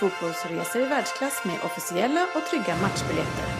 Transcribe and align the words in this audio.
fotbollsresor 0.00 0.82
i 0.82 0.84
världsklass 0.84 1.44
med 1.44 1.64
officiella 1.64 2.26
och 2.34 2.46
trygga 2.50 2.76
matchbiljetter. 2.76 3.59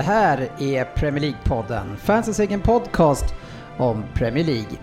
Det 0.00 0.04
här 0.04 0.48
är 0.58 0.84
Premier 0.84 1.24
League-podden, 1.24 1.96
fansens 1.96 2.40
egen 2.40 2.60
podcast 2.60 3.24
om 3.76 4.04
Premier 4.14 4.44
League. 4.44 4.78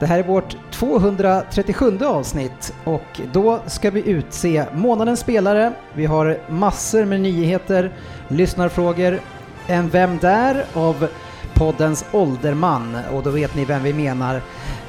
Det 0.00 0.06
här 0.06 0.18
är 0.18 0.22
vårt 0.22 0.56
237 0.70 1.98
avsnitt 2.04 2.74
och 2.84 3.20
då 3.32 3.60
ska 3.66 3.90
vi 3.90 4.08
utse 4.10 4.64
månadens 4.74 5.20
spelare. 5.20 5.72
Vi 5.94 6.06
har 6.06 6.38
massor 6.48 7.04
med 7.04 7.20
nyheter, 7.20 7.92
lyssnarfrågor, 8.28 9.20
en 9.66 9.88
Vem 9.88 10.18
där? 10.18 10.64
av 10.74 11.08
poddens 11.54 12.04
ålderman 12.12 12.98
och 13.12 13.22
då 13.22 13.30
vet 13.30 13.54
ni 13.54 13.64
vem 13.64 13.82
vi 13.82 13.92
menar. 13.92 14.42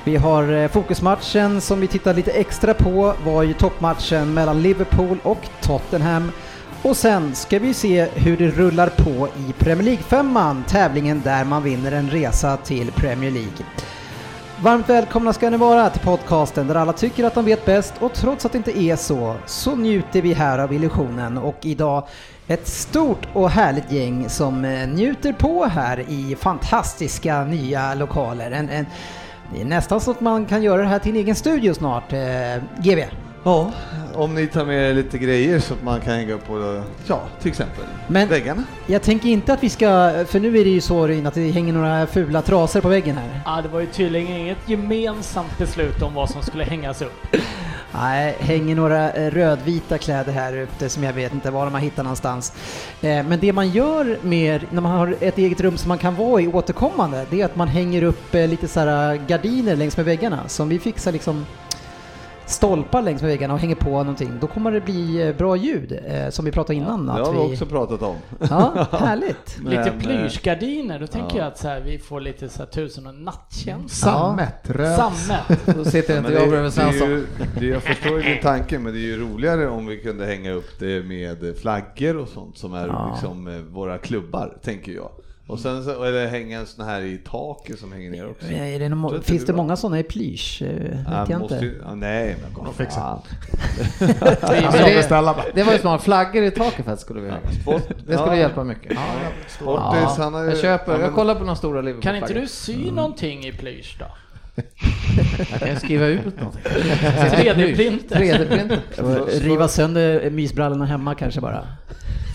Vi 0.04 0.16
har 0.16 0.54
eh, 0.54 0.68
fokusmatchen 0.68 1.62
som 1.62 1.80
vi 1.80 1.88
tittar 1.88 2.14
lite 2.14 2.32
extra 2.32 2.74
på 2.74 3.14
var 3.26 3.44
ju 3.44 3.54
toppmatchen 3.54 4.34
mellan 4.34 4.62
Liverpool 4.62 5.18
och 5.24 5.50
Tottenham. 5.62 6.32
Och 6.86 6.98
sen 6.98 7.36
ska 7.36 7.60
vi 7.60 7.74
se 7.74 8.08
hur 8.14 8.38
det 8.38 8.48
rullar 8.48 8.90
på 8.90 9.28
i 9.28 9.54
Premier 9.54 9.84
League-femman, 9.84 10.64
tävlingen 10.68 11.22
där 11.24 11.46
man 11.46 11.64
vinner 11.64 11.92
en 11.92 12.10
resa 12.10 12.58
till 12.58 12.92
Premier 12.92 13.32
League. 13.32 13.66
Varmt 14.62 14.90
välkomna 14.90 15.34
ska 15.34 15.50
ni 15.50 15.58
vara 15.58 15.90
till 15.90 16.02
podcasten 16.02 16.68
där 16.68 16.76
alla 16.76 16.94
tycker 16.94 17.24
att 17.24 17.34
de 17.34 17.46
vet 17.46 17.66
bäst 17.66 17.94
och 18.00 18.14
trots 18.14 18.46
att 18.46 18.52
det 18.52 18.58
inte 18.58 18.80
är 18.80 18.96
så, 18.96 19.36
så 19.46 19.76
njuter 19.76 20.22
vi 20.22 20.34
här 20.34 20.60
av 20.60 20.74
illusionen 20.74 21.38
och 21.38 21.58
idag 21.62 22.08
ett 22.48 22.68
stort 22.68 23.28
och 23.34 23.50
härligt 23.50 23.92
gäng 23.92 24.30
som 24.30 24.66
eh, 24.66 24.88
njuter 24.88 25.34
på 25.34 25.66
här 25.66 26.00
i 26.00 26.36
fantastiska 26.40 27.44
nya 27.44 27.94
lokaler. 27.94 28.52
En, 28.52 28.70
en, 28.70 28.86
det 29.54 29.62
är 29.62 29.66
nästan 29.66 30.02
så 30.02 30.12
att 30.12 30.22
man 30.22 30.46
kan 30.46 30.64
göra 30.64 30.82
det 30.82 30.88
här 30.88 31.00
till 31.00 31.12
en 31.12 31.18
egen 31.18 31.36
studio 31.36 31.74
snart, 31.74 32.14
eh, 32.14 32.64
GB. 32.80 33.06
Ja, 33.48 33.72
om 34.14 34.36
ni 34.36 34.48
tar 34.48 34.66
med 34.66 34.96
lite 34.96 35.18
grejer 35.18 35.60
så 35.60 35.74
att 35.74 35.84
man 35.84 36.02
kan 36.02 36.14
hänga 36.14 36.34
upp 36.34 36.48
på, 36.48 36.84
ja, 37.08 37.22
till 37.42 37.50
exempel 37.52 37.84
Men- 38.08 38.28
väggarna. 38.30 38.64
Jag 38.88 39.02
tänker 39.02 39.30
inte 39.30 39.54
att 39.54 39.64
vi 39.64 39.70
ska, 39.70 40.14
för 40.28 40.40
nu 40.40 40.48
är 40.58 40.64
det 40.64 40.70
ju 40.70 40.82
så 40.82 41.08
Ryn, 41.08 41.28
att 41.28 41.34
det 41.34 41.52
hänger 41.52 41.74
några 41.74 42.08
fula 42.08 42.42
trasor 42.42 42.82
på 42.82 42.88
väggen 42.90 43.18
här. 43.18 43.42
Ja, 43.46 43.62
det 43.62 43.68
var 43.70 43.80
ju 43.80 43.86
tydligen 43.86 44.38
inget 44.38 44.70
gemensamt 44.70 45.58
beslut 45.58 46.02
om 46.02 46.14
vad 46.14 46.30
som 46.30 46.42
skulle 46.42 46.64
hängas 46.64 47.02
upp. 47.02 47.28
Nej, 47.94 48.36
hänger 48.40 48.76
några 48.76 49.12
eh, 49.12 49.32
rödvita 49.32 49.98
kläder 49.98 50.32
här 50.32 50.54
ute 50.54 50.90
som 50.90 51.04
jag 51.04 51.14
vet 51.14 51.34
inte 51.34 51.52
var 51.52 51.66
de 51.66 51.74
har 51.74 51.82
hittat 51.82 52.06
någonstans. 52.06 52.54
Eh, 53.02 53.24
Men 53.26 53.40
det 53.40 53.54
man 53.54 53.70
gör 53.70 54.18
med, 54.22 54.66
när 54.72 54.82
man 54.82 54.92
har 54.92 55.16
ett 55.20 55.38
eget 55.38 55.62
rum 55.62 55.78
som 55.78 55.90
man 55.90 55.98
kan 55.98 56.16
vara 56.16 56.42
i 56.42 56.48
återkommande, 56.48 57.26
det 57.30 57.42
är 57.42 57.46
att 57.46 57.56
man 57.56 57.68
hänger 57.68 58.04
upp 58.04 58.36
eh, 58.36 58.48
lite 58.48 58.68
så 58.68 58.80
här 58.80 59.16
gardiner 59.28 59.76
längs 59.76 59.98
med 59.98 60.06
väggarna. 60.06 60.40
Som 60.48 60.70
vi 60.70 60.80
fixar 60.80 61.12
liksom 61.12 61.46
stolpar 62.46 63.02
längs 63.02 63.22
med 63.22 63.32
väggarna 63.32 63.54
och 63.54 63.60
hänger 63.60 63.76
på 63.76 63.90
någonting. 63.90 64.32
Då 64.42 64.48
kommer 64.48 64.72
det 64.72 64.82
bli 64.82 65.28
eh, 65.28 65.36
bra 65.36 65.56
ljud, 65.56 66.00
eh, 66.06 66.30
som 66.30 66.46
vi 66.46 66.52
pratade 66.52 66.76
innan. 66.76 67.06
Det 67.06 67.14
att 67.14 67.28
har 67.28 67.34
vi 67.34 67.48
vi... 67.48 67.54
också 67.54 67.66
pratat 67.66 68.02
om. 68.02 68.16
Ja, 68.50 68.88
härligt. 68.92 69.58
Lite 69.64 69.76
Men, 69.76 69.88
eh, 69.88 70.00
plyschgardiner, 70.00 71.00
då 71.00 71.08
tänker 71.08 71.38
ja. 71.38 71.44
jag 71.44 71.48
att 71.48 71.58
så 71.58 71.68
här, 71.68 71.82
vi 71.82 72.00
får 72.00 72.22
lite 72.22 72.50
så 72.50 72.60
här 72.60 72.66
tusen 72.66 73.08
och 73.08 73.16
nattkänsla. 73.16 74.12
Sammet, 74.12 74.70
rött. 74.70 74.98
Sammet. 74.98 75.66
Då 75.78 75.86
sitter 75.86 76.18
inte 76.18 76.30
det, 76.30 76.36
jag 76.36 76.44
det 76.44 76.50
bredvid 76.50 76.74
Svensson. 76.74 77.28
det, 77.60 77.66
jag 77.66 77.84
förstår 77.84 78.18
ju 78.22 78.34
din 78.34 78.42
tanke, 78.42 78.80
men 78.80 78.94
det 78.94 79.00
är 79.00 79.02
ju 79.02 79.18
roligare 79.20 79.68
om 79.68 79.86
vi 79.86 79.98
kunde 79.98 80.26
hänga 80.26 80.52
upp 80.52 80.80
det 80.80 81.04
med 81.04 81.58
flaggor 81.62 82.18
och 82.18 82.28
sånt 82.28 82.58
som 82.58 82.74
är 82.74 82.88
Ja. 82.88 83.12
liksom 83.14 83.48
eh, 83.48 83.54
våra 83.54 83.98
klubbar, 83.98 84.58
tänker 84.64 84.92
jag. 84.92 85.10
Och 85.48 85.60
sen 85.60 85.84
så, 85.84 86.04
eller 86.04 86.28
hänga 86.28 86.60
en 86.60 86.66
sån 86.66 86.86
här 86.86 87.02
i 87.02 87.18
taket 87.18 87.80
som 87.80 87.92
hänger 87.92 88.12
ner 88.12 88.30
också. 88.30 88.48
Är 88.48 88.80
det 88.80 88.90
någon, 88.90 89.22
finns 89.22 89.46
det 89.46 89.52
det 89.52 89.58
många 89.58 89.76
sådana 89.76 90.00
i 90.00 90.04
plysch? 90.04 90.62
Eh, 90.62 90.68
Vet 90.68 91.00
Ja, 91.08 91.26
jag 91.30 91.40
måste, 91.40 91.56
inte. 91.56 91.76
ja, 91.84 91.96
nej, 91.96 92.36
men 92.42 92.54
kom 92.54 92.74
fixa. 92.74 93.22
det, 94.00 95.42
det 95.54 95.64
var 95.64 95.74
ju 95.74 95.80
smart, 95.80 96.04
flaggor 96.04 96.44
i 96.44 96.52
taket 96.52 96.86
för 96.86 96.96
skulle 96.96 97.22
vi 97.22 97.30
ha. 97.30 97.38
Det 98.08 98.18
skulle 98.18 98.38
hjälpa 98.38 98.64
mycket. 98.64 98.98
Sportis, 99.48 100.18
han 100.18 100.34
har 100.34 100.44
ju... 100.44 100.50
Jag 100.50 100.58
köper, 100.58 101.00
jag 101.00 101.14
kollar 101.14 101.36
på 101.36 101.42
några 101.42 101.56
stora 101.56 102.02
Kan 102.02 102.16
inte 102.16 102.34
du 102.34 102.48
sy 102.48 102.92
någonting 102.92 103.46
i 103.46 103.52
plysch 103.52 103.98
då? 104.00 104.06
Jag 105.52 105.60
kan 105.60 105.80
skriva 105.80 106.06
ut 106.06 106.40
någonting. 106.40 106.62
3D-printer. 107.32 108.16
3D-printer. 108.16 109.02
Och 109.02 109.28
Riva 109.42 109.68
sönder 109.68 110.30
mysbrallorna 110.30 110.86
hemma 110.86 111.16
kanske 111.16 111.42
bara. 111.42 111.68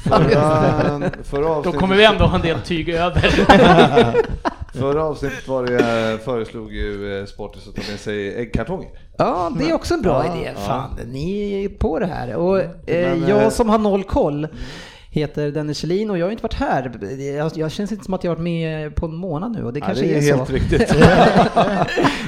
Förra, 0.09 1.11
förra, 1.25 1.41
Då 1.43 1.49
avsnittet, 1.49 1.81
kommer 1.81 1.97
vi 1.97 2.05
ändå 2.05 2.25
ha 2.25 2.37
en 2.37 2.43
del 2.43 2.61
tyg 2.61 2.88
över. 2.88 3.21
förra 4.78 5.05
avsnittet 5.05 5.49
var 5.49 5.65
det, 5.66 6.12
eh, 6.12 6.19
föreslog 6.19 6.72
ju 6.75 7.19
eh, 7.21 7.27
Sportis 7.27 7.69
att 7.69 7.75
ta 7.75 7.91
med 7.91 8.00
sig 8.00 8.34
äggkartonger. 8.37 8.89
Ja, 9.16 9.53
det 9.59 9.71
är 9.71 9.75
också 9.75 9.94
en 9.94 10.03
bra 10.03 10.27
Ja, 10.27 10.37
idé. 10.37 10.50
ja. 10.56 10.60
Fan, 10.66 10.99
ni 11.06 11.65
är 11.65 11.69
på 11.69 11.99
det 11.99 12.06
här. 12.06 12.34
Och 12.37 12.60
eh, 12.60 12.69
Men, 12.87 13.28
jag 13.28 13.43
eh, 13.43 13.49
som 13.50 13.69
har 13.69 13.78
noll 13.78 14.05
koll 14.05 14.49
heter 15.12 15.50
Dennis 15.50 15.78
Kjellin 15.78 16.10
och 16.10 16.19
jag 16.19 16.26
har 16.26 16.31
inte 16.31 16.43
varit 16.43 16.54
här. 16.54 16.93
Jag, 17.37 17.53
jag 17.54 17.72
känns 17.72 17.93
inte 17.93 18.04
som 18.04 18.15
att 18.15 18.25
jag 18.25 18.31
har 18.31 18.37
varit 18.37 18.44
med 18.44 18.94
på 18.97 19.06
en 19.06 19.15
månad 19.15 19.53
nu 19.53 19.65
och 19.65 19.72
det 19.72 19.78
Ja, 19.81 19.87
kanske 19.87 20.04
det 20.04 20.12
är, 20.12 20.16
är, 20.16 20.22
helt 20.22 20.47
så. 20.47 20.53
riktigt. 20.53 20.94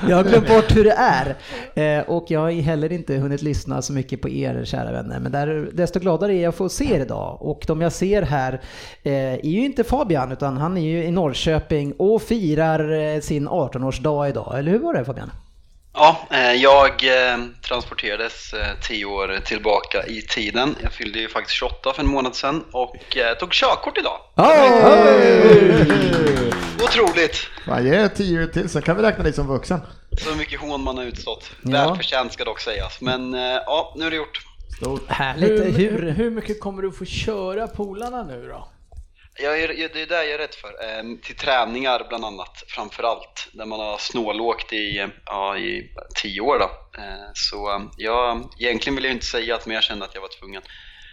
jag 0.08 0.16
har 0.16 0.24
glömt 0.24 0.48
bort 0.48 0.76
hur 0.76 0.84
det 0.84 0.96
är. 0.98 1.36
Eh, 1.74 2.04
och 2.08 2.30
jag 2.30 2.40
har 2.40 2.50
heller 2.50 2.92
inte 2.92 3.16
hunnit 3.16 3.42
lyssna 3.42 3.82
så 3.82 3.92
mycket 3.92 4.20
på 4.22 4.28
er 4.28 4.64
kära 4.64 4.92
vänner. 4.92 5.20
Men 5.20 5.32
där, 5.32 5.68
desto 5.72 6.00
gladare 6.00 6.34
är 6.34 6.42
jag 6.42 6.48
att 6.48 6.54
få 6.54 6.68
se 6.68 6.94
er 6.94 7.00
idag. 7.00 7.38
Och 7.40 7.64
de 7.66 7.80
jag 7.80 7.92
ser 7.92 8.22
här 8.22 8.60
eh, 9.02 9.12
är 9.14 9.46
ju 9.46 9.64
inte 9.64 9.84
Fabian 9.84 10.32
utan 10.32 10.56
han 10.56 10.76
är 10.76 10.82
ju 10.82 11.04
i 11.04 11.10
Norrköping 11.10 11.92
och 11.92 12.22
firar 12.22 12.92
eh, 13.14 13.20
sin 13.20 13.48
18-årsdag 13.48 14.28
idag. 14.28 14.58
Eller 14.58 14.72
hur 14.72 14.78
var 14.78 14.94
det 14.94 15.04
Fabian? 15.04 15.30
Ja, 15.94 16.28
eh, 16.30 16.52
jag 16.52 16.88
eh, 16.88 17.38
transporterades 17.68 18.52
eh, 18.52 18.66
tio 18.82 19.04
år 19.04 19.40
tillbaka 19.44 20.06
i 20.06 20.22
tiden. 20.22 20.76
Jag 20.82 20.92
fyllde 20.92 21.18
ju 21.18 21.28
faktiskt 21.28 21.56
28 21.56 21.92
för 21.92 22.02
en 22.02 22.08
månad 22.08 22.34
sedan 22.34 22.64
och 22.72 22.96
tog 23.40 23.52
körkort 23.52 23.98
idag. 23.98 24.18
Otroligt! 26.84 27.36
Fan, 27.66 27.86
ge 27.86 28.08
tio 28.08 28.46
till 28.46 28.68
sen 28.68 28.82
kan 28.82 28.96
vi 28.96 29.02
räkna 29.02 29.24
dig 29.24 29.32
som 29.32 29.46
vuxen. 29.46 29.80
Så 30.18 30.34
mycket 30.36 30.60
hån 30.60 30.82
man 30.82 30.96
har 30.96 31.04
utstått. 31.04 31.50
Ja. 31.62 31.70
Välförtjänt 31.70 32.32
ska 32.32 32.44
dock 32.44 32.60
sägas. 32.60 33.00
Men 33.00 33.32
ja, 33.66 33.94
nu 33.96 34.06
är 34.06 34.10
det 34.10 34.16
gjort. 34.16 34.46
Härligt. 35.08 35.50
Hur, 35.50 35.72
Hur, 35.72 36.02
hur, 36.02 36.10
hur 36.10 36.30
mycket 36.30 36.60
kommer 36.60 36.82
du 36.82 36.92
få 36.92 37.04
köra 37.04 37.68
polarna 37.68 38.22
nu 38.24 38.48
då? 38.48 38.68
Jag 39.38 39.60
är, 39.60 39.68
det 39.68 40.02
är 40.02 40.06
det 40.06 40.14
jag 40.14 40.30
är 40.30 40.38
rädd 40.38 40.54
för. 40.54 40.68
Eh, 40.68 41.02
till 41.22 41.36
träningar 41.36 42.06
bland 42.08 42.24
annat, 42.24 42.64
framför 42.68 43.02
allt. 43.02 43.48
Där 43.52 43.66
man 43.66 43.80
har 43.80 43.98
snålåkt 43.98 44.72
i, 44.72 45.08
ja, 45.24 45.58
i 45.58 45.90
tio 46.22 46.40
år 46.40 46.58
då. 46.58 47.00
Eh, 47.02 47.30
så 47.34 47.88
jag, 47.96 48.48
egentligen 48.58 48.94
vill 48.94 49.04
jag 49.04 49.12
inte 49.12 49.26
säga 49.26 49.54
att 49.54 49.66
men 49.66 49.74
jag 49.74 49.84
kände 49.84 50.04
att 50.04 50.14
jag 50.14 50.20
var 50.20 50.38
tvungen. 50.40 50.62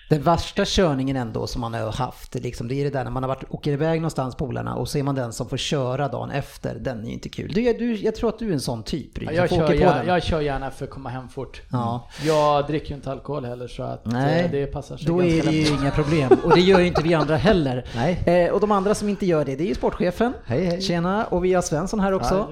Den 0.10 0.22
värsta 0.22 0.66
körningen 0.66 1.16
ändå 1.16 1.48
som 1.48 1.62
man 1.62 1.74
har 1.74 1.92
haft, 1.92 2.36
liksom, 2.36 2.68
det 2.68 2.76
är 2.76 2.84
det 2.84 2.90
där 2.90 3.04
när 3.04 3.12
man 3.12 3.24
har 3.24 3.28
varit, 3.28 3.44
åker 3.50 3.72
iväg 3.72 4.00
någonstans 4.02 4.36
polarna 4.36 4.76
och 4.76 4.90
så 4.90 4.98
är 4.98 5.04
man 5.04 5.16
den 5.16 5.34
som 5.34 5.50
får 5.50 5.58
köra 5.58 6.08
dagen 6.08 6.32
efter. 6.32 6.76
Den 6.76 7.00
är 7.00 7.06
ju 7.06 7.14
inte 7.14 7.30
kul. 7.30 7.52
Du, 7.54 7.74
du, 7.74 7.96
jag 7.96 8.16
tror 8.16 8.30
att 8.30 8.40
du 8.40 8.50
är 8.50 8.54
en 8.54 8.60
sån 8.60 8.84
typ, 8.84 9.18
Ryd, 9.18 9.30
Ja, 9.30 9.34
jag, 9.34 9.50
kör 9.50 9.68
den. 9.68 10.08
jag 10.08 10.24
kör 10.24 10.42
gärna 10.42 10.72
för 10.72 10.86
att 10.86 10.92
komma 10.92 11.10
hem 11.10 11.30
fort. 11.30 11.62
Ja. 11.72 12.08
Jag 12.24 12.68
dricker 12.68 12.90
ju 12.90 12.96
inte 12.96 13.12
alkohol 13.12 13.46
heller 13.46 13.68
så 13.68 13.84
att 13.84 14.06
Nej, 14.06 14.46
eh, 14.46 14.52
det 14.52 14.66
passar 14.66 14.98
sig 14.98 15.08
Då 15.08 15.24
är 15.24 15.44
det 15.44 15.52
ju 15.52 15.68
inga 15.68 15.92
problem. 15.92 16.32
Och 16.44 16.54
det 16.56 16.62
gör 16.62 16.80
ju 16.80 16.88
inte 16.88 17.02
vi 17.02 17.14
andra 17.14 17.36
heller. 17.36 17.86
Nej. 17.96 18.46
Eh, 18.46 18.52
och 18.54 18.60
de 18.60 18.72
andra 18.72 18.96
som 18.96 19.10
inte 19.10 19.26
gör 19.26 19.46
det, 19.46 19.56
det 19.56 19.64
är 19.64 19.68
ju 19.68 19.76
sportchefen. 19.76 20.34
Hej, 20.46 20.66
hej. 20.66 20.82
Tjena, 20.82 21.26
och 21.26 21.46
vi 21.46 21.54
har 21.54 21.62
Svensson 21.62 22.00
här 22.00 22.14
också. 22.14 22.48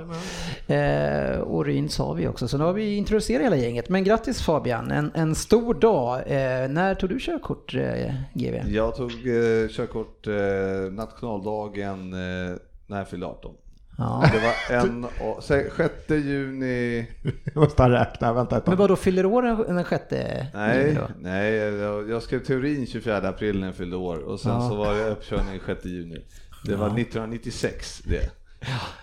Eh, 0.67 1.39
och 1.39 1.65
Ryn 1.65 1.89
sa 1.89 2.13
vi 2.13 2.27
också, 2.27 2.47
så 2.47 2.57
nu 2.57 2.63
har 2.63 2.73
vi 2.73 2.95
introducerat 2.95 3.45
hela 3.45 3.55
gänget. 3.55 3.89
Men 3.89 4.03
grattis 4.03 4.41
Fabian, 4.41 4.91
en, 4.91 5.11
en 5.15 5.35
stor 5.35 5.73
dag. 5.73 6.19
Eh, 6.19 6.69
när 6.69 6.95
tog 6.95 7.09
du 7.09 7.19
körkort? 7.19 7.46
Körkort, 7.47 7.73
eh, 7.75 8.13
GV? 8.33 8.69
Jag 8.69 8.95
tog 8.95 9.11
eh, 9.11 9.67
körkort 9.69 10.27
eh, 10.27 10.91
nationaldagen 10.91 12.13
eh, 12.13 12.55
när 12.87 12.97
jag 12.97 13.07
fyllde 13.07 13.25
18. 13.25 13.55
Ja. 13.97 14.23
Det 14.33 14.39
var 14.39 14.79
en, 14.79 15.03
och, 15.05 15.43
säg, 15.43 15.69
6 15.77 15.93
juni, 16.09 17.07
Jag 17.53 17.55
måste 17.55 17.89
räkna, 17.89 18.33
vänta 18.33 18.57
ett 18.57 18.67
Men 18.67 18.75
tag. 18.77 18.81
vad 18.81 18.89
då 18.89 18.95
fyller 18.95 19.25
år 19.25 19.41
den 19.41 19.75
den 19.75 19.83
sjätte 19.83 20.47
nej, 20.53 20.81
juni 20.81 20.93
då? 20.95 21.07
nej 21.19 21.53
jag, 21.53 22.09
jag 22.09 22.23
skrev 22.23 22.39
teorin 22.43 22.87
24 22.87 23.17
april 23.17 23.59
när 23.59 23.67
jag 23.67 23.75
fyllde 23.75 23.95
år 23.95 24.17
och 24.17 24.39
sen 24.39 24.51
Ja. 24.51 24.69
så 24.69 24.75
var 24.75 24.93
det 24.95 25.09
uppkörning 25.09 25.59
6 25.65 25.85
juni. 25.85 26.25
Det 26.65 26.75
var 26.75 26.87
1996 26.87 28.01
det. 28.05 28.31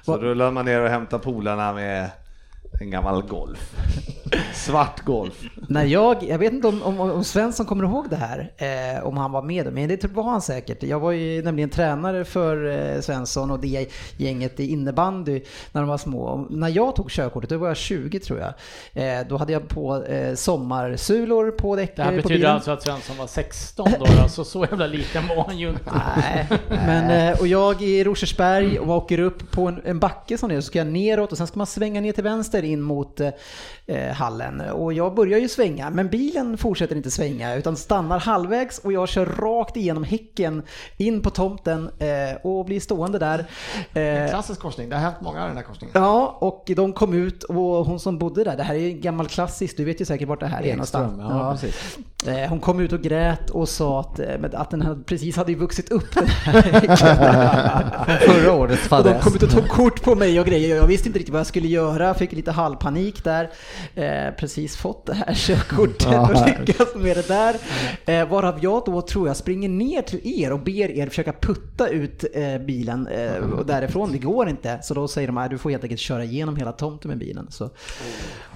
Så 0.03 0.17
rullade 0.17 0.51
man 0.51 0.65
ner 0.65 0.81
och 0.81 0.89
hämtade 0.89 1.23
polarna 1.25 1.73
med 1.73 2.11
en 2.81 2.91
gammal 2.91 3.23
Golf. 3.23 3.77
Svart 4.55 5.01
Golf. 5.05 5.43
När 5.69 5.85
jag, 5.85 6.23
jag 6.23 6.39
vet 6.39 6.53
inte 6.53 6.69
om, 6.69 6.83
om, 6.83 7.01
om 7.01 7.25
Svensson 7.25 7.67
kommer 7.67 7.85
ihåg 7.85 8.07
det 8.11 8.17
här, 8.17 8.53
eh, 8.57 9.07
om 9.07 9.17
han 9.17 9.33
var 9.33 9.43
med, 9.43 9.73
men 9.73 9.89
det 9.89 10.05
var 10.05 10.23
han 10.23 10.43
säkert. 10.43 10.83
Jag 10.83 11.01
var 11.01 11.13
ju 11.13 11.43
nämligen 11.43 11.71
tränare 11.71 12.25
för 12.25 12.67
eh, 12.67 13.01
Svensson 13.01 13.51
och 13.51 13.61
det 13.61 13.87
gänget 14.17 14.61
i 14.61 14.71
innebandy 14.71 15.41
när 15.73 15.81
de 15.81 15.89
var 15.89 15.99
små. 15.99 16.21
Och 16.25 16.53
när 16.53 16.69
jag 16.69 16.97
tog 16.97 17.11
körkortet, 17.11 17.51
då 17.51 17.59
var 17.59 17.69
jag 17.69 17.77
20 17.77 18.21
tror 18.21 18.39
jag. 18.39 18.55
Eh, 18.93 19.27
då 19.29 19.37
hade 19.37 19.53
jag 19.53 19.69
på 19.69 20.05
eh, 20.05 20.35
sommarsulor 20.35 21.51
på 21.51 21.77
däck 21.77 21.97
Det 21.97 22.03
här 22.03 22.11
betyder 22.11 22.35
bilen. 22.35 22.51
alltså 22.51 22.71
att 22.71 22.83
Svensson 22.83 23.17
var 23.17 23.27
16 23.27 23.89
då, 23.99 24.07
alltså 24.23 24.45
så 24.45 24.65
jävla 24.65 24.87
liten 24.87 25.29
var 25.29 25.45
han 25.45 25.59
ju 25.59 25.69
inte. 25.69 25.93
Nej, 26.17 26.49
men 26.69 27.31
eh, 27.31 27.41
och 27.41 27.47
jag 27.47 27.83
i 27.83 28.05
Rosersberg 28.05 28.79
och 28.79 28.89
åker 28.97 29.19
upp 29.19 29.51
på 29.51 29.69
en, 29.69 29.81
en 29.85 29.99
backe 29.99 30.39
som 30.39 30.49
det 30.49 30.55
är, 30.55 30.61
så 30.61 30.67
ska 30.67 30.79
jag 30.79 30.87
neråt 30.87 31.33
och 31.33 31.39
sen 31.39 31.47
ska 31.47 31.59
man 31.59 31.67
svänga 31.67 32.01
ner 32.01 32.13
till 32.13 32.25
vänster 32.25 32.64
in 32.65 32.83
mot 32.83 33.21
eh, 33.21 34.13
hallen. 34.13 34.61
Och 34.61 34.93
jag 34.93 35.15
börjar 35.15 35.39
ju 35.39 35.49
svänga, 35.49 35.91
men 35.91 36.09
bilen 36.09 36.59
fortsätter 36.59 36.97
inte 36.97 37.11
svänga 37.11 37.55
utan 37.55 37.77
stannar 37.77 38.19
halvvägs 38.19 38.79
och 38.79 38.93
jag 38.93 39.09
kör 39.09 39.27
rakt 39.27 39.77
igenom 39.77 40.05
häcken 40.05 40.63
in 40.97 41.23
på 41.23 41.31
tomten 41.31 41.91
eh, 41.99 42.37
och 42.43 42.65
blir 42.65 42.81
stående 42.81 43.19
där. 43.19 43.39
Eh, 43.93 44.31
Klassisk 44.31 44.61
korsning, 44.61 44.89
det 44.89 44.97
har 44.97 45.03
hänt 45.03 45.17
många 45.21 45.45
i 45.45 45.49
den 45.49 45.57
här 45.57 45.65
korsningen. 45.65 45.93
Ja, 45.95 46.39
och 46.41 46.71
de 46.77 46.93
kom 46.93 47.15
ut 47.15 47.43
och 47.43 47.57
hon 47.57 48.01
som 48.01 48.19
bodde 48.19 48.45
där, 48.45 48.57
det 48.57 48.63
här 48.63 48.75
är 48.75 48.79
ju 48.79 48.91
en 48.91 49.01
gammal 49.01 49.29
klassisk, 49.29 49.77
du 49.77 49.85
vet 49.85 50.01
ju 50.01 50.05
säkert 50.05 50.29
vart 50.29 50.41
det 50.41 50.47
här 50.47 50.63
är 50.63 50.73
någonstans. 50.73 51.15
ja, 51.19 51.53
precis. 51.53 51.99
Eh, 52.27 52.49
Hon 52.49 52.61
kom 52.61 52.81
ut 52.81 52.93
och 52.93 53.01
grät 53.03 53.51
och 53.51 53.69
sa 53.69 54.01
att, 54.01 54.19
eh, 54.21 54.35
att 54.53 54.71
den 54.71 55.05
precis 55.07 55.37
hade 55.37 55.55
vuxit 55.55 55.91
upp 55.93 56.15
den 56.15 56.27
här 56.27 58.19
Förra 58.27 58.53
årets 58.53 58.83
Och 58.93 58.97
de 59.05 59.05
fadäs. 59.05 59.25
kom 59.25 59.35
ut 59.35 59.43
och 59.43 59.51
tog 59.51 59.69
kort 59.69 60.03
på 60.03 60.15
mig 60.15 60.41
och 60.41 60.47
grejer. 60.47 60.77
Jag 60.77 60.87
visste 60.87 61.09
inte 61.09 61.19
riktigt 61.19 61.33
vad 61.33 61.41
jag 61.41 61.47
skulle 61.47 61.69
göra, 61.69 62.15
fick 62.15 62.33
lite 62.33 62.51
halvpanik 62.53 63.25
där. 63.25 63.51
Eh, 63.95 64.35
precis 64.39 64.77
fått 64.77 65.07
det 65.07 65.15
här 65.15 65.35
körkortet 65.35 66.07
och 66.07 66.59
lyckats 66.67 66.95
med 66.95 67.17
det 67.17 67.29
där. 67.29 67.57
Eh, 68.07 68.29
varav 68.29 68.59
jag 68.63 68.83
då 68.87 69.03
tror 69.03 69.27
jag 69.29 69.37
springer 69.37 69.69
ner 69.69 70.03
till 70.03 70.43
er 70.43 70.53
och 70.53 70.61
ber 70.61 70.91
er 70.91 71.07
försöka 71.07 71.33
putta 71.33 71.89
ut 71.89 72.25
eh, 72.35 72.59
bilen 72.59 73.07
eh, 73.07 73.37
och 73.37 73.67
därifrån. 73.67 74.13
Det 74.13 74.19
går 74.19 74.49
inte. 74.49 74.79
Så 74.83 74.95
då 74.95 75.09
säger 75.09 75.29
de 75.29 75.39
att 75.39 75.51
du 75.51 75.59
får 75.59 75.71
helt 75.71 75.83
enkelt 75.83 76.01
köra 76.01 76.25
igenom 76.25 76.57
hela 76.57 76.73
tomten 76.73 77.09
med 77.09 77.19
bilen. 77.19 77.47
Så, 77.51 77.71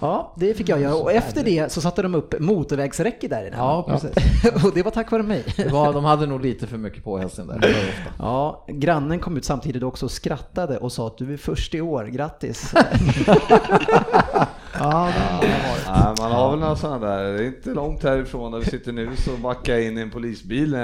ja, 0.01 0.35
det 0.37 0.55
fick 0.55 0.69
jag 0.69 0.81
göra. 0.81 0.95
Och 0.95 1.13
efter 1.13 1.45
det 1.45 1.73
så 1.73 1.81
satte 1.81 2.03
de 2.03 2.15
upp 2.15 2.35
motorvägsräcke 2.41 3.29
där. 3.29 3.55
Ja, 3.59 3.85
precis. 3.89 4.65
och 4.65 4.75
det 4.75 4.83
var 4.83 4.91
tack 4.91 5.11
vare 5.11 5.23
mig. 5.23 5.45
Det 5.57 5.69
var, 5.69 5.93
de 5.93 6.05
hade 6.05 6.27
nog 6.27 6.41
lite 6.41 6.67
för 6.67 6.77
mycket 6.77 7.05
påhälsning 7.05 7.47
där. 7.47 7.75
Ja, 8.19 8.65
grannen 8.69 9.21
kom 9.21 9.37
ut 9.37 9.45
samtidigt 9.45 9.83
också 9.83 10.07
och 10.07 10.11
skrattade 10.11 10.79
och 10.79 10.93
sa 10.93 11.07
att 11.07 11.19
du 11.19 11.33
är 11.33 11.37
först 11.37 11.75
i 11.75 11.81
år, 11.81 12.05
grattis. 12.05 12.75
Ja, 14.79 15.13
det 15.41 15.47
har. 15.47 15.79
Nej, 15.89 16.15
man 16.19 16.33
har 16.33 16.51
väl 16.51 16.61
några 16.61 16.77
sådana 16.77 17.07
där, 17.07 17.33
det 17.33 17.43
är 17.43 17.47
inte 17.47 17.71
långt 17.71 18.03
härifrån 18.03 18.53
där 18.53 18.59
vi 18.59 18.65
sitter 18.65 18.93
nu 18.93 19.11
så 19.17 19.31
backar 19.31 19.73
jag 19.73 19.85
in 19.85 19.99
i 19.99 20.01
en 20.01 20.11
polisbil. 20.11 20.77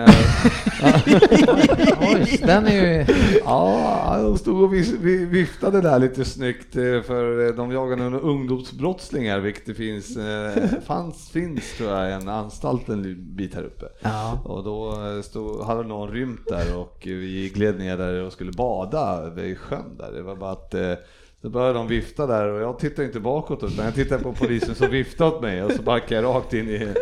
Oj, 2.00 2.40
den 2.46 2.66
är 2.66 2.98
ju... 2.98 3.06
Ja, 3.44 4.18
de 4.22 4.38
stod 4.38 4.62
och 4.62 4.74
viftade 5.32 5.80
där 5.80 5.98
lite 5.98 6.24
snyggt 6.24 6.76
eh, 6.76 7.02
för 7.02 7.46
eh, 7.46 7.54
de 7.54 7.72
jagade 7.72 8.02
några 8.02 8.18
ungdomsbrottslingar 8.18 9.40
vilket 9.40 9.66
det 9.66 9.74
finns, 9.74 10.16
eh, 10.16 10.64
fanns, 10.86 11.30
finns 11.30 11.76
tror 11.76 11.90
jag 11.90 12.12
en 12.12 12.28
anstalt 12.28 12.88
en 12.88 13.34
bit 13.36 13.54
här 13.54 13.62
uppe. 13.62 13.86
Ja. 14.00 14.38
Och 14.44 14.64
då 14.64 14.96
stod, 15.22 15.64
hade 15.64 15.82
någon 15.82 16.10
rymt 16.10 16.46
där 16.46 16.78
och 16.78 16.98
vi 17.04 17.52
gled 17.54 17.78
ner 17.78 17.96
där 17.96 18.22
och 18.22 18.32
skulle 18.32 18.52
bada 18.52 19.30
vid 19.30 19.58
sjön 19.58 19.96
där. 19.98 20.12
Det 20.12 20.22
var 20.22 20.36
bara 20.36 20.52
att 20.52 20.74
så 21.44 21.50
började 21.50 21.78
de 21.78 21.86
vifta 21.88 22.26
där 22.26 22.48
och 22.48 22.60
jag 22.60 22.78
tittade 22.78 23.06
inte 23.06 23.20
bakåt 23.20 23.62
utan 23.62 23.84
jag 23.84 23.94
tittade 23.94 24.22
på 24.22 24.32
polisen 24.32 24.74
som 24.74 24.90
viftade 24.90 25.30
åt 25.30 25.42
mig 25.42 25.62
och 25.62 25.72
så 25.72 25.82
backade 25.82 26.14
jag 26.14 26.24
rakt 26.24 26.54
in 26.54 26.68
i... 26.68 26.94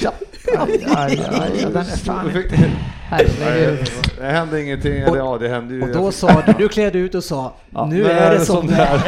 Tja! 0.00 0.12
Aj, 0.58 0.86
aj, 0.96 1.20
aj, 1.30 1.50
den 1.62 1.76
är 1.76 1.96
fan 1.96 2.30
Fick- 2.30 2.44
inte... 2.44 2.70
Herregud. 3.08 3.90
Det 4.18 4.24
hände 4.26 4.62
ingenting, 4.62 4.92
eller 5.00 5.16
ja 5.16 5.38
det 5.40 5.48
hände 5.48 5.74
ju. 5.74 5.82
Och 5.82 5.88
då 5.88 6.12
sa 6.12 6.42
du, 6.46 6.52
du 6.58 6.68
klädde 6.68 6.98
ut 6.98 7.14
och 7.14 7.24
sa, 7.24 7.54
Ja, 7.70 7.86
nu 7.86 8.06
är 8.06 8.30
det 8.34 8.40
som 8.40 8.66
det 8.66 8.74
är. 8.74 9.00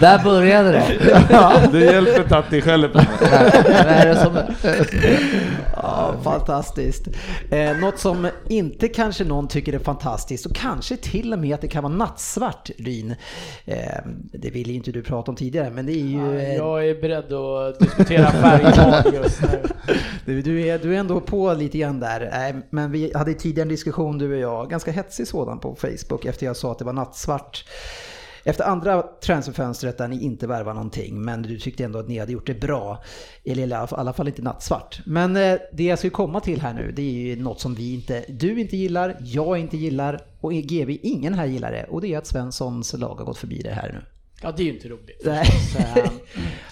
Där 0.00 0.24
började 0.24 0.72
det. 0.72 0.84
Ja, 1.30 1.52
det 1.72 1.78
hjälper 1.80 2.22
inte 2.22 2.36
att 2.38 2.50
ni 2.50 2.60
skäller 2.60 2.88
på 2.88 2.98
mig. 2.98 3.06
Är 3.86 4.06
det 4.06 4.16
som 4.16 4.34
det 4.34 4.54
Ja, 5.76 6.14
fantastiskt. 6.24 7.08
Eh, 7.50 7.76
något 7.76 7.98
som 7.98 8.28
inte 8.48 8.88
kanske 8.88 9.24
någon 9.24 9.48
tycker 9.48 9.72
är 9.72 9.78
fantastiskt 9.78 10.46
och 10.46 10.54
kanske 10.56 10.96
till 10.96 11.32
och 11.32 11.38
med 11.38 11.54
att 11.54 11.60
det 11.60 11.68
kan 11.68 11.82
vara 11.82 11.92
nattsvart, 11.92 12.70
Ryn. 12.78 13.14
Eh, 13.64 13.76
det 14.32 14.50
ville 14.50 14.70
ju 14.70 14.76
inte 14.76 14.92
du 14.92 15.02
prata 15.02 15.30
om 15.30 15.36
tidigare, 15.36 15.70
men 15.70 15.86
det 15.86 15.92
är 15.92 16.06
ju... 16.06 16.38
eh, 16.40 16.54
Jag 16.54 16.88
är 16.88 17.00
beredd 17.00 17.32
att 17.32 17.78
diskutera 17.80 18.30
färgval 18.30 19.14
just 19.14 19.42
nu. 19.42 19.62
Du, 20.24 20.42
du, 20.42 20.66
är, 20.66 20.78
du 20.78 20.94
är 20.94 20.98
ändå 20.98 21.20
på 21.20 21.52
lite 21.54 21.78
grann 21.78 21.91
där. 22.00 22.28
Nej, 22.32 22.54
men 22.70 22.92
vi 22.92 23.12
hade 23.14 23.34
tidigare 23.34 23.62
en 23.62 23.68
diskussion 23.68 24.18
du 24.18 24.32
och 24.32 24.38
jag, 24.40 24.70
ganska 24.70 24.92
hetsig 24.92 25.28
sådan 25.28 25.58
på 25.60 25.74
Facebook 25.74 26.24
efter 26.24 26.46
jag 26.46 26.56
sa 26.56 26.72
att 26.72 26.78
det 26.78 26.84
var 26.84 26.92
nattsvart. 26.92 27.64
Efter 28.44 28.64
andra 28.64 29.02
transferfönstret 29.02 29.98
där 29.98 30.08
ni 30.08 30.22
inte 30.22 30.46
värvar 30.46 30.74
någonting, 30.74 31.22
men 31.24 31.42
du 31.42 31.58
tyckte 31.58 31.84
ändå 31.84 31.98
att 31.98 32.08
ni 32.08 32.18
hade 32.18 32.32
gjort 32.32 32.46
det 32.46 32.60
bra. 32.60 33.02
Eller 33.44 33.68
i 33.68 33.72
alla 33.90 34.12
fall 34.12 34.28
inte 34.28 34.42
nattsvart. 34.42 35.00
Men 35.06 35.36
eh, 35.36 35.54
det 35.72 35.84
jag 35.84 35.98
ska 35.98 36.10
komma 36.10 36.40
till 36.40 36.60
här 36.60 36.74
nu, 36.74 36.92
det 36.92 37.02
är 37.02 37.12
ju 37.12 37.42
något 37.42 37.60
som 37.60 37.74
vi 37.74 37.94
inte, 37.94 38.24
du 38.28 38.60
inte 38.60 38.76
gillar, 38.76 39.16
jag 39.20 39.58
inte 39.58 39.76
gillar 39.76 40.20
och 40.40 40.52
GV, 40.52 40.96
ingen 41.02 41.34
här 41.34 41.46
gillar 41.46 41.72
det. 41.72 41.84
Och 41.84 42.00
det 42.00 42.14
är 42.14 42.18
att 42.18 42.26
Svenssons 42.26 42.92
lag 42.92 43.14
har 43.14 43.24
gått 43.24 43.38
förbi 43.38 43.62
det 43.62 43.70
här 43.70 43.92
nu. 43.92 44.02
Ja, 44.42 44.52
det 44.56 44.62
är 44.62 44.64
ju 44.64 44.74
inte 44.74 44.88
roligt. 44.88 45.22
Nej. 45.24 45.46
Så, 45.46 45.78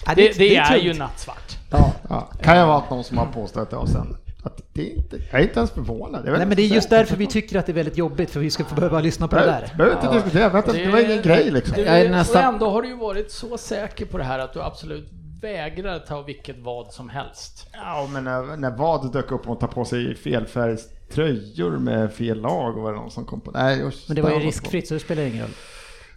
Ja, 0.05 0.13
det, 0.15 0.37
det 0.37 0.55
är 0.55 0.65
tungt. 0.65 0.83
ju 0.83 0.93
nattsvart. 0.93 1.57
Ja. 1.71 1.93
Ja, 2.09 2.21
kan 2.41 2.57
jag 2.57 2.67
vara 2.67 2.83
någon 2.89 3.03
som 3.03 3.17
har 3.17 3.25
påstått 3.25 3.69
det 3.69 3.75
och 3.75 3.89
sen 3.89 4.17
att 4.43 4.61
det 4.73 4.91
är 4.91 4.95
inte, 4.95 5.17
jag 5.31 5.39
är 5.39 5.43
inte 5.43 5.59
ens 5.59 5.71
förvånad. 5.71 6.21
Nej 6.25 6.45
men 6.45 6.55
det 6.55 6.61
är 6.61 6.67
just 6.67 6.89
därför 6.89 7.15
vi 7.15 7.27
tycker 7.27 7.59
att 7.59 7.65
det 7.65 7.71
är 7.71 7.73
väldigt 7.73 7.97
jobbigt 7.97 8.31
för 8.31 8.39
vi 8.39 8.49
ska 8.49 8.63
få 8.65 8.75
behöva 8.75 8.99
lyssna 8.99 9.27
på 9.27 9.35
det 9.35 9.41
säger. 9.41 9.61
där. 9.61 9.73
Behöver 9.77 9.95
inte 10.01 10.13
diskutera, 10.13 10.49
vet 10.49 10.67
inte, 10.67 10.79
det 10.83 10.91
var 10.91 10.99
ingen 10.99 11.21
grej 11.21 11.51
liksom. 11.51 11.75
Jag 11.77 12.01
är 12.01 12.09
nästan- 12.09 12.45
Och 12.47 12.53
ändå 12.53 12.69
har 12.69 12.81
du 12.81 12.87
ju 12.87 12.97
varit 12.97 13.31
så 13.31 13.57
säker 13.57 14.05
på 14.05 14.17
det 14.17 14.23
här 14.23 14.39
att 14.39 14.53
du 14.53 14.61
absolut 14.61 15.09
vägrar 15.41 15.99
ta 15.99 16.21
vilket 16.21 16.59
vad 16.59 16.93
som 16.93 17.09
helst. 17.09 17.67
Ja, 17.73 18.09
men 18.13 18.23
när, 18.23 18.57
när 18.57 18.77
vad 18.77 19.13
dök 19.13 19.31
upp 19.31 19.49
och 19.49 19.59
ta 19.59 19.67
på 19.67 19.85
sig 19.85 20.15
felfärgströjor 20.15 21.77
med 21.77 22.13
fel 22.13 22.41
lag 22.41 22.77
och 22.77 22.83
var 22.83 22.91
det 22.93 22.97
någon 22.99 23.11
som 23.11 23.25
kom 23.25 23.41
på 23.41 23.51
Nej, 23.51 23.79
just, 23.79 24.07
Men 24.07 24.15
det 24.15 24.21
var 24.21 24.31
ju 24.31 24.39
riskfritt 24.39 24.87
så 24.87 24.93
det 24.93 24.99
spelar 24.99 25.23
ingen 25.23 25.41
roll. 25.41 25.51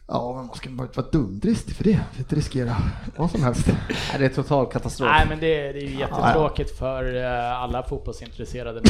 Ja, 0.06 0.32
men 0.37 0.46
man 0.46 0.54
ska 0.56 0.70
bara 0.70 0.82
inte 0.82 1.00
vara 1.00 1.11
dumdristig 1.12 1.76
för 1.76 1.84
det. 1.84 1.92
För 1.92 2.00
att 2.12 2.18
inte 2.18 2.37
riskera 2.37 2.76
vad 3.16 3.30
som 3.30 3.42
helst. 3.44 3.66
Nej, 3.66 4.18
det 4.18 4.25
är 4.25 4.28
total 4.28 4.66
katastrof. 4.66 5.11
Nej 5.11 5.26
men 5.28 5.40
det, 5.40 5.73
det 5.73 5.78
är 5.78 5.82
ju 5.88 5.99
jättetråkigt 5.99 6.78
för 6.78 7.16
eh, 7.25 7.62
alla 7.62 7.82
fotbollsintresserade. 7.82 8.80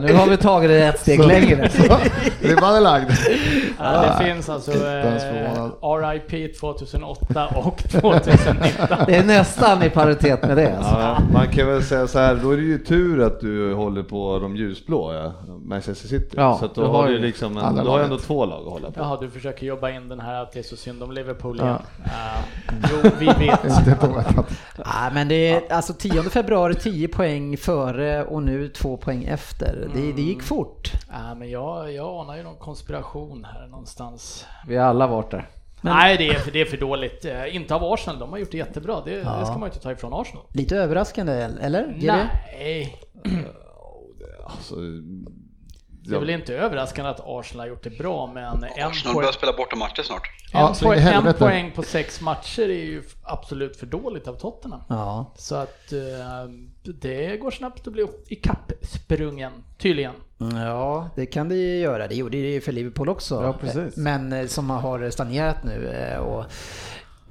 Nu 0.00 0.12
har 0.14 0.26
vi 0.26 0.36
tagit 0.36 0.70
det 0.70 0.84
ett 0.86 1.00
steg 1.00 1.20
Så- 1.20 1.26
längre. 1.26 1.68
Ribban 2.40 2.74
är 2.76 2.80
lagd. 2.80 3.10
Ja, 3.78 4.02
det 4.18 4.24
finns 4.24 4.48
alltså 4.48 4.72
eh. 4.72 6.10
RIP 6.28 6.60
2008 6.60 7.46
och 7.56 7.78
2019. 7.88 8.98
Det 9.06 9.16
är 9.16 9.24
nästan 9.24 9.82
i 9.82 9.90
paritet 9.90 10.42
med 10.42 10.56
det. 10.56 10.76
Alltså. 10.76 10.94
Ja, 11.00 11.18
man 11.32 11.48
kan 11.48 11.66
väl 11.66 11.82
säga 11.82 12.06
så 12.06 12.18
här, 12.18 12.34
då 12.42 12.50
är 12.50 12.56
det 12.56 12.62
ju 12.62 12.78
tur 12.78 13.22
att 13.22 13.40
du 13.40 13.74
håller 13.74 14.02
på 14.02 14.38
de 14.38 14.56
ljusblå, 14.56 15.14
ja. 15.14 15.32
Manchester 15.64 16.08
City. 16.08 16.34
Ja, 16.36 16.56
så 16.58 16.64
att 16.64 16.74
du 16.74 16.80
då 16.80 16.86
har 16.92 17.06
du 17.06 17.12
ju 17.12 17.18
liksom 17.18 17.56
en, 17.56 17.78
har 18.02 18.10
ändå 18.12 18.18
två 18.18 18.46
lag 18.46 18.66
att 18.66 18.72
hålla 18.72 18.90
på. 18.90 19.00
Jaha, 19.00 19.18
du 19.20 19.30
försöker 19.30 19.66
jobba 19.66 19.90
in 19.90 20.08
den 20.08 20.20
här 20.20 20.42
att 20.42 20.52
det 20.52 20.58
är 20.58 20.62
så 20.62 20.76
synd 20.76 21.02
om 21.02 21.12
Liverpool 21.12 21.58
Ja. 21.58 21.64
igen. 21.64 21.78
Eh, 22.04 22.88
jo, 23.04 23.10
vi 23.18 23.26
vet. 23.26 23.62
Nej 24.76 25.10
men 25.14 25.28
det 25.28 25.48
är 25.50 25.72
alltså 25.72 25.92
10 25.94 26.22
februari 26.22 26.74
10 26.74 27.08
poäng 27.08 27.56
före 27.56 28.24
och 28.24 28.42
nu 28.42 28.68
2 28.68 28.96
poäng 28.96 29.24
efter. 29.24 29.88
Det, 29.94 30.12
det 30.12 30.22
gick 30.22 30.42
fort. 30.42 30.92
Ja, 31.10 31.34
men 31.34 31.50
jag, 31.50 31.92
jag 31.92 32.06
anar 32.20 32.36
ju 32.36 32.42
någon 32.42 32.56
konspiration 32.56 33.44
här 33.44 33.66
någonstans. 33.66 34.46
Vi 34.66 34.76
har 34.76 34.86
alla 34.86 35.06
varit 35.06 35.30
där. 35.30 35.48
Nej, 35.84 36.16
det 36.16 36.28
är, 36.28 36.34
för, 36.38 36.50
det 36.50 36.60
är 36.60 36.64
för 36.64 36.76
dåligt. 36.76 37.24
Eh, 37.24 37.56
Inte 37.56 37.74
av 37.74 37.84
Arsenal, 37.84 38.18
de 38.18 38.30
har 38.30 38.38
gjort 38.38 38.50
det 38.50 38.56
jättebra. 38.56 39.00
Det, 39.04 39.10
det 39.16 39.22
ska 39.46 39.52
man 39.52 39.60
ju 39.60 39.66
inte 39.66 39.80
ta 39.80 39.92
ifrån 39.92 40.12
Arsenal. 40.14 40.42
Lite 40.48 40.76
överraskande 40.76 41.32
eller? 41.60 41.94
Nej. 42.00 42.96
Alltså, 44.46 44.74
Det 46.04 46.14
är 46.14 46.20
väl 46.20 46.30
inte 46.30 46.54
överraskande 46.54 47.10
att 47.10 47.20
Arsenal 47.24 47.60
har 47.60 47.68
gjort 47.68 47.84
det 47.84 47.98
bra, 47.98 48.30
men 48.34 48.64
en 48.64 48.86
Arsenal 48.86 49.14
börjar 49.14 49.32
spela 49.32 49.52
bortamatcher 49.52 50.02
snart. 50.02 50.30
Ja, 50.52 50.68
en, 50.68 50.74
poäng, 50.74 51.26
en 51.26 51.34
poäng 51.34 51.72
på 51.74 51.82
sex 51.82 52.20
matcher 52.20 52.62
är 52.62 52.84
ju 52.84 53.02
absolut 53.22 53.76
för 53.76 53.86
dåligt 53.86 54.28
av 54.28 54.34
Tottenham. 54.34 54.80
Ja. 54.88 55.32
Så 55.36 55.54
att 55.54 55.92
eh, 55.92 56.00
det 56.82 57.36
går 57.36 57.50
snabbt 57.50 57.86
att 57.86 57.92
bli 57.92 58.06
ikappsprungen, 58.28 59.52
tydligen. 59.78 60.14
Ja, 60.38 61.10
det 61.16 61.26
kan 61.26 61.48
det 61.48 61.54
ju 61.54 61.78
göra. 61.78 62.08
Det 62.08 62.14
gjorde 62.14 62.42
det 62.42 62.52
ju 62.52 62.60
för 62.60 62.72
Liverpool 62.72 63.08
också. 63.08 63.34
Ja, 63.42 63.52
precis. 63.60 63.96
Men 63.96 64.32
eh, 64.32 64.46
som 64.46 64.70
har 64.70 65.10
stagnerat 65.10 65.64
nu 65.64 65.88
eh, 65.88 66.18
och 66.18 66.44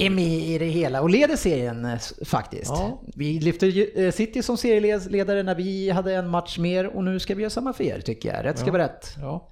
är 0.06 0.10
med 0.10 0.40
i 0.40 0.58
det 0.58 0.66
hela 0.66 1.02
och 1.02 1.10
leder 1.10 1.36
serien 1.36 1.86
eh, 1.86 2.00
faktiskt. 2.26 2.72
Ja. 2.72 3.02
Vi 3.16 3.40
lyfte 3.40 3.68
eh, 3.96 4.12
City 4.12 4.44
som 4.44 4.58
serieledare 4.58 5.44
när 5.44 5.56
vi 5.56 5.90
hade 5.90 6.14
en 6.16 6.28
match 6.30 6.58
mer 6.58 6.88
och 6.88 7.04
nu 7.04 7.20
ska 7.20 7.36
vi 7.36 7.42
göra 7.42 7.50
samma 7.50 7.74
för 7.74 7.84
er 7.84 8.00
tycker 8.00 8.34
jag. 8.34 8.46
Rätt 8.46 8.58
ska 8.58 8.68
Ja. 8.68 8.72
vara 8.74 8.84
rätt. 8.84 9.16
Ja. 9.22 9.48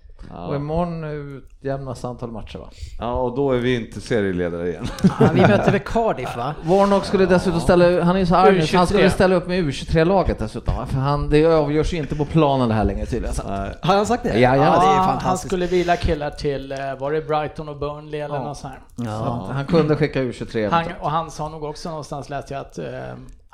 Och 0.47 0.55
imorgon 0.55 1.03
utjämnas 1.03 2.05
antal 2.05 2.31
matcher 2.31 2.57
va? 2.59 2.69
Ja, 2.99 3.13
och 3.13 3.35
då 3.35 3.51
är 3.51 3.57
vi 3.57 3.75
inte 3.75 4.01
serieledare 4.01 4.69
igen. 4.69 4.87
Ja, 5.19 5.29
vi 5.33 5.41
möter 5.41 5.71
väl 5.71 5.79
Cardiff 5.81 6.37
va? 6.37 6.55
Warnock 6.63 7.05
skulle 7.05 7.25
dessutom 7.25 7.59
ställa, 7.59 8.03
han 8.03 8.15
är 8.15 8.19
ju 8.19 8.25
så 8.25 8.35
arg 8.35 8.51
nu, 8.51 8.57
han 8.59 8.65
U23. 8.65 8.85
skulle 8.85 9.09
ställa 9.09 9.35
upp 9.35 9.47
med 9.47 9.63
U23-laget 9.63 10.39
dessutom. 10.39 10.75
va? 10.75 10.85
För 10.85 10.97
han, 10.99 11.29
det 11.29 11.45
avgörs 11.45 11.93
ju 11.93 11.97
inte 11.97 12.15
på 12.15 12.25
planen 12.25 12.69
det 12.69 12.75
här 12.75 12.83
längre 12.83 13.05
tydligen. 13.05 13.35
Har 13.81 13.95
han 13.95 14.05
sagt 14.05 14.23
det? 14.23 14.39
Ja, 14.39 14.55
ja, 14.55 14.61
det 14.61 14.67
är 14.87 14.91
ju 14.93 14.97
han 14.99 15.05
fantastiskt. 15.07 15.47
skulle 15.49 15.65
vila 15.65 15.95
killar 15.95 16.29
till, 16.29 16.71
eh, 16.71 16.77
var 16.99 17.11
det 17.11 17.21
Brighton 17.21 17.69
och 17.69 17.77
Burnley 17.79 18.19
eller 18.19 18.35
Ja. 18.35 18.43
något 18.43 18.57
sånt 18.57 18.73
här. 18.73 18.81
Ja. 19.11 19.45
Så 19.47 19.53
Han 19.53 19.65
kunde 19.65 19.95
skicka 19.95 20.19
U23. 20.21 20.69
Han, 20.71 20.85
och 21.01 21.11
han 21.11 21.31
sa 21.31 21.49
nog 21.49 21.63
också 21.63 21.89
någonstans 21.89 22.29
läste 22.29 22.53
jag 22.53 22.61
att 22.61 22.77
eh, 22.77 22.85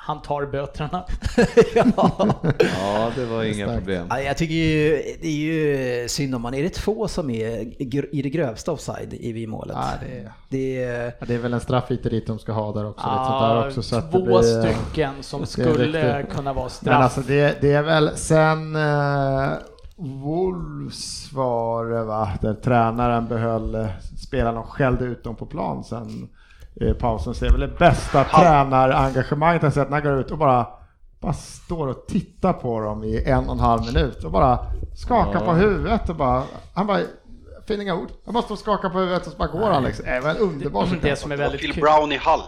han 0.06 0.22
tar 0.22 0.46
böterna. 0.46 1.04
Ja, 2.80 3.12
det 3.16 3.26
var 3.26 3.44
inga 3.44 3.74
problem. 3.78 4.08
Ja, 4.10 4.20
jag 4.22 4.38
tycker 4.38 4.56
ju, 4.56 5.04
det 5.22 5.28
är 5.28 5.32
ju 5.32 6.08
synd 6.10 6.36
om 6.36 6.42
man 6.42 6.54
är 6.54 6.64
det 6.64 6.70
två 6.74 7.08
som 7.08 7.30
är 7.30 7.82
i 8.16 8.22
det 8.22 8.30
grövsta 8.30 8.72
offside 8.72 9.14
i 9.14 9.32
vid 9.32 9.50
målet. 9.50 9.76
Ja, 9.80 9.90
det 10.02 10.18
är- 10.20 10.32
Det 10.50 10.84
är, 10.84 11.06
Ja, 11.20 11.26
det 11.28 11.34
är 11.34 11.38
väl 11.38 11.54
en 11.54 11.60
straffhit 11.60 12.28
de 12.28 12.40
ska 12.40 12.52
ha 12.52 12.72
där 12.72 12.86
också. 12.90 13.08
lite 13.08 13.26
sånt 13.26 13.42
där 13.42 13.56
Ja, 13.56 13.68
också 13.68 13.82
så 13.82 13.96
att 13.96 14.12
två 14.12 14.18
det 14.20 14.26
blir, 14.26 14.62
stycken 14.64 15.12
som 15.22 15.46
skulle 15.46 16.24
kunna 16.36 16.54
vara 16.54 16.64
Men 16.64 16.70
straff. 16.70 17.04
alltså 17.04 17.22
det, 17.22 17.62
det 17.62 17.72
är 17.74 17.84
väl 17.84 18.18
sen 18.18 18.76
eh, 18.76 19.50
Wolves 19.98 21.32
var 21.34 21.86
det 21.86 22.04
va, 22.04 22.30
där 22.42 22.54
tränaren 22.54 23.28
behöll 23.28 23.76
eh, 23.76 23.88
spelarna 24.18 24.60
och 24.60 24.70
skällde 24.70 25.06
ut 25.06 25.24
dem 25.24 25.36
på 25.36 25.46
plan 25.46 25.84
sen 25.84 26.28
pausen. 27.00 27.34
Så 27.34 27.46
det 27.46 27.50
är 27.50 27.51
väl 27.51 27.62
det 27.62 27.77
bästa 27.79 28.24
tränarengagemanget 28.24 29.63
jag 29.63 29.74
sett 29.74 29.89
när 29.89 30.01
han 30.01 30.12
går 30.12 30.20
ut 30.20 30.32
och 30.32 30.38
bara, 30.38 30.67
bara 31.20 31.34
står 31.34 31.88
och 31.88 32.08
tittar 32.08 32.53
på 32.53 32.79
dem 32.79 33.03
i 33.03 33.24
en 33.25 33.46
och 33.46 33.53
en 33.53 33.60
halv 33.60 33.86
minut 33.86 34.24
och 34.24 34.32
bara 34.32 34.60
skakar 34.96 35.39
på 35.39 35.53
huvudet 35.53 36.10
och 36.10 36.15
bara, 36.15 36.44
han 36.74 36.88
bara 36.88 37.00
Fin 37.67 37.82
inga 37.82 37.96
ord. 37.96 38.10
Han 38.25 38.34
bara 38.34 38.44
står 38.44 38.55
och 38.55 38.60
skakar 38.60 38.89
på 38.89 39.00
huvudet 39.00 39.25
och 39.27 39.32
så 39.32 39.38
bara 39.38 39.48
går 39.48 39.70
han 39.70 39.84
liksom. 39.84 40.05
Det 40.05 40.20
var 40.20 40.29
en 40.29 40.38
underbar 40.38 40.88
Det 41.01 41.15
som 41.15 41.32
är 41.32 41.38
väldigt 41.38 41.62
kul. 41.62 41.82
Brown 41.82 42.12
i 42.12 42.17
Hall. 42.17 42.41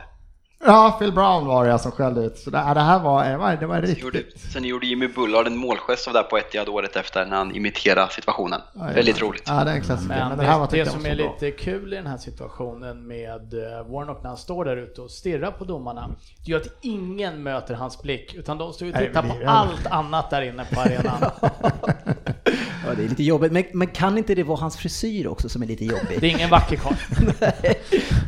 Ja, 0.65 0.95
Phil 0.99 1.11
Brown 1.11 1.45
var 1.45 1.65
det 1.67 1.79
som 1.79 1.91
skällde 1.91 2.21
ut. 2.21 2.37
Så 2.37 2.49
det, 2.49 2.57
ja, 2.57 2.73
det 2.73 2.79
här 2.79 2.99
var, 2.99 3.25
det 3.25 3.37
var, 3.37 3.55
det 3.55 3.65
var 3.65 3.81
Gjorde, 3.81 4.17
riktigt. 4.17 4.51
sen 4.51 4.63
gjorde 4.63 4.87
Jimmy 4.87 5.07
Bullard 5.07 5.47
en 5.47 5.57
målgest 5.57 6.07
av 6.07 6.13
det 6.13 6.19
här 6.19 6.27
på 6.27 6.37
Etihad 6.37 6.69
året 6.69 6.95
efter 6.95 7.25
när 7.25 7.37
han 7.37 7.55
imiterade 7.55 8.11
situationen. 8.11 8.61
Ja. 8.73 8.83
Väldigt 8.95 9.21
roligt. 9.21 9.43
Ja, 9.45 9.63
det 9.63 9.71
är 9.71 9.75
en 9.75 9.81
klassiker. 9.81 10.15
Men, 10.15 10.29
Men 10.29 10.37
det 10.37 10.43
här 10.43 10.59
var 10.59 10.67
det, 10.71 10.85
som 10.85 11.03
var 11.03 11.09
är 11.09 11.15
lite 11.15 11.51
kul 11.51 11.93
i 11.93 11.95
den 11.95 12.07
här 12.07 12.17
situationen 12.17 13.07
med 13.07 13.53
eh, 13.53 13.91
Warnock 13.91 14.23
när 14.23 14.29
han 14.29 14.37
står 14.37 14.65
där 14.65 14.77
ute 14.77 15.01
och 15.01 15.11
stirrar 15.11 15.51
på 15.51 15.63
domarna, 15.63 16.09
det 16.45 16.51
gör 16.51 16.59
att 16.59 16.77
ingen 16.81 17.43
möter 17.43 17.73
hans 17.73 18.01
blick, 18.01 18.33
utan 18.33 18.57
de 18.57 18.73
står 18.73 18.87
och 18.89 18.95
tittar 18.95 19.23
på 19.23 19.49
allt 19.49 19.87
annat 19.87 20.29
där 20.29 20.41
inne 20.41 20.65
på 20.73 20.81
arenan. 20.81 21.31
ja, 22.87 22.95
det 22.95 23.03
är 23.03 23.09
lite 23.09 23.23
jobbigt. 23.23 23.51
Men, 23.51 23.63
men 23.73 23.87
kan 23.87 24.17
inte 24.17 24.35
det 24.35 24.43
vara 24.43 24.59
hans 24.59 24.77
frisyr 24.77 25.27
också 25.27 25.49
som 25.49 25.63
är 25.63 25.67
lite 25.67 25.85
jobbig? 25.85 26.17
Det 26.19 26.27
är 26.27 26.31
ingen 26.31 26.49
vacker 26.49 26.75
karl. 26.75 26.93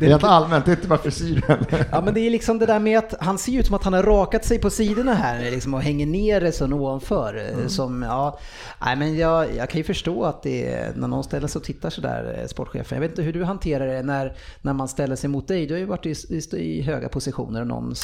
Rent 0.00 0.24
allmänt, 0.24 0.64
det 0.64 0.70
är 0.70 0.76
inte 0.76 0.88
bara 0.88 0.98
frisyren. 0.98 1.66
Ja 1.90 2.00
men 2.00 2.14
det 2.14 2.20
är 2.20 2.30
liksom 2.30 2.58
det 2.58 2.66
där 2.66 2.78
med 2.78 2.98
att 2.98 3.14
han 3.20 3.38
ser 3.38 3.58
ut 3.58 3.66
som 3.66 3.74
att 3.74 3.84
han 3.84 3.92
har 3.92 4.02
rakat 4.02 4.44
sig 4.44 4.58
på 4.58 4.70
sidorna 4.70 5.14
här 5.14 5.50
liksom, 5.50 5.74
och 5.74 5.82
hänger 5.82 6.06
ner 6.06 6.40
det 6.40 6.52
så 6.52 6.72
ovanför. 6.72 7.34
Mm. 7.34 7.68
Som, 7.68 8.02
ja, 8.02 8.38
nej, 8.84 8.96
men 8.96 9.16
jag, 9.16 9.56
jag 9.56 9.70
kan 9.70 9.78
ju 9.78 9.84
förstå 9.84 10.24
att 10.24 10.42
det 10.42 10.74
är, 10.74 10.92
när 10.94 11.08
någon 11.08 11.24
ställer 11.24 11.48
sig 11.48 11.58
och 11.58 11.64
tittar 11.64 11.90
sådär, 11.90 12.38
eh, 12.40 12.46
sportchefen. 12.46 12.96
Jag 12.96 13.00
vet 13.00 13.10
inte 13.10 13.22
hur 13.22 13.32
du 13.32 13.44
hanterar 13.44 13.86
det 13.86 14.02
när, 14.02 14.36
när 14.62 14.72
man 14.72 14.88
ställer 14.88 15.16
sig 15.16 15.30
mot 15.30 15.48
dig. 15.48 15.66
Du 15.66 15.74
har 15.74 15.78
ju 15.78 15.86
varit 15.86 16.06
i, 16.06 16.14
i, 16.28 16.56
i 16.56 16.82
höga 16.82 17.08
positioner 17.08 17.60
och 17.60 17.66
någon 17.66 17.94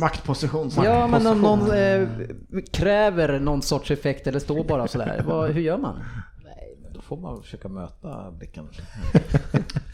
Maktposition. 0.00 0.70
Ja, 0.76 1.06
men 1.06 1.26
om 1.26 1.40
någon 1.40 1.70
eh, 1.70 2.08
kräver 2.72 3.40
någon 3.40 3.62
sorts 3.62 3.90
effekt 3.90 4.26
eller 4.26 4.38
står 4.38 4.64
bara 4.64 4.88
sådär, 4.88 5.22
vad, 5.26 5.50
hur 5.50 5.62
gör 5.62 5.78
man? 5.78 6.02
Nej, 6.44 6.78
men 6.82 6.92
då 6.92 7.00
får 7.00 7.16
man 7.16 7.42
försöka 7.42 7.68
möta 7.68 8.30
blicken. 8.30 8.68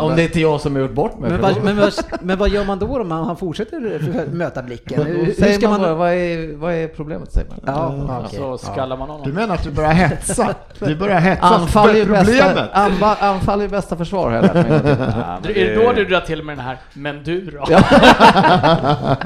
om, 0.00 0.16
det 0.16 0.22
inte 0.22 0.38
är 0.38 0.42
jag 0.42 0.60
som 0.60 0.74
har 0.74 0.82
gjort 0.82 0.94
bort 0.94 1.18
mig. 1.18 1.30
Men, 1.30 1.40
då- 1.42 1.60
men, 1.62 1.76
vad, 1.76 1.92
men 2.20 2.38
vad 2.38 2.48
gör 2.48 2.64
man 2.64 2.78
då 2.78 3.00
om 3.00 3.10
han 3.10 3.36
fortsätter 3.36 4.00
möta 4.32 4.62
blicken? 4.62 5.02
Hur, 5.06 5.24
hur 5.24 5.32
säger 5.32 5.58
ska 5.58 5.68
man, 5.68 5.80
man... 5.80 5.98
vad, 5.98 6.12
är, 6.12 6.56
vad 6.56 6.74
är 6.74 6.88
problemet 6.88 7.32
säger 7.32 7.48
man. 7.48 7.58
Ja, 7.66 7.94
okej. 8.26 8.38
Så 8.38 8.58
skallar 8.58 8.96
man 8.96 9.08
Du 9.08 9.12
honom. 9.12 9.30
menar 9.30 9.54
att 9.54 9.64
du 9.64 9.70
börjar 9.70 9.92
hetsa? 9.92 10.54
Du 10.78 10.96
börjar 10.96 11.20
hetsa 11.20 11.46
Anfall 11.46 11.88
är 11.90 11.94
ju 11.94 12.04
för 12.04 12.12
bästa, 12.12 12.46
problemet? 12.48 12.70
anfall, 12.72 13.16
anfall 13.20 13.60
är 13.60 13.68
bästa 13.68 13.96
försvar 13.96 14.42
tiden. 14.42 14.80
Ja, 14.98 15.38
men 15.42 15.50
Är 15.50 15.54
det 15.54 15.74
då 15.84 15.92
du 15.92 16.04
drar 16.04 16.20
till 16.20 16.42
med 16.42 16.56
den 16.56 16.64
här, 16.64 16.76
men 16.92 17.22
du 17.24 17.40
då? 17.50 17.64
Ja, 17.68 17.80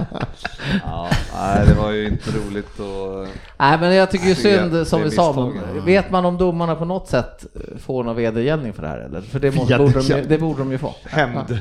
nej, 1.40 1.66
det 1.66 1.75
var 1.82 1.90
ju 1.90 2.08
inte 2.08 2.30
roligt 2.30 2.78
och... 2.80 3.26
Nej 3.58 3.78
men 3.80 3.94
jag 3.94 4.11
tycker 4.11 4.26
ju 4.26 4.35
Det- 4.35 4.40
synd 4.40 4.87
som 4.87 4.99
det 5.00 5.04
vi 5.04 5.11
sa, 5.11 5.50
vet 5.85 6.11
man 6.11 6.25
om 6.25 6.38
domarna 6.38 6.75
på 6.75 6.85
något 6.85 7.08
sätt 7.08 7.47
får 7.87 8.04
någon 8.04 8.16
vedergällning 8.16 8.73
för 8.73 8.82
det 8.82 8.88
här 8.88 8.99
eller? 8.99 9.20
För 9.20 9.40
det, 9.40 9.54
måste, 9.56 9.78
borde, 9.78 9.92
de, 9.92 10.00
det 10.22 10.38
borde 10.38 10.58
de 10.58 10.72
ju 10.72 10.78
få. 10.78 10.94
Hämnd. 11.04 11.58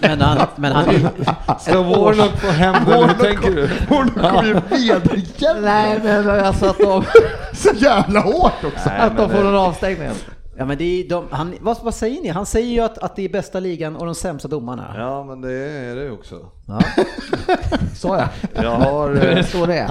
Men 0.00 0.20
han, 0.20 0.46
men 0.56 0.72
han, 0.72 0.84
Ska 1.60 1.82
Warnock 1.82 2.40
få 2.40 2.50
hämnd 2.50 2.88
eller 2.88 3.06
hur 3.08 3.14
tänker 3.14 3.50
du? 3.50 3.70
Hon 3.88 4.10
kommer 4.10 4.44
ju 4.44 4.52
vedergällning. 4.54 5.62
Nej 5.62 6.00
men 6.02 6.30
alltså 6.30 6.66
att 6.66 6.78
de, 6.78 7.04
Så 7.52 7.68
jävla 7.76 8.20
hårt 8.20 8.64
också. 8.64 8.88
Nej, 8.88 9.00
att 9.00 9.16
de 9.16 9.28
men, 9.28 9.36
får 9.36 9.42
eh, 9.44 9.48
en 9.48 9.56
avstängning. 9.56 10.08
Ja, 10.58 10.64
men 10.64 10.78
det 10.78 10.84
är 10.84 11.08
de, 11.08 11.28
han, 11.30 11.54
vad, 11.60 11.76
vad 11.82 11.94
säger 11.94 12.22
ni? 12.22 12.28
Han 12.28 12.46
säger 12.46 12.68
ju 12.68 12.80
att, 12.80 12.98
att 12.98 13.16
det 13.16 13.24
är 13.24 13.28
bästa 13.28 13.60
ligan 13.60 13.96
och 13.96 14.06
de 14.06 14.14
sämsta 14.14 14.48
domarna. 14.48 14.94
Ja, 14.96 15.24
men 15.24 15.40
det 15.40 15.52
är 15.52 15.96
det 15.96 16.10
också. 16.10 16.38
Ja. 16.68 16.80
Sa 17.96 18.16
jag? 18.18 18.28
Jag 18.64 18.70
har... 18.70 19.08
Hur 19.08 19.22
är 19.22 19.28
eh, 19.30 19.34
det 19.36 19.44
så 19.44 19.66
det 19.66 19.74
är? 19.78 19.88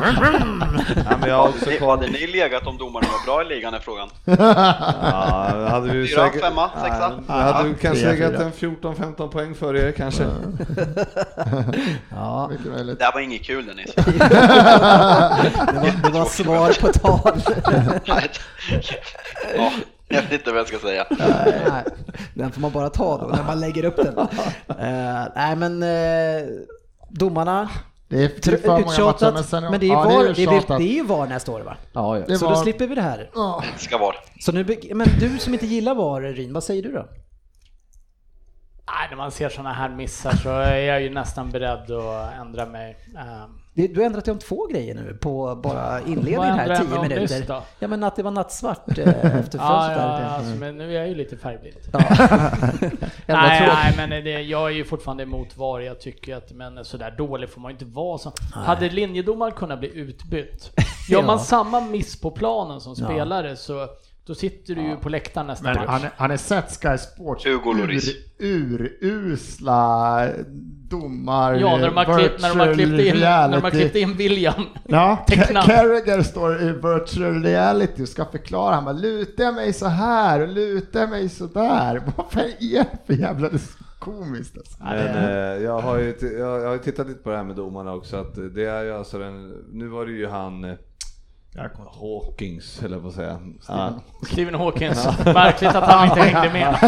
Ja, 1.09 1.17
men 1.19 1.29
jag 1.29 1.36
har 1.38 1.47
också 1.50 1.69
Ni- 1.69 1.77
koll. 1.77 1.89
Hade 2.00 2.12
ni 2.12 2.27
legat 2.27 2.67
om 2.67 2.77
domarna 2.77 3.07
var 3.07 3.25
bra 3.25 3.41
i 3.41 3.55
ligan 3.55 3.74
är 3.74 3.79
frågan? 3.79 4.09
Ja, 4.25 5.67
hade 5.69 5.91
vi 5.91 6.07
Fyra, 6.07 6.25
säkert... 6.25 6.41
femma, 6.41 6.69
sexa? 6.83 7.12
Ja, 7.27 7.33
hade 7.33 7.69
du 7.69 7.75
kanske 7.75 8.01
fyra, 8.03 8.12
legat 8.12 8.31
fyra. 8.31 8.43
en 8.43 8.51
14-15 9.15 9.27
poäng 9.27 9.55
för 9.55 9.75
er 9.75 9.91
kanske. 9.91 10.24
Ja, 12.09 12.47
Mycket 12.51 12.71
möjligt. 12.71 13.00
Det 13.00 13.05
här 13.05 13.13
var 13.13 13.21
inget 13.21 13.43
kul 13.43 13.65
Dennis. 13.65 13.93
det, 13.95 14.03
var, 15.74 16.03
det 16.03 16.09
var 16.19 16.25
svar 16.25 16.81
på 16.81 16.88
tal. 16.93 17.41
ja, 19.57 19.71
jag 20.08 20.22
vet 20.22 20.32
inte 20.32 20.52
vad 20.52 20.60
jag 20.60 20.68
ska 20.68 20.80
säga. 20.80 21.06
Nej, 21.10 21.84
den 22.34 22.52
får 22.52 22.62
man 22.62 22.72
bara 22.72 22.90
ta 22.90 23.18
då 23.18 23.28
när 23.28 23.44
man 23.44 23.60
lägger 23.60 23.86
upp 23.86 23.96
den. 23.96 24.18
Eh, 24.18 25.28
nej 25.36 25.56
men 25.56 25.84
eh, 25.84 26.48
domarna, 27.10 27.70
Det 28.08 28.24
är 28.24 28.32
det 28.44 28.48
är 28.54 28.58
för 28.58 28.68
många 28.68 28.82
matcher, 28.86 29.32
men 29.34 29.44
sen... 29.44 29.64
men 29.64 29.80
det 29.80 29.86
är, 29.86 29.92
ja, 29.92 30.04
var, 30.04 30.24
ju 30.24 30.34
det, 30.34 30.44
är, 30.44 30.78
det 30.78 31.00
är 31.00 31.04
VAR 31.04 31.28
nästa 31.28 31.52
år 31.52 31.62
va? 31.62 31.78
Ja, 31.94 32.18
ja. 32.20 32.26
Det 32.28 32.38
Så 32.38 32.46
var- 32.46 32.56
då 32.56 32.62
slipper 32.62 32.88
vi 32.88 32.96
det 32.96 33.02
här. 33.02 33.30
Ja. 33.36 33.64
Det 33.78 33.84
ska 33.84 33.98
vara. 33.98 34.16
Så 34.40 34.52
nu, 34.52 34.66
men 34.94 35.08
du 35.20 35.38
som 35.40 35.54
inte 35.54 35.66
gillar 35.68 35.96
VAR 35.96 36.22
Ryn, 36.22 36.54
vad 36.54 36.64
säger 36.64 36.84
du 36.84 36.92
då? 36.92 37.06
Nej, 38.90 39.08
när 39.10 39.18
man 39.18 39.32
ser 39.32 39.50
sådana 39.50 39.74
här 39.74 39.90
missar 39.90 40.32
så 40.32 40.50
är 40.50 40.78
jag 40.78 41.02
ju 41.02 41.10
nästan 41.10 41.52
beredd 41.52 41.92
att 41.92 42.34
ändra 42.34 42.66
mig. 42.66 42.98
Det- 43.14 43.50
Du 43.77 43.96
har 44.00 44.05
ändrat 44.05 44.25
dig 44.25 44.31
om 44.31 44.39
två 44.39 44.65
grejer 44.65 44.96
nu 44.96 45.17
på 45.22 45.55
bara 45.63 46.01
inledningen 46.01 46.43
här, 46.60 46.75
tio 46.75 47.01
minuter. 47.01 47.43
då? 47.48 47.63
Ja 47.79 47.88
men 47.88 48.03
att 48.03 48.15
det 48.15 48.24
var 48.24 48.31
nattsvart 48.31 48.98
eh, 48.98 49.07
efter 49.07 49.25
Ja, 49.25 49.39
fönstret 49.39 49.98
ja, 49.98 50.19
där. 50.19 50.25
alltså, 50.25 50.55
men 50.55 50.77
nu 50.77 50.89
är 50.96 51.00
jag 51.00 51.07
ju 51.07 51.15
lite 51.15 51.38
färgblind. 51.38 51.77
Nej, 53.25 53.67
nej, 53.67 53.93
men 53.98 54.10
det, 54.10 54.41
jag 54.41 54.65
är 54.72 54.75
ju 54.75 54.86
fortfarande 54.86 55.24
emot 55.24 55.57
VAR. 55.57 55.79
Jag 55.79 56.00
tycker 56.00 56.36
att 56.36 56.51
men 56.51 56.86
sådär 56.86 57.12
dålig 57.17 57.50
får 57.50 57.62
man 57.62 57.72
ju 57.72 57.74
inte 57.74 57.86
vara. 57.86 58.17
Så. 58.17 58.31
Hade 58.53 58.89
linjedomaren 58.89 59.53
kunnat 59.53 59.79
bli 59.79 59.91
utbytt, 59.98 60.72
gör 61.10 61.22
man 61.24 61.38
Ja. 61.38 61.43
samma 61.43 61.81
miss 61.81 62.22
på 62.22 62.31
planen 62.31 62.81
som 62.81 62.96
Ja. 62.98 63.05
spelare 63.05 63.55
så 63.55 63.88
då 64.27 64.36
sitter 64.36 64.75
du 64.75 64.81
ju 64.81 64.96
på 64.96 65.10
läktaren 65.10 65.48
nästa 65.48 65.63
Men 65.63 65.75
match. 65.75 65.88
han, 65.88 66.01
han 66.17 66.31
är 66.31 66.38
sett 66.38 66.81
Sky 66.81 66.98
Sports 66.98 67.46
Hugo 67.46 67.74
ur, 68.39 68.98
urusla 69.01 70.29
domar... 70.89 71.53
Ja, 71.53 71.77
när 71.77 71.86
de 71.86 71.98
har 71.98 72.17
klippt, 72.17 72.41
när 72.41 72.50
de 72.50 72.60
har 72.60 72.74
klippt, 72.74 73.15
in, 73.15 73.19
när 73.19 73.51
de 73.51 73.62
har 73.62 73.69
klippt 73.69 73.96
in 73.96 74.13
William. 74.13 74.65
Ja. 74.88 75.25
Carragher 75.65 76.22
står 76.22 76.62
i 76.62 76.72
virtual 76.72 77.43
reality 77.43 78.03
och 78.03 78.07
ska 78.07 78.25
förklara. 78.25 78.75
Han 78.75 78.86
bara, 78.86 78.93
lutar 78.93 79.43
jag 79.43 79.53
mig 79.55 79.74
så 79.74 79.88
här 79.88 80.41
och 80.41 80.48
lutar 80.48 81.00
jag 81.00 81.10
mig 81.10 81.29
så 81.29 81.46
där. 81.46 82.01
Vad 82.17 82.31
fan 82.31 82.43
är 82.60 82.79
det 82.79 82.88
för 83.05 83.13
jävla 83.13 83.50
komiskt 84.00 84.57
alltså. 84.57 84.84
Men 84.84 85.15
eh, 85.15 85.63
jag 85.63 85.79
har 85.79 85.98
ju 85.98 86.15
jag, 86.22 86.62
jag 86.62 86.65
har 86.65 86.74
ju 86.74 86.79
tittat 86.79 87.07
lite 87.07 87.24
på 87.24 87.29
det 87.29 87.38
här 87.38 87.43
med 87.43 87.55
domarna 87.55 87.93
också, 87.93 88.17
att 88.17 88.55
det 88.55 88.65
är 88.65 88.84
ju 88.84 88.93
alltså 88.93 89.19
den, 89.19 89.63
nu 89.72 89.88
var 89.88 90.05
det 90.05 90.12
ju 90.12 90.27
han, 90.27 90.63
eh, 90.63 90.75
Hawkins, 92.01 92.80
jag 92.82 93.01
på 93.01 93.08
att 93.08 93.13
säga. 93.13 93.39
Ja. 93.68 93.94
Stephen 94.32 94.56
Hawkins, 94.56 95.08
märkligt 95.25 95.75
att 95.75 95.84
han 95.84 96.08
inte 96.08 96.22
hängde 96.22 96.54
med. 96.54 96.68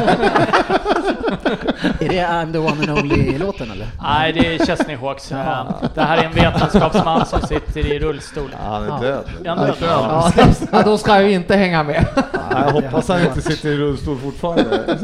Är 2.00 2.10
det 2.10 2.28
I'm 2.28 2.52
the 2.52 2.58
one 2.58 2.92
and 2.92 3.00
only-låten 3.00 3.72
eller? 3.72 3.88
Nej, 4.02 4.34
det 4.34 4.56
är 4.56 4.66
Chesney 4.66 4.96
Hawks. 4.96 5.30
Det 5.30 5.36
här 6.02 6.18
är 6.18 6.24
en 6.24 6.34
vetenskapsman 6.34 7.26
som 7.26 7.42
sitter 7.42 7.94
i 7.94 8.00
rullstol. 8.00 8.50
Han 8.62 8.84
är 8.84 9.02
död. 9.02 9.26
Är 9.44 9.50
han 9.50 9.58
död? 9.58 9.76
Ja, 9.82 10.32
ja, 10.72 10.84
då 10.84 10.98
ska 10.98 11.12
jag 11.12 11.30
ju 11.30 11.36
inte 11.36 11.56
hänga 11.56 11.84
med. 11.84 12.06
Jag 12.52 12.72
hoppas 12.72 13.08
han 13.08 13.22
inte 13.22 13.42
sitter 13.42 13.70
i 13.70 13.78
rullstol 13.78 14.18
fortfarande. 14.18 14.98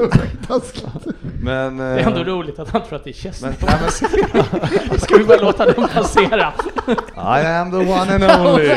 Men... 1.45 1.77
Det 1.77 1.83
är 1.83 2.07
ändå 2.07 2.19
eh, 2.19 2.25
roligt 2.25 2.59
att 2.59 2.69
han 2.69 2.83
tror 2.83 2.95
att 2.95 3.03
det 3.03 3.09
är 3.09 3.13
Chesney. 3.13 3.53
men, 3.61 4.99
Ska 4.99 5.17
vi 5.17 5.23
bara 5.23 5.41
låta 5.41 5.65
den 5.65 5.87
passera? 5.87 6.53
I 7.17 7.45
am 7.45 7.71
the 7.71 7.77
one 7.77 8.25
and 8.25 8.47
only. 8.47 8.69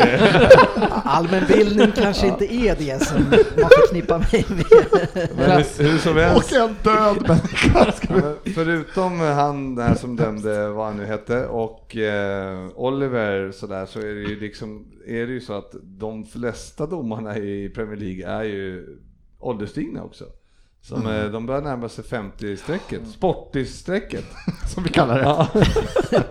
Allmänbildning 1.05 1.93
kanske 1.97 2.27
inte 2.27 2.55
är 2.55 2.77
det 2.77 3.03
som 3.03 3.23
man 3.61 3.71
förknippar 3.71 4.19
mig 4.19 4.45
med. 4.49 5.29
Men 5.37 5.65
hur, 5.79 5.99
som 5.99 6.17
helst. 6.17 6.53
Och 6.53 6.59
en 6.59 6.77
död 6.83 7.29
människa. 7.29 7.93
Förutom 8.55 9.21
han 9.21 9.75
där 9.75 9.95
som 9.95 10.17
dömde 10.17 10.69
vad 10.69 10.87
han 10.87 10.97
nu 10.97 11.07
hette 11.07 11.47
och 11.47 11.97
eh, 11.97 12.69
Oliver 12.75 13.53
sådär 13.53 13.87
så 13.87 13.99
är 13.99 14.15
det 14.15 14.21
ju 14.21 14.41
liksom 14.41 14.87
är 15.07 15.27
det 15.27 15.33
ju 15.33 15.41
så 15.41 15.53
att 15.53 15.75
de 15.83 16.25
flesta 16.25 16.87
domarna 16.87 17.39
i 17.39 17.69
Premier 17.69 17.97
League 17.97 18.27
är 18.27 18.43
ju 18.43 18.87
ålderstigna 19.39 20.03
också. 20.03 20.25
Som, 20.83 21.07
eh, 21.07 21.25
de 21.25 21.47
börjar 21.47 21.63
närma 21.63 21.89
sig 21.89 22.05
50-strecket, 22.05 23.07
sportis-strecket. 23.07 24.25
Som 24.75 24.83
vi 24.83 24.89
kallar 24.89 25.19
det. 25.19 25.25
Ja. 25.25 25.49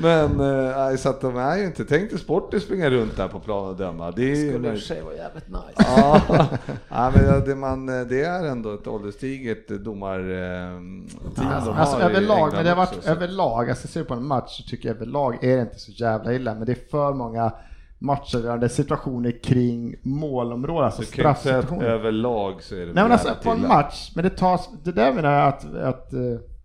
Men 0.00 0.40
eh, 0.40 0.96
så 0.96 1.08
att 1.08 1.20
de 1.20 1.36
är 1.36 1.56
ju 1.56 1.64
inte, 1.64 1.84
tänk 1.84 2.10
dig 2.10 2.18
sportis 2.18 2.62
springa 2.62 2.90
runt 2.90 3.16
där 3.16 3.28
på 3.28 3.40
plan 3.40 3.68
och 3.68 3.76
döma. 3.76 4.10
Det 4.10 4.32
är 4.32 4.34
Skulle 4.34 4.68
i 4.68 4.70
och 4.70 4.74
för 4.74 4.86
sig 4.86 5.02
vara 5.02 5.14
jävligt 5.14 5.48
nice. 5.48 5.74
Ja, 5.76 6.22
ja 6.88 7.12
men 7.14 7.44
det, 7.44 7.54
man, 7.54 7.86
det 7.86 8.22
är 8.22 8.46
ändå 8.46 8.74
ett 8.74 8.86
ålderstiget 8.86 9.84
domarteam 9.84 11.08
de 11.36 11.46
Alltså, 11.46 11.72
alltså 11.72 11.98
överlag, 11.98 12.52
men 12.52 12.64
det 12.64 12.70
har 12.70 12.76
varit 12.76 12.88
också, 12.88 13.02
så. 13.02 13.08
överlag, 13.10 13.70
alltså 13.70 13.88
ser 13.88 14.04
på 14.04 14.14
en 14.14 14.26
match 14.26 14.62
så 14.62 14.62
tycker 14.62 14.88
jag 14.88 14.96
överlag 14.96 15.44
är 15.44 15.56
det 15.56 15.62
inte 15.62 15.78
så 15.78 15.92
jävla 15.92 16.34
illa, 16.34 16.54
men 16.54 16.66
det 16.66 16.72
är 16.72 16.90
för 16.90 17.14
många 17.14 17.52
matchavgörande 17.98 18.68
situationer 18.68 19.30
kring 19.42 19.94
målområdet, 20.02 20.84
alltså 20.84 21.02
att 21.02 21.08
straffsituationer. 21.08 21.84
överlag 21.84 22.62
så 22.62 22.74
är 22.74 22.78
det 22.78 22.84
Nej 22.92 22.94
men 23.02 23.12
alltså 23.12 23.34
på 23.42 23.50
en 23.50 23.58
illa. 23.58 23.68
match, 23.68 24.12
men 24.14 24.24
det 24.24 24.30
tas, 24.30 24.68
det 24.84 24.92
där 24.92 25.12
menar 25.12 25.32
jag 25.32 25.48
att, 25.48 25.74
att 25.74 26.12
eh, 26.12 26.20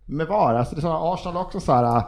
med 0.06 0.26
VAR, 0.26 0.54
alltså 0.54 0.74
det 0.74 0.80
sa 0.80 1.14
Arsenal 1.14 1.36
också 1.44 1.60
så 1.60 1.72
här, 1.72 2.02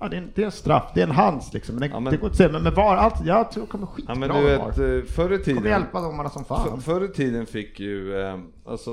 ja 0.00 0.08
det 0.08 0.16
är, 0.16 0.20
en, 0.20 0.30
det 0.34 0.42
är 0.42 0.46
en 0.46 0.52
straff, 0.52 0.90
det 0.94 1.00
är 1.00 1.06
en 1.06 1.10
hands 1.14 1.52
liksom, 1.54 1.74
men 1.74 1.80
det, 1.80 1.94
Ja, 1.94 2.00
men- 2.00 2.10
det 2.12 2.16
går 2.16 2.26
inte 2.26 2.32
att 2.32 2.36
säga, 2.36 2.52
men 2.52 2.62
med 2.62 2.72
VAR, 2.72 2.96
allt, 2.96 3.24
jag 3.26 3.50
tror 3.50 3.64
det 3.64 3.70
kommer 3.70 3.86
Ja 3.86 3.90
skitbra 3.92 4.14
men 4.14 4.28
med 4.28 4.36
du 4.38 4.44
vet, 4.46 4.60
VAR. 4.60 4.68
eh, 4.68 5.02
förr 5.04 5.32
i 5.32 5.36
Det 5.36 5.44
kommer 5.44 5.60
tiden, 5.60 5.64
hjälpa 5.64 6.00
domarna 6.00 6.28
som 6.30 6.44
för, 6.44 6.54
fan. 6.54 6.80
förr 6.80 7.04
i 7.04 7.08
tiden 7.08 7.46
fick 7.46 7.80
ju, 7.80 8.20
eh, 8.20 8.38
alltså 8.66 8.90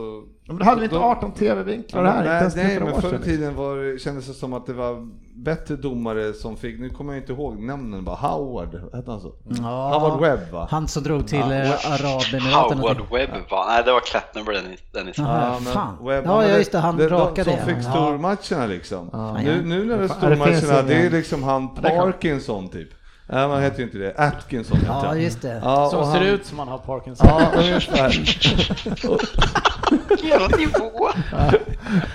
Men 0.47 0.57
då 0.57 0.65
hade 0.65 0.79
vi 0.79 0.83
inte 0.83 0.95
de- 0.95 1.03
18 1.03 1.31
tv-vinklar 1.31 2.03
Ja, 2.05 2.11
här, 2.11 2.15
men 2.17 2.23
inte 2.23 2.31
nej, 2.33 2.39
ens 2.41 2.55
nej 2.55 2.77
för 2.77 2.85
men 2.85 3.01
förr 3.01 3.07
i 3.07 3.11
liksom. 3.11 3.25
tiden 3.31 3.55
var, 3.55 3.97
kändes 3.97 4.27
det 4.27 4.33
som 4.33 4.53
att 4.53 4.65
det 4.65 4.73
var 4.73 5.07
bättre 5.43 5.75
domare 5.75 6.33
som 6.33 6.57
fick, 6.57 6.79
nu 6.79 6.89
kommer 6.89 7.13
jag 7.13 7.21
inte 7.23 7.31
ihåg 7.33 7.59
namnen 7.59 8.03
bara, 8.05 8.15
Howard, 8.15 8.75
hette 8.93 9.11
han 9.11 9.21
så? 9.21 9.33
Ja. 9.43 9.99
Howard 9.99 10.21
Webb 10.21 10.51
va? 10.51 10.67
Han 10.71 10.87
som 10.87 11.03
drog 11.03 11.27
till 11.27 11.39
Ja, 11.39 11.53
eh, 11.53 11.91
Arabemiraten. 11.91 12.79
Howard 12.79 12.97
Webb 13.11 13.29
va? 13.51 13.65
Nej, 13.67 13.83
det 13.85 13.91
var 13.91 13.99
Klättner 13.99 14.43
Dennis. 14.53 14.79
Dennis. 14.93 15.17
Ja, 15.17 15.59
men. 15.63 16.07
Webb, 16.07 16.25
Ja, 16.25 16.45
ja, 16.47 16.57
just 16.57 16.71
det, 16.71 16.77
han 16.79 16.97
de, 16.97 17.07
rakade 17.09 17.43
Som 17.43 17.53
det. 17.65 17.73
fick 17.75 17.83
stormatcherna 17.83 18.65
liksom. 18.65 19.09
Ja. 19.11 19.33
Nu, 19.33 19.61
nu 19.65 19.85
när 19.85 19.85
det 19.85 19.93
är 19.93 19.97
det 19.97 20.09
stormatcherna, 20.09 20.81
det 20.81 20.95
är 20.95 21.09
liksom 21.09 21.43
han 21.43 21.69
det 21.75 21.89
Parkinson 21.89 22.69
typ. 22.69 22.89
Nej, 23.31 23.47
man 23.47 23.61
heter 23.61 23.77
ju 23.79 23.83
inte 23.83 23.97
det. 23.97 24.13
Atkinson 24.17 24.77
heter 24.77 24.93
Ja, 24.93 25.03
han. 25.07 25.21
just 25.21 25.41
det. 25.41 25.61
Ja, 25.63 25.89
Som 25.89 25.99
och 25.99 26.05
ser 26.07 26.17
han- 26.17 26.27
ut 26.27 26.45
som 26.45 26.59
han 26.59 26.67
har 26.67 26.77
Parkinson. 26.77 27.27
Ja, 27.29 27.41
ungefär. 27.59 28.09
Jävla 30.23 30.47
nivå! 30.57 31.09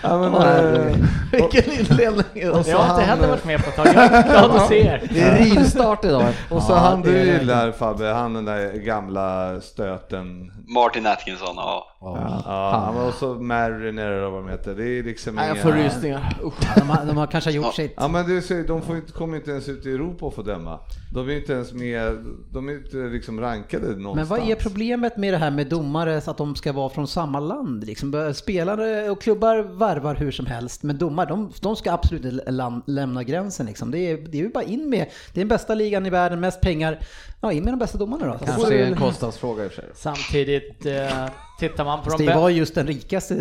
Ja, 0.03 0.19
men, 0.19 0.35
herregud. 0.35 1.05
eh, 1.33 1.41
Vilken 1.51 1.73
inledning! 1.73 2.51
och 2.51 2.65
så 2.65 2.71
Jag 2.71 2.79
har 2.79 2.85
inte 2.95 3.11
han, 3.11 3.19
heller 3.19 3.29
varit 3.29 3.45
med 3.45 3.65
på 3.65 3.71
ett 3.71 3.77
tag. 3.77 3.87
Jag 3.87 3.97
är 4.15 4.23
glad 4.29 4.51
att 4.57 4.69
se 4.69 4.87
er. 4.87 5.03
Det 5.11 5.21
är 5.21 5.39
rivstart 5.39 6.05
idag. 6.05 6.25
Och 6.51 6.63
så 6.63 6.73
Ja, 6.73 6.77
han 6.79 7.03
det 7.03 7.11
du 7.11 7.19
gillar 7.33 7.73
Fabbe, 7.73 8.07
han 8.13 8.35
den 8.35 8.45
där 8.45 8.73
gamla 8.73 9.61
stöten. 9.61 10.53
Martin 10.69 11.07
Atkinson, 11.07 11.55
ja. 11.57 11.87
Ja, 12.05 12.93
men 12.95 13.07
och 13.07 13.15
så 13.15 13.35
Mariner 13.35 14.11
eller 14.11 14.31
vad 14.31 14.43
de 14.45 14.49
heter. 14.51 14.75
Det 14.75 14.89
är 14.99 15.03
liksom 15.03 15.35
Nej, 15.35 15.49
jag 15.49 15.59
får 15.59 15.73
rysningar. 15.73 16.37
Ja, 16.43 16.53
de, 16.77 16.91
har, 16.91 17.07
de 17.07 17.17
har 17.17 17.27
kanske 17.27 17.51
gjort 17.51 17.75
sitt. 17.75 17.95
Ja 17.97 18.09
men 18.09 18.29
det, 18.29 18.43
ser- 18.43 18.67
de 18.67 18.83
får 18.83 18.97
inte, 18.97 19.13
kommer 19.13 19.37
inte 19.37 19.51
ens 19.51 19.69
ut 19.69 19.87
i 19.87 19.93
Europa 19.93 20.27
och 20.27 20.35
få 20.35 20.43
döma. 20.43 20.79
De 21.15 21.29
är 21.29 21.37
inte 21.37 21.53
ens 21.53 21.73
med, 21.73 22.25
de 22.53 22.69
är 22.69 22.73
inte 22.73 22.97
liksom 22.97 23.41
rankade 23.41 23.87
någonstans. 23.87 24.17
Men 24.31 24.39
vad 24.39 24.51
är 24.51 24.55
problemet 24.55 25.17
med 25.17 25.35
det 25.35 25.39
här 25.39 25.51
med 25.51 25.67
domare 25.69 26.21
så 26.21 26.31
att 26.31 26.37
de 26.39 26.55
ska 26.57 26.73
vara 26.73 26.89
från 26.89 27.07
samma 27.07 27.41
land? 27.41 27.85
Liksom, 27.85 28.33
spelare 28.35 29.11
och 29.11 29.23
klubbar 29.23 29.59
varvar 29.63 30.15
hur 30.15 30.31
som 30.31 30.47
helst, 30.47 30.83
men 30.83 30.99
domare 30.99 31.29
de, 31.29 31.53
de 31.61 31.77
ska 31.77 31.93
absolut 31.93 32.41
lämna 32.87 33.23
gränsen. 33.23 33.67
Liksom. 33.67 33.91
Det, 33.91 33.99
är, 33.99 34.17
det 34.17 34.39
är 34.39 34.43
ju 34.43 34.53
bara 34.53 34.65
in 34.65 34.91
med, 34.91 35.07
det 35.33 35.41
är 35.41 35.45
den 35.45 35.49
bästa 35.49 35.75
ligan 35.75 36.07
i 36.07 36.11
världen, 36.11 36.41
mest 36.41 36.61
pengar. 36.61 36.99
Ja, 37.45 37.53
in 37.53 37.65
med 37.65 37.73
de 37.73 37.79
bästa 37.79 37.99
domarna 37.99 38.27
då. 38.27 38.47
Kanske 38.47 38.75
är 38.79 38.87
en 38.87 38.97
kostnadsfråga 38.97 39.65
i 39.65 39.69
och 39.69 39.73
för 39.73 39.83
sig. 39.83 39.91
Samtidigt 39.95 40.87
eh, 40.87 41.27
tittar 41.61 41.85
man 41.85 41.99
på 41.99 42.05
Fast 42.05 42.19
de 42.19 42.25
det 42.27 42.35
var 42.35 42.41
bästa. 42.43 42.51
just 42.51 42.75
den 42.75 42.87
rikaste 42.87 43.35
eh, 43.35 43.41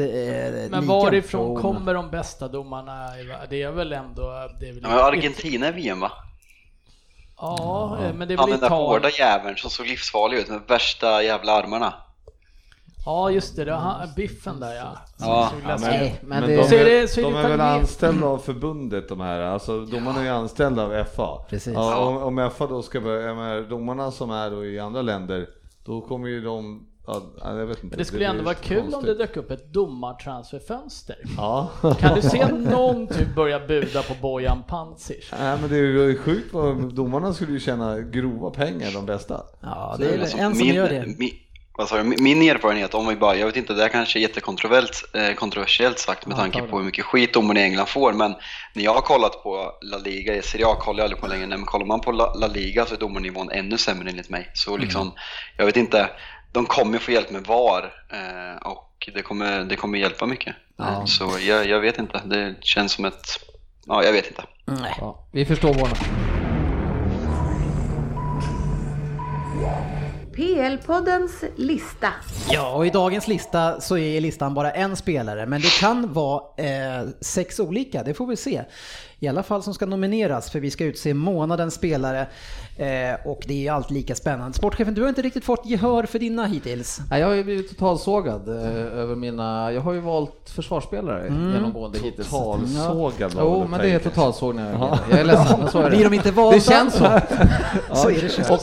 Men 0.54 0.64
ligan. 0.66 0.88
varifrån 0.88 1.54
men- 1.54 1.62
kommer 1.62 1.94
de 1.94 2.10
bästa 2.12 2.48
domarna? 2.48 3.08
Det 3.50 3.62
är 3.62 3.72
väl 3.72 3.94
ändå... 3.94 4.50
Det 4.60 4.70
är 4.70 4.74
väl 4.74 4.80
Ja, 4.84 4.90
men 4.90 5.00
Argentina 5.00 5.68
i 5.68 5.72
VM 5.72 6.00
va? 6.00 6.12
Ja, 7.38 7.98
eh, 8.04 8.14
men 8.14 8.28
det 8.28 8.34
är 8.34 8.38
väl 8.38 8.50
den 8.50 8.60
där 8.60 8.70
hårda 8.70 9.10
jäveln 9.10 9.58
som 9.58 9.70
såg 9.70 9.86
livsfarlig 9.88 10.38
ut 10.38 10.50
med 10.50 10.60
värsta 10.68 11.24
jävla 11.24 11.52
armarna. 11.52 11.94
Ja, 13.06 13.32
just 13.32 13.56
det. 13.56 13.66
det 13.66 13.74
han, 13.74 14.10
biffen 14.16 14.60
där 14.60 14.76
ja. 14.76 14.98
Ja, 15.20 15.52
Ja, 15.68 15.78
men, 15.82 15.90
men 15.90 16.12
men 16.22 16.50
det- 16.50 16.56
de, 16.56 16.64
Så 16.64 16.76
är 16.76 16.86
det- 16.86 17.08
så 17.08 17.20
är 17.20 17.24
det 17.26 17.32
de 17.32 17.36
är 17.38 17.50
väl 17.50 17.62
anställda 17.62 18.28
av 18.28 18.38
förbundet 18.38 19.10
de 19.10 19.20
här, 19.22 19.40
alltså 19.42 19.86
domarna 19.86 20.20
är 20.20 20.24
ju 20.24 20.30
anställda 20.30 20.84
av 20.84 21.04
FA. 21.16 21.46
Precis. 21.50 21.74
Ja, 21.74 21.98
om, 21.98 22.18
om 22.40 22.52
FA 22.58 22.68
då 22.68 22.82
ska 22.82 23.02
börja, 23.02 23.62
domarna 23.62 24.12
som 24.12 24.32
är 24.32 24.50
då 24.52 24.66
i 24.66 24.80
andra 24.80 25.02
länder, 25.02 25.48
då 25.86 26.02
kommer 26.02 26.28
ju 26.28 26.42
de, 26.42 26.88
ja, 27.08 27.22
jag 27.44 27.54
vet 27.66 27.78
inte. 27.84 27.88
Men 27.88 27.98
det 27.98 28.06
skulle 28.06 28.26
ändå 28.26 28.38
blir 28.38 28.46
vara 28.46 28.56
kul 28.56 28.78
om 28.80 28.86
det 28.86 28.92
konstigt. 28.92 29.18
dök 29.18 29.38
upp 29.38 29.52
ett 29.52 29.74
domartransferfönster. 29.74 31.16
Ja. 31.38 31.70
Kan 32.00 32.16
du 32.16 32.22
se 32.22 32.48
någon 32.52 33.08
typ 33.08 33.36
börja 33.36 33.60
buda 33.68 34.02
på 34.02 34.14
Bojan 34.22 34.64
Pancic? 34.68 35.32
Nej 35.40 35.58
men 35.62 35.70
det 35.70 35.76
är 35.76 35.82
ju 35.82 36.18
sjukt 36.18 36.54
domarna 36.96 37.34
skulle 37.34 37.52
ju 37.52 37.60
tjäna 37.60 38.00
grova 38.00 38.50
pengar 38.50 38.92
de 38.94 39.06
bästa. 39.06 39.42
Ja, 39.62 39.96
det 40.00 40.06
är 40.16 40.20
Alltså, 40.20 40.38
en 40.38 40.56
som 40.56 40.68
min, 40.68 40.76
gör 40.76 40.90
det. 40.90 41.06
Min, 41.18 41.30
vad 41.78 41.90
sa 41.90 41.98
du? 41.98 42.04
Min- 42.04 42.42
erfarenhet, 42.42 42.94
om 42.94 43.08
vi 43.08 43.16
bara, 43.16 43.36
jag 43.36 43.46
vet 43.46 43.56
inte, 43.56 43.74
det 43.74 43.82
här 43.82 43.90
kanske 43.90 44.20
är 44.20 44.22
jättekontroversiellt 44.22 45.04
eh, 45.16 45.34
kontroversiellt 45.34 46.00
sagt 46.00 46.26
med 46.26 46.36
Ja, 46.36 46.40
tanke 46.42 46.62
på 46.62 46.78
hur 46.78 46.86
mycket 46.86 47.06
skit 47.06 47.34
domarna 47.34 47.60
i 47.60 47.64
England 47.64 47.88
får, 47.88 48.14
men 48.14 48.36
när 48.74 48.84
jag 48.84 48.94
har 48.94 49.02
kollat 49.02 49.44
på 49.44 49.72
La 49.82 49.98
Liga, 49.98 50.36
i 50.36 50.42
Serie 50.42 50.68
A 50.68 50.76
kollar 50.80 51.00
jag 51.00 51.04
aldrig 51.04 51.22
på 51.22 51.28
länge, 51.28 51.48
men 51.48 51.66
kollar 51.66 51.86
man 51.86 52.02
på 52.02 52.12
La, 52.12 52.34
La 52.34 52.48
Liga 52.48 52.86
så 52.86 52.94
är 52.96 53.00
domarnivån 53.00 53.52
ännu 53.52 53.78
sämre 53.78 54.10
enligt 54.10 54.30
mig. 54.30 54.52
Så 54.54 54.78
liksom, 54.78 55.02
Mm. 55.02 55.14
jag 55.58 55.66
vet 55.66 55.78
inte, 55.78 56.10
de 56.52 56.66
kommer 56.66 57.00
få 57.00 57.12
hjälp 57.12 57.32
med 57.32 57.44
VAR 57.48 57.94
eh, 58.14 58.68
och 58.68 59.10
det 59.14 59.22
kommer, 59.22 59.64
det 59.64 59.76
kommer 59.76 59.98
hjälpa 59.98 60.26
mycket. 60.26 60.56
Eh, 60.80 61.06
Så 61.06 61.38
jag, 61.42 61.68
jag 61.68 61.80
vet 61.80 61.98
inte, 62.00 62.22
det 62.26 62.56
känns 62.62 62.92
som 62.92 63.06
ett, 63.06 63.40
ja 63.86 64.04
jag 64.04 64.12
vet 64.14 64.28
inte. 64.28 64.44
Nej. 64.66 64.96
Ja, 65.00 65.28
vi 65.32 65.46
förstår 65.46 65.74
Warner. 65.74 66.33
PL-poddens 70.34 71.44
lista. 71.56 72.08
Ja, 72.52 72.74
och 72.76 72.86
i 72.88 72.90
dagens 72.90 73.28
lista 73.28 73.82
så 73.82 73.98
är 73.98 74.22
listan 74.22 74.54
bara 74.54 74.72
en 74.72 74.96
spelare, 74.96 75.46
men 75.46 75.62
det 75.62 75.80
kan 75.80 76.14
vara 76.14 76.42
eh, 76.58 77.08
sex 77.22 77.60
olika, 77.60 78.04
det 78.04 78.14
får 78.14 78.28
vi 78.28 78.36
se. 78.36 78.64
I 79.24 79.28
alla 79.28 79.44
fall 79.44 79.64
som 79.64 79.74
ska 79.74 79.86
nomineras, 79.86 80.52
för 80.52 80.60
vi 80.60 80.72
ska 80.72 80.86
utse 80.86 81.14
månadens 81.14 81.74
spelare 81.74 82.28
eh, 82.78 83.28
och 83.28 83.44
det 83.48 83.68
är 83.68 83.72
allt 83.72 83.92
lika 83.92 84.16
spännande. 84.16 84.58
Sportchefen, 84.58 84.94
du 84.94 85.02
har 85.02 85.10
inte 85.10 85.22
riktigt 85.22 85.46
fått 85.46 85.66
gehör 85.66 86.04
för 86.06 86.20
dina 86.20 86.46
hittills. 86.46 87.02
Nej, 87.10 87.20
jag 87.22 87.28
har 87.28 87.34
ju 87.36 87.44
blivit 87.44 87.70
totalsågad 87.70 88.50
eh, 88.50 89.00
över 89.00 89.16
mina... 89.16 89.72
Jag 89.74 89.82
har 89.82 89.94
ju 89.94 90.00
valt 90.00 90.50
försvarsspelare 90.50 91.28
genomgående 91.28 92.00
hittills. 92.00 92.30
Totalsågad 92.30 93.32
Jo, 93.38 93.68
men 93.70 93.80
det 93.80 93.90
är 93.92 94.00
totalsågning. 94.00 94.66
Jag, 94.66 94.98
jag 95.12 95.20
är 95.20 95.24
ledsen, 95.26 95.60
men 95.60 95.68
så 95.72 95.80
är 95.80 95.84
det. 95.84 95.90
Blir 95.90 96.04
de 96.04 96.14
inte 96.14 96.32
valda? 96.32 96.58
Det 96.58 96.64
känns 96.64 96.94
så. 96.94 97.00
Så 97.96 98.10
är 98.10 98.22
det 98.22 98.30
kört. 98.30 98.62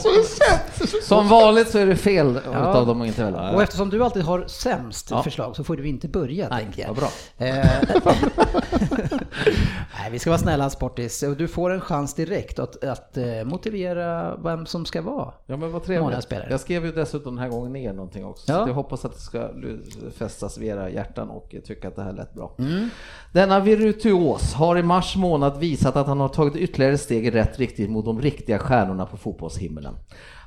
Som 1.03 1.27
vanligt 1.27 1.69
så 1.69 1.77
är 1.77 1.85
det 1.85 1.95
fel 1.95 2.39
Ja. 2.53 2.69
utav 2.71 2.87
dem 2.87 3.01
att 3.01 3.07
inte 3.07 3.23
välja. 3.23 3.51
Och 3.51 3.63
eftersom 3.63 3.89
du 3.89 4.03
alltid 4.03 4.23
har 4.23 4.45
sämst 4.47 5.07
Ja. 5.11 5.23
förslag 5.23 5.55
så 5.55 5.63
får 5.63 5.75
du 5.75 5.87
inte 5.87 6.07
börja, 6.07 6.47
Nej, 6.49 6.63
tänker 6.63 6.81
jag. 6.81 6.87
vad 6.87 6.97
bra. 6.97 7.09
Eh, 7.37 7.65
Nej, 9.99 10.11
vi 10.11 10.19
ska 10.19 10.29
vara 10.29 10.37
snälla 10.39 10.50
Sportis. 10.69 11.23
Och 11.23 11.37
Du 11.37 11.47
får 11.47 11.69
en 11.69 11.81
chans 11.81 12.13
direkt 12.13 12.59
att, 12.59 12.83
att 12.83 13.17
eh, 13.17 13.43
motivera 13.45 14.35
vem 14.35 14.65
som 14.65 14.85
ska 14.85 15.01
vara. 15.01 15.33
Ja 15.45 15.57
men 15.57 15.71
vad 15.71 15.83
trevligt. 15.83 16.01
Jag 16.49 16.59
skrev 16.59 16.85
ju 16.85 16.91
dessutom 16.91 17.35
den 17.35 17.43
här 17.43 17.49
gången 17.49 17.73
ner 17.73 17.93
någonting 17.93 18.25
också. 18.25 18.51
Ja. 18.51 18.63
Så 18.63 18.69
jag 18.69 18.75
hoppas 18.75 19.05
att 19.05 19.13
det 19.13 19.19
ska 19.19 19.49
fästas 20.17 20.57
vid 20.57 20.69
era 20.69 20.89
hjärtan 20.89 21.29
och 21.29 21.55
tycka 21.65 21.87
att 21.87 21.95
det 21.95 22.03
här 22.03 22.13
lät 22.13 22.33
bra. 22.33 22.55
Mm. 22.59 22.89
Denna 23.31 23.59
virtuos 23.59 24.53
har 24.53 24.77
i 24.77 24.83
mars 24.83 25.15
månad 25.15 25.59
visat 25.59 25.95
att 25.95 26.07
han 26.07 26.19
har 26.19 26.29
tagit 26.29 26.55
ytterligare 26.55 26.97
steg 26.97 27.25
i 27.25 27.31
rätt 27.31 27.59
riktning 27.59 27.91
mot 27.91 28.05
de 28.05 28.21
riktiga 28.21 28.59
stjärnorna 28.59 29.05
på 29.05 29.17
fotbollshimmelen. 29.17 29.93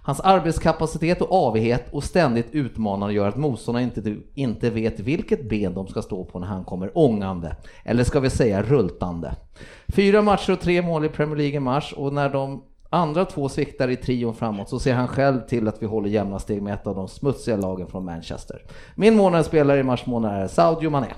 Hans 0.07 0.21
arbetskapacitet 0.21 1.23
och 1.23 1.33
avighet 1.33 1.85
och 1.90 2.05
ständigt 2.05 2.49
utmanande 2.53 3.14
gör 3.14 3.29
att 3.29 3.37
motståndarna 3.37 3.85
inte, 3.85 4.17
inte 4.35 4.71
vet 4.71 5.01
vilket 5.01 5.49
ben 5.49 5.75
de 5.75 5.87
ska 5.87 6.03
stå 6.03 6.25
på 6.25 6.38
när 6.38 6.47
han 6.47 6.64
kommer 6.64 6.99
ångande, 6.99 7.57
eller 7.85 8.05
ska 8.05 8.21
vi 8.21 8.31
säga 8.31 8.62
rultande. 8.62 9.35
Fyra 9.88 10.23
matcher 10.23 10.53
och 10.53 10.61
tre 10.61 10.83
mål 10.83 11.05
i 11.05 11.09
Premier 11.09 11.37
League 11.37 11.57
i 11.57 11.61
mars 11.61 11.95
och 11.97 12.12
när 12.12 12.29
de 12.29 12.62
andra 12.90 13.25
två 13.25 13.49
sviktar 13.49 13.88
i 13.88 13.97
trion 13.97 14.35
framåt 14.35 14.69
så 14.69 14.79
ser 14.79 14.95
han 14.95 15.09
själv 15.09 15.40
till 15.40 15.69
att 15.69 15.83
vi 15.83 15.87
håller 15.87 16.09
jämna 16.09 16.38
steg 16.38 16.62
med 16.62 16.75
ett 16.75 16.87
av 16.87 16.95
de 16.95 17.09
smutsiga 17.09 17.57
lagen 17.57 17.87
från 17.87 18.05
Manchester. 18.05 18.62
Min 18.95 19.17
månadsspelare 19.17 19.81
i 19.81 19.83
mars 19.83 20.07
månad 20.07 20.43
är 20.43 20.49
Sadio 20.49 20.90
Mané. 20.90 21.14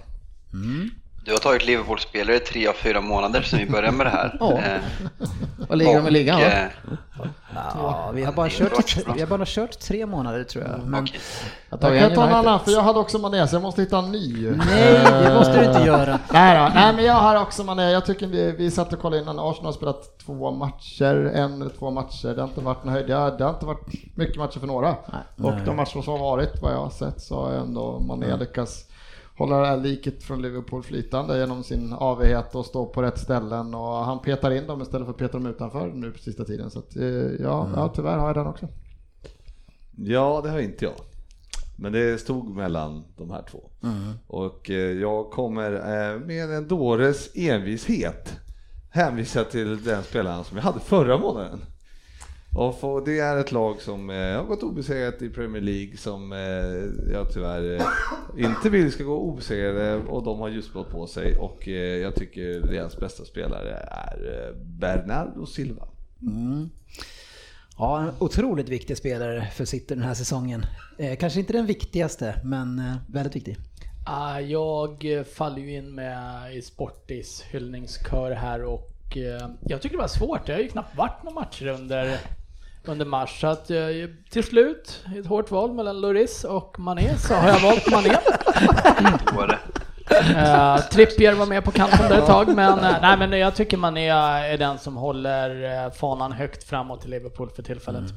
Mm. 0.53 0.91
Du 1.27 1.33
har 1.33 1.39
tagit 1.39 1.67
Liverpool-spelare 1.67 2.37
i 2.37 2.41
tre 2.41 2.67
av 2.69 2.73
fyra 2.73 3.01
månader 3.01 3.43
sedan 3.43 3.59
vi 3.59 3.71
började 3.71 3.97
med 3.97 4.07
det 4.07 4.11
här. 4.11 4.37
Ja. 4.41 4.53
Eh, 4.59 4.81
Vad 5.69 5.79
ligger 5.79 5.97
de 5.97 6.07
i 6.09 6.11
ligan 6.11 6.41
då? 6.41 6.47
eh, 6.47 6.65
Ja, 7.55 8.11
vi 8.15 8.25
har 8.25 8.33
bara 8.33 8.49
kört, 8.51 8.97
vi 9.15 9.21
har 9.21 9.27
bara 9.27 9.45
kört 9.47 9.79
tre 9.81 10.07
månader 10.07 10.45
tror 10.45 10.65
jag. 10.65 10.81
Men, 10.87 11.03
okej. 11.05 11.21
Jag 11.71 11.95
Jag 11.97 12.01
kan 12.01 12.15
ta 12.15 12.27
en 12.27 12.35
annan, 12.35 12.61
för 12.61 12.71
jag 12.71 12.83
hade 12.83 12.99
också 12.99 13.19
Mané, 13.19 13.49
så 13.49 13.55
jag 13.57 13.63
måste 13.63 13.81
hitta 13.83 13.99
en 13.99 14.13
ny. 14.13 14.51
nej, 14.51 15.05
det 15.25 15.35
måste 15.35 15.61
du 15.61 15.65
inte 15.67 15.83
göra. 15.87 16.19
Nej, 16.33 16.59
då. 16.69 16.75
Nej 16.75 16.95
men 16.95 17.05
jag 17.05 17.15
har 17.15 17.43
också 17.43 17.65
Mané, 17.65 17.91
jag 17.91 18.07
tycker 18.07 18.27
vi, 18.27 18.53
vi 18.53 18.71
satt 18.71 18.93
och 18.93 19.01
kollade 19.01 19.23
innan, 19.23 19.39
Arsenal 19.39 19.65
har 19.65 19.73
spelat 19.73 20.19
två 20.27 20.51
matcher, 20.51 21.31
en 21.35 21.61
eller 21.63 21.71
två 21.79 21.91
matcher, 21.91 22.29
det 22.35 22.41
har 22.41 22.49
inte 22.49 22.61
varit 22.61 22.85
höjd, 22.87 23.07
det 23.07 23.15
har, 23.15 23.51
inte 23.51 23.67
varit 23.67 24.17
mycket 24.17 24.37
matcher 24.37 24.59
för 24.61 24.67
några. 24.67 24.91
Och 25.43 25.53
de 25.65 25.77
matcher 25.77 26.03
som 26.03 26.13
har 26.13 26.19
varit, 26.19 26.63
vad 26.63 26.73
jag 26.73 26.79
har 26.79 26.91
sett, 26.91 27.21
så 27.23 27.45
har 27.45 27.53
ändå 27.53 28.01
Mané 28.01 28.37
lyckats 28.37 28.85
hålla 29.39 29.61
det 29.61 29.67
här 29.67 29.77
liket 29.77 30.23
från 30.23 30.43
Liverpool 30.43 30.83
flytande 30.83 31.39
genom 31.39 31.65
sin 31.65 31.93
avighet 31.93 32.55
och 32.55 32.67
stå 32.67 32.87
på 32.87 33.03
rätt 33.03 33.19
ställen 33.19 33.75
och 33.75 34.05
han 34.05 34.23
petar 34.23 34.51
in 34.51 34.67
dem 34.67 34.83
istället 34.83 35.07
för 35.07 35.13
att 35.13 35.19
peta 35.19 35.39
dem 35.39 35.47
utanför 35.47 35.93
nu 35.93 36.11
på 36.11 36.19
sista 36.19 36.45
tiden. 36.45 36.71
Så 36.71 36.79
att, 36.79 36.97
eh, 36.97 37.05
ja, 37.41 37.71
ja, 37.75 37.93
tyvärr 37.95 38.19
har 38.19 38.27
jag 38.27 38.37
den 38.37 38.47
också. 38.47 38.69
Ja, 39.97 40.41
det 40.45 40.51
har 40.51 40.59
inte 40.59 40.85
jag. 40.85 40.95
Men 41.79 41.93
det 41.93 42.21
stod 42.21 42.57
mellan 42.57 43.05
de 43.17 43.31
här 43.31 43.43
två. 43.51 43.71
Och 44.27 44.71
eh, 44.71 44.93
jag 44.93 45.31
kommer 45.31 45.73
eh, 45.73 46.21
med 46.21 46.51
en 46.51 46.69
dåres 46.69 47.31
envishet 47.35 48.41
hänvisa 48.97 49.45
till 49.45 49.85
den 49.85 50.03
spelaren 50.03 50.45
som 50.45 50.57
jag 50.57 50.65
hade 50.65 50.81
förra 50.81 51.19
månaden. 51.19 51.61
Och 52.57 53.05
det 53.05 53.19
är 53.19 53.37
ett 53.37 53.53
lag 53.53 53.81
som 53.81 54.11
eh, 54.11 54.17
har 54.17 54.45
gått 54.45 54.63
obesegrat 54.63 55.23
i 55.23 55.31
Premier 55.31 55.63
League 55.63 55.97
som 55.97 56.33
eh, 56.33 57.13
jag 57.13 57.33
tyvärr 57.33 57.75
eh, 57.75 58.45
inte 58.45 58.71
vill 58.71 58.93
ska 58.93 59.05
gå 59.05 59.19
obesegrade 59.19 59.95
och 59.97 60.23
de 60.23 60.39
har 60.39 60.49
ljusblått 60.49 60.91
på 60.91 61.07
sig 61.07 61.37
och 61.37 61.69
jag 61.69 62.15
tycker 62.15 62.61
deras 62.61 62.97
bästa 62.97 63.25
spelare 63.25 63.77
är 63.91 64.53
Bernardo 64.65 65.47
Silva. 65.47 65.89
Ja, 67.79 68.01
en 68.01 68.11
otroligt 68.19 68.69
viktig 68.69 68.97
spelare 68.97 69.49
för 69.55 69.65
City 69.65 69.95
den 69.95 70.05
här 70.05 70.15
säsongen. 70.15 70.67
Kanske 71.19 71.41
inte 71.41 71.53
den 71.53 71.67
viktigaste, 71.67 72.41
men 72.45 72.83
väldigt 73.09 73.37
viktig. 73.37 73.57
Ah, 74.07 74.41
Jag 74.41 75.25
faller 75.35 75.59
ju 75.59 75.77
in 75.77 75.95
med 75.95 76.55
i 76.57 76.63
Sportis 76.63 77.45
hyllningskör 77.51 78.31
här 78.31 78.65
och 78.65 78.93
jag 79.69 79.83
tycker 79.83 79.97
det 79.97 80.03
var 80.03 80.09
svårt. 80.09 80.47
Det 80.47 80.53
har 80.53 80.61
ju 80.61 80.69
knappt 80.69 80.97
varit 80.97 81.23
några 81.23 81.41
matcher 81.41 81.67
under, 81.67 82.19
under 82.89 83.05
mars. 83.05 83.41
Så 83.41 83.47
att 83.47 83.71
eh, 83.71 83.79
till 84.31 84.45
slut, 84.45 85.05
i 85.15 85.19
ett 85.19 85.27
hårt 85.27 85.51
val 85.51 85.73
mellan 85.73 86.01
Loris 86.01 86.45
och 86.45 86.79
Mané, 86.79 87.17
så 87.19 87.35
har 87.35 87.49
jag 87.49 87.61
valt 87.61 87.91
Mané. 87.91 88.17
Uh, 90.11 90.79
Trippier 90.89 91.35
var 91.35 91.47
med 91.47 91.65
på 91.65 91.71
kanten 91.71 92.09
där 92.09 92.19
ett 92.19 92.27
tag, 92.27 92.55
men, 92.55 92.79
eh, 92.79 92.97
nej, 93.03 93.17
men 93.17 93.33
jag 93.33 93.55
tycker 93.55 93.77
Mané 93.77 94.09
är 94.09 94.59
den 94.59 94.79
som 94.79 94.97
håller 94.97 95.91
fanan 95.91 96.33
högt 96.33 96.65
framåt 96.65 97.05
i 97.07 97.09
Liverpool 97.09 97.51
för 97.51 97.63
tillfället. 97.63 98.13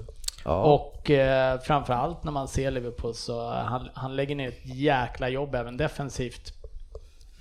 Och 0.45 1.11
eh, 1.11 1.59
framförallt 1.59 2.23
när 2.23 2.31
man 2.31 2.47
ser 2.47 2.71
Liverpool 2.71 3.13
så 3.13 3.51
han, 3.51 3.89
han 3.93 4.15
lägger 4.15 4.35
ner 4.35 4.47
ett 4.47 4.65
jäkla 4.65 5.29
jobb 5.29 5.55
även 5.55 5.77
defensivt. 5.77 6.53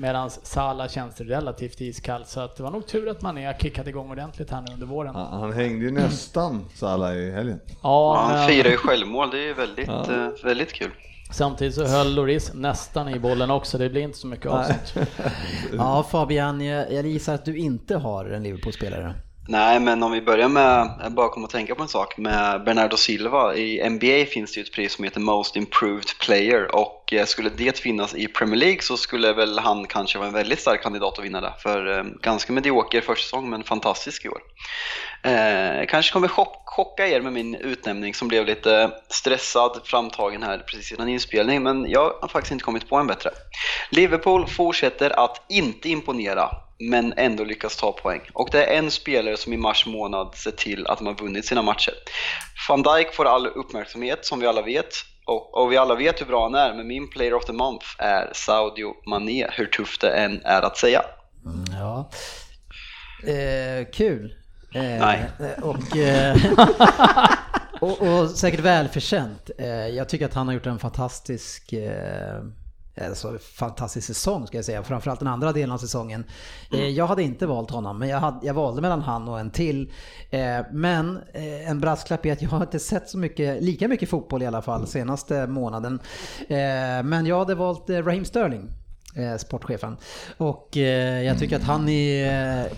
Medan 0.00 0.30
Salah 0.30 0.88
känns 0.88 1.20
relativt 1.20 1.80
iskall, 1.80 2.24
så 2.24 2.40
att 2.40 2.56
det 2.56 2.62
var 2.62 2.70
nog 2.70 2.86
tur 2.86 3.08
att 3.08 3.22
Mané 3.22 3.46
har 3.46 3.52
kickat 3.54 3.86
igång 3.86 4.10
ordentligt 4.10 4.50
här 4.50 4.60
nu 4.68 4.72
under 4.72 4.86
våren. 4.86 5.14
Han, 5.14 5.40
han 5.40 5.52
hängde 5.52 5.84
ju 5.84 5.90
nästan 5.90 6.64
Salah 6.74 7.16
i 7.16 7.30
helgen. 7.30 7.60
Ja, 7.66 7.74
Ja, 7.82 8.16
han 8.26 8.36
men 8.38 8.48
firar 8.48 8.70
ju 8.70 8.76
självmål, 8.76 9.30
det 9.30 9.38
är 9.38 9.46
ju 9.46 9.54
väldigt, 9.54 9.88
eh, 9.88 10.28
väldigt 10.44 10.72
kul. 10.72 10.90
samtidigt 11.32 11.74
så 11.74 11.84
höll 11.84 12.14
Loris 12.14 12.52
nästan 12.54 13.08
i 13.08 13.18
bollen 13.18 13.50
också, 13.50 13.78
det 13.78 13.88
blir 13.90 14.02
inte 14.02 14.18
så 14.18 14.26
mycket 14.26 14.46
av 14.46 14.62
sånt. 14.62 14.94
Ja, 15.76 16.06
Fabian, 16.10 16.60
jag, 16.60 16.92
jag 16.92 17.06
gissar 17.06 17.34
att 17.34 17.44
du 17.44 17.58
inte 17.58 17.96
har 17.96 18.24
en 18.24 18.42
Liverpool-spelare. 18.42 19.14
Nej, 19.50 19.80
men 19.80 20.02
om 20.02 20.12
vi 20.12 20.22
börjar 20.22 20.48
med, 20.48 20.90
jag 21.02 21.12
bara 21.12 21.28
kom 21.28 21.44
att 21.44 21.50
tänka 21.50 21.74
på 21.74 21.82
en 21.82 21.88
sak, 21.88 22.18
med 22.18 22.64
Bernardo 22.64 22.96
Silva. 22.96 23.54
I 23.54 23.90
NBA 23.90 24.24
finns 24.30 24.54
det 24.54 24.60
ju 24.60 24.64
ett 24.64 24.72
pris 24.72 24.92
som 24.94 25.04
heter 25.04 25.20
Most 25.20 25.56
Improved 25.56 26.06
Player 26.26 26.74
och 26.76 26.97
Eh, 27.12 27.26
skulle 27.26 27.50
det 27.50 27.78
finnas 27.78 28.14
i 28.14 28.28
Premier 28.28 28.56
League 28.56 28.82
så 28.82 28.96
skulle 28.96 29.32
väl 29.32 29.58
han 29.58 29.86
kanske 29.86 30.18
vara 30.18 30.28
en 30.28 30.34
väldigt 30.34 30.60
stark 30.60 30.82
kandidat 30.82 31.18
att 31.18 31.24
vinna 31.24 31.40
det. 31.40 31.54
För 31.58 31.98
eh, 31.98 32.04
ganska 32.22 32.52
medioker 32.52 33.00
försäsong 33.00 33.50
men 33.50 33.64
fantastisk 33.64 34.24
i 34.24 34.28
år. 34.28 34.40
Eh, 35.22 35.86
kanske 35.88 36.12
kommer 36.12 36.28
chock, 36.28 36.62
chocka 36.64 37.08
er 37.08 37.20
med 37.20 37.32
min 37.32 37.54
utnämning 37.54 38.14
som 38.14 38.28
blev 38.28 38.46
lite 38.46 38.90
stressad 39.08 39.80
framtagen 39.84 40.42
här 40.42 40.58
precis 40.58 40.92
innan 40.92 41.08
inspelning 41.08 41.62
men 41.62 41.90
jag 41.90 42.12
har 42.20 42.28
faktiskt 42.28 42.52
inte 42.52 42.64
kommit 42.64 42.88
på 42.88 42.96
en 42.96 43.06
bättre. 43.06 43.30
Liverpool 43.90 44.46
fortsätter 44.46 45.10
att 45.24 45.44
inte 45.48 45.88
imponera 45.88 46.50
men 46.78 47.14
ändå 47.16 47.44
lyckas 47.44 47.76
ta 47.76 47.92
poäng. 47.92 48.20
Och 48.32 48.48
det 48.52 48.64
är 48.64 48.78
en 48.78 48.90
spelare 48.90 49.36
som 49.36 49.52
i 49.52 49.56
mars 49.56 49.86
månad 49.86 50.34
ser 50.34 50.50
till 50.50 50.86
att 50.86 50.98
de 50.98 51.06
har 51.06 51.14
vunnit 51.14 51.46
sina 51.46 51.62
matcher. 51.62 51.94
Van 52.68 52.82
Dijk 52.82 53.14
får 53.14 53.24
all 53.24 53.46
uppmärksamhet 53.46 54.26
som 54.26 54.40
vi 54.40 54.46
alla 54.46 54.62
vet. 54.62 54.94
Och, 55.28 55.62
och 55.62 55.72
vi 55.72 55.76
alla 55.76 55.94
vet 55.94 56.20
hur 56.20 56.26
bra 56.26 56.42
han 56.42 56.54
är, 56.54 56.74
men 56.74 56.86
min 56.86 57.10
player 57.10 57.34
of 57.34 57.44
the 57.44 57.52
month 57.52 57.86
är 57.98 58.30
Sadio 58.34 58.94
Mané, 59.06 59.46
hur 59.52 59.66
tufft 59.66 60.00
det 60.00 60.10
än 60.10 60.40
är 60.44 60.62
att 60.62 60.76
säga. 60.76 61.02
Ja. 61.72 62.10
Eh, 63.32 63.86
kul. 63.92 64.34
Eh, 64.74 64.82
Nej. 64.82 65.24
Och, 65.62 65.96
eh, 65.96 66.36
och, 67.80 68.02
och 68.02 68.30
säkert 68.30 68.60
välförtjänt. 68.60 69.50
Eh, 69.58 69.68
jag 69.68 70.08
tycker 70.08 70.26
att 70.26 70.34
han 70.34 70.46
har 70.46 70.54
gjort 70.54 70.66
en 70.66 70.78
fantastisk 70.78 71.72
eh, 71.72 72.42
Alltså, 73.06 73.38
fantastisk 73.38 74.06
säsong 74.06 74.46
ska 74.46 74.58
jag 74.58 74.64
säga, 74.64 74.82
framförallt 74.82 75.20
den 75.20 75.28
andra 75.28 75.52
delen 75.52 75.72
av 75.72 75.78
säsongen. 75.78 76.24
Eh, 76.72 76.88
jag 76.88 77.06
hade 77.06 77.22
inte 77.22 77.46
valt 77.46 77.70
honom, 77.70 77.98
men 77.98 78.08
jag, 78.08 78.18
hade, 78.18 78.46
jag 78.46 78.54
valde 78.54 78.82
mellan 78.82 79.02
han 79.02 79.28
och 79.28 79.40
en 79.40 79.50
till. 79.50 79.92
Eh, 80.30 80.60
men 80.72 81.18
en 81.66 81.80
brasklapp 81.80 82.26
är 82.26 82.32
att 82.32 82.42
jag 82.42 82.50
har 82.50 82.62
inte 82.62 82.78
sett 82.78 83.08
så 83.08 83.18
mycket, 83.18 83.62
lika 83.62 83.88
mycket 83.88 84.08
fotboll 84.08 84.42
i 84.42 84.46
alla 84.46 84.62
fall 84.62 84.86
senaste 84.86 85.46
månaden. 85.46 86.00
Men 87.04 87.26
jag 87.26 87.38
hade 87.38 87.54
valt 87.54 87.90
Raheem 87.90 88.24
Sterling 88.24 88.70
sportchefen. 89.38 89.96
Och 90.36 90.76
eh, 90.76 91.22
jag 91.22 91.38
tycker 91.38 91.56
att 91.56 91.62
han 91.62 91.88
är 91.88 92.64
eh, 92.64 92.72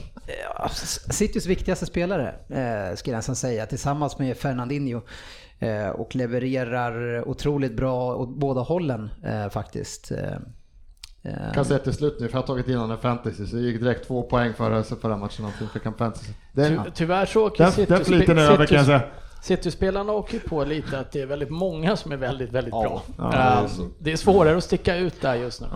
Citys 1.10 1.46
viktigaste 1.46 1.86
spelare, 1.86 2.28
eh, 2.28 2.96
skulle 2.96 3.12
jag 3.12 3.18
nästan 3.18 3.36
säga, 3.36 3.66
tillsammans 3.66 4.18
med 4.18 4.36
Fernandinho. 4.36 5.00
Eh, 5.62 5.88
och 5.88 6.16
levererar 6.16 7.28
otroligt 7.28 7.76
bra 7.76 8.14
åt 8.14 8.28
båda 8.28 8.60
hållen 8.60 9.10
eh, 9.24 9.48
faktiskt. 9.48 10.12
Eh, 10.12 11.52
Kan 11.54 11.64
säga 11.64 11.78
till 11.78 11.92
slut 11.92 12.16
nu, 12.20 12.28
för 12.28 12.34
jag 12.34 12.42
har 12.42 12.46
tagit 12.46 12.68
in 12.68 12.76
honom 12.76 12.98
i 12.98 13.00
fantasy, 13.00 13.46
så 13.46 13.56
det 13.56 13.62
gick 13.62 13.80
direkt 13.80 14.06
två 14.06 14.22
poäng 14.22 14.54
förra, 14.54 14.82
förra 14.82 15.16
matchen 15.16 15.46
fick 15.72 15.82
fantasy. 15.82 16.32
Den, 16.52 16.84
Ty, 16.84 16.90
tyvärr 16.94 17.26
så 17.26 17.46
åker 17.46 17.76
den, 17.76 17.86
den 17.86 18.04
flyten 18.04 18.38
är 18.38 18.42
över 18.42 18.66
kan 18.66 18.76
jag 18.76 18.86
säga. 18.86 19.02
City-spelarna 19.42 20.12
åker 20.12 20.38
på 20.38 20.64
lite 20.64 20.98
att 20.98 21.12
det 21.12 21.20
är 21.20 21.26
väldigt 21.26 21.50
många 21.50 21.96
som 21.96 22.12
är 22.12 22.16
väldigt, 22.16 22.52
väldigt 22.52 22.72
bra. 22.72 23.02
Ja, 23.18 23.30
det 23.30 23.36
är 23.36 23.60
Ehm, 23.60 23.94
det 23.98 24.12
är 24.12 24.16
svårare 24.16 24.56
att 24.56 24.64
sticka 24.64 24.96
ut 24.96 25.20
där 25.20 25.34
just 25.34 25.60
nu. 25.60 25.66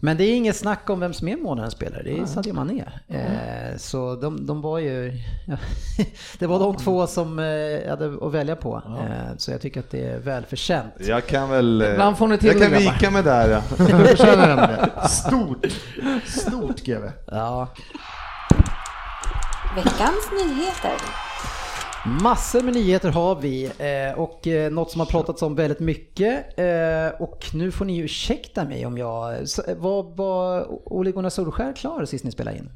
Men 0.00 0.16
det 0.16 0.24
är 0.24 0.34
inget 0.34 0.56
snack 0.56 0.90
om 0.90 1.00
vem 1.00 1.12
som 1.14 1.28
är 1.28 1.36
månadens 1.36 1.74
spelare, 1.74 2.02
det 2.02 2.18
är 2.18 2.26
Sadio 2.26 2.52
Mané. 2.52 2.84
Eh, 3.08 3.76
så 3.76 4.14
de, 4.14 4.46
de 4.46 4.60
var 4.60 4.78
ju... 4.78 5.12
Ja, 5.46 5.56
det 6.38 6.46
var 6.46 6.58
de 6.58 6.76
två 6.76 7.06
som 7.06 7.38
eh, 7.38 7.46
jag 7.46 7.90
hade 7.90 8.26
att 8.26 8.32
välja 8.32 8.56
på. 8.56 8.82
Eh, 9.00 9.36
så 9.36 9.50
jag 9.50 9.60
tycker 9.60 9.80
att 9.80 9.90
det 9.90 10.04
är 10.04 10.18
välförtjänt. 10.18 10.94
Jag 10.98 11.26
kan 11.26 11.50
väl... 11.50 11.82
Ibland 11.92 12.18
får 12.18 12.26
ni 12.26 12.38
till 12.38 12.48
jag 12.48 12.70
kan 12.70 12.78
vika 12.78 13.10
mig 13.10 13.22
där 13.22 13.48
ja. 13.48 13.62
Stort, 15.08 15.66
stort 16.26 16.80
GV. 16.80 17.04
Ja, 17.26 17.68
Veckans 19.76 20.30
nyheter. 20.32 21.27
Massor 22.06 22.62
med 22.62 22.74
nyheter 22.74 23.08
har 23.10 23.36
vi 23.36 23.64
eh, 23.64 24.18
och 24.18 24.46
eh, 24.46 24.70
något 24.70 24.90
som 24.90 25.00
har 25.00 25.06
pratats 25.06 25.42
om 25.42 25.54
väldigt 25.54 25.80
mycket 25.80 26.58
eh, 26.58 27.20
och 27.22 27.44
nu 27.52 27.70
får 27.72 27.84
ni 27.84 27.98
ursäkta 27.98 28.64
mig 28.64 28.86
om 28.86 28.98
jag... 28.98 29.36
Var 29.76 30.16
var 30.16 30.66
Ole 30.92 31.12
Gunnar 31.12 31.30
Solskär 31.30 31.72
klar 31.72 32.04
sist 32.04 32.24
ni 32.24 32.30
spelade 32.32 32.56
in? 32.56 32.70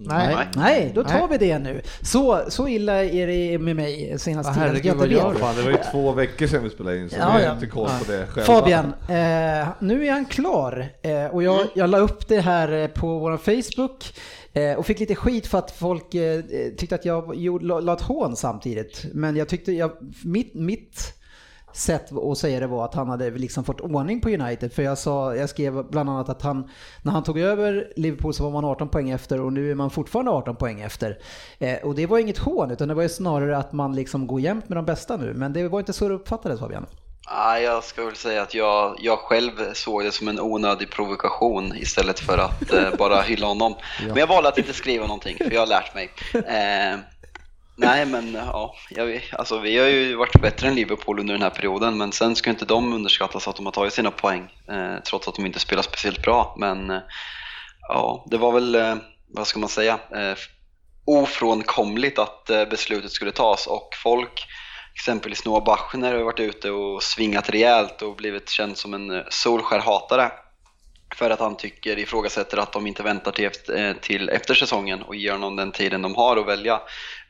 Nej. 0.00 0.34
Nej. 0.34 0.46
Nej, 0.56 0.92
då 0.94 1.04
tar 1.04 1.18
Nej. 1.18 1.26
vi 1.30 1.38
det 1.38 1.58
nu. 1.58 1.80
Så, 2.02 2.40
så 2.48 2.68
illa 2.68 3.04
är 3.04 3.26
det 3.26 3.58
med 3.58 3.76
mig 3.76 4.18
senast 4.18 4.50
Ah, 4.50 4.52
tiden. 4.52 4.68
herregud, 4.68 4.94
vad 4.96 5.08
Jag 5.08 5.12
gör. 5.12 5.34
Fan, 5.34 5.56
det 5.56 5.62
var 5.62 5.70
ju 5.70 5.76
två 5.92 6.12
veckor 6.12 6.46
sedan 6.46 6.62
vi 6.64 6.70
spelade 6.70 6.98
in 6.98 7.10
så 7.10 7.16
Ja, 7.18 7.26
vi 7.26 7.32
har 7.32 7.40
ja. 7.40 7.52
inte 7.52 7.66
koll 7.66 7.88
på 8.06 8.12
det 8.12 8.26
själva. 8.26 8.42
Fabian, 8.54 8.84
eh, 9.08 9.68
nu 9.78 10.06
är 10.06 10.10
han 10.12 10.24
klar 10.24 10.88
eh, 11.02 11.24
och 11.24 11.42
jag, 11.42 11.66
jag 11.74 11.90
la 11.90 11.98
upp 11.98 12.28
det 12.28 12.40
här 12.40 12.88
på 12.88 13.18
vår 13.18 13.36
Facebook 13.36 14.04
Eh, 14.58 14.78
och 14.78 14.86
fick 14.86 15.00
lite 15.00 15.14
skit 15.14 15.46
för 15.46 15.58
att 15.58 15.70
folk 15.70 16.14
eh, 16.14 16.38
eh, 16.38 16.72
tyckte 16.76 16.94
att 16.94 17.04
jag 17.04 17.34
gjorde, 17.34 17.64
la, 17.64 17.80
la 17.80 17.92
ett 17.92 18.00
hån 18.00 18.36
samtidigt. 18.36 19.06
Men 19.12 19.36
jag 19.36 19.48
tyckte, 19.48 19.72
jag, 19.72 19.90
mitt, 20.24 20.54
mitt 20.54 21.14
sätt 21.72 22.12
att 22.12 22.38
säga 22.38 22.60
det 22.60 22.66
var 22.66 22.84
att 22.84 22.94
han 22.94 23.08
hade 23.08 23.30
liksom 23.30 23.64
fått 23.64 23.80
ordning 23.80 24.20
på 24.20 24.28
United. 24.28 24.72
För 24.72 24.82
jag, 24.82 24.98
sa, 24.98 25.34
jag 25.34 25.48
skrev 25.48 25.84
bland 25.90 26.10
annat 26.10 26.28
att 26.28 26.42
han, 26.42 26.68
när 27.02 27.12
han 27.12 27.22
tog 27.22 27.38
över 27.38 27.92
Liverpool 27.96 28.34
så 28.34 28.44
var 28.44 28.50
man 28.50 28.64
18 28.64 28.88
poäng 28.88 29.10
efter 29.10 29.40
och 29.40 29.52
nu 29.52 29.70
är 29.70 29.74
man 29.74 29.90
fortfarande 29.90 30.30
18 30.30 30.56
poäng 30.56 30.80
efter. 30.80 31.18
Eh, 31.58 31.78
och 31.84 31.94
det 31.94 32.06
var 32.06 32.18
inget 32.18 32.38
hån 32.38 32.70
utan 32.70 32.88
det 32.88 32.94
var 32.94 33.02
ju 33.02 33.08
snarare 33.08 33.56
att 33.56 33.72
man 33.72 33.94
liksom 33.94 34.26
går 34.26 34.40
jämnt 34.40 34.68
med 34.68 34.78
de 34.78 34.84
bästa 34.84 35.16
nu. 35.16 35.34
Men 35.34 35.52
det 35.52 35.68
var 35.68 35.78
inte 35.78 35.92
så 35.92 36.08
det 36.08 36.14
uppfattades 36.14 36.60
Fabian. 36.60 36.86
Ah, 37.30 37.58
jag 37.58 37.84
ska 37.84 38.04
väl 38.04 38.16
säga 38.16 38.42
att 38.42 38.54
jag, 38.54 38.96
jag 38.98 39.18
själv 39.18 39.72
såg 39.74 40.04
det 40.04 40.12
som 40.12 40.28
en 40.28 40.40
onödig 40.40 40.90
provokation 40.90 41.76
istället 41.76 42.20
för 42.20 42.38
att 42.38 42.72
eh, 42.72 42.94
bara 42.98 43.22
hylla 43.22 43.46
honom. 43.46 43.74
Men 44.06 44.16
jag 44.16 44.26
valde 44.26 44.48
att 44.48 44.58
inte 44.58 44.72
skriva 44.72 45.06
någonting 45.06 45.36
för 45.38 45.52
jag 45.52 45.60
har 45.60 45.66
lärt 45.66 45.94
mig. 45.94 46.10
Eh, 46.34 46.98
nej 47.76 48.06
men 48.06 48.34
ja, 48.34 48.74
jag, 48.90 49.24
alltså, 49.32 49.58
vi 49.58 49.78
har 49.78 49.86
ju 49.86 50.14
varit 50.14 50.42
bättre 50.42 50.68
än 50.68 50.74
Liverpool 50.74 51.20
under 51.20 51.34
den 51.34 51.42
här 51.42 51.50
perioden 51.50 51.98
men 51.98 52.12
sen 52.12 52.36
ska 52.36 52.50
inte 52.50 52.64
de 52.64 52.92
underskattas 52.92 53.48
att 53.48 53.56
de 53.56 53.66
har 53.66 53.72
tagit 53.72 53.92
sina 53.92 54.10
poäng 54.10 54.52
eh, 54.68 55.02
trots 55.08 55.28
att 55.28 55.34
de 55.34 55.46
inte 55.46 55.60
spelar 55.60 55.82
speciellt 55.82 56.22
bra. 56.22 56.56
Men 56.58 56.90
eh, 56.90 57.00
ja, 57.88 58.26
det 58.30 58.38
var 58.38 58.52
väl, 58.52 58.74
eh, 58.74 58.94
vad 59.34 59.46
ska 59.46 59.58
man 59.58 59.68
säga, 59.68 59.98
eh, 60.14 60.34
ofrånkomligt 61.04 62.18
att 62.18 62.50
beslutet 62.70 63.10
skulle 63.10 63.32
tas 63.32 63.66
och 63.66 63.88
folk 64.02 64.46
Exempelvis 64.98 65.44
Noah 65.44 65.64
Bachner 65.64 66.14
har 66.14 66.22
varit 66.22 66.40
ute 66.40 66.70
och 66.70 67.02
svingat 67.02 67.50
rejält 67.50 68.02
och 68.02 68.16
blivit 68.16 68.50
känd 68.50 68.76
som 68.76 68.94
en 68.94 69.10
eh, 69.10 69.22
Solskär-hatare. 69.30 70.30
För 71.14 71.30
att 71.30 71.40
han 71.40 71.56
tycker, 71.56 71.98
ifrågasätter 71.98 72.58
att 72.58 72.72
de 72.72 72.86
inte 72.86 73.02
väntar 73.02 73.32
till 73.32 73.44
efter, 73.44 73.88
eh, 73.88 73.94
till 73.94 74.28
efter 74.28 74.54
säsongen 74.54 75.02
och 75.02 75.16
ger 75.16 75.32
honom 75.32 75.56
den 75.56 75.72
tiden 75.72 76.02
de 76.02 76.14
har 76.14 76.36
att 76.36 76.46
välja. 76.46 76.80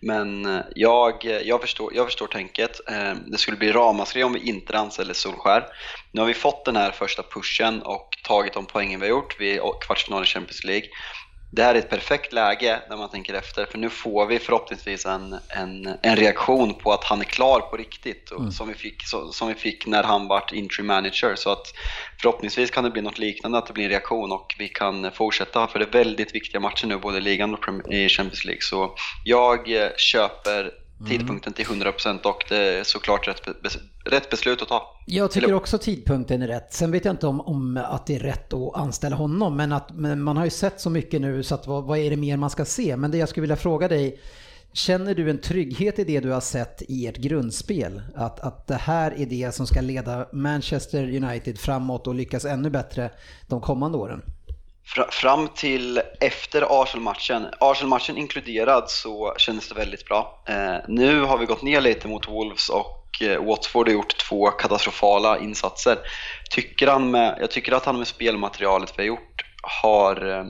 Men 0.01 0.47
eh, 0.47 0.61
jag, 0.75 1.25
jag, 1.45 1.61
förstår, 1.61 1.95
jag 1.95 2.07
förstår 2.07 2.27
tänket. 2.27 2.81
Det 3.27 3.39
skulle 3.39 3.57
bli 3.57 3.73
ramaskri 3.73 4.25
om 4.25 4.33
vi 4.33 4.49
inte 4.49 4.79
anställde 4.79 5.15
Solskär. 5.15 5.67
Nu 6.13 6.21
har 6.21 6.29
vi 6.29 6.35
fått 6.35 6.65
den 6.65 6.77
här 6.77 6.91
första 6.91 7.23
pushen 7.23 7.83
och 7.83 8.09
tagit 8.25 8.53
de 8.53 8.67
poängen 8.67 9.01
vi 9.01 9.07
har 9.07 9.11
gjort. 9.11 9.41
vid 9.41 9.57
kvartsfinalen 9.57 9.81
kvartsfinal 9.81 10.23
i 10.23 10.27
Champions 10.27 10.65
League. 10.65 10.89
Det 11.51 11.63
här 11.63 11.75
är 11.75 11.79
ett 11.79 11.91
perfekt 11.91 12.33
läge 12.33 12.83
när 12.89 12.97
man 12.97 13.11
tänker 13.11 13.35
efter 13.35 13.67
för 13.67 13.79
nu 13.79 13.91
får 13.91 14.27
vi 14.27 14.39
förhoppningsvis 14.39 15.07
en, 15.07 15.37
en, 15.49 15.97
en 16.03 16.17
reaktion 16.17 16.75
på 16.75 16.93
att 16.93 17.05
han 17.05 17.21
är 17.21 17.25
klar 17.25 17.61
på 17.61 17.77
riktigt 17.77 18.31
och 18.31 18.55
som, 18.55 18.69
vi 18.69 18.75
fick, 18.75 19.07
så, 19.07 19.33
som 19.33 19.49
vi 19.49 19.55
fick 19.55 19.87
när 19.87 20.03
han 20.03 20.29
vart 20.29 20.53
interim 20.53 20.87
manager. 20.87 21.35
Så 21.35 21.51
att 21.51 21.75
förhoppningsvis 22.21 22.71
kan 22.71 22.85
det 22.85 22.91
bli 22.91 23.03
något 23.03 23.19
liknande 23.19 23.59
att 23.59 23.67
det 23.67 23.73
blir 23.73 23.85
en 23.85 23.91
reaktion 23.91 24.33
och 24.33 24.55
vi 24.59 24.69
kan 24.69 25.13
fortsätta 25.13 25.67
för 25.67 25.79
det 25.79 25.85
är 25.85 26.05
väldigt 26.05 26.35
viktiga 26.35 26.61
matcher 26.61 26.87
nu 26.87 26.99
både 26.99 27.19
i 27.19 27.21
ligan 27.21 27.55
och 27.55 27.93
i 27.93 28.09
Champions 28.09 28.45
League. 28.45 28.63
Så 28.63 28.95
jag 29.25 29.83
eh, 29.83 29.91
köper 30.99 31.11
tidpunkten 31.11 31.53
till 31.53 31.65
100% 31.67 32.23
och 32.23 32.45
det 32.49 32.57
är 32.57 32.85
såklart 32.85 33.29
rätt, 33.29 33.45
be- 33.45 33.69
bes- 33.69 33.79
rätt 34.05 34.31
beslut 34.31 34.63
att 34.63 34.69
ta. 34.69 34.97
Jag 35.07 35.31
tycker 35.31 35.55
också 35.55 35.79
tidpunkten 35.79 36.43
är 36.43 36.49
rätt. 36.49 36.73
Sen 36.73 36.91
vet 36.91 37.05
jag 37.05 37.13
inte 37.13 37.27
om, 37.27 37.41
om 37.41 37.77
att 37.77 38.07
det 38.07 38.15
är 38.17 38.21
rätt 38.21 38.53
att 38.53 38.75
anställa 38.77 39.17
honom, 39.17 39.57
men, 39.57 39.73
att, 39.73 39.91
men 39.93 40.23
man 40.23 40.37
har 40.37 40.45
ju 40.45 40.51
sett 40.51 40.81
så 40.81 40.91
mycket 40.91 41.21
nu 41.21 41.43
så 41.43 41.55
att 41.55 41.67
vad, 41.67 41.85
vad 41.85 41.99
är 41.99 42.11
det 42.11 42.17
mer 42.17 42.37
man 42.37 42.51
ska 42.51 42.65
se? 42.65 42.97
Men 42.97 43.11
det 43.11 43.19
jag 43.19 43.29
skulle 43.29 43.43
vilja 43.43 43.57
fråga 43.57 43.89
dig, 43.89 44.21
känner 44.73 45.15
du 45.15 45.31
en 45.31 45.39
trygghet 45.39 45.99
i 45.99 46.05
det 46.05 46.21
du 46.21 46.31
har 46.31 46.41
sett 46.41 46.83
i 46.89 47.07
ert 47.07 47.17
grundspel? 47.17 48.03
Att, 48.15 48.41
att 48.41 48.67
det 48.67 48.75
här 48.75 49.15
är 49.21 49.27
det 49.27 49.55
som 49.55 49.67
ska 49.67 49.81
leda 49.81 50.29
Manchester 50.33 51.17
United 51.17 51.59
framåt 51.59 52.07
och 52.07 52.15
lyckas 52.15 52.45
ännu 52.45 52.71
bättre 52.71 53.11
de 53.47 53.61
kommande 53.61 53.99
åren? 53.99 54.23
Fra- 54.94 55.11
Fram 55.11 55.48
till 55.48 56.03
efter 56.20 56.83
Arsenal-matchen, 56.83 57.46
Arsenal-matchen 57.61 58.16
inkluderad, 58.18 58.90
så 58.90 59.35
kändes 59.38 59.68
det 59.68 59.74
väldigt 59.74 60.05
bra. 60.05 60.42
Eh, 60.48 60.77
nu 60.88 61.20
har 61.20 61.38
vi 61.38 61.46
gått 61.46 61.62
ner 61.62 61.81
lite 61.81 62.09
mot 62.09 62.29
Wolves 62.29 62.68
och 62.68 63.22
eh, 63.22 63.44
Watford 63.44 63.88
har 63.88 63.92
gjort 63.92 64.16
två 64.16 64.51
katastrofala 64.51 65.38
insatser. 65.38 65.98
Tycker 66.51 66.87
han 66.87 67.11
med, 67.11 67.38
jag 67.40 67.51
tycker 67.51 67.72
att 67.72 67.85
han 67.85 67.98
med 67.98 68.07
spelmaterialet 68.07 68.92
vi 68.96 69.03
har 69.03 69.07
gjort 69.07 69.44
har, 69.83 70.31
eh, 70.31 70.44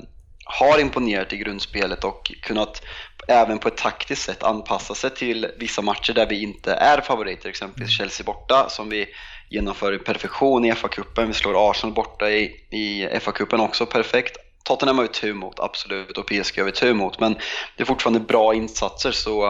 har 0.44 0.78
imponerat 0.80 1.32
i 1.32 1.36
grundspelet 1.36 2.04
och 2.04 2.32
kunnat 2.42 2.82
även 3.28 3.58
på 3.58 3.68
ett 3.68 3.76
taktiskt 3.76 4.22
sätt 4.22 4.42
anpassa 4.42 4.94
sig 4.94 5.10
till 5.10 5.46
vissa 5.58 5.82
matcher 5.82 6.12
där 6.12 6.26
vi 6.26 6.42
inte 6.42 6.72
är 6.74 7.00
favoriter, 7.00 7.48
exempelvis 7.48 7.98
Chelsea 7.98 8.24
borta 8.24 8.68
som 8.68 8.88
vi 8.88 9.06
genomför 9.50 9.92
i 9.92 9.98
perfektion 9.98 10.64
i 10.64 10.72
FA-cupen. 10.72 11.26
Vi 11.26 11.34
slår 11.34 11.70
Arsenal 11.70 11.94
borta 11.94 12.30
i, 12.30 12.44
i 12.70 13.08
FA-cupen 13.20 13.60
också 13.60 13.86
perfekt. 13.86 14.36
Tottenham 14.64 14.96
har 14.96 15.02
vi 15.02 15.08
tur 15.08 15.34
mot, 15.34 15.60
absolut, 15.60 16.18
och 16.18 16.26
PSG 16.26 16.58
har 16.58 16.64
vi 16.64 16.72
tur 16.72 16.94
mot, 16.94 17.20
men 17.20 17.34
det 17.76 17.82
är 17.82 17.84
fortfarande 17.84 18.20
bra 18.20 18.54
insatser 18.54 19.10
så 19.12 19.46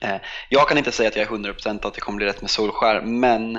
eh, 0.00 0.16
jag 0.48 0.68
kan 0.68 0.78
inte 0.78 0.92
säga 0.92 1.08
att 1.08 1.16
jag 1.16 1.26
är 1.26 1.30
100% 1.30 1.86
att 1.86 1.94
det 1.94 2.00
kommer 2.00 2.16
bli 2.16 2.26
rätt 2.26 2.40
med 2.40 2.50
Solskär, 2.50 3.00
men 3.00 3.58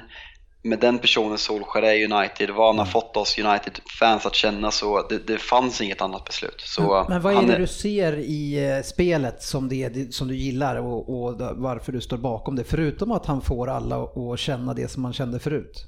med 0.64 0.80
den 0.80 1.00
personen 1.00 1.38
Solskär 1.38 1.82
är 1.82 2.14
United, 2.14 2.50
vad 2.50 2.68
han 2.68 2.78
har 2.78 2.86
fått 2.86 3.18
oss 3.18 3.40
United-fans 3.40 4.26
att 4.26 4.36
känna 4.36 4.72
så 4.72 5.08
det, 5.08 5.28
det 5.28 5.38
fanns 5.38 5.82
inget 5.82 6.02
annat 6.02 6.26
beslut. 6.26 6.62
Så 6.62 7.06
Men 7.10 7.22
vad 7.22 7.34
är 7.34 7.48
det 7.48 7.58
du 7.58 7.68
ser 7.68 8.18
i 8.18 8.70
eh, 8.70 8.84
spelet 8.84 9.44
som, 9.44 9.70
det, 9.70 10.14
som 10.14 10.28
du 10.28 10.36
gillar 10.36 10.76
och, 10.76 11.24
och 11.24 11.42
varför 11.56 11.92
du 11.92 12.02
står 12.02 12.18
bakom 12.18 12.56
det? 12.56 12.64
Förutom 12.64 13.12
att 13.12 13.26
han 13.26 13.42
får 13.42 13.70
alla 13.70 14.04
att 14.04 14.40
känna 14.40 14.74
det 14.74 14.88
som 14.88 15.02
man 15.02 15.14
kände 15.14 15.40
förut. 15.40 15.86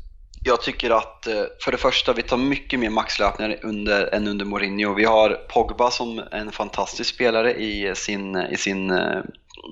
Jag 0.48 0.62
tycker 0.62 0.92
att 0.92 1.28
eh, 1.28 1.44
för 1.64 1.72
det 1.72 1.78
första, 1.78 2.14
vi 2.14 2.22
tar 2.22 2.38
mycket 2.38 2.80
mer 2.80 2.90
maxlöpningar 2.90 3.60
under, 3.64 4.16
än 4.16 4.28
under 4.28 4.46
Mourinho. 4.46 4.94
Vi 4.94 5.06
har 5.06 5.30
Pogba 5.30 5.92
som 5.92 6.22
en 6.32 6.52
fantastisk 6.52 7.16
spelare 7.16 7.54
i 7.54 7.96
sin, 7.96 8.36
i 8.36 8.58
sin, 8.58 8.92
eh, 8.92 9.22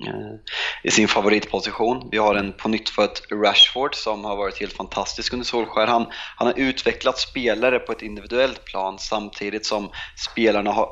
Eh, 0.06 0.34
i 0.82 0.90
sin 0.90 1.08
favoritposition. 1.08 2.08
Vi 2.10 2.18
har 2.18 2.34
en 2.34 2.52
på 2.52 2.68
nytt 2.68 2.92
Rashford 3.32 3.94
som 3.94 4.24
har 4.24 4.36
varit 4.36 4.60
helt 4.60 4.72
fantastisk 4.72 5.32
under 5.32 5.46
Solskär. 5.46 5.86
Han, 5.86 6.06
han 6.36 6.46
har 6.46 6.54
utvecklat 6.58 7.18
spelare 7.18 7.78
på 7.78 7.92
ett 7.92 8.02
individuellt 8.02 8.64
plan 8.64 8.98
samtidigt 8.98 9.66
som 9.66 9.90
spelarna 10.16 10.72
har, 10.72 10.88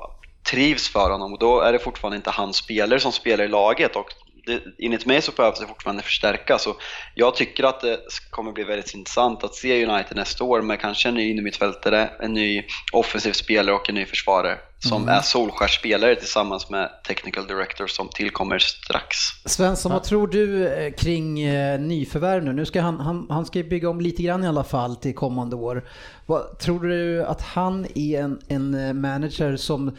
trivs 0.51 0.89
för 0.89 1.11
honom 1.11 1.33
och 1.33 1.39
då 1.39 1.61
är 1.61 1.73
det 1.73 1.79
fortfarande 1.79 2.17
inte 2.17 2.31
hans 2.31 2.57
spelare 2.57 3.01
som 3.01 3.13
spelar 3.13 3.45
i 3.45 3.49
laget 3.49 3.97
och 3.97 4.07
det, 4.47 4.63
enligt 4.79 5.07
mig 5.07 5.23
så 5.23 5.33
behövs 5.33 5.61
det 5.61 5.67
fortfarande 5.67 6.03
förstärkas. 6.03 6.63
Så 6.63 6.77
jag 7.15 7.35
tycker 7.35 7.65
att 7.65 7.81
det 7.81 7.99
kommer 8.31 8.53
bli 8.53 8.65
väldigt 8.65 8.95
intressant 8.95 9.45
att 9.45 9.55
se 9.55 9.87
United 9.87 10.17
nästa 10.17 10.45
år 10.45 10.63
med 10.63 10.81
kanske 10.81 11.09
en 11.09 11.15
ny 11.15 11.31
innermittfältare, 11.31 12.11
en 12.21 12.33
ny 12.33 12.63
offensiv 12.93 13.33
spelare 13.33 13.75
och 13.75 13.89
en 13.89 13.95
ny 13.95 14.05
försvarare 14.05 14.59
som 14.89 15.09
är 15.09 15.21
Solskär-spelare 15.21 16.15
tillsammans 16.15 16.71
med 16.71 16.91
technical 17.07 17.47
director 17.47 17.87
som 17.87 18.09
tillkommer 18.09 18.59
strax. 18.59 19.17
Svensson, 19.45 19.93
vad 19.93 20.03
tror 20.03 20.27
du 20.27 20.69
eh, 20.69 20.93
kring 20.93 21.41
eh, 21.41 21.81
nyförvärv 21.81 22.45
nu? 22.45 22.53
Nu 22.53 22.67
ska 22.67 22.81
han, 22.81 23.01
han, 23.01 23.27
han 23.31 23.47
ska 23.47 23.59
ju 23.59 23.69
bygga 23.69 23.91
om 23.91 24.01
lite 24.01 24.23
grann 24.23 24.45
i 24.45 24.49
alla 24.49 24.65
fall 24.65 24.97
till 24.97 25.15
kommande 25.15 25.57
år. 25.57 25.85
Vad, 26.27 26.59
tror 26.59 26.81
du 26.81 27.25
att 27.25 27.43
han 27.43 27.87
är 27.95 28.21
en, 28.21 28.41
en 28.49 28.75
eh, 28.75 28.93
manager 28.93 29.57
som 29.57 29.97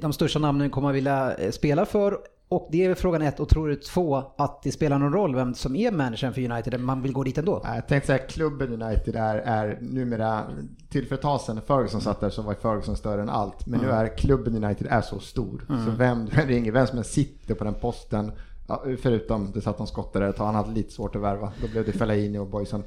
de 0.00 0.12
största 0.12 0.38
namnen 0.38 0.70
kommer 0.70 0.92
vilja 0.92 1.34
eh, 1.34 1.50
spela 1.50 1.86
för? 1.86 2.18
Och 2.52 2.68
det 2.70 2.84
är 2.84 2.88
väl 2.88 2.96
frågan 2.96 3.22
ett. 3.22 3.40
Och 3.40 3.48
tror 3.48 3.68
du 3.68 3.76
två 3.76 4.16
att 4.36 4.62
det 4.62 4.72
spelar 4.72 4.98
någon 4.98 5.12
roll 5.12 5.34
vem 5.34 5.54
som 5.54 5.76
är 5.76 5.90
managern 5.90 6.32
för 6.32 6.50
United? 6.50 6.80
Man 6.80 7.02
vill 7.02 7.12
gå 7.12 7.22
dit 7.22 7.38
ändå? 7.38 7.60
Jag 7.64 7.88
tänkte 7.88 8.06
säga 8.06 8.18
klubben 8.18 8.82
United 8.82 9.16
är, 9.16 9.36
är 9.36 9.78
numera, 9.80 10.44
till 10.88 11.06
för 11.06 11.14
ett 11.14 11.22
tag 11.22 11.40
sedan 11.40 11.60
Ferguson 11.66 12.00
satt 12.00 12.20
där 12.20 12.30
så 12.30 12.42
var 12.42 12.54
Ferguson 12.54 12.96
större 12.96 13.22
än 13.22 13.28
allt. 13.28 13.66
Men 13.66 13.80
nu 13.80 13.90
är 13.90 14.16
klubben 14.16 14.64
United 14.64 14.86
är 14.90 15.00
så 15.00 15.18
stor. 15.18 15.64
Så 15.84 15.90
vem 15.90 16.26
du 16.26 16.36
ringer, 16.36 16.72
vem 16.72 16.86
som 16.86 16.98
än 16.98 17.04
sitter 17.04 17.54
på 17.54 17.64
den 17.64 17.74
posten, 17.74 18.32
ja, 18.68 18.82
förutom 19.02 19.52
det 19.52 19.60
satt 19.60 19.78
de 19.78 19.86
skottare 19.86 20.28
ett 20.28 20.36
tag, 20.36 20.46
han 20.46 20.54
hade 20.54 20.70
lite 20.70 20.92
svårt 20.92 21.16
att 21.16 21.22
värva. 21.22 21.52
Då 21.62 21.68
blev 21.68 21.86
det 21.86 21.92
Fellaini 21.92 22.38
och 22.38 22.46
Boysen. 22.46 22.84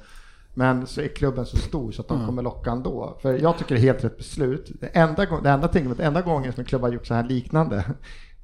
Men 0.53 0.87
så 0.87 1.01
är 1.01 1.07
klubben 1.07 1.45
så 1.45 1.57
stor 1.57 1.91
så 1.91 2.01
att 2.01 2.07
de 2.07 2.25
kommer 2.25 2.41
locka 2.41 2.71
ändå. 2.71 3.17
För 3.21 3.33
jag 3.33 3.57
tycker 3.57 3.75
det 3.75 3.81
är 3.81 3.83
helt 3.83 4.03
rätt 4.03 4.17
beslut. 4.17 4.71
Det 4.79 4.87
enda, 4.87 5.25
det 5.43 5.49
enda, 5.49 5.67
det 5.67 6.03
enda 6.03 6.21
gången 6.21 6.53
som 6.53 6.61
en 6.61 6.65
klubb 6.65 6.81
har 6.81 6.89
gjort 6.89 7.07
så 7.07 7.13
här 7.13 7.23
liknande, 7.23 7.85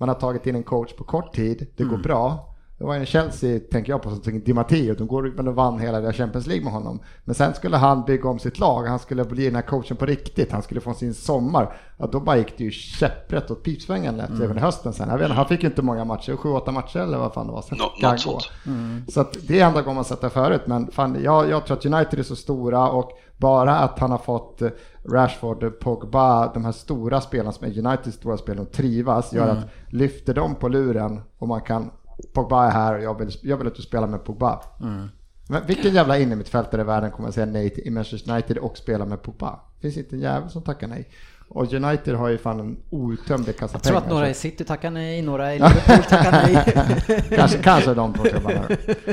man 0.02 0.10
har 0.10 0.16
tagit 0.16 0.48
in 0.48 0.56
en 0.56 0.64
coach 0.64 0.96
på 0.96 1.04
kort 1.04 1.36
tid, 1.36 1.68
det 1.76 1.84
går 1.84 1.98
bra. 1.98 2.51
Det 2.82 2.88
var 2.88 2.96
en 2.96 3.06
Chelsea, 3.06 3.60
tänker 3.72 3.92
jag 3.92 4.02
på, 4.02 4.10
som 4.10 4.40
Di 4.44 4.54
Matteo. 4.54 4.96
De 4.96 5.08
går 5.08 5.34
men 5.36 5.46
de 5.46 5.56
vann 5.56 5.80
hela 5.80 6.14
Champions 6.14 6.48
League 6.48 6.64
med 6.64 6.74
honom. 6.74 7.00
Men 7.24 7.36
sen 7.36 7.54
skulle 7.54 7.78
han 7.78 8.06
bygga 8.06 8.30
om 8.30 8.40
sitt 8.40 8.60
lag. 8.60 8.84
Han 8.84 9.00
skulle 9.00 9.26
bli 9.26 9.46
den 9.46 9.56
här 9.56 9.62
coachen 9.62 9.98
på 9.98 10.06
riktigt. 10.06 10.52
Han 10.52 10.62
skulle 10.62 10.82
få 10.82 10.94
sin 10.94 11.14
sommar. 11.14 11.78
Ja, 11.98 12.08
då 12.12 12.20
bara 12.20 12.38
gick 12.38 12.58
det 12.58 12.64
ju 12.64 12.72
käpprätt 12.72 13.52
åt 13.52 13.64
pipsvängen 13.64 14.20
mm. 14.20 14.58
hösten 14.58 14.94
sen. 14.94 15.10
Jag 15.10 15.18
vet, 15.18 15.32
han 15.32 15.48
fick 15.48 15.64
ju 15.64 15.70
inte 15.70 15.82
många 15.82 16.06
matcher, 16.06 16.36
sju, 16.36 16.50
åtta 16.50 16.72
matcher 16.72 17.00
eller 17.00 17.18
vad 17.18 17.34
fan 17.34 17.48
det 17.48 17.54
var. 17.54 17.62
Sen 17.62 17.78
Nå, 17.78 18.10
något 18.10 18.20
sånt. 18.20 18.50
Mm. 18.66 19.04
Så 19.08 19.22
att 19.22 19.38
det 19.48 19.60
är 19.60 19.68
enda 19.68 19.82
gången 19.82 19.96
man 19.96 20.06
sett 20.06 20.22
det 20.22 20.30
förut. 20.30 20.62
Men 20.66 20.92
fan, 20.92 21.24
jag, 21.24 21.50
jag 21.50 21.66
tror 21.66 21.78
att 21.78 21.86
United 21.86 22.20
är 22.20 22.24
så 22.24 22.36
stora 22.36 22.90
och 22.90 23.12
bara 23.38 23.80
att 23.80 24.00
han 24.00 24.12
har 24.12 24.18
fått 24.18 24.62
eh, 24.62 24.70
Rashford, 25.10 25.80
Pogba, 25.80 26.54
de 26.54 26.66
här 26.66 26.72
stora 26.72 27.22
spelarna 27.22 27.52
som 27.52 27.68
är 27.68 27.86
Uniteds 27.86 28.18
stora 28.18 28.38
spelare 28.38 28.62
och 28.62 28.72
trivas 28.72 29.34
gör 29.34 29.50
mm. 29.50 29.58
att 29.58 29.94
lyfter 29.94 30.34
dem 30.34 30.56
på 30.56 30.68
luren 30.68 31.22
och 31.38 31.48
man 31.48 31.62
kan 31.62 31.92
Pogba 32.34 32.66
är 32.66 32.72
här 32.72 32.98
och 32.98 33.04
jag 33.04 33.20
vill, 33.20 33.32
jag 33.42 33.58
vill 33.58 33.68
att 33.68 33.76
du 33.76 33.82
spelar 33.82 34.08
med 34.08 34.24
Pogba. 34.24 34.64
Mm. 34.82 35.08
Men 35.50 35.66
vilken 35.66 35.94
jävla 35.94 36.18
innermittfältare 36.18 36.82
i 36.82 36.84
världen 36.84 37.12
kommer 37.12 37.30
att 37.30 37.36
säga 37.36 37.46
nej 37.46 37.70
till 37.70 37.92
Manchester 37.92 38.32
United 38.32 38.58
och 38.58 38.78
spela 38.78 39.06
med 39.06 39.22
Pogba? 39.22 39.60
Det 39.76 39.82
finns 39.82 39.98
inte 39.98 40.16
en 40.16 40.22
jävel 40.22 40.50
som 40.50 40.62
tackar 40.62 40.88
nej. 40.88 41.10
Och 41.54 41.74
United 41.74 42.16
har 42.16 42.30
ju 42.30 42.38
fan 42.38 42.60
en 42.60 42.78
outtömlig 42.90 43.58
kassa 43.58 43.74
Jag 43.74 43.84
tror 43.84 43.98
att 43.98 44.10
några 44.10 44.30
i 44.30 44.34
City 44.34 44.64
tackar 44.64 44.92
nej, 44.92 45.22
några 45.22 45.56
i 45.56 45.60
Liverpool 45.60 46.04
tackar 46.04 46.32
nej. 46.32 47.24
kanske, 47.38 47.58
kanske 47.58 47.94
de 47.94 48.14
två 48.14 48.24
klubbarna. 48.24 48.68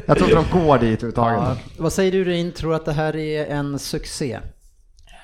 Jag 0.07 0.19
tror 0.19 0.31
inte 0.31 0.51
de 0.53 0.65
går 0.65 0.79
dit 0.79 1.03
överhuvudtaget. 1.03 1.41
Ja. 1.41 1.57
Vad 1.79 1.93
säger 1.93 2.13
du 2.13 2.25
Rin, 2.25 2.53
tror 2.53 2.75
att 2.75 2.85
det 2.85 2.93
här 2.93 3.17
är 3.17 3.47
en 3.47 3.79
succé? 3.79 4.33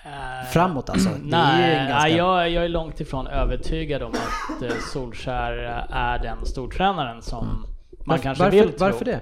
Eh, 0.05 0.51
Framåt 0.53 0.91
alltså? 0.91 1.11
nej, 1.25 1.89
ganska... 1.89 2.09
jag, 2.09 2.51
jag, 2.51 2.65
är 2.65 2.69
långt 2.69 3.01
ifrån 3.01 3.27
övertygad 3.27 4.03
om 4.03 4.13
att 4.13 4.63
eh, 4.63 4.77
Solskär 4.93 5.53
är 5.91 6.19
den 6.19 6.47
stortränaren 6.47 7.23
som 7.23 7.45
mm. 7.45 7.74
Man 8.05 8.13
varför, 8.15 8.23
kanske 8.23 8.45
varför, 8.45 8.59
vill 8.59 8.69
tro. 8.69 8.87
Varför 8.87 9.05
det? 9.05 9.21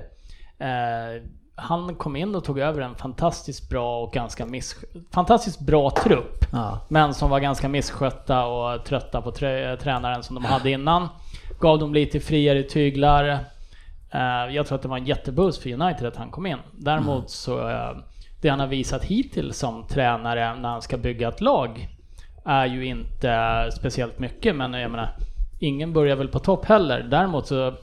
Eh, 0.59 1.23
han 1.55 1.95
kom 1.95 2.17
in 2.17 2.35
och 2.35 2.45
tog 2.45 2.59
över 2.59 2.83
en 2.83 2.95
fantastiskt 2.95 3.69
bra 3.69 4.03
och 4.03 4.13
ganska 4.13 4.47
miss, 4.47 4.85
fantastiskt 5.11 5.61
bra 5.61 5.91
trupp. 5.91 6.45
Ja. 6.53 6.81
Men 6.89 7.15
som 7.15 7.31
var 7.31 7.41
ganska 7.41 7.69
misskötta 7.69 8.45
och 8.45 8.85
trötta 8.85 9.23
på 9.23 9.31
trä, 9.31 9.77
tränaren 9.77 10.23
som 10.23 10.35
de 10.35 10.45
hade 10.45 10.71
innan. 10.71 11.09
Gav 11.61 11.79
dem 11.79 11.95
lite 11.95 12.21
friare 12.21 12.63
tyglar. 12.63 13.25
Uh, 14.15 14.55
jag 14.55 14.67
tror 14.67 14.77
att 14.77 14.83
det 14.83 14.89
var 14.89 14.97
en 14.97 15.07
jätteboost 15.07 15.63
för 15.63 15.73
United 15.73 16.07
att 16.07 16.17
han 16.17 16.31
kom 16.31 16.47
in. 16.47 16.59
Däremot 16.73 17.17
mm. 17.17 17.29
så, 17.29 17.69
uh, 17.69 17.99
det 18.43 18.49
han 18.49 18.61
har 18.61 18.67
visat 18.67 19.05
hittills 19.05 19.59
som 19.59 19.87
tränare 19.87 20.55
när 20.55 20.69
han 20.69 20.83
ska 20.83 20.97
bygga 20.97 21.29
ett 21.29 21.41
lag 21.41 21.89
är 22.45 22.67
ju 22.67 22.85
inte 22.85 23.69
speciellt 23.79 24.19
mycket, 24.19 24.57
men 24.57 24.73
jag 24.73 24.91
menar, 24.91 25.09
ingen 25.61 25.93
börjar 25.93 26.17
väl 26.17 26.29
på 26.29 26.39
topp 26.39 26.65
heller. 26.65 27.03
Däremot 27.03 27.47
så 27.47 27.75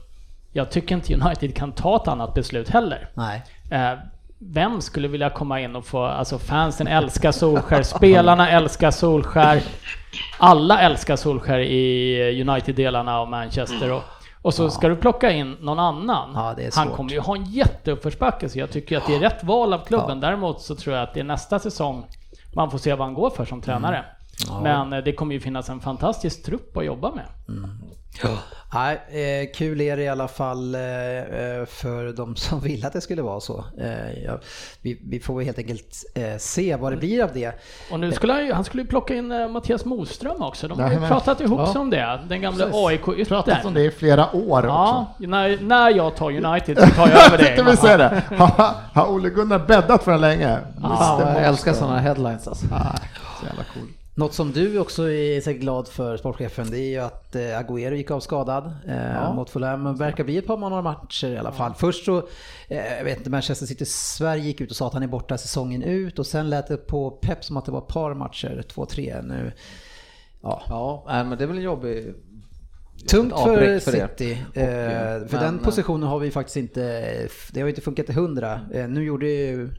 jag 0.52 0.70
tycker 0.70 0.94
inte 0.94 1.14
United 1.14 1.56
kan 1.56 1.72
ta 1.72 1.96
ett 1.96 2.08
annat 2.08 2.34
beslut 2.34 2.68
heller. 2.68 3.08
Nej. 3.14 3.42
Eh, 3.70 3.98
vem 4.38 4.80
skulle 4.80 5.08
vilja 5.08 5.30
komma 5.30 5.60
in 5.60 5.76
och 5.76 5.86
få, 5.86 6.04
alltså 6.04 6.38
fansen 6.38 6.86
älskar 6.86 7.32
Solskär, 7.32 7.82
spelarna 7.82 8.50
älskar 8.50 8.90
Solskär, 8.90 9.62
alla 10.38 10.80
älskar 10.80 11.16
Solskär 11.16 11.58
i 11.58 12.44
United-delarna 12.48 13.18
av 13.18 13.30
Manchester. 13.30 13.92
Och, 13.92 14.02
och 14.42 14.54
så 14.54 14.62
ja. 14.62 14.70
ska 14.70 14.88
du 14.88 14.96
plocka 14.96 15.30
in 15.30 15.56
någon 15.60 15.78
annan. 15.78 16.30
Ja, 16.34 16.70
Han 16.74 16.88
kommer 16.88 17.10
ju 17.10 17.20
ha 17.20 17.36
en 17.36 17.44
jätteuppförsbacke, 17.44 18.48
så 18.48 18.58
jag 18.58 18.70
tycker 18.70 18.96
att 18.96 19.06
det 19.06 19.16
är 19.16 19.20
rätt 19.20 19.44
val 19.44 19.72
av 19.72 19.78
klubben. 19.78 20.20
Ja. 20.22 20.28
Däremot 20.28 20.60
så 20.60 20.74
tror 20.74 20.96
jag 20.96 21.02
att 21.02 21.14
det 21.14 21.20
är 21.20 21.24
nästa 21.24 21.58
säsong 21.58 22.06
man 22.54 22.70
får 22.70 22.78
se 22.78 22.94
vad 22.94 23.06
han 23.06 23.14
går 23.14 23.30
för 23.30 23.44
som 23.44 23.60
tränare. 23.60 24.04
Mm. 24.50 24.62
Men 24.62 24.92
eh, 24.92 25.04
det 25.04 25.12
kommer 25.12 25.34
ju 25.34 25.40
finnas 25.40 25.68
en 25.68 25.80
fantastisk 25.80 26.44
trupp 26.44 26.76
att 26.76 26.84
jobba 26.84 27.10
med. 27.14 27.26
Mm. 27.48 27.70
Ja. 28.22 28.38
Nej, 28.74 29.00
eh, 29.08 29.48
kul 29.54 29.80
är 29.80 29.96
det 29.96 30.02
i 30.02 30.08
alla 30.08 30.28
fall 30.28 30.74
eh, 30.74 30.80
eh, 30.80 31.66
för 31.66 32.12
de 32.12 32.36
som 32.36 32.60
vill 32.64 32.86
att 32.86 32.92
det 32.92 33.00
skulle 33.00 33.22
vara 33.22 33.40
så. 33.40 33.64
Eh, 33.80 34.22
ja, 34.24 34.38
vi, 34.82 35.00
vi, 35.04 35.20
får 35.20 35.42
helt 35.42 35.58
enkelt 35.58 36.04
se 36.38 36.76
vad 36.76 36.92
det 36.92 36.96
blir 36.96 37.24
av 37.24 37.30
det. 37.34 37.52
Och 37.90 38.00
nu 38.00 38.12
skulle 38.12 38.32
han, 38.32 38.52
han 38.52 38.64
skulle 38.64 38.84
plocka 38.84 39.14
in 39.14 39.52
Mattias 39.52 39.84
Moström 39.84 40.42
också. 40.42 40.68
De 40.68 40.80
har 40.80 40.92
ju 40.92 40.98
pratat 40.98 41.40
ihop 41.40 41.68
sig 41.68 41.80
om 41.80 41.90
det. 41.90 42.20
Den 42.28 42.40
gamla 42.40 42.70
AIK-yttern. 42.72 43.26
Pratat 43.26 43.64
om 43.64 43.74
det 43.74 43.84
i 43.84 43.90
flera 43.90 44.36
år 44.36 44.64
ja, 44.64 45.06
också. 45.10 45.28
När, 45.28 45.58
när 45.60 45.90
jag 45.90 46.16
tar 46.16 46.30
United 46.30 46.78
så 46.78 46.86
tar 46.86 47.08
jag 47.08 47.26
över 47.26 47.38
det. 47.38 47.56
Jag 47.56 47.78
säga 47.78 47.96
det. 47.96 48.22
Har, 48.36 48.74
har 48.92 49.06
Ole 49.06 49.30
Gunnar 49.30 49.58
bäddat 49.58 50.04
för 50.04 50.12
det 50.12 50.18
länge? 50.18 50.58
Ja, 50.82 51.32
jag 51.34 51.44
älskar 51.44 51.72
sådana 51.72 51.98
headlines 51.98 52.48
alltså. 52.48 52.66
Ah, 52.72 52.96
så 53.40 53.46
jävla 53.46 53.64
cool. 53.74 53.88
Något 54.14 54.34
som 54.34 54.52
du 54.52 54.78
också 54.78 55.10
är 55.10 55.40
säkert 55.40 55.62
glad 55.62 55.88
för, 55.88 56.16
sportchefen, 56.16 56.70
det 56.70 56.78
är 56.78 56.90
ju 56.90 56.98
att 56.98 57.36
eh, 57.36 57.40
Agüero 57.40 57.94
gick 57.94 58.10
av 58.10 58.20
skadad 58.20 58.72
eh, 58.88 59.12
ja. 59.14 59.32
mot 59.32 59.50
Fulham. 59.50 59.82
Men 59.82 59.96
verkar 59.96 60.24
bli 60.24 60.38
ett 60.38 60.46
par 60.46 60.56
några 60.56 60.82
matcher 60.82 61.28
i 61.28 61.38
alla 61.38 61.52
fall. 61.52 61.74
Först 61.74 62.04
så, 62.04 62.18
eh, 62.68 62.96
jag 62.96 63.04
vet 63.04 63.18
inte, 63.18 63.30
Manchester 63.30 63.66
City 63.66 63.84
Sverige 63.86 64.42
gick 64.42 64.60
ut 64.60 64.70
och 64.70 64.76
sa 64.76 64.86
att 64.86 64.94
han 64.94 65.02
är 65.02 65.06
borta 65.06 65.38
säsongen 65.38 65.82
ut 65.82 66.18
och 66.18 66.26
sen 66.26 66.50
lät 66.50 66.68
det 66.68 66.76
på 66.76 67.10
Pep 67.10 67.44
som 67.44 67.56
att 67.56 67.64
det 67.64 67.72
var 67.72 67.78
ett 67.78 67.88
par 67.88 68.14
matcher, 68.14 68.64
två, 68.68 68.86
tre 68.86 69.22
nu. 69.22 69.52
Ja, 70.42 70.62
ja 71.08 71.24
men 71.24 71.38
det 71.38 71.44
är 71.44 71.48
väl 71.48 71.56
en 71.56 71.62
jobbig 71.62 72.14
Tungt 73.08 73.32
för, 73.32 73.78
City. 73.78 74.38
Och, 74.50 74.56
eh, 74.56 75.26
för 75.26 75.36
men, 75.36 75.44
den 75.44 75.58
positionen 75.58 76.08
har 76.08 76.18
vi 76.18 76.30
faktiskt 76.30 76.56
inte, 76.56 77.28
det 77.52 77.60
har 77.60 77.68
inte 77.68 77.80
funkat 77.80 78.06
till 78.06 78.14
hundra. 78.14 78.60
Eh, 78.72 78.88
nu 78.88 79.04
gjorde 79.04 79.26
ju 79.26 79.70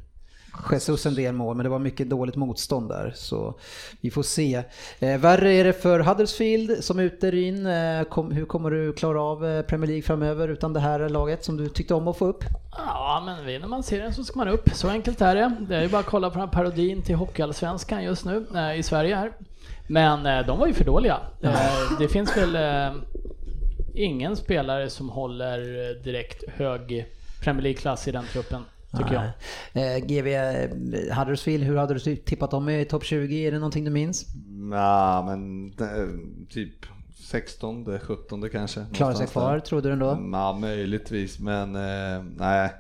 Jesus 0.72 1.06
en 1.06 1.16
del 1.16 1.34
mål, 1.34 1.56
men 1.56 1.64
det 1.64 1.70
var 1.70 1.80
mycket 1.80 2.10
dåligt 2.10 2.36
motstånd 2.36 2.90
där. 2.90 3.12
Så 3.16 3.54
vi 4.02 4.12
får 4.12 4.24
se. 4.24 4.64
Eh, 5.00 5.18
värre 5.18 5.54
är 5.54 5.64
det 5.64 5.74
för 5.74 6.00
Huddersfield 6.00 6.84
som 6.84 7.00
är 7.00 7.04
ute 7.04 7.28
in. 7.28 7.66
Eh, 7.66 8.04
kom, 8.04 8.32
hur 8.32 8.46
kommer 8.46 8.72
du 8.72 8.94
klara 8.94 9.22
av 9.22 9.46
eh, 9.46 9.62
Premier 9.62 9.88
League 9.88 10.04
framöver 10.04 10.48
utan 10.48 10.74
det 10.74 10.80
här 10.80 11.10
laget 11.10 11.46
som 11.46 11.58
du 11.58 11.70
tyckte 11.70 11.94
om 11.94 12.08
att 12.08 12.18
få 12.18 12.26
upp? 12.26 12.44
Ja, 12.72 13.24
men 13.26 13.62
när 13.62 13.68
man 13.68 13.84
ser 13.84 14.00
den 14.00 14.14
så 14.14 14.24
ska 14.24 14.38
man 14.38 14.48
upp. 14.48 14.70
Så 14.74 14.90
enkelt 14.90 15.22
är 15.22 15.36
det. 15.36 15.56
Det 15.60 15.76
är 15.76 15.82
ju 15.82 15.88
bara 15.88 16.00
att 16.00 16.06
kolla 16.06 16.30
på 16.30 16.34
den 16.34 16.48
här 16.48 16.54
parodin 16.54 17.02
till 17.02 17.16
Hockeyallsvenskan 17.16 18.04
just 18.04 18.26
nu 18.26 18.46
eh, 18.56 18.80
i 18.80 18.84
Sverige 18.84 19.16
här. 19.16 19.32
Men 19.88 20.26
eh, 20.26 20.46
de 20.46 20.60
var 20.60 20.68
ju 20.68 20.74
för 20.74 20.86
dåliga. 20.86 21.20
Eh, 21.42 22.00
det 22.00 22.08
finns 22.08 22.38
väl 22.38 22.58
ingen 23.96 24.36
spelare 24.36 24.90
som 24.90 25.10
håller 25.10 25.60
direkt 26.04 26.44
hög 26.50 27.06
Premier 27.44 27.64
League-klass 27.64 28.08
i 28.08 28.12
den 28.12 28.26
truppen 28.34 28.64
tycker 28.98 29.14
jag. 29.14 29.26
Eh, 29.74 30.06
GV 30.06 30.28
Huddersfield, 31.14 31.64
hur 31.64 31.76
hade 31.76 31.94
du 31.94 32.16
tippat 32.16 32.52
dem 32.52 32.70
i 32.70 32.86
topp 32.86 33.04
20? 33.04 33.48
Är 33.48 33.52
det 33.52 33.60
någonting 33.60 33.86
du 33.86 33.92
minns? 33.92 34.26
Nej, 34.48 35.24
men 35.24 35.74
eh, 35.80 36.48
typ 36.50 36.86
16, 37.16 38.00
17 38.00 38.50
kanske. 38.50 38.86
Klarar 38.94 39.14
sig 39.14 39.28
kvar, 39.28 39.60
trodde 39.60 39.90
du 39.90 39.94
ändå? 39.94 40.20
Ja, 40.32 40.58
möjligtvis, 40.62 41.40
men 41.40 41.76
eh, 41.76 42.24
nej. 42.38 42.72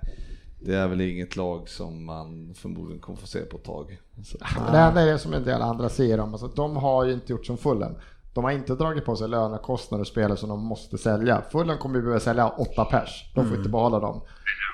Det 0.63 0.75
är 0.75 0.87
väl 0.87 1.01
inget 1.01 1.35
lag 1.35 1.69
som 1.69 2.05
man 2.05 2.53
förmodligen 2.55 3.01
kommer 3.01 3.19
få 3.19 3.27
se 3.27 3.39
på 3.39 3.57
ett 3.57 3.63
tag. 3.63 3.99
Så. 4.23 4.37
Det 4.71 4.77
enda 4.77 5.01
är 5.01 5.05
det 5.05 5.19
som 5.19 5.33
en 5.33 5.43
del 5.43 5.61
andra 5.61 5.89
säger 5.89 6.19
om, 6.19 6.31
alltså, 6.31 6.47
de 6.47 6.75
har 6.75 7.05
ju 7.05 7.13
inte 7.13 7.31
gjort 7.31 7.45
som 7.45 7.57
Fulham. 7.57 7.95
De 8.33 8.43
har 8.43 8.51
inte 8.51 8.75
dragit 8.75 9.05
på 9.05 9.15
sig 9.15 9.27
lönekostnader 9.27 10.01
och 10.01 10.07
spelare 10.07 10.37
som 10.37 10.49
de 10.49 10.63
måste 10.63 10.97
sälja. 10.97 11.43
Fulham 11.51 11.77
kommer 11.77 11.95
ju 11.95 12.01
behöva 12.01 12.19
sälja 12.19 12.49
åtta 12.49 12.85
pers. 12.85 13.31
De 13.35 13.41
får 13.41 13.47
mm. 13.47 13.57
inte 13.57 13.69
behålla 13.69 13.99
dem. 13.99 14.21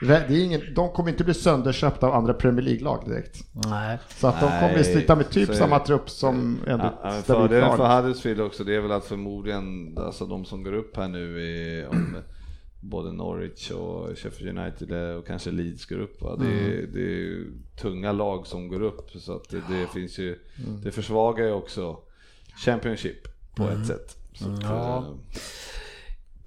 Det 0.02 0.15
är 0.15 0.43
ingen, 0.43 0.62
de 0.76 0.89
kommer 0.89 1.10
inte 1.10 1.24
bli 1.24 1.34
sönderköpta 1.34 2.08
av 2.08 2.13
andra 2.13 2.34
Premier 2.34 2.65
League-lag 2.65 3.04
direkt. 3.06 3.43
Nej. 3.54 3.98
Så 4.08 4.28
att 4.28 4.39
de 4.39 4.46
kommer 4.60 4.84
sluta 4.84 5.15
med 5.15 5.30
typ 5.30 5.56
samma 5.56 5.80
trupp 5.80 6.10
som 6.10 6.60
enligt 6.67 6.91
ja, 7.04 7.12
Fördelen 7.12 7.78
för 7.78 7.96
Huddersfield 7.96 8.41
också 8.41 8.63
det 8.63 8.76
är 8.76 8.82
väl 8.82 8.91
att 8.91 9.06
förmodligen 9.06 9.98
alltså 9.98 10.26
de 10.26 10.46
som 10.46 10.63
går 10.63 10.74
upp 10.74 10.98
här 10.98 11.08
nu 11.08 11.43
är 11.43 11.88
om 11.89 12.17
både 12.80 13.12
Norwich 13.12 13.72
och 13.72 14.17
Sheffield 14.17 14.60
United 14.60 15.15
och 15.17 15.28
kanske 15.28 15.52
Leeds 15.52 15.86
går 15.86 16.00
upp. 16.00 16.22
Va? 16.22 16.36
Det, 16.36 16.48
är, 16.48 16.80
mm. 16.80 16.89
det 16.93 17.02
är 17.02 17.46
tunga 17.82 18.12
lag 18.12 18.48
som 18.48 18.67
går 18.67 18.82
upp 18.82 19.12
så 19.12 19.36
att 19.36 19.50
det, 19.50 19.62
det 19.70 19.88
finns 19.93 20.17
ju, 20.20 20.39
mm. 20.67 20.82
det 20.82 20.91
försvagar 20.91 21.46
ju 21.46 21.52
också 21.52 21.98
Championship 22.65 23.37
på 23.58 23.63
mm. 23.63 23.82
ett 23.82 23.88
sätt. 23.88 24.17
Så 24.34 24.46
ja. 24.62 25.06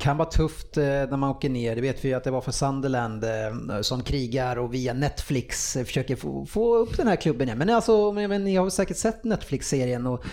Eh, 0.00 0.04
kan 0.04 0.16
vara 0.16 0.28
tufft 0.28 0.76
eh, 0.76 0.82
när 0.84 1.16
man 1.16 1.30
åker 1.30 1.48
ner. 1.48 1.74
Det 1.74 1.80
vet 1.80 2.04
vi 2.04 2.14
att 2.14 2.24
det 2.24 2.30
var 2.30 2.40
för 2.40 2.52
Sunderland 2.52 3.24
eh, 3.24 3.80
som 3.80 4.02
krigar 4.02 4.58
och 4.58 4.74
via 4.74 4.92
Netflix 4.92 5.76
försöker 5.86 6.16
få, 6.16 6.46
få 6.46 6.76
upp 6.76 6.96
den 6.96 7.08
här 7.08 7.16
klubben 7.16 7.48
igen. 7.48 7.58
Men 7.58 7.70
alltså, 7.70 8.12
men 8.12 8.44
ni 8.44 8.56
har 8.56 8.70
säkert 8.70 8.96
sett 8.96 9.24
Netflix-serien 9.24 10.06
och, 10.06 10.24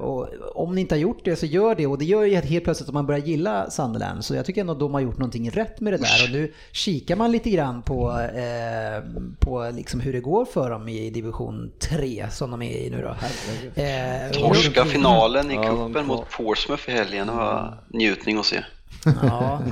och, 0.00 0.28
om 0.54 0.74
ni 0.74 0.80
inte 0.80 0.94
har 0.94 1.00
gjort 1.00 1.24
det 1.24 1.36
så 1.36 1.46
gör 1.46 1.74
det. 1.74 1.86
Och 1.86 1.98
det 1.98 2.04
gör 2.04 2.22
ju 2.22 2.36
helt 2.36 2.64
plötsligt 2.64 2.88
att 2.88 2.94
man 2.94 3.06
börjar 3.06 3.20
gilla 3.20 3.70
Sunderland. 3.70 4.24
Så 4.24 4.34
jag 4.34 4.46
tycker 4.46 4.60
ändå 4.60 4.72
att 4.72 4.80
de 4.80 4.94
har 4.94 5.00
gjort 5.00 5.18
någonting 5.18 5.50
rätt 5.50 5.80
med 5.80 5.92
det 5.92 5.96
där. 5.96 6.24
Och 6.24 6.30
nu 6.30 6.52
kikar 6.72 7.16
man 7.16 7.32
lite 7.32 7.50
grann 7.50 7.82
på, 7.82 8.28
på 9.38 9.70
liksom 9.74 10.00
hur 10.00 10.12
det 10.12 10.20
går 10.20 10.44
för 10.44 10.70
dem 10.70 10.88
i 10.88 11.10
division 11.10 11.72
3 11.78 12.26
som 12.30 12.50
de 12.50 12.62
är 12.62 12.76
i 12.76 12.90
nu 12.90 13.02
då. 13.02 13.16
Torska 14.32 14.84
finalen 14.84 15.50
i 15.50 15.54
cupen 15.54 16.06
mot 16.06 16.30
Portsmouth 16.30 16.90
i 16.90 16.92
helgen 16.92 17.36
var 17.36 17.78
njutning 17.88 18.38
att 18.38 18.46
se. 18.46 18.61
Ja, 19.04 19.62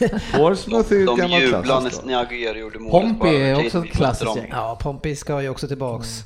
Portsmouth 0.36 0.92
är 0.92 0.96
ju 0.96 1.06
De, 1.06 1.20
de 1.20 1.28
jublade 1.40 1.90
när 2.04 2.24
Agüero 2.24 2.56
gjorde 2.56 2.78
målet. 2.78 3.08
Pompey 3.08 3.36
är 3.36 3.66
också 3.66 3.84
ett 3.84 3.92
klassiskt 3.92 4.36
gäng. 4.36 4.48
Ja, 4.52 4.78
Pompey 4.82 5.16
ska 5.16 5.42
ju 5.42 5.48
också 5.48 5.68
tillbaks. 5.68 6.08
Eh, 6.18 6.24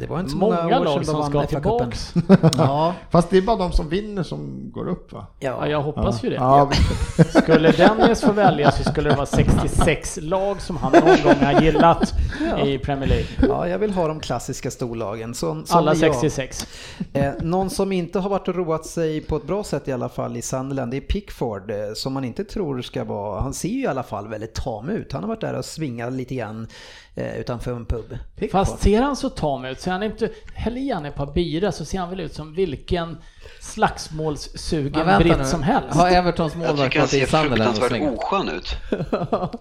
Det 0.00 0.06
var 0.10 0.20
inte 0.20 0.30
så 0.30 0.36
Många 0.36 0.62
många, 0.62 0.80
år 0.80 0.84
lag 0.84 1.06
sedan 1.06 1.14
som 1.14 1.30
ska 1.30 1.46
tillbaks. 1.46 2.14
Ja, 2.58 2.94
Fast 3.10 3.30
det 3.30 3.36
är 3.36 3.42
bara 3.42 3.56
de 3.56 3.72
som 3.72 3.88
vinner 3.88 4.22
som 4.22 4.70
går 4.72 4.88
upp 4.88 5.12
va? 5.12 5.26
Ja, 5.40 5.68
jag 5.68 5.82
hoppas 5.82 6.24
ju 6.24 6.30
det. 6.30 6.34
Ja, 6.36 6.70
Skulle 7.42 7.70
Dennis 7.72 8.20
få 8.20 8.32
välja 8.32 8.70
så 8.70 8.90
skulle 8.90 9.10
det 9.10 9.16
vara 9.16 9.26
66 9.26 10.18
lag 10.22 10.60
som 10.60 10.76
han 10.76 10.92
någon 10.92 11.22
gång 11.22 11.44
har 11.44 11.62
gillat 11.62 12.14
i 12.64 12.78
Premier 12.78 13.08
League. 13.08 13.26
ja, 13.48 13.68
jag 13.68 13.78
vill 13.78 13.90
ha 13.92 14.08
de 14.08 14.20
klassiska 14.20 14.70
storlagen. 14.70 15.34
Som, 15.34 15.66
som 15.66 15.78
Alla 15.78 15.90
är 15.90 16.04
jag. 16.04 16.14
66. 16.14 16.66
Eh, 17.12 17.32
någon 17.40 17.70
som 17.70 17.92
inte 17.92 18.18
har 18.18 18.30
varit 18.30 18.48
och 18.48 18.54
roat 18.54 18.86
sig 18.86 19.20
på 19.20 19.36
ett 19.36 19.46
bra 19.46 19.64
sätt 19.64 19.88
i 19.88 19.92
alla 19.92 20.08
fall 20.08 20.36
i 20.36 20.42
Sunderland, 20.42 20.90
det 20.90 20.96
är 20.96 21.00
Pickford, 21.00 21.70
eh, 21.70 21.76
som 21.94 22.12
man 22.12 22.24
inte 22.24 22.44
tror 22.44 22.82
ska 22.82 23.04
vara, 23.04 23.40
han 23.40 23.54
ser 23.54 23.68
ju 23.68 23.82
i 23.82 23.86
alla 23.86 24.02
fall 24.02 24.28
väldigt 24.28 24.54
tam 24.54 24.88
ut. 24.88 25.12
Han 25.12 25.22
har 25.22 25.28
varit 25.28 25.40
där 25.40 25.54
och 25.54 25.64
svingat 25.64 26.12
lite 26.12 26.34
grann 26.34 26.66
eh, 27.14 27.36
utanför 27.40 27.72
en 27.72 27.86
pub. 27.86 28.18
Pickford. 28.36 28.66
Fast 28.66 28.82
ser 28.82 29.02
han 29.02 29.16
så 29.16 29.28
tam 29.30 29.64
ut, 29.64 29.80
ser 29.80 29.90
han 29.90 30.02
inte, 30.02 30.28
häll 30.54 30.76
i 30.78 30.90
han 30.92 31.04
ett 31.06 31.14
par 31.14 31.26
bira 31.32 31.72
så 31.72 31.84
ser 31.84 31.98
han 31.98 32.10
väl 32.10 32.20
ut 32.20 32.34
som 32.34 32.54
vilken 32.54 33.18
slagsmålssugen 33.60 35.18
britt 35.18 35.38
nu. 35.38 35.44
som 35.44 35.62
helst. 35.62 35.96
Har 35.96 36.08
Evertons 36.10 36.52
Jag 36.54 36.58
målvakt 36.66 36.82
tycker 36.92 36.98
han 36.98 37.06
varit 37.06 37.14
i 37.14 37.20
ser 37.20 37.26
Sunderland 37.26 37.70
och 37.70 37.76
fruktansvärt 37.76 37.98
slängt? 37.98 38.18
oskön 38.18 38.48
ut. 38.48 38.76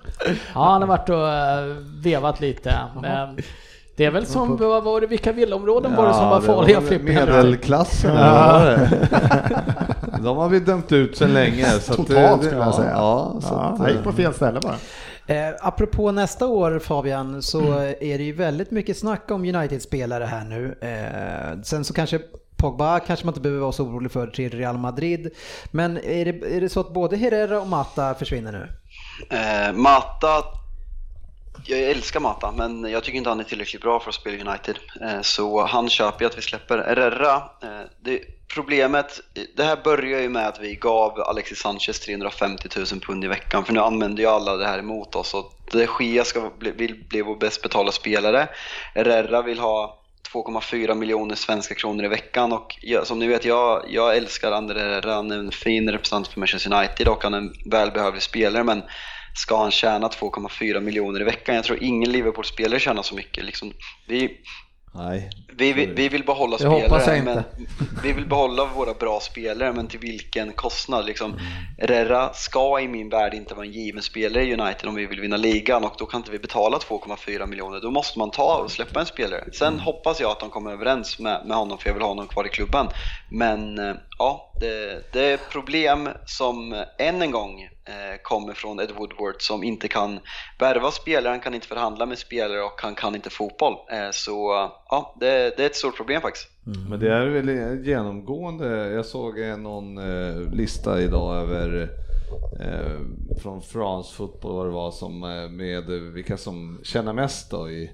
Ja, 0.54 0.70
han 0.72 0.82
har 0.82 0.88
varit 0.88 1.10
och 1.10 1.30
eh, 1.30 1.76
vevat 2.04 2.42
lite. 2.42 2.76
Men 3.02 3.38
det 3.96 4.06
är 4.06 4.12
väl 4.12 4.26
som, 4.26 4.58
vad 4.58 4.84
var 4.84 5.02
det, 5.02 5.08
vilka 5.08 5.32
villaområden 5.32 5.96
var 5.96 6.08
det 6.08 6.14
som 6.14 6.30
var 6.30 6.42
det 6.42 6.48
farliga 6.48 6.82
Frippe? 6.82 7.04
Medelklassen, 7.04 8.16
ja. 8.16 8.78
De 10.24 10.38
har 10.38 10.50
vi 10.50 10.60
dömt 10.60 10.92
ut 10.92 11.18
sedan 11.18 11.34
länge. 11.34 11.66
Så 11.66 11.92
att, 11.92 11.98
Totalt 11.98 12.42
det- 12.42 12.48
skulle 12.48 12.62
jag 12.62 12.68
ja, 12.68 12.74
säga. 12.74 12.90
Ja, 12.92 13.38
så 13.42 13.48
ja, 13.52 13.60
att, 13.62 13.80
han 13.80 13.90
gick 13.90 14.04
på 14.04 14.12
fel 14.12 14.34
ställe 14.34 14.60
bara. 14.60 14.76
Eh, 15.28 15.50
apropå 15.60 16.12
nästa 16.12 16.48
år 16.48 16.80
Fabian, 16.80 17.42
så 17.42 17.74
är 17.80 18.18
det 18.18 18.24
ju 18.24 18.34
väldigt 18.34 18.72
mycket 18.72 18.98
snack 18.98 19.32
om 19.32 19.56
United-spelare 19.56 20.24
här 20.24 20.44
nu. 20.46 20.78
Eh, 20.82 21.62
sen 21.62 21.86
så 21.86 21.94
kanske 21.94 22.20
Pogba 22.64 23.00
kanske 23.00 23.26
man 23.26 23.32
inte 23.32 23.42
behöver 23.42 23.62
vara 23.62 23.72
så 23.72 23.84
orolig 23.84 24.12
för 24.12 24.28
till 24.28 24.52
Real 24.52 24.78
Madrid. 24.78 25.30
Men 25.72 25.98
är 25.98 26.26
det, 26.26 26.56
är 26.56 26.62
det 26.62 26.70
så 26.70 26.80
att 26.80 26.94
både 26.94 27.18
Herrera 27.18 27.62
och 27.62 27.68
Mata 27.68 28.14
försvinner 28.14 28.52
nu? 28.52 28.70
Eh, 29.38 29.74
Mata, 29.74 30.44
jag 31.66 31.80
älskar 31.80 32.20
Mata, 32.20 32.52
men 32.52 32.84
jag 32.84 33.04
tycker 33.04 33.18
inte 33.18 33.30
han 33.30 33.40
är 33.40 33.44
tillräckligt 33.44 33.82
bra 33.82 34.00
för 34.00 34.10
att 34.10 34.16
spela 34.16 34.52
United. 34.52 34.76
Eh, 35.02 35.22
så 35.22 35.66
han 35.66 35.90
köper 35.90 36.24
jag 36.24 36.30
att 36.30 36.38
vi 36.38 36.42
släpper. 36.42 36.78
Herrera, 36.78 37.36
eh, 37.36 37.88
det, 38.02 38.22
problemet, 38.54 39.20
det 39.56 39.64
här 39.64 39.78
börjar 39.84 40.20
ju 40.20 40.30
med 40.30 40.48
att 40.48 40.60
vi 40.60 40.76
gav 40.76 41.20
Alexis 41.20 41.60
Sanchez 41.60 42.00
350 42.00 42.70
000 42.76 42.86
pund 42.86 43.24
i 43.24 43.28
veckan, 43.28 43.66
för 43.66 43.74
nu 43.74 43.80
använder 43.80 44.24
ju 44.24 44.30
alla 44.30 44.58
det 44.58 44.68
här 44.68 44.80
emot 44.80 45.16
oss. 45.16 45.34
Och 45.34 45.52
de 45.72 45.88
Gia 46.00 46.24
ska 46.24 46.52
bli, 46.60 46.72
vill 46.72 47.06
bli 47.10 47.22
vår 47.22 47.36
bäst 47.36 47.62
betalda 47.62 47.92
spelare. 47.92 48.48
Herrera 48.96 49.42
vill 49.42 49.60
ha 49.60 50.04
2,4 50.34 50.96
miljoner 50.96 51.36
svenska 51.36 51.76
kronor 51.76 52.06
i 52.06 52.08
veckan 52.08 52.54
och 52.54 52.76
jag, 52.82 53.08
som 53.08 53.20
ni 53.20 53.28
vet, 53.28 53.46
jag, 53.46 53.86
jag 53.90 54.18
älskar 54.18 54.52
Ander 54.52 54.76
Herrera. 54.76 55.14
Han 55.14 55.32
är 55.32 55.38
en 55.38 55.52
fin 55.52 55.92
representant 55.92 56.28
för 56.28 56.40
Manchester 56.40 56.74
United 56.74 57.08
och 57.08 57.24
han 57.24 57.34
är 57.34 57.38
en 57.38 57.54
välbehövlig 57.72 58.22
spelare 58.22 58.64
men 58.64 58.84
ska 59.36 59.58
han 59.58 59.72
tjäna 59.72 60.08
2,4 60.08 60.80
miljoner 60.80 61.22
i 61.22 61.24
veckan? 61.24 61.56
Jag 61.56 61.64
tror 61.64 61.84
ingen 61.84 62.12
Liverpool-spelare 62.12 62.80
tjänar 62.80 63.04
så 63.04 63.16
mycket. 63.16 63.46
Liksom, 63.46 63.74
vi, 64.08 64.38
nej 64.94 65.30
vi, 65.58 65.74
vi, 65.74 65.86
vi 65.86 66.10
vill 66.10 66.24
behålla 66.24 66.58
hoppas 66.58 67.04
spelare, 67.04 67.16
jag 67.16 67.26
men 67.26 67.44
vi 68.04 68.14
vill 68.14 68.26
behålla 68.26 68.66
våra 68.66 68.94
bra 68.94 69.20
spelare, 69.20 69.74
men 69.74 69.88
till 69.88 70.00
vilken 70.00 70.52
kostnad? 70.54 71.06
Liksom, 71.06 71.40
Herrera 71.78 72.34
ska 72.34 72.80
i 72.80 72.88
min 72.88 73.10
värld 73.10 73.34
inte 73.34 73.54
vara 73.54 73.66
en 73.66 73.72
given 73.72 74.02
spelare 74.02 74.44
i 74.44 74.54
United 74.54 74.90
om 74.90 74.96
vi 74.96 75.06
vill 75.06 75.20
vinna 75.20 75.38
ligan 75.38 75.84
och 75.84 75.96
då 75.98 76.06
kan 76.06 76.20
inte 76.20 76.32
vi 76.32 76.40
betala 76.40 76.78
2,4 76.78 77.48
miljoner. 77.48 77.82
Då 77.82 77.92
måste 77.92 78.20
man 78.20 78.32
ta 78.32 78.58
och 78.58 78.72
släppa 78.72 79.00
en 79.00 79.06
spelare. 79.06 79.44
Sen 79.54 79.80
hoppas 79.80 80.22
jag 80.22 80.32
att 80.32 80.40
de 80.40 80.50
kommer 80.50 80.72
överens 80.72 81.20
med, 81.20 81.42
med 81.46 81.58
honom 81.58 81.78
för 81.78 81.90
jag 81.90 81.94
vill 81.94 82.04
ha 82.04 82.10
honom 82.10 82.28
kvar 82.28 82.46
i 82.46 82.50
klubben. 82.50 82.88
Men 83.30 83.80
eh, 83.80 83.96
ja, 84.24 84.54
det, 84.60 85.04
det 85.14 85.32
är 85.34 85.38
problem 85.52 86.10
som 86.26 86.74
eh, 86.74 86.80
än 86.98 87.22
en 87.22 87.32
gång 87.32 87.62
eh, 87.62 88.22
kommer 88.22 88.54
från 88.54 88.80
Ed 88.80 88.92
Woodward 88.92 89.36
som 89.40 89.64
inte 89.64 89.88
kan 89.88 90.20
värva 90.60 90.92
spelare, 90.92 91.32
han 91.32 91.40
kan 91.40 91.54
inte 91.54 91.68
förhandla 91.68 92.06
med 92.06 92.18
spelare 92.18 92.62
och 92.62 92.82
han 92.82 92.96
kan 92.96 93.16
inte 93.16 93.30
fotboll. 93.30 93.74
Eh, 93.92 94.10
så 94.12 94.70
ja, 94.90 95.16
det, 95.20 95.58
det 95.58 95.64
är 95.64 95.66
ett 95.66 95.76
stort 95.76 95.98
problem 95.98 96.22
faktiskt. 96.22 96.48
Mm. 96.68 96.90
Men 96.90 97.00
det 97.00 97.14
är 97.14 97.26
väl 97.26 97.86
genomgående, 97.86 98.68
jag 98.90 99.06
såg 99.06 99.40
någon 99.40 99.98
eh, 99.98 100.54
lista 100.54 101.02
idag 101.02 101.36
över 101.36 101.90
eh, 102.60 103.00
från 103.42 103.62
France 103.62 104.16
Football 104.16 104.56
vad 104.56 104.66
det 104.66 104.72
var 104.72 104.92
som 104.92 105.24
eh, 105.24 105.50
med 105.50 105.84
vilka 106.14 106.38
som 106.38 106.80
tjänar 106.84 107.14
mest 107.14 107.52
då 107.52 107.70
i 107.70 107.92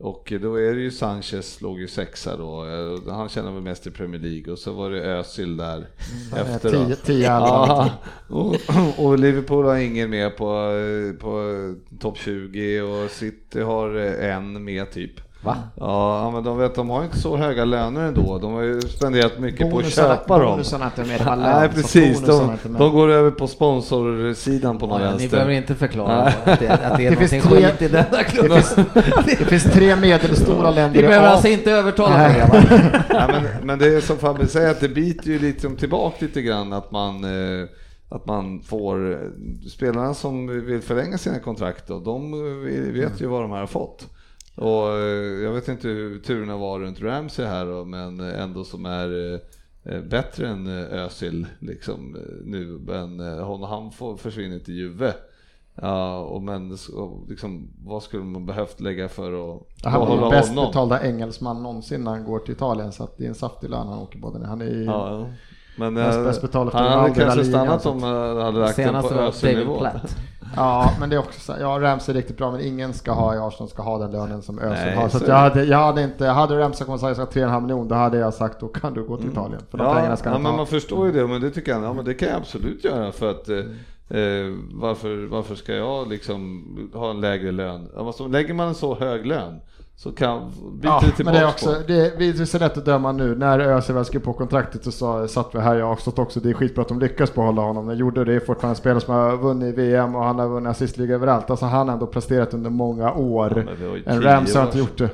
och 0.00 0.32
då 0.42 0.54
är 0.54 0.74
det 0.74 0.80
ju 0.80 0.90
Sanchez 0.90 1.60
låg 1.60 1.80
ju 1.80 1.88
sexa 1.88 2.36
då, 2.36 2.64
eh, 2.64 3.14
han 3.14 3.28
tjänar 3.28 3.52
väl 3.52 3.62
mest 3.62 3.86
i 3.86 3.90
Premier 3.90 4.20
League 4.20 4.52
och 4.52 4.58
så 4.58 4.72
var 4.72 4.90
det 4.90 5.02
Özil 5.02 5.56
där 5.56 5.86
efter 6.36 6.72
då. 6.72 6.84
Tio, 6.84 6.96
tio. 6.96 7.24
Ja, 7.24 7.90
och, 8.28 8.56
och 8.98 9.18
Liverpool 9.18 9.64
har 9.64 9.76
ingen 9.76 10.10
med 10.10 10.36
på, 10.36 10.46
eh, 10.46 11.20
på 11.20 11.74
topp 12.00 12.18
20 12.18 12.80
och 12.80 13.10
City 13.10 13.60
har 13.60 13.96
eh, 13.96 14.36
en 14.36 14.64
med 14.64 14.90
typ. 14.90 15.27
Va? 15.42 15.56
Ja, 15.76 16.30
men 16.30 16.44
de 16.44 16.58
vet, 16.58 16.74
de 16.74 16.90
har 16.90 17.04
inte 17.04 17.18
så 17.18 17.36
höga 17.36 17.64
löner 17.64 18.00
ändå. 18.00 18.38
De 18.38 18.52
har 18.52 18.62
ju 18.62 18.80
spenderat 18.80 19.38
mycket 19.38 19.70
på 19.70 19.78
att 19.78 19.84
Bonusarna- 19.84 20.16
köpa 20.16 20.38
dem. 20.38 20.50
bonusarna 20.50 20.90
är 20.96 21.04
med, 21.04 21.20
de 21.20 21.24
har 21.24 21.36
lön, 21.36 21.44
Nej, 21.60 21.68
så 21.68 21.74
precis. 21.74 22.20
bonusarna 22.20 22.52
är 22.52 22.58
De, 22.62 22.72
de 22.78 22.92
går 22.92 23.08
över 23.08 23.30
på 23.30 23.46
sponsorsidan 23.46 24.78
på 24.78 24.86
någon 24.86 25.02
Ja, 25.02 25.14
ni 25.18 25.28
behöver 25.28 25.52
vänster. 25.52 25.72
inte 25.72 25.74
förklara 25.86 26.22
att 26.22 26.58
det, 26.60 26.68
att 26.70 26.96
det 26.96 27.06
är 27.06 27.10
Det 27.16 27.16
finns 27.28 27.44
tre- 27.44 27.62
skit 27.66 27.82
i 27.82 27.88
denna 27.88 28.24
klubben. 28.24 28.62
Det 29.26 29.44
finns 29.44 29.64
tre 29.64 29.96
medelstora 29.96 30.70
länder 30.70 30.98
Vi 30.98 31.04
i 31.04 31.08
behöver 31.08 31.28
alltså 31.28 31.48
inte 31.48 31.70
övertala 31.72 32.16
mig. 32.18 32.44
Ja, 33.08 33.26
men, 33.32 33.66
men 33.66 33.78
det 33.78 33.86
är 33.96 34.00
som 34.00 34.16
Fabbe 34.16 34.46
säger, 34.46 34.70
att 34.70 34.80
det 34.80 34.88
biter 34.88 35.30
ju 35.30 35.38
liksom 35.38 35.76
tillbaka 35.76 36.16
lite 36.20 36.42
grann 36.42 36.72
att 36.72 36.90
man 36.90 37.24
eh, 37.24 37.66
att 38.10 38.26
man 38.26 38.60
får 38.62 39.12
eh, 39.12 39.18
spelarna 39.70 40.14
som 40.14 40.64
vill 40.66 40.80
förlänga 40.82 41.18
sina 41.18 41.38
kontrakt 41.38 41.88
då, 41.88 41.98
de 42.00 42.32
eh, 42.32 42.92
vet 42.92 43.20
ju 43.20 43.26
vad 43.26 43.42
de 43.42 43.50
här 43.50 43.58
har 43.60 43.66
fått. 43.66 44.06
Och 44.58 44.88
eh, 44.88 45.42
jag 45.44 45.52
vet 45.52 45.68
inte 45.68 45.88
hur 45.88 46.18
turerna 46.18 46.56
var 46.56 46.80
runt 46.80 47.00
Ramsey 47.00 47.46
här 47.46 47.66
då, 47.66 47.84
men 47.84 48.20
ändå 48.20 48.64
som 48.64 48.86
är 48.86 49.34
eh, 49.34 49.40
eh, 49.94 50.02
bättre 50.02 50.48
än 50.48 50.66
Özil 50.66 51.46
liksom 51.58 52.16
nu, 52.44 52.78
men 52.86 53.20
hon, 53.20 53.62
han 53.62 53.90
får, 53.90 54.16
försvinner 54.16 54.58
till 54.58 54.74
Juve. 54.74 55.14
Ja, 55.82 56.18
och 56.18 56.42
men 56.42 56.78
så, 56.78 57.24
liksom, 57.28 57.68
vad 57.84 58.02
skulle 58.02 58.24
man 58.24 58.46
behövt 58.46 58.80
lägga 58.80 59.08
för 59.08 59.32
att 59.56 59.62
Han 59.84 60.00
var 60.00 60.06
behålla 60.06 60.22
den 60.22 60.30
bäst 60.30 60.48
honom? 60.48 60.66
betalda 60.66 61.06
engelsman 61.06 61.62
någonsin 61.62 62.04
när 62.04 62.10
han 62.10 62.24
går 62.24 62.38
till 62.38 62.54
Italien 62.54 62.92
så 62.92 63.04
att 63.04 63.18
det 63.18 63.24
är 63.24 63.28
en 63.28 63.34
saftig 63.34 63.70
lön 63.70 63.86
han 63.88 63.98
åker 63.98 64.18
både. 64.18 64.46
Han 64.46 64.60
är 64.60 64.66
ju 64.66 64.84
Ja, 64.84 65.10
ja. 65.10 65.26
Men 65.78 65.94
Mest- 65.94 66.18
eh, 66.18 66.24
bäst 66.24 66.44
efter 66.44 66.58
han 66.58 66.98
hade 67.00 67.14
kanske 67.14 67.44
stannat 67.44 67.86
om 67.86 68.02
han 68.02 68.36
hade 68.36 68.58
lagt 68.58 68.76
den 68.76 68.86
Senast 68.86 69.08
på 69.08 69.14
Özil-nivå. 69.14 69.86
Ja, 70.56 70.92
men 71.00 71.10
det 71.10 71.16
är 71.16 71.20
också 71.20 71.40
så 71.40 71.52
här, 71.52 71.60
ja 71.60 71.78
Ramsey 71.80 72.12
är 72.12 72.16
riktigt 72.16 72.36
bra 72.36 72.50
men 72.50 72.60
ingen 72.60 72.94
ska 72.94 73.12
ha 73.12 73.34
i 73.34 73.38
Arsenal 73.38 73.68
ska 73.68 73.82
ha 73.82 73.98
den 73.98 74.10
lönen 74.10 74.42
som 74.42 74.58
Özil 74.58 74.92
har. 74.92 75.08
Så 75.08 75.18
så 75.18 75.24
jag, 75.24 75.28
det. 75.30 75.34
hade, 75.34 75.64
jag 75.64 75.78
hade 75.78 76.02
inte, 76.02 76.26
hade 76.26 76.58
Ramsey 76.58 76.86
kommit 76.86 77.02
och 77.02 77.08
sagt 77.08 77.12
att 77.18 77.36
jag 77.36 77.44
ska 77.44 77.50
ha 77.50 77.58
3,5 77.58 77.62
miljoner 77.62 77.88
då 77.88 77.94
hade 77.94 78.18
jag 78.18 78.34
sagt 78.34 78.60
då 78.60 78.68
kan 78.68 78.94
du 78.94 79.04
gå 79.04 79.16
till 79.16 79.30
Italien. 79.30 79.62
För 79.70 79.78
de 79.78 79.86
Ja, 79.86 79.94
pengarna 79.94 80.16
ska 80.16 80.30
ja 80.30 80.38
men 80.38 80.56
man 80.56 80.66
förstår 80.66 81.06
ju 81.06 81.12
det, 81.12 81.26
men 81.26 81.40
det 81.40 81.50
tycker 81.50 81.72
jag, 81.72 81.82
ja 81.84 81.92
men 81.92 82.04
det 82.04 82.14
kan 82.14 82.28
jag 82.28 82.36
absolut 82.36 82.84
göra 82.84 83.12
för 83.12 83.30
att 83.30 83.48
eh, 83.48 83.56
eh, 84.18 84.54
varför, 84.72 85.26
varför 85.26 85.54
ska 85.54 85.74
jag 85.74 86.08
liksom 86.08 86.64
ha 86.94 87.10
en 87.10 87.20
lägre 87.20 87.52
lön? 87.52 87.88
Alltså, 87.96 88.26
lägger 88.26 88.54
man 88.54 88.68
en 88.68 88.74
så 88.74 88.94
hög 88.94 89.26
lön 89.26 89.60
så 89.98 90.12
kan, 90.12 90.50
biter 90.50 90.88
Ja, 90.88 91.00
det 91.00 91.06
men 91.06 91.16
tillbaka 91.16 91.38
det 91.38 91.44
är 91.44 91.48
också, 91.48 91.74
på. 91.74 91.80
det, 91.86 92.12
vi 92.18 92.32
det 92.32 92.42
är 92.42 92.44
så 92.46 92.58
lätt 92.58 92.76
att 92.78 92.84
döma 92.84 93.12
nu. 93.12 93.34
När 93.36 93.92
väl 93.92 94.04
skrev 94.04 94.20
på 94.20 94.32
kontraktet 94.32 94.84
så 94.84 94.92
sa, 94.92 95.28
satt 95.28 95.54
vi 95.54 95.58
här, 95.60 95.76
jag 95.76 95.86
har 95.86 95.96
stått 95.96 96.18
också, 96.18 96.40
det 96.40 96.50
är 96.50 96.54
skitbra 96.54 96.82
att 96.82 96.88
de 96.88 96.98
lyckas 97.00 97.34
behålla 97.34 97.62
honom. 97.62 97.86
De 97.86 97.96
gjorde 97.96 98.24
det, 98.24 98.34
är 98.34 98.40
fortfarande 98.40 98.72
en 98.72 98.76
spelare 98.76 99.00
som 99.00 99.14
har 99.14 99.36
vunnit 99.36 99.74
VM 99.78 100.14
och 100.14 100.24
han 100.24 100.38
har 100.38 100.48
vunnit 100.48 100.70
assistliga 100.70 101.14
överallt. 101.14 101.50
Alltså 101.50 101.66
han 101.66 101.88
har 101.88 101.92
ändå 101.94 102.06
presterat 102.06 102.54
under 102.54 102.70
många 102.70 103.12
år. 103.12 103.66
Ja, 103.80 104.12
en 104.12 104.22
Ramsey 104.22 104.56
har 104.56 104.66
inte 104.66 104.78
gjort 104.78 104.98
det. 104.98 105.10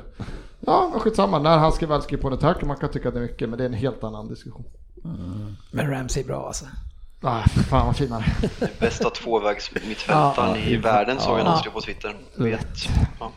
Ja, 0.61 0.89
men 0.93 1.01
skitsamma. 1.01 1.39
När 1.39 1.59
han 1.59 1.73
ska 1.73 1.87
väl 1.87 2.03
skriva 2.03 2.23
på 2.23 2.29
kontrakt 2.29 2.63
man 2.69 2.77
kan 2.77 2.91
tycka 2.91 3.09
att 3.09 3.15
det 3.15 3.21
är 3.21 3.23
mycket, 3.23 3.49
men 3.49 3.59
det 3.59 3.65
är 3.65 3.69
en 3.69 3.75
helt 3.75 4.05
annan 4.05 4.29
diskussion. 4.29 4.65
Men 5.71 5.91
Ramsey 5.91 6.23
är 6.23 6.27
bra 6.27 6.47
alltså. 6.47 6.65
Ah, 7.23 7.41
fan 7.43 7.87
vad 7.87 7.97
finare. 7.97 8.25
Bästa 8.81 9.11
tvåvägs 9.11 9.75
mittfältaren 9.89 10.57
i 10.57 10.77
världen 10.77 11.17
såg 11.21 11.39
jag 11.39 11.45
någon 11.45 11.53
Ja. 11.53 11.59
skrev 11.59 11.73
på 11.73 11.81
Twitter. 11.81 12.17
Vet. 12.37 12.67
Ja. 13.21 13.31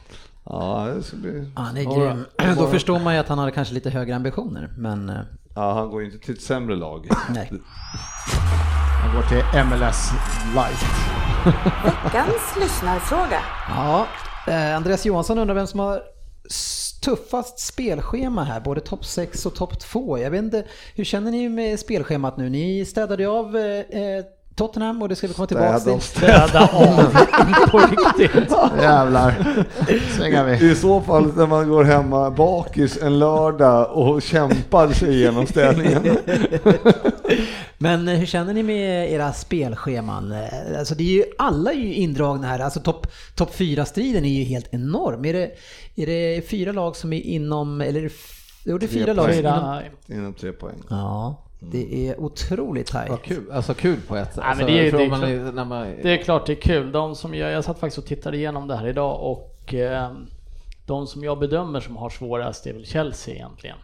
Ja, 0.50 0.88
det 0.96 1.04
ska 1.04 1.18
bli... 1.18 1.52
Han 1.56 1.78
är 1.78 1.84
grym. 1.84 2.26
ja. 2.38 2.56
Då 2.58 2.68
förstår 2.68 3.00
man 3.00 3.14
ju 3.14 3.20
att 3.20 3.28
han 3.28 3.40
hade 3.40 3.52
kanske 3.52 3.74
lite 3.74 3.90
högre 3.90 4.16
ambitioner, 4.16 4.74
men 4.78 5.10
eh, 5.10 5.16
ja, 5.56 5.74
han 5.74 5.90
går 5.90 6.02
ju 6.02 6.12
inte 6.12 6.26
till 6.26 6.34
ett 6.34 6.42
sämre 6.42 6.76
lag. 6.76 7.08
nej. 7.30 7.52
Han 9.04 9.16
går 9.16 9.24
till 9.24 9.64
MLS 9.66 10.12
light. 10.56 10.86
Veckans 12.04 12.56
lyssnarfråga. 12.60 13.40
Ja, 13.70 14.08
eh, 14.48 14.76
Andreas 14.76 15.06
Johansson 15.06 15.38
undrar 15.40 15.56
vem 15.56 15.68
som 15.68 15.80
har 15.80 16.02
tuffast 17.02 17.60
spelschema 17.60 18.44
här, 18.44 18.60
både 18.60 18.82
topp 18.82 19.06
6 19.06 19.46
och 19.46 19.56
topp 19.56 19.80
2. 19.80 20.18
Jag 20.18 20.32
vet 20.32 20.44
inte, 20.44 20.66
hur 20.96 21.04
känner 21.04 21.32
ni 21.32 21.50
med 21.50 21.80
spelschemat 21.80 22.38
nu? 22.38 22.50
Ni 22.50 22.86
städade 22.86 23.28
av 23.28 23.58
eh, 23.58 24.02
eh, 24.02 24.24
Tottenham 24.58 25.02
och 25.02 25.10
det 25.10 25.16
ska 25.16 25.28
vi 25.28 25.34
komma 25.34 25.48
tillbaka 25.48 25.80
till. 25.80 26.02
Städa 26.02 26.70
av 26.74 27.18
på 27.72 27.78
riktigt. 27.80 28.52
Jävlar. 28.82 29.34
Svingar 30.18 30.46
vi. 30.46 30.72
I 30.72 30.76
så 30.76 31.02
fall 31.02 31.36
när 31.36 31.48
man 31.48 31.70
går 31.70 31.84
hemma 31.84 32.32
bakis 32.32 32.98
en 33.02 33.20
lördag 33.20 33.92
och 33.98 34.22
kämpar 34.22 34.88
sig 34.94 35.14
igenom 35.16 35.48
städningen. 35.48 36.04
Men 37.78 38.08
eh, 38.08 38.16
hur 38.16 38.26
känner 38.26 38.54
ni 38.54 38.64
med 38.64 39.12
era 39.12 39.34
spelscheman? 39.34 40.32
Eh, 40.32 40.80
Alltså 40.80 40.96
det 40.96 41.04
är 41.04 41.14
ju, 41.18 41.24
alla 41.38 41.72
är 41.72 41.76
ju 41.78 41.94
indragna 41.94 42.48
här, 42.48 42.60
alltså 42.60 42.80
topp 42.80 43.08
top 43.36 43.54
4-striden 43.56 44.26
är 44.26 44.30
ju 44.30 44.44
helt 44.44 44.74
enorm. 44.74 45.26
Är 45.26 45.34
det, 45.34 45.52
är 45.96 46.06
det 46.06 46.50
fyra 46.50 46.72
lag 46.72 46.96
som 46.96 47.14
är 47.14 47.22
inom, 47.22 47.82
eller 47.82 48.00
är 48.00 48.04
det 48.04 48.08
f- 48.08 48.62
jo, 48.66 48.78
det 48.78 48.86
är 48.86 48.88
fyra 48.88 49.14
lag 49.14 49.34
inom... 49.36 49.82
Inom 50.08 50.34
tre 50.34 50.52
poäng. 50.52 50.76
Ja, 50.90 51.44
det 51.60 52.10
är 52.10 52.20
otroligt 52.20 52.88
tajt. 52.88 53.10
Vad 53.10 53.22
kul, 53.22 53.52
alltså 53.52 53.74
kul 53.74 54.02
på 54.08 54.16
ett 54.16 54.34
sätt. 54.34 54.44
Alltså, 54.44 54.66
det 54.66 54.80
är 54.80 54.84
ju- 54.84 54.92
för 54.92 54.98
det 54.98 55.04
är 55.04 55.06
om 55.06 55.10
man 55.12 55.20
klart- 55.20 55.30
är- 55.32 55.52
när 55.52 55.66
man, 55.66 55.82
Det 56.04 56.10
är 56.20 56.24
klart 56.24 56.46
det 56.46 56.54
är 56.54 56.62
kul. 56.62 56.92
De 56.92 57.16
som 57.16 57.36
jag, 57.36 57.52
jag 57.52 57.64
satt 57.64 57.80
faktiskt 57.80 57.98
och 57.98 58.06
tittade 58.06 58.38
igenom 58.38 58.68
det 58.68 58.76
här 58.76 58.88
idag 58.88 59.20
och 59.32 59.74
eh, 59.74 60.12
de 60.86 61.08
som 61.08 61.24
jag 61.24 61.40
bedömer 61.40 61.80
som 61.80 61.96
har 61.98 62.10
svårast 62.10 62.68
är 62.68 62.74
väl 62.74 62.86
Chelsea 62.86 63.36
egentligen. 63.36 63.78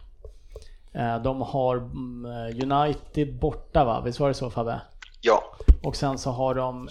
Eh, 0.92 1.22
de 1.22 1.40
har 1.42 1.76
mm, 1.76 2.72
United 2.72 3.38
borta 3.40 3.84
va? 3.84 4.02
Visst 4.04 4.20
var 4.20 4.28
det 4.28 4.34
så 4.34 4.50
Fabbe? 4.50 4.80
Ja, 5.20 5.42
Och 5.82 5.96
sen 5.96 6.18
så 6.18 6.30
har 6.30 6.54
de 6.54 6.88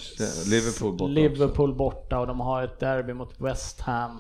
Liverpool 0.49 0.91
borta 0.91 1.05
Liverpool 1.11 1.73
borta 1.73 2.19
och 2.19 2.27
de 2.27 2.39
har 2.39 2.63
ett 2.63 2.79
derby 2.79 3.13
mot 3.13 3.33
West 3.41 3.81
Ham 3.81 4.19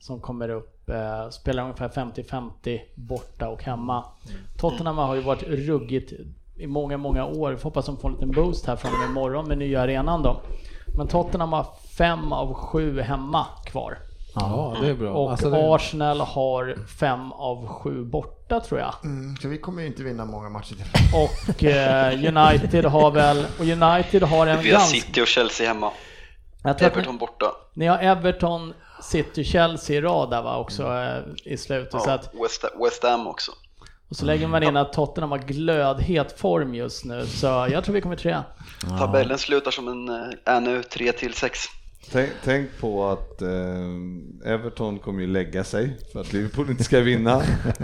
som 0.00 0.20
kommer 0.20 0.48
upp. 0.48 0.73
Eh, 0.88 1.30
spelar 1.30 1.62
ungefär 1.62 1.88
50-50 1.88 2.80
borta 2.94 3.48
och 3.48 3.62
hemma. 3.62 4.04
Tottenham 4.58 4.98
har 4.98 5.14
ju 5.14 5.20
varit 5.20 5.42
ruggigt 5.42 6.12
i 6.56 6.66
många, 6.66 6.96
många 6.96 7.24
år. 7.24 7.50
Vi 7.50 7.56
får 7.56 7.64
hoppas 7.64 7.86
de 7.86 7.96
får 7.96 8.08
en 8.08 8.14
liten 8.14 8.30
boost 8.30 8.66
här 8.66 8.76
från 8.76 8.90
imorgon 9.10 9.48
med 9.48 9.58
nya 9.58 9.80
arenan 9.80 10.22
då. 10.22 10.40
Men 10.96 11.08
Tottenham 11.08 11.52
har 11.52 11.66
fem 11.98 12.32
av 12.32 12.54
sju 12.54 13.00
hemma 13.00 13.46
kvar. 13.66 13.98
ja, 14.34 14.76
det 14.80 14.88
är 14.88 14.94
bra. 14.94 15.12
Och 15.12 15.30
Alltså, 15.30 15.50
det, 15.50 15.74
Arsenal 15.74 16.20
har 16.20 16.76
fem 16.98 17.32
av 17.32 17.66
sju 17.66 18.04
borta 18.04 18.60
tror 18.60 18.80
jag. 18.80 18.94
Mm, 19.04 19.36
så 19.36 19.48
vi 19.48 19.58
kommer 19.58 19.82
ju 19.82 19.88
inte 19.88 20.02
vinna 20.02 20.24
många 20.24 20.48
matcher 20.48 20.74
till. 20.74 20.84
Och 21.14 21.64
eh, 21.64 22.12
United 22.12 22.84
har 22.84 23.10
väl, 23.10 23.44
och 23.58 23.64
United 23.64 24.22
har 24.22 24.46
en 24.46 24.62
vi 24.62 24.70
har 24.70 24.78
ganska... 24.78 25.00
City 25.00 25.22
och 25.22 25.26
Chelsea 25.26 25.68
hemma. 25.68 25.90
Ni- 26.64 26.70
Everton 26.70 27.18
borta. 27.18 27.46
Ni 27.74 27.86
har 27.86 27.98
Everton, 27.98 28.74
City, 29.02 29.44
Chelsea 29.44 29.96
i 29.96 30.00
rad 30.00 30.30
där 30.30 30.42
va 30.42 30.58
också 30.58 30.82
eh, 30.82 31.52
i 31.52 31.56
slutet. 31.56 32.02
Så 32.02 32.08
Ja, 32.08 32.14
att, 32.14 32.30
West, 32.44 32.64
West 32.84 33.02
Ham 33.04 33.26
också. 33.26 33.52
och 34.10 34.16
så 34.16 34.24
lägger 34.24 34.46
man 34.46 34.62
in 34.62 34.76
att 34.76 34.92
Tottenham 34.92 35.30
har 35.30 35.38
glödhet 35.38 36.38
form 36.40 36.74
just 36.74 37.04
nu. 37.04 37.26
Så 37.26 37.46
jag 37.46 37.84
tror 37.84 37.94
vi 37.94 38.00
kommer 38.00 38.16
trea. 38.16 38.44
Tabellen 38.98 39.38
slutar 39.38 39.70
som 39.70 39.88
en, 39.88 40.08
eh, 40.08 40.54
är 40.54 40.60
nu 40.60 40.82
3 40.82 41.12
till 41.12 41.34
6. 41.34 41.58
Tänk, 42.12 42.28
tänk 42.44 42.68
på 42.80 43.08
att 43.10 43.42
eh, 43.42 43.48
Everton 44.52 44.98
kommer 44.98 45.20
ju 45.20 45.26
lägga 45.26 45.64
sig 45.64 45.96
för 46.12 46.20
att 46.20 46.32
Liverpool 46.32 46.70
inte 46.70 46.84
ska 46.84 47.00
vinna. 47.00 47.36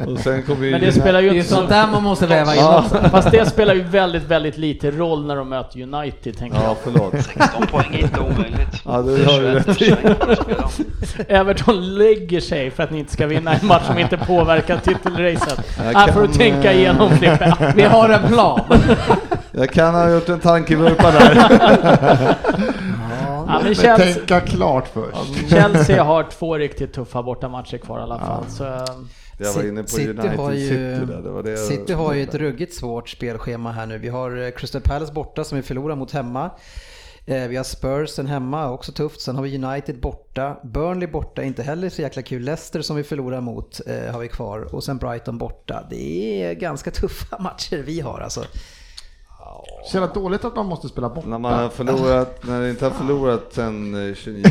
Och 0.06 0.18
sen 0.18 0.42
kommer 0.42 0.64
ju 0.64 0.70
Men 0.70 0.80
det 0.80 0.86
United- 0.86 1.00
spelar 1.00 1.20
ju 1.20 1.28
inte 1.34 1.48
så... 1.48 1.54
sånt 1.54 1.68
där 1.68 1.86
man 1.86 2.02
måste 2.02 2.26
väva 2.26 2.54
in 2.54 2.60
Ja, 2.60 2.78
också. 2.84 3.08
fast 3.10 3.30
det 3.30 3.46
spelar 3.46 3.74
ju 3.74 3.82
väldigt, 3.82 4.22
väldigt 4.22 4.56
lite 4.58 4.90
roll 4.90 5.26
när 5.26 5.36
de 5.36 5.48
möter 5.48 5.80
United 5.82 6.38
tänker 6.38 6.58
Ja, 6.58 6.64
jag. 6.64 6.76
förlåt. 6.84 7.14
16 7.24 7.66
poäng 7.66 7.94
är 7.94 7.98
inte 8.02 8.20
omöjligt. 8.20 8.82
Ja, 8.84 9.02
det 9.02 9.24
har 9.24 9.40
du 9.40 9.46
rätt 9.46 9.68
i. 9.82 9.84
21 9.84 10.02
poäng 10.02 10.14
kvar 10.14 10.64
att 10.64 10.72
spela. 11.08 11.28
Everton 11.40 11.94
lägger 11.98 12.40
sig 12.40 12.70
för 12.70 12.82
att 12.82 12.90
ni 12.90 12.98
inte 12.98 13.12
ska 13.12 13.26
vinna 13.26 13.54
en 13.54 13.66
match 13.66 13.86
som 13.86 13.98
inte 13.98 14.16
påverkar 14.16 14.78
titelracet. 14.78 15.66
Jag 15.78 15.84
Här 15.84 16.12
får 16.12 16.20
du 16.22 16.28
tänka 16.28 16.72
eh, 16.72 16.78
igenom 16.78 17.10
Frippe. 17.10 17.72
Vi 17.76 17.82
har 17.82 18.08
en 18.08 18.28
plan. 18.28 18.60
Jag 19.52 19.70
kan 19.70 19.94
ha 19.94 20.10
gjort 20.10 20.28
en 20.28 20.40
tankevurpa 20.40 21.10
där. 21.10 22.34
Ja, 23.52 23.56
men 23.58 23.64
Men 23.64 23.74
Chelsea, 23.74 24.14
tänka 24.14 24.40
klart 24.40 24.88
först. 24.88 25.50
Chelsea 25.50 26.02
har 26.04 26.22
två 26.30 26.58
riktigt 26.58 26.92
tuffa 26.92 27.22
bortamatcher 27.22 27.78
kvar 27.78 27.98
i 27.98 28.02
alla 28.02 28.18
fall. 28.18 28.44
Så, 28.48 28.64
eh, 28.64 28.84
Jag 29.38 29.52
var 29.52 29.62
inne 29.68 29.82
på 29.82 29.88
City 29.88 30.10
United 30.10 30.30
har 30.38 30.52
ju, 30.52 30.68
City 30.68 30.80
där. 31.12 31.22
Det 31.22 31.30
var 31.30 31.42
det 31.42 31.56
City 31.56 31.92
har 31.92 32.14
ju 32.14 32.22
ett 32.22 32.34
ruggigt 32.34 32.74
svårt 32.74 33.08
spelschema 33.08 33.72
här 33.72 33.86
nu. 33.86 33.98
Vi 33.98 34.08
har 34.08 34.36
eh, 34.44 34.50
Crystal 34.50 34.80
Palace 34.82 35.12
borta 35.12 35.44
som 35.44 35.56
vi 35.56 35.62
förlorar 35.62 35.96
mot 35.96 36.12
hemma. 36.12 36.50
Eh, 37.26 37.48
Vi 37.48 37.56
har 37.56 37.64
Spursen 37.64 38.26
hemma, 38.26 38.70
också 38.70 38.92
tufft. 38.92 39.20
Sen 39.20 39.36
har 39.36 39.42
vi 39.42 39.64
United 39.64 40.00
borta. 40.00 40.56
Burnley 40.64 41.08
borta, 41.08 41.42
inte 41.42 41.62
heller 41.62 41.88
så 41.88 42.02
jäkla 42.02 42.22
kul. 42.22 42.42
Leicester 42.42 42.82
som 42.82 42.96
vi 42.96 43.04
förlorar 43.04 43.40
mot 43.40 43.80
eh, 43.86 44.12
har 44.12 44.20
vi 44.20 44.28
kvar. 44.28 44.74
Och 44.74 44.84
sen 44.84 44.98
Brighton 44.98 45.38
borta. 45.38 45.86
Det 45.90 46.42
är 46.44 46.54
ganska 46.54 46.90
tuffa 46.90 47.38
matcher 47.42 47.82
vi 47.86 48.00
har 48.00 48.20
alltså. 48.20 48.44
Så 49.84 49.96
jävla 49.96 50.14
dåligt 50.14 50.44
att 50.44 50.56
man 50.56 50.66
måste 50.66 50.88
spela 50.88 51.08
borta. 51.08 51.28
När 51.28 51.38
man 51.38 51.52
har 51.52 51.68
förlorat, 51.68 52.46
när 52.46 52.60
det 52.60 52.70
inte 52.70 52.84
har 52.84 52.92
förlorat 52.92 53.52
sen 53.52 54.08
eh, 54.08 54.14
29 54.14 54.44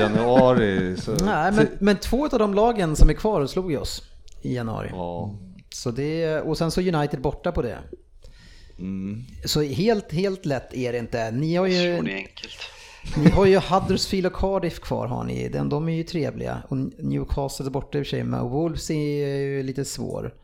januari 0.00 0.96
så... 0.96 1.14
Nej, 1.24 1.52
men, 1.52 1.68
men 1.78 1.96
två 1.96 2.24
av 2.24 2.38
de 2.38 2.54
lagen 2.54 2.96
som 2.96 3.08
är 3.10 3.14
kvar 3.14 3.46
slog 3.46 3.72
ju 3.72 3.78
oss 3.78 4.02
i 4.42 4.54
januari. 4.54 4.88
Ja. 4.92 5.34
Så 5.70 5.90
det, 5.90 6.40
och 6.40 6.58
sen 6.58 6.70
så 6.70 6.80
United 6.80 7.20
borta 7.20 7.52
på 7.52 7.62
det. 7.62 7.78
Mm. 8.78 9.24
Så 9.44 9.62
helt, 9.62 10.12
helt 10.12 10.46
lätt 10.46 10.74
är 10.74 10.92
det 10.92 10.98
inte. 10.98 11.30
Ni 11.30 11.56
har 11.56 11.66
ju... 11.66 11.94
Tror 11.94 12.02
ni 12.02 12.14
enkelt. 12.14 12.58
Ni 13.16 13.30
har 13.30 13.46
ju 13.46 13.58
Huddersfield 13.58 14.26
och 14.26 14.32
Cardiff 14.32 14.80
kvar 14.80 15.06
har 15.06 15.24
ni. 15.24 15.48
De, 15.48 15.68
de 15.68 15.88
är 15.88 15.92
ju 15.92 16.02
trevliga. 16.02 16.62
Och 16.68 16.76
Newcastle 16.98 17.66
är 17.66 17.70
borta 17.70 17.98
i 17.98 18.02
och 18.02 18.06
för 18.06 18.10
sig, 18.10 18.24
men 18.24 18.48
Wolves 18.48 18.90
är 18.90 18.94
ju 18.94 19.62
lite 19.62 19.84
svår. 19.84 20.34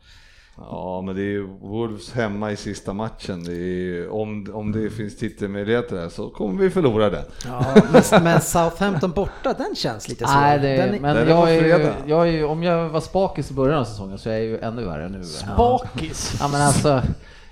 Ja, 0.69 1.01
men 1.05 1.15
det 1.15 1.21
är 1.21 1.25
ju 1.31 1.47
Wolves 1.61 2.13
hemma 2.13 2.51
i 2.51 2.55
sista 2.55 2.93
matchen. 2.93 3.43
Det 3.43 3.51
är, 3.51 3.55
ju- 3.55 4.09
om, 4.09 4.47
om 4.53 4.71
det 4.71 4.89
finns 4.89 5.17
titelmöjligheter 5.17 5.95
där 5.95 6.09
så 6.09 6.29
kommer 6.29 6.63
vi 6.63 6.69
förlora 6.69 7.09
den. 7.09 7.23
Ja, 7.45 7.65
men, 8.11 8.23
men 8.23 8.41
Southampton 8.41 9.11
borta, 9.11 9.53
den 9.53 9.75
känns 9.75 10.09
lite 10.09 10.25
svår. 10.25 10.33
Nej, 10.41 10.59
det, 10.59 10.75
den 10.77 11.01
men 11.01 11.15
Den 11.15 11.27
jag 11.29 11.51
är, 11.55 11.77
ju, 11.79 11.91
jag 12.05 12.27
är 12.27 12.31
ju, 12.31 12.43
om 12.43 12.63
jag 12.63 12.89
var 12.89 13.01
spakis 13.01 13.51
i 13.51 13.53
början 13.53 13.79
av 13.79 13.85
säsongen 13.85 14.17
så 14.17 14.29
är 14.29 14.33
jag 14.33 14.43
ju 14.43 14.59
ännu 14.59 14.83
värre 14.85 15.09
nu. 15.09 15.23
bakis. 15.57 16.35
Ja 16.39 16.47
men 16.47 16.61
alltså, 16.61 17.01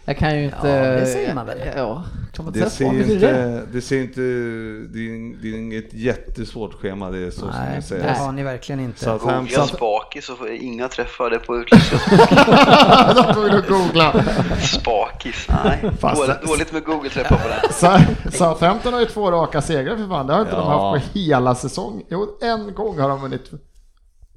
jag 0.09 0.17
kan 0.17 0.37
ju 0.39 0.43
inte... 0.45 0.67
Ja, 0.67 0.91
det 0.99 1.05
säger 1.05 1.33
man 1.35 1.45
väl. 1.45 1.57
Ja, 1.75 2.03
Det 2.53 2.69
ser, 2.69 2.85
inte, 2.85 3.63
det 3.71 3.81
ser 3.81 4.01
inte, 4.01 4.19
det 4.93 4.99
är, 4.99 5.41
det 5.41 5.47
är 5.49 5.57
inget 5.59 5.93
jättesvårt 5.93 6.73
schema 6.73 7.09
det 7.11 7.17
är 7.27 7.31
så 7.31 7.39
som 7.39 7.49
nej, 7.49 7.67
jag 7.73 7.75
det 7.77 7.81
säger. 7.81 8.13
har 8.13 8.31
ni 8.31 8.43
verkligen 8.43 8.79
inte. 8.81 8.99
Så 9.03 9.09
att- 9.09 9.21
Googla 9.21 9.67
Spaki 9.67 10.21
så 10.21 10.35
får 10.35 10.49
inga 10.49 10.87
träffar 10.87 11.29
det 11.29 11.39
på 11.39 11.57
utländska 11.57 11.95
Då 13.15 13.33
får 13.33 13.49
du 13.49 13.61
googla. 13.69 14.23
Spakis. 14.61 15.47
Nej, 15.65 15.91
Fast- 15.99 16.21
dåligt, 16.21 16.41
dåligt 16.47 16.73
med 16.73 16.83
Google-träffar 16.83 17.35
på 17.35 17.47
det. 17.47 18.31
Southampton 18.31 18.93
har 18.93 18.99
ju 18.99 19.05
två 19.05 19.31
raka 19.31 19.61
segrar 19.61 19.95
för 19.97 20.07
fan. 20.07 20.27
Det 20.27 20.33
har 20.33 20.41
inte 20.41 20.51
de 20.55 20.59
Ja. 20.71 20.91
haft 20.91 21.13
på 21.13 21.19
hela 21.19 21.55
säsongen. 21.55 22.03
Jo, 22.09 22.37
en 22.41 22.73
gång 22.73 22.99
har 22.99 23.09
de 23.09 23.21
vunnit. 23.21 23.51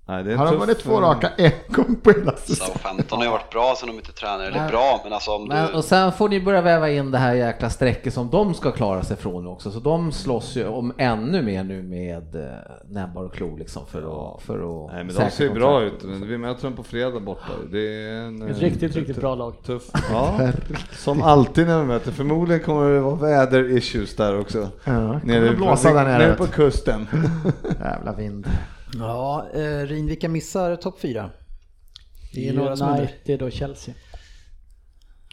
Nej, 0.07 0.25
det 0.25 0.31
är 0.31 0.33
en 0.33 0.39
Har 0.39 0.47
de 0.47 0.57
vunnit 0.57 0.79
två 0.79 1.01
raka 1.01 1.31
en 1.37 1.53
gång 1.69 1.97
på 1.97 2.11
hela 2.11 2.37
säsongen? 2.37 2.73
Southampton 2.73 3.19
har 3.19 3.25
ju 3.25 3.31
varit 3.31 3.51
bra 3.51 3.75
sen 3.79 3.89
de 3.89 3.97
inte 3.97 4.13
tränar, 4.13 4.45
eller 4.45 4.69
bra, 4.69 5.01
men 5.05 5.13
alltså 5.13 5.31
om 5.31 5.49
Men, 5.49 5.67
du... 5.67 5.73
och 5.73 5.85
sen 5.85 6.13
får 6.13 6.29
ni 6.29 6.41
börja 6.41 6.63
väva 6.63 6.91
in 6.91 7.11
det 7.11 7.19
här 7.19 7.35
jäkla 7.35 7.71
strecket 7.71 8.15
som 8.15 8.31
de 8.31 8.55
ska 8.55 8.73
klara 8.73 9.03
sig 9.03 9.17
från 9.17 9.47
också. 9.47 9.71
Så 9.71 9.81
de 9.81 10.13
slåss 10.13 10.57
ju 10.57 10.69
om 10.69 10.93
ännu 10.99 11.43
mer 11.43 11.65
nu 11.65 11.83
med 11.83 12.35
eh, 12.35 12.51
näbbar 12.85 13.25
och 13.25 13.35
klor 13.35 13.59
liksom 13.59 13.87
för 13.87 13.99
att, 13.99 14.43
för 14.43 14.55
att 14.55 14.93
Nej 14.93 15.05
men 15.05 15.15
de 15.15 15.31
ser 15.31 15.51
bra 15.51 15.83
ut. 15.83 16.05
Vi 16.05 16.39
möter 16.39 16.63
dem 16.63 16.77
på 16.77 16.83
fredag 16.83 17.21
borta. 17.21 17.53
Det 17.71 17.79
är 17.79 18.13
en... 18.13 18.43
Ett 18.43 18.57
eh, 18.57 18.61
riktigt, 18.61 18.97
riktigt 18.97 19.17
bra 19.17 19.35
lag. 19.35 19.55
Tuff. 19.67 19.83
Ja, 20.13 20.51
som 20.93 21.23
alltid 21.23 21.67
när 21.67 21.79
vi 21.79 21.85
möter. 21.85 22.13
Förmodligen 22.13 22.63
kommer 22.63 22.91
det 22.91 23.01
vara 23.01 23.15
väder-issues 23.15 24.17
där 24.17 24.41
också. 24.41 24.69
Ja, 24.85 25.21
Nere, 25.25 25.49
det 25.49 25.57
blåsa 25.57 25.89
på, 25.89 25.95
där 25.95 26.05
nere, 26.05 26.19
nere 26.19 26.35
på 26.35 26.47
kusten. 26.47 27.07
Jävla 27.81 28.13
vind. 28.13 28.47
Ja, 28.99 29.47
eh, 29.55 29.86
Rin, 29.86 30.07
vilka 30.07 30.28
missar 30.28 30.76
topp 30.76 31.01
fyra? 31.01 31.30
Det 32.34 32.49
är 32.49 32.53
några 32.53 32.76
som. 32.76 32.88
United 32.88 33.43
och 33.43 33.53
Chelsea. 33.53 33.95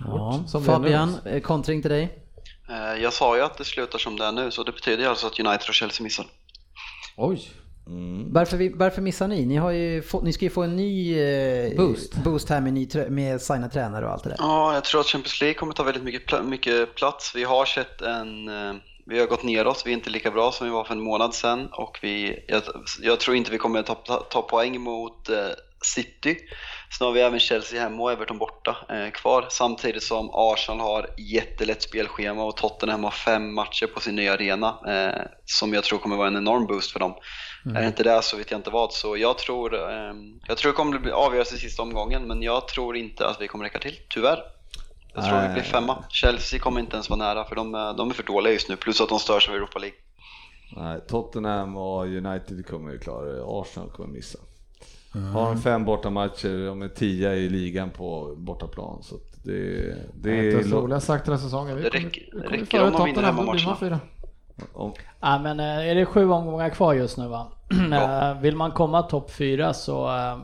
Ja. 0.06 0.44
som. 0.48 0.64
Fabian, 0.64 1.16
eh, 1.26 1.42
kontring 1.42 1.82
till 1.82 1.92
dig. 1.92 2.04
Eh, 2.70 3.02
Jag 3.04 3.14
sa 3.14 3.36
ju 3.38 3.44
att 3.44 3.58
det 3.58 3.66
slutar 3.66 4.00
som 4.00 4.18
det 4.18 4.26
är 4.26 4.32
nu, 4.32 4.52
så 4.52 4.64
det 4.64 4.72
betyder 4.72 5.04
ju 5.04 5.10
alltså 5.10 5.28
att 5.28 5.40
United 5.40 5.68
och 5.70 5.74
Chelsea 5.74 6.04
missar. 6.04 6.26
Oj! 7.18 7.50
Varför, 8.32 8.58
vi- 8.58 8.74
varför 8.76 9.02
missar 9.02 9.28
ni? 9.28 9.46
Ni, 9.46 9.56
har 9.56 9.72
ju 9.72 10.02
fått, 10.02 10.24
ni 10.24 10.34
ska 10.34 10.46
ju 10.46 10.50
få 10.50 10.64
en 10.64 10.76
ny 10.76 11.20
eh, 11.20 11.78
Boost. 11.78 12.16
boost 12.24 12.50
här 12.50 12.62
med, 12.62 12.74
ny, 12.74 12.88
med 13.10 13.42
signa 13.42 13.70
tränare 13.70 14.06
och 14.06 14.12
allt 14.12 14.24
det 14.24 14.30
där. 14.30 14.36
Ja, 14.40 14.74
jag 14.74 14.84
tror 14.84 15.02
att 15.02 15.08
Champions 15.08 15.42
League 15.42 15.54
kommer 15.54 15.74
ta 15.74 15.84
väldigt 15.84 16.04
mycket, 16.04 16.26
pla- 16.30 16.44
mycket 16.44 16.96
plats. 16.96 17.32
Vi 17.36 17.44
har 17.44 17.66
sett 17.66 18.02
en... 18.02 18.48
eh, 18.48 18.74
Vi 19.10 19.20
har 19.20 19.28
gått 19.28 19.44
neråt, 19.44 19.84
vi 19.86 19.92
är 19.92 19.94
inte 19.94 20.10
lika 20.10 20.32
bra 20.32 20.52
som 20.52 20.68
vi 20.68 20.74
var 20.74 20.84
för 20.84 20.94
en 20.94 21.02
månad 21.02 21.34
sedan 21.34 21.70
och 21.72 22.00
vi, 22.02 22.46
jag, 22.48 22.64
jag 23.02 23.20
tror 23.20 23.36
inte 23.36 23.52
vi 23.52 23.58
kommer 23.58 23.82
ta, 23.82 23.96
ta, 23.96 24.18
ta 24.18 24.42
poäng 24.42 24.82
mot 24.82 25.30
eh, 25.30 25.50
City. 25.82 26.38
Sen 26.98 27.08
har 27.08 27.14
vi 27.14 27.22
även 27.22 27.40
Chelsea 27.40 27.82
hemma 27.82 28.04
och 28.04 28.12
Everton 28.12 28.38
borta 28.38 28.78
eh, 28.90 29.12
kvar 29.12 29.46
samtidigt 29.50 30.04
som 30.04 30.30
Arsenal 30.34 30.80
har 30.80 31.10
jättelätt 31.18 31.82
spelschema 31.82 32.44
och 32.44 32.58
Tottenham 32.58 33.04
har 33.04 33.12
fem 33.12 33.54
matcher 33.54 33.88
på 33.88 34.00
sin 34.00 34.16
nya 34.16 34.34
arena 34.34 34.80
eh, 34.88 35.22
som 35.46 35.74
jag 35.74 35.84
tror 35.84 36.00
kommer 36.00 36.18
vara 36.18 36.28
en 36.28 36.38
enorm 36.38 36.68
boost 36.68 36.92
för 36.92 37.00
dem. 37.00 37.14
Är 37.66 37.82
det 37.82 37.88
inte 37.88 38.04
det 38.04 38.22
så 38.22 38.38
vet 38.38 38.52
jag 38.52 38.60
inte 38.60 38.70
vad. 38.70 38.94
Så 38.94 39.18
jag 39.18 39.38
tror, 39.38 39.76
eh, 39.76 40.14
jag 40.48 40.58
tror 40.58 40.72
det 40.72 40.76
kommer 40.76 41.10
avgöras 41.10 41.54
i 41.54 41.58
sista 41.58 41.82
omgången 41.82 42.28
men 42.28 42.42
jag 42.42 42.68
tror 42.68 42.98
inte 42.98 43.28
att 43.28 43.42
vi 43.42 43.48
kommer 43.48 43.64
räcka 43.66 43.80
till, 43.80 43.96
tyvärr. 44.10 44.59
Jag 45.26 45.30
tror 45.30 45.48
vi 45.48 45.54
blir 45.54 45.64
femma. 45.64 46.04
Chelsea 46.10 46.60
kommer 46.60 46.80
inte 46.82 46.94
ens 46.96 47.10
vara 47.10 47.18
nära 47.18 47.46
för 47.46 47.56
de, 47.56 47.76
är- 47.76 47.94
de 47.94 48.10
är 48.10 48.14
för 48.14 48.24
dåliga 48.24 48.54
just 48.54 48.70
nu, 48.70 48.76
plus 48.76 49.02
att 49.02 49.10
de 49.10 49.20
störs 49.20 49.50
av 49.50 49.56
Europa 49.56 49.80
League. 49.80 49.98
Nej, 50.76 51.02
Tottenham 51.08 51.78
och 51.78 52.06
United 52.06 52.66
kommer 52.68 52.92
ju 52.92 53.00
klara 53.00 53.26
det. 53.26 53.44
Arsenal 53.46 53.90
kommer 53.90 54.10
missa. 54.10 54.40
Har 55.34 55.46
de 55.46 55.62
fem 55.62 55.86
bortamatcher, 55.86 56.66
de 56.68 56.82
är 56.82 56.88
tia 56.88 57.36
i 57.36 57.50
ligan 57.50 57.90
på 57.90 58.36
bortaplan. 58.38 59.04
Så 59.04 59.16
att 59.16 59.22
det, 59.44 59.52
det 59.54 59.96
Det 60.14 60.30
är 60.40 60.52
inte 60.58 60.70
så 60.70 60.78
är... 60.78 60.82
roliga 60.82 61.00
sagt 61.00 61.26
den 61.26 61.34
här 61.36 61.42
säsongen. 61.42 61.78
Vi 61.78 61.84
Det 61.84 61.90
kommer- 61.90 62.06
räcker- 62.06 62.22
vi 62.34 62.40
det 62.40 62.46
kommer 62.48 62.58
räcker 62.60 62.84
om 62.84 62.92
de 62.92 63.06
vinner 63.06 63.24
hemmamatcherna. 63.24 63.76
fyra. 63.80 64.00
om- 64.74 64.94
Ja, 65.20 65.40
men 65.40 65.60
eh, 65.60 65.66
är 65.90 65.96
det 65.96 66.06
sju 66.06 66.30
omgångar 66.30 66.70
kvar 66.70 66.94
just 66.94 67.18
nu 67.18 67.28
va? 67.28 67.48
Ja. 67.92 68.30
Eh, 68.32 68.40
Vill 68.42 68.56
man 68.56 68.72
komma 68.72 69.02
topp 69.04 69.32
fyra 69.32 69.74
så 69.74 70.08
eh. 70.18 70.38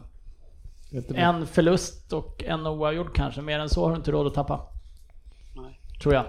En 1.15 1.47
förlust 1.47 2.13
och 2.13 2.43
en 2.47 2.67
oavgjord 2.67 3.15
kanske. 3.15 3.41
Mer 3.41 3.59
än 3.59 3.69
så 3.69 3.83
har 3.83 3.89
du 3.91 3.95
inte 3.97 4.11
råd 4.11 4.27
att 4.27 4.33
tappa. 4.33 4.61
Nej. 5.55 5.79
Tror 6.01 6.13
jag. 6.13 6.25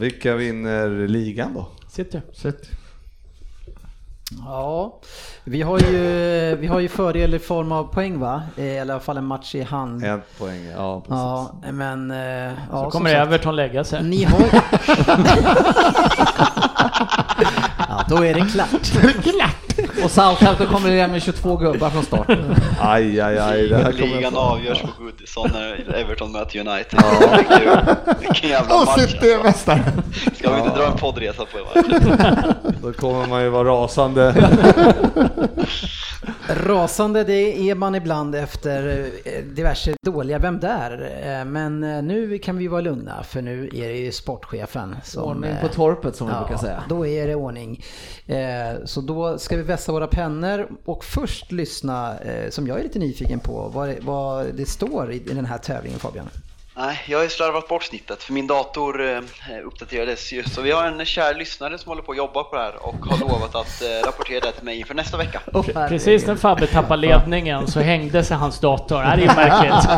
Vilka 0.00 0.36
vinner 0.36 1.08
ligan 1.08 1.54
då? 1.54 1.68
City. 1.88 2.20
Shit. 2.32 2.70
Ja, 4.44 5.00
vi 5.44 5.62
har 5.62 5.78
ju, 5.78 6.56
vi 6.56 6.66
har 6.66 6.80
ju 6.80 6.88
fördel 6.88 7.34
i 7.34 7.38
form 7.38 7.72
av 7.72 7.84
poäng 7.84 8.18
va? 8.20 8.42
Eh, 8.56 8.64
Eller 8.64 8.74
i 8.76 8.80
alla 8.80 9.00
fall 9.00 9.16
en 9.16 9.24
match 9.26 9.54
i 9.54 9.62
hand. 9.62 10.04
En 10.04 10.22
poäng, 10.38 10.64
ja 10.76 11.00
precis. 11.00 11.10
Ja, 11.10 11.54
men... 11.72 12.10
eh, 12.10 12.52
Ja, 12.70 12.84
Så 12.84 12.90
kommer 12.90 13.14
Everton 13.14 13.56
lägga 13.56 13.84
sig. 13.84 14.02
Ni 14.04 14.24
har 14.24 14.40
Ja, 17.88 18.04
då 18.08 18.24
är 18.24 18.34
det 18.34 18.40
klart. 18.52 19.04
Och 20.04 20.10
Southampton 20.10 20.66
kommer 20.66 20.88
ner 20.90 21.08
med 21.08 21.22
22 21.22 21.56
gubbar 21.56 21.90
från 21.90 22.02
start. 22.02 22.28
Aj, 22.80 23.20
aj, 23.20 23.38
aj. 23.38 23.68
Det 23.68 23.76
här 23.76 23.92
kommer 23.92 24.06
Ligan 24.16 24.36
avgörs 24.36 24.80
på 24.82 24.88
Goodison 25.02 25.50
när 25.52 25.94
Everton 25.94 26.32
möter 26.32 26.58
United. 26.58 27.00
Herregud, 27.02 27.96
Vilken 28.20 28.50
jävla 28.50 28.74
Och 28.80 28.86
match 28.86 29.00
City 29.00 29.32
är 29.32 29.42
mästare. 29.44 29.82
Ska 30.34 30.54
vi 30.54 30.60
inte 30.60 30.76
dra 30.78 30.86
en 30.86 30.96
poddresa 30.98 31.42
på 31.44 31.80
matchen? 31.80 32.18
Då 32.82 32.92
kommer 32.92 33.26
man 33.26 33.42
ju 33.42 33.48
vara 33.48 33.68
rasande. 33.68 34.34
Rasande 36.66 37.24
det 37.24 37.70
är 37.70 37.74
man 37.74 37.94
ibland 37.94 38.34
efter 38.34 39.06
eh, 39.24 39.32
diverse 39.44 39.94
dåliga 40.06 40.38
Vem 40.38 40.60
där? 40.60 41.10
Eh, 41.24 41.44
Men 41.44 41.84
eh, 41.84 42.02
nu 42.02 42.38
kan 42.38 42.56
vi 42.56 42.68
vara 42.68 42.80
lugna 42.80 43.22
för 43.22 43.42
nu 43.42 43.66
är 43.74 43.88
det 43.88 43.96
ju 43.98 44.12
sportchefen 44.12 44.96
som... 45.04 45.22
Ordning 45.22 45.54
på 45.60 45.68
torpet 45.68 46.16
som 46.16 46.26
vi 46.26 46.32
Ja, 46.32 46.40
brukar 46.40 46.56
säga. 46.56 46.84
då 46.88 47.06
är 47.06 47.26
det 47.26 47.34
ordning. 47.34 47.84
Så 48.84 49.00
då 49.00 49.38
ska 49.38 49.56
vi 49.56 49.62
vässa 49.80 49.92
våra 49.92 50.06
pennor 50.06 50.68
och 50.84 51.04
först 51.04 51.52
lyssna, 51.52 52.18
eh, 52.18 52.50
som 52.50 52.66
jag 52.66 52.78
är 52.78 52.82
lite 52.82 52.98
nyfiken 52.98 53.40
på, 53.40 53.70
vad 53.74 53.88
det, 53.88 53.98
vad 54.00 54.54
det 54.54 54.66
står 54.66 55.12
i 55.12 55.16
i 55.16 55.34
den 55.34 55.44
här 55.44 55.58
tävlingen 55.58 55.98
Fabian. 55.98 56.28
Nej, 56.76 57.00
jag 57.06 57.18
har 57.18 57.22
ju 57.22 57.30
slarvat 57.30 57.68
bort 57.68 57.82
snittet 57.84 58.22
för 58.22 58.32
min 58.32 58.46
dator 58.46 59.10
eh, 59.10 59.20
uppdaterades 59.64 60.32
ju. 60.32 60.42
Så 60.42 60.62
vi 60.62 60.70
har 60.70 60.84
en 60.84 61.04
kär 61.04 61.34
lyssnare 61.34 61.78
som 61.78 61.88
håller 61.88 62.02
på 62.02 62.12
att 62.12 62.18
jobba 62.18 62.44
på 62.44 62.56
det 62.56 62.62
här 62.62 62.86
och 62.86 63.06
har 63.06 63.18
lovat 63.18 63.54
att 63.54 63.82
eh, 63.82 64.06
rapportera 64.06 64.40
det 64.40 64.52
till 64.52 64.64
mig 64.64 64.78
inför 64.78 64.94
nästa 64.94 65.16
vecka. 65.16 65.40
Herregud. 65.52 65.88
Precis 65.88 66.26
när 66.26 66.36
Fabbe 66.36 66.66
tappade 66.66 67.02
ledningen 67.02 67.66
så 67.66 67.80
hängde 67.80 68.24
sig 68.24 68.36
hans 68.36 68.60
dator. 68.60 69.02
Det 69.02 69.06
är 69.06 69.18
ju 69.18 69.26
märkligt. 69.26 69.88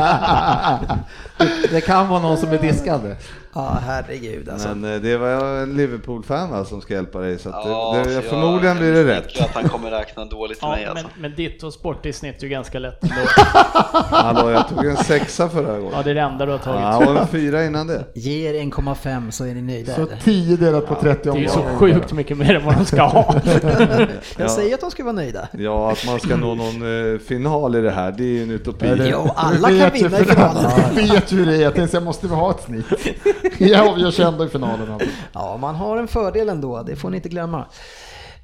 Det 1.71 1.81
kan 1.81 2.09
vara 2.09 2.21
någon 2.21 2.39
som 2.39 2.53
är 2.53 2.59
diskad. 2.59 3.17
Ja, 3.55 3.79
herregud 3.87 4.49
alltså. 4.49 4.69
Men 4.75 4.95
eh, 4.95 5.01
det 5.01 5.17
var 5.17 5.29
en 5.63 5.77
Liverpool-fan 5.77 6.51
va, 6.51 6.65
som 6.65 6.81
ska 6.81 6.95
hjälpa 6.95 7.19
dig 7.19 7.39
så 7.39 7.49
att 7.49 7.55
Ja, 7.65 7.95
det, 7.99 8.05
så 8.05 8.09
det, 8.09 8.15
jag- 8.15 8.25
förmodligen 8.25 8.77
blir 8.79 8.93
det 8.93 8.99
jag 8.99 9.09
rätt. 9.09 9.25
misstänker 9.25 9.45
att 9.59 9.63
han 9.63 9.69
kommer 9.71 9.91
räkna 9.91 10.25
dåligt 10.25 10.59
till 10.59 10.69
Ja, 10.69 10.75
mig 10.77 10.85
men, 10.87 10.91
alltså. 10.97 11.09
men 11.21 11.35
ditt 11.35 11.63
och 11.63 11.73
sport 11.73 12.07
i 12.07 12.13
snitt 12.13 12.39
är 12.39 12.43
ju 12.43 12.49
ganska 12.49 12.79
lätt 12.79 13.03
ändå. 13.03 13.15
Hallå, 14.11 14.51
jag 14.51 14.69
tog 14.69 14.87
en 14.87 14.97
sexa 14.97 15.49
förra 15.49 15.73
Ja, 15.75 15.79
gången. 15.81 16.01
det 16.05 16.11
är 16.11 16.15
det 16.15 16.21
enda 16.21 16.47
du 16.47 16.53
har 16.53 16.59
tagit. 16.59 16.81
Ja, 16.81 17.07
och 17.13 17.21
en 17.21 17.27
fyra 17.29 17.65
innan 17.65 17.87
det. 17.87 18.05
Ge 18.15 18.49
er 18.51 18.55
1,5 18.65 19.31
så 19.31 19.45
är 19.45 19.55
ni 19.55 19.63
nöjda. 19.63 19.95
Så 19.95 20.03
eller? 20.03 20.17
10 20.17 20.57
delat 20.57 20.87
på 20.87 20.95
30 20.95 21.31
Det 21.33 21.45
är 21.45 21.49
så 21.49 21.63
sjukt 21.63 22.13
mycket 22.13 22.39
mer 22.39 22.55
än 22.55 22.65
vad 22.67 22.77
de 22.77 22.85
ska 22.85 23.03
ha. 23.03 23.35
Jag 24.39 24.51
säger 24.51 24.75
att 24.75 24.81
de 24.81 24.91
ska 24.91 25.03
vara 25.05 25.13
nöjda. 25.13 25.49
Ja, 25.53 25.93
att 25.93 26.07
man 26.07 26.21
ska 26.21 26.37
nå 26.37 26.55
någon 26.55 27.13
eh, 27.15 27.19
final 27.19 27.77
i 27.77 27.81
det 27.81 27.91
här, 27.91 28.13
det 28.13 28.25
är 28.25 28.27
ju 28.27 28.43
en 28.43 28.51
utopi. 28.51 28.87
Ja, 28.89 28.95
det- 28.95 29.09
Jo, 29.09 29.29
alla 29.37 29.69
kan 29.69 29.91
vinna 29.91 30.21
i 30.21 30.25
finalen. 30.25 30.71
Vi 30.95 31.03
vet 31.11 31.33
ju 31.33 31.37
hur 31.37 31.47
det 31.47 31.57
är, 31.57 31.61
jag 31.63 31.75
tänkte 31.75 31.97
jag 31.97 32.05
måste 32.05 32.27
vi 32.27 32.35
ha 32.35 32.51
ett 32.51 32.61
snitt. 32.65 32.87
Jag 33.59 33.89
avgörs 33.89 34.21
ändå 34.21 34.45
i 34.45 34.49
finalen. 34.49 34.93
alltså. 34.93 35.09
Ja, 35.33 35.57
man 35.57 35.75
har 35.75 35.97
en 35.97 36.09
fördel 36.09 36.49
ändå, 36.49 36.83
det 36.83 36.97
får 36.97 37.11
ni 37.11 37.17
inte 37.17 37.29
glömma. 37.29 37.67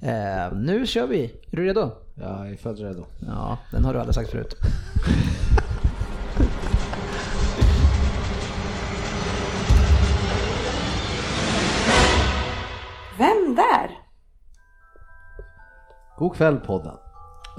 Eh, 0.03 0.53
nu 0.53 0.87
kör 0.87 1.07
vi. 1.07 1.25
Är 1.25 1.57
du 1.57 1.65
redo? 1.65 1.91
Jag 2.15 2.51
är 2.51 2.57
född 2.57 2.79
redo. 2.79 3.05
Ja, 3.27 3.59
den 3.73 3.85
har 3.85 3.93
du 3.93 3.99
aldrig 3.99 4.15
sagt 4.15 4.31
förut. 4.31 4.55
Vem 13.19 13.55
där? 13.55 13.91
God 16.19 16.35
kväll 16.37 16.57
podden. 16.57 16.95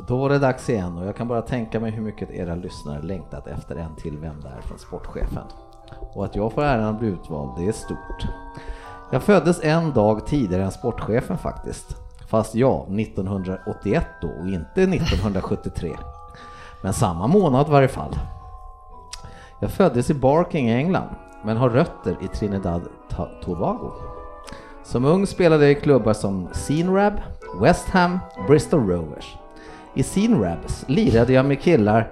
Då 0.08 0.18
var 0.18 0.30
det 0.30 0.40
dags 0.40 0.70
igen 0.70 0.98
och 0.98 1.08
jag 1.08 1.16
kan 1.16 1.28
bara 1.28 1.42
tänka 1.42 1.80
mig 1.80 1.92
hur 1.92 2.02
mycket 2.02 2.32
era 2.32 2.56
lyssnare 2.56 3.02
längtat 3.02 3.48
efter 3.48 3.76
en 3.76 3.96
till 3.96 4.18
Vem 4.18 4.42
där 4.42 4.62
från 4.62 4.80
sportchefen. 4.80 5.44
Och 6.14 6.26
att 6.26 6.36
jag 6.36 6.54
får 6.54 6.64
äran 6.64 6.84
att 6.84 7.00
bli 7.00 7.08
utvald, 7.08 7.50
det 7.58 7.68
är 7.68 7.72
stort. 7.72 8.28
Jag 9.12 9.24
föddes 9.24 9.64
en 9.64 9.94
dag 9.94 10.28
tidigare 10.28 10.64
än 10.64 10.72
sportchefen 10.72 11.38
faktiskt. 11.38 11.96
Fast 12.28 12.56
ja, 12.56 12.86
1981 13.00 14.06
då 14.22 14.28
och 14.28 14.48
inte 14.48 14.82
1973. 14.82 15.98
Men 16.84 16.94
samma 16.94 17.28
månad 17.28 17.68
i 17.68 17.72
varje 17.72 17.88
fall. 17.88 18.16
Jag 19.60 19.72
föddes 19.72 20.10
i 20.10 20.14
Barking, 20.14 20.70
England, 20.70 21.10
men 21.44 21.58
har 21.58 21.70
rötter 21.70 22.18
i 22.22 22.28
Trinidad 22.28 22.82
Tobago. 23.44 23.92
Som 24.84 25.06
ung 25.06 25.28
spelade 25.28 25.64
jag 25.64 25.72
i 25.72 25.82
klubbar 25.82 26.14
som 26.14 26.50
Seanrab, 26.52 27.14
West 27.62 27.90
Ham, 27.90 28.20
Bristol 28.48 28.90
Rovers. 28.90 29.38
I 29.94 30.04
Seanrabs 30.04 30.86
lirade 30.88 31.34
jag 31.34 31.46
med 31.46 31.62
killar 31.62 32.12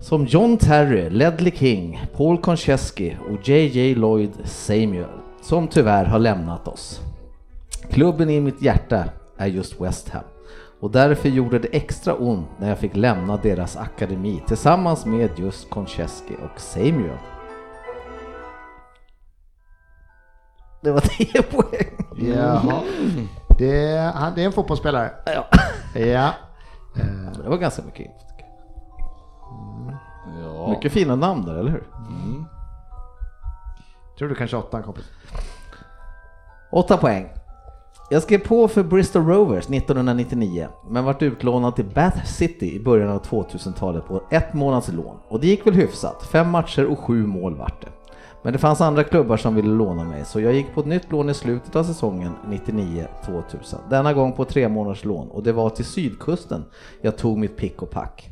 som 0.00 0.26
John 0.26 0.56
Terry, 0.58 1.10
Ledley 1.10 1.52
King, 1.56 2.00
Paul 2.16 2.38
Konchesky 2.38 3.16
och 3.30 3.48
JJ 3.48 3.94
Lloyd 3.94 4.32
Samuel, 4.44 5.20
som 5.42 5.68
tyvärr 5.68 6.04
har 6.04 6.18
lämnat 6.18 6.68
oss. 6.68 7.00
Klubben 7.90 8.30
i 8.30 8.40
mitt 8.40 8.62
hjärta 8.62 9.04
är 9.36 9.46
just 9.46 9.80
West 9.80 10.08
Ham 10.08 10.22
och 10.80 10.90
därför 10.90 11.28
gjorde 11.28 11.58
det 11.58 11.68
extra 11.68 12.14
ont 12.14 12.48
när 12.58 12.68
jag 12.68 12.78
fick 12.78 12.96
lämna 12.96 13.36
deras 13.36 13.76
akademi 13.76 14.42
tillsammans 14.46 15.06
med 15.06 15.30
just 15.38 15.70
Konchesky 15.70 16.34
och 16.34 16.60
Samuel. 16.60 17.18
Det 20.82 20.92
var 20.92 21.00
10 21.00 21.42
poäng. 21.50 21.88
Jaha. 22.34 22.80
Det 23.58 23.96
han, 24.14 24.34
det 24.34 24.42
är 24.42 24.46
en 24.46 24.52
fotbollsspelare. 24.52 25.10
Ja. 25.26 25.46
Ja. 26.00 26.30
Det 27.42 27.48
var 27.48 27.56
ganska 27.56 27.82
mycket. 27.82 28.06
Ja. 30.42 30.70
Mycket 30.70 30.92
fina 30.92 31.16
namn 31.16 31.44
där, 31.44 31.54
eller 31.54 31.70
hur? 31.70 31.84
Tror 34.18 34.28
du 34.28 34.34
kanske 34.34 34.56
åttan 34.56 34.82
kompis? 34.82 35.04
8 36.72 36.96
poäng. 36.96 37.28
Jag 38.12 38.22
skrev 38.22 38.38
på 38.38 38.68
för 38.68 38.82
Bristol 38.82 39.26
Rovers 39.26 39.64
1999, 39.64 40.68
men 40.88 41.04
vart 41.04 41.22
utlånad 41.22 41.76
till 41.76 41.84
Bath 41.84 42.24
City 42.24 42.76
i 42.76 42.80
början 42.80 43.10
av 43.10 43.22
2000-talet 43.22 44.06
på 44.06 44.22
ett 44.30 44.54
månads 44.54 44.88
lån. 44.88 45.16
Och 45.28 45.40
det 45.40 45.46
gick 45.46 45.66
väl 45.66 45.74
hyfsat, 45.74 46.22
fem 46.22 46.50
matcher 46.50 46.86
och 46.86 46.98
sju 46.98 47.26
mål 47.26 47.54
vart 47.54 47.80
det. 47.80 47.88
Men 48.42 48.52
det 48.52 48.58
fanns 48.58 48.80
andra 48.80 49.04
klubbar 49.04 49.36
som 49.36 49.54
ville 49.54 49.68
låna 49.68 50.04
mig, 50.04 50.24
så 50.24 50.40
jag 50.40 50.52
gick 50.52 50.74
på 50.74 50.80
ett 50.80 50.86
nytt 50.86 51.12
lån 51.12 51.30
i 51.30 51.34
slutet 51.34 51.76
av 51.76 51.84
säsongen 51.84 52.32
99-2000. 52.46 53.76
Denna 53.90 54.12
gång 54.12 54.32
på 54.32 54.44
tre 54.44 54.68
månaders 54.68 55.04
lån 55.04 55.28
och 55.30 55.42
det 55.42 55.52
var 55.52 55.70
till 55.70 55.84
sydkusten 55.84 56.64
jag 57.00 57.18
tog 57.18 57.38
mitt 57.38 57.56
pick 57.56 57.82
och 57.82 57.90
pack. 57.90 58.29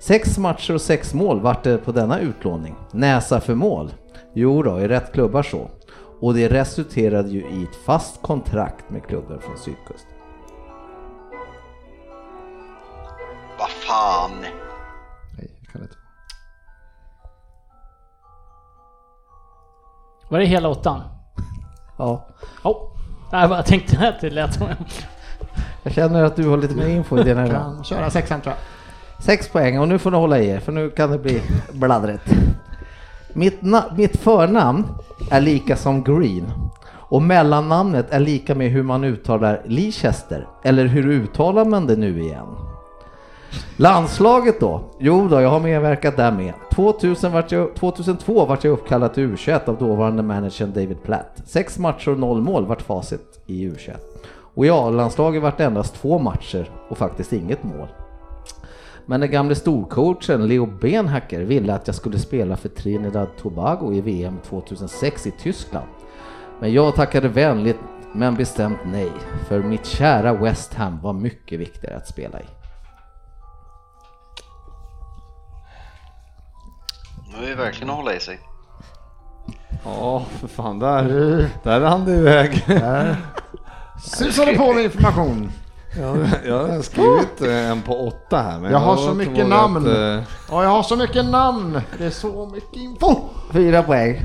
Sex 0.00 0.38
matcher 0.38 0.74
och 0.74 0.80
sex 0.80 1.14
mål 1.14 1.40
vart 1.40 1.62
det 1.64 1.78
på 1.78 1.92
denna 1.92 2.20
utlåning. 2.20 2.74
Näsa 2.90 3.40
för 3.40 3.54
mål? 3.54 3.92
Jo 4.32 4.62
då, 4.62 4.80
i 4.80 4.88
rätt 4.88 5.12
klubbar 5.12 5.42
så. 5.42 5.70
Och 6.20 6.34
det 6.34 6.48
resulterade 6.48 7.28
ju 7.28 7.40
i 7.40 7.62
ett 7.62 7.76
fast 7.86 8.22
kontrakt 8.22 8.90
med 8.90 9.06
klubben 9.06 9.40
från 9.40 9.58
sydkusten. 9.58 10.10
Vad 13.58 13.70
fan! 13.70 14.30
Nej, 15.36 15.50
jag 15.60 15.72
kan 15.72 15.82
inte. 15.82 15.94
Var 20.28 20.38
det 20.38 20.44
hela 20.44 20.68
åttan? 20.68 21.00
Ja, 21.98 22.26
Ja. 22.64 22.92
Nej, 23.32 23.48
jag 23.48 23.66
tänkte 23.66 24.08
att 24.08 24.20
det 24.20 24.30
lät 24.30 24.54
som... 24.54 24.66
jag 25.82 25.92
känner 25.92 26.24
att 26.24 26.36
du 26.36 26.48
har 26.48 26.56
lite 26.56 26.74
mer 26.74 26.88
info 26.88 27.18
i 27.18 27.22
dina 27.24 27.42
ögon. 27.42 27.52
Kan 27.74 27.84
köra 27.84 28.10
sexan 28.10 28.40
tror 28.40 28.54
jag. 28.54 28.77
Sex 29.20 29.48
poäng 29.48 29.78
och 29.78 29.88
nu 29.88 29.98
får 29.98 30.10
ni 30.10 30.16
hålla 30.16 30.38
i 30.38 30.48
er 30.48 30.60
för 30.60 30.72
nu 30.72 30.90
kan 30.90 31.10
det 31.10 31.18
bli 31.18 31.42
bladdret. 31.72 32.20
Mitt, 33.32 33.58
mitt 33.96 34.16
förnamn 34.16 34.86
är 35.30 35.40
lika 35.40 35.76
som 35.76 36.02
Green 36.02 36.52
och 36.90 37.22
mellannamnet 37.22 38.06
är 38.10 38.20
lika 38.20 38.54
med 38.54 38.70
hur 38.70 38.82
man 38.82 39.04
uttalar 39.04 39.62
Leicester 39.64 40.46
eller 40.62 40.86
hur 40.86 41.06
uttalar 41.06 41.64
man 41.64 41.86
det 41.86 41.96
nu 41.96 42.20
igen? 42.20 42.46
Landslaget 43.76 44.60
då? 44.60 44.80
Jo 44.98 45.28
då, 45.28 45.40
jag 45.40 45.48
har 45.48 45.60
medverkat 45.60 46.16
där 46.16 46.32
med. 46.32 46.52
2000 46.74 47.32
vart 47.32 47.52
jag, 47.52 47.74
2002 47.74 48.44
vart 48.44 48.64
jag 48.64 48.72
uppkallad 48.72 49.14
till 49.14 49.28
U21 49.28 49.68
av 49.68 49.78
dåvarande 49.78 50.22
managern 50.22 50.72
David 50.72 51.02
Platt. 51.02 51.42
Sex 51.46 51.78
matcher 51.78 52.10
och 52.10 52.18
noll 52.18 52.40
mål 52.40 52.66
vart 52.66 52.82
facit 52.82 53.40
i 53.46 53.68
U21. 53.68 53.96
Och 54.54 54.66
i 54.66 54.70
A-landslaget 54.70 55.42
vart 55.42 55.58
det 55.58 55.64
endast 55.64 55.94
två 55.94 56.18
matcher 56.18 56.70
och 56.88 56.98
faktiskt 56.98 57.32
inget 57.32 57.64
mål. 57.64 57.88
Men 59.10 59.20
den 59.20 59.30
gamle 59.30 59.54
storcoachen 59.54 60.48
Leo 60.48 60.66
Benhacker 60.66 61.40
ville 61.40 61.74
att 61.74 61.86
jag 61.86 61.96
skulle 61.96 62.18
spela 62.18 62.56
för 62.56 62.68
Trinidad 62.68 63.28
Tobago 63.36 63.92
i 63.92 64.00
VM 64.00 64.38
2006 64.48 65.26
i 65.26 65.30
Tyskland. 65.30 65.86
Men 66.60 66.72
jag 66.72 66.94
tackade 66.94 67.28
vänligt 67.28 67.78
men 68.14 68.34
bestämt 68.34 68.78
nej, 68.84 69.12
för 69.48 69.62
mitt 69.62 69.86
kära 69.86 70.32
West 70.32 70.74
Ham 70.74 71.00
var 71.00 71.12
mycket 71.12 71.60
viktigare 71.60 71.96
att 71.96 72.08
spela 72.08 72.40
i. 72.40 72.44
Nu 77.40 77.52
är 77.52 77.56
verkligen 77.56 77.90
att 77.90 77.96
hålla 77.96 78.14
i 78.14 78.20
sig. 78.20 78.40
Ja, 79.84 80.26
för 80.40 80.48
fan 80.48 80.78
där, 80.78 81.04
där 81.62 81.80
rann 81.80 82.04
det 82.04 82.12
iväg. 82.12 82.64
Susade 84.04 84.56
på 84.56 84.72
med 84.72 84.84
information. 84.84 85.52
Jag, 85.96 86.16
jag 86.46 86.66
har 86.68 86.82
skrivit 86.82 87.40
eh, 87.42 87.70
en 87.70 87.82
på 87.82 88.06
åtta 88.06 88.36
här. 88.36 88.58
Men 88.60 88.72
Jag 88.72 88.78
har 88.78 88.86
har 88.86 88.96
så 88.96 89.14
mycket 89.14 89.48
namn. 89.48 89.86
eh, 89.86 90.22
Ja, 90.50 90.62
jag 90.62 90.70
har 90.70 90.82
så 90.82 90.96
mycket 90.96 91.24
namn. 91.24 91.80
Det 91.98 92.04
är 92.04 92.10
så 92.10 92.46
mycket 92.52 92.76
info. 92.76 93.14
Fyra 93.52 93.82
poäng. 93.82 94.22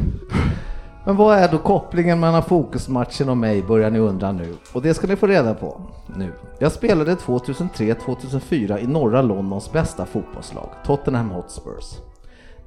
Men 1.06 1.16
vad 1.16 1.38
är 1.38 1.48
då 1.52 1.58
kopplingen 1.58 2.20
mellan 2.20 2.44
fokusmatchen 2.44 3.30
och 3.30 3.38
mig 3.38 3.62
börjar 3.64 3.90
ni 3.90 4.00
undra 4.00 4.32
nu. 4.32 4.56
Och 4.74 4.82
det 4.82 4.94
ska 4.94 5.08
ni 5.08 5.16
få 5.16 5.28
reda 5.28 5.54
på 5.54 5.82
nu. 6.16 6.34
Jag 6.60 6.72
spelade 6.72 7.16
2003-2004 7.16 8.80
i 8.80 8.88
norra 8.88 9.22
Londons 9.22 9.72
bästa 9.72 10.06
fotbollslag, 10.06 10.70
Tottenham 10.86 11.30
Hotspurs. 11.32 11.86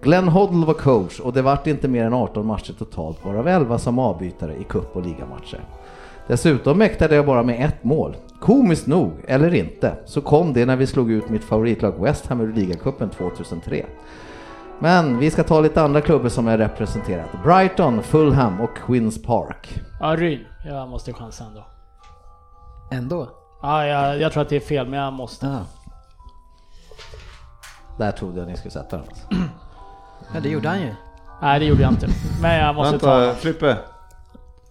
Glenn 0.02 0.28
Hoddle 0.28 0.66
var 0.66 0.74
coach 0.74 1.20
och 1.20 1.32
det 1.32 1.42
vart 1.42 1.66
inte 1.66 1.88
mer 1.88 2.04
än 2.04 2.14
18 2.14 2.46
matcher 2.46 2.72
totalt, 2.78 3.24
varav 3.24 3.48
11 3.48 3.78
som 3.78 3.98
avbytare 3.98 4.56
i 4.56 4.64
cup 4.64 4.96
och 4.96 5.02
ligamatcher. 5.02 5.60
Dessutom 6.26 6.78
mäktade 6.78 7.14
jag 7.16 7.26
bara 7.26 7.42
med 7.42 7.64
ett 7.64 7.84
mål. 7.84 8.16
Komiskt 8.40 8.86
nog, 8.86 9.12
eller 9.28 9.54
inte, 9.54 9.96
så 10.04 10.20
kom 10.20 10.52
det 10.52 10.66
när 10.66 10.76
vi 10.76 10.86
slog 10.86 11.10
ut 11.10 11.28
mitt 11.28 11.44
favoritlag 11.44 12.02
West 12.02 12.26
Ham 12.26 12.40
ur 12.40 12.52
ligacupen 12.52 13.10
2003. 13.10 13.86
Men 14.78 15.18
vi 15.18 15.30
ska 15.30 15.42
ta 15.44 15.60
lite 15.60 15.82
andra 15.82 16.00
klubbar 16.00 16.28
som 16.28 16.48
är 16.48 16.58
representerat. 16.58 17.26
Brighton, 17.44 18.02
Fulham 18.02 18.60
och 18.60 18.76
Queens 18.86 19.22
Park. 19.22 19.80
Ja, 20.00 20.16
Ryn. 20.16 20.44
Jag 20.64 20.88
måste 20.88 21.12
chansa 21.12 21.44
ändå. 21.44 21.66
Ändå? 22.92 23.28
Ja, 23.62 23.86
jag, 23.86 24.20
jag 24.20 24.32
tror 24.32 24.42
att 24.42 24.48
det 24.48 24.56
är 24.56 24.60
fel, 24.60 24.88
men 24.88 24.98
jag 25.00 25.12
måste. 25.12 25.46
Ja. 25.46 25.58
Där 27.98 28.12
trodde 28.12 28.38
jag 28.40 28.48
ni 28.48 28.56
skulle 28.56 28.70
sätta 28.72 28.96
den. 28.96 29.06
Alltså. 30.18 30.34
ja, 30.34 30.40
det 30.40 30.48
gjorde 30.48 30.68
han 30.68 30.80
ju. 30.80 30.94
Nej, 31.42 31.58
det 31.60 31.66
gjorde 31.66 31.82
jag 31.82 31.92
inte. 31.92 32.08
Men 32.42 32.56
jag 32.58 32.74
måste 32.74 32.98
ta 32.98 33.06
Vänta, 33.06 33.26
den. 33.26 33.34
Frippe. 33.36 33.76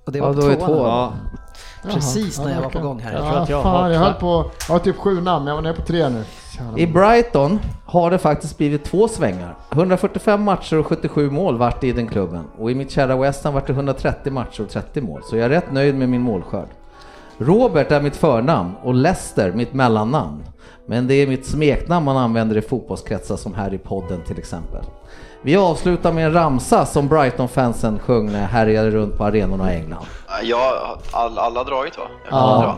Och 0.05 0.11
det 0.11 0.17
Ja, 0.17 0.25
var 0.25 0.33
då 0.33 0.41
är 0.47 0.55
tvåan. 0.55 0.67
två. 0.69 0.75
Ja, 0.87 1.13
Precis 1.93 2.39
när 2.39 2.49
ja, 2.49 2.55
jag 2.55 2.61
var 2.61 2.69
på 2.69 2.79
gång 2.79 2.99
här. 2.99 3.13
Jag 3.13 3.21
tror 3.21 3.33
Ja, 3.35 3.41
att 3.41 3.49
jag 3.49 3.63
fan, 3.63 3.83
har 3.83 3.89
jag 3.89 3.99
höll 3.99 4.13
på, 4.13 4.51
jag 4.67 4.75
har 4.75 4.79
typ 4.79 4.97
sju 4.97 5.21
namn, 5.21 5.47
jag 5.47 5.55
var 5.55 5.61
nere 5.61 5.73
på 5.73 5.81
tre 5.81 6.09
nu. 6.09 6.23
I 6.77 6.87
Brighton 6.87 7.59
har 7.85 8.11
det 8.11 8.17
faktiskt 8.17 8.57
blivit 8.57 8.83
två 8.83 9.07
svängar. 9.07 9.55
145 9.71 10.43
matcher 10.43 10.77
och 10.77 10.85
77 10.87 11.29
mål 11.29 11.57
vart 11.57 11.81
det 11.81 11.87
i 11.87 11.91
den 11.91 12.07
klubben. 12.07 12.43
Och 12.59 12.71
i 12.71 12.75
mitt 12.75 12.91
kära 12.91 13.15
West 13.17 13.43
Ham 13.43 13.53
vart 13.53 13.67
det 13.67 13.73
130 13.73 14.33
matcher 14.33 14.61
och 14.61 14.69
30 14.69 15.01
mål. 15.01 15.21
Så 15.23 15.37
jag 15.37 15.45
är 15.45 15.49
rätt 15.49 15.71
nöjd 15.71 15.95
med 15.95 16.09
min 16.09 16.21
målskörd. 16.21 16.67
Robert 17.37 17.91
är 17.91 18.01
mitt 18.01 18.15
förnamn 18.15 18.71
och 18.83 18.93
Lester 18.93 19.51
mitt 19.51 19.73
mellannamn. 19.73 20.43
Men 20.87 21.07
det 21.07 21.13
är 21.13 21.27
mitt 21.27 21.45
smeknamn 21.45 22.05
man 22.05 22.17
använder 22.17 22.57
i 22.57 22.61
fotbollskretsar 22.61 23.35
som 23.35 23.53
här 23.53 23.73
i 23.73 23.77
podden 23.77 24.21
till 24.27 24.37
exempel. 24.37 24.83
Vi 25.45 25.55
avslutar 25.55 26.11
med 26.11 26.25
en 26.25 26.33
ramsa 26.33 26.85
som 26.85 27.07
Brighton-fansen 27.07 27.99
sjöng 27.99 28.31
när 28.31 28.45
härjade 28.45 28.89
runt 28.89 29.17
på 29.17 29.23
arenorna 29.23 29.73
i 29.73 29.77
England. 29.77 30.05
Ja, 30.43 30.97
all, 31.11 31.37
alla 31.37 31.63
dragit 31.63 31.97
va? 31.97 32.03
Ja. 32.29 32.37
dra. 32.61 32.77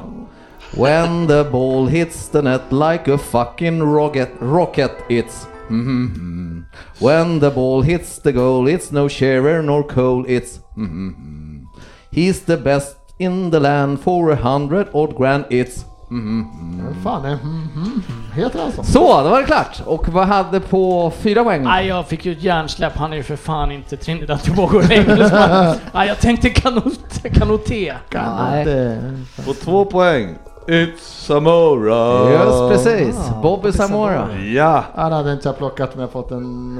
When 0.83 1.27
the 1.27 1.43
ball 1.43 1.87
hits 1.87 2.29
the 2.29 2.41
net 2.41 2.61
like 2.71 3.13
a 3.13 3.17
fucking 3.17 3.93
rocket, 3.93 4.29
rocket 4.39 4.91
it's 5.09 5.47
mm 5.69 6.63
When 6.99 7.39
the 7.39 7.49
ball 7.49 7.81
hits 7.81 8.19
the 8.19 8.31
goal 8.31 8.67
it's 8.67 8.91
no 8.91 9.09
Shearer 9.09 9.61
nor 9.61 9.83
Cole 9.83 10.25
it's 10.27 10.59
mm 10.77 11.65
He's 12.11 12.45
the 12.45 12.57
best 12.57 12.97
in 13.17 13.51
the 13.51 13.59
land 13.59 13.99
for 13.99 14.31
a 14.31 14.35
hundred 14.35 14.87
odd 14.93 15.15
grand 15.17 15.45
it's 15.49 15.85
Vad 16.09 16.95
fan 17.03 17.25
är 17.25 17.33
mm, 17.33 17.69
mm, 17.75 18.01
heter 18.33 18.59
han 18.61 18.71
så? 18.71 18.83
Så, 18.83 18.99
då 19.23 19.29
var 19.29 19.39
det 19.39 19.45
klart! 19.45 19.81
Och 19.85 20.07
vad 20.09 20.27
hade 20.27 20.59
på 20.59 21.11
fyra 21.19 21.43
poäng? 21.43 21.63
Nej, 21.63 21.87
jag 21.87 22.07
fick 22.07 22.25
ju 22.25 22.31
ett 22.31 22.43
hjärnsläpp. 22.43 22.97
Han 22.97 23.13
är 23.13 23.17
ju 23.17 23.23
för 23.23 23.35
fan 23.35 23.71
inte 23.71 23.97
Trinidad 23.97 24.43
Tobago 24.43 24.81
engelsman. 24.89 25.75
Nej, 25.93 26.07
jag 26.07 26.19
tänkte 26.19 26.49
kanot, 26.49 27.23
kanoté. 27.33 27.93
Nej. 28.13 28.65
Det, 28.65 29.01
på 29.45 29.53
två 29.53 29.85
poäng. 29.85 30.35
It's 30.67 30.97
Samora. 30.99 32.31
Just 32.31 32.85
precis, 32.85 33.15
Ah, 33.19 33.41
Bobby 33.41 33.41
Bobby 33.41 33.71
Samora. 33.71 34.13
Samora. 34.27 34.41
Ja, 34.41 34.83
han 34.95 35.11
hade 35.11 35.33
inte 35.33 35.47
jag 35.47 35.57
plockat 35.57 35.89
men 35.95 36.01
jag 36.01 36.11
fått 36.11 36.31
en 36.31 36.37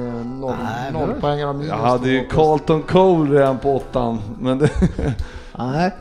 eh, 0.07 0.25
noll, 0.39 0.55
Nej, 0.63 0.91
noll 0.93 1.07
men- 1.09 1.21
poäng 1.21 1.43
av 1.45 1.55
minus. 1.55 1.69
jag 1.69 1.77
hade 1.77 2.09
ju. 2.09 2.27
Carlton 2.27 2.81
Cole 2.83 3.39
redan 3.39 3.57
på 3.57 3.75
åttan. 3.75 4.19
Men 4.39 4.59
det... 4.59 4.69
Nej. 5.57 5.91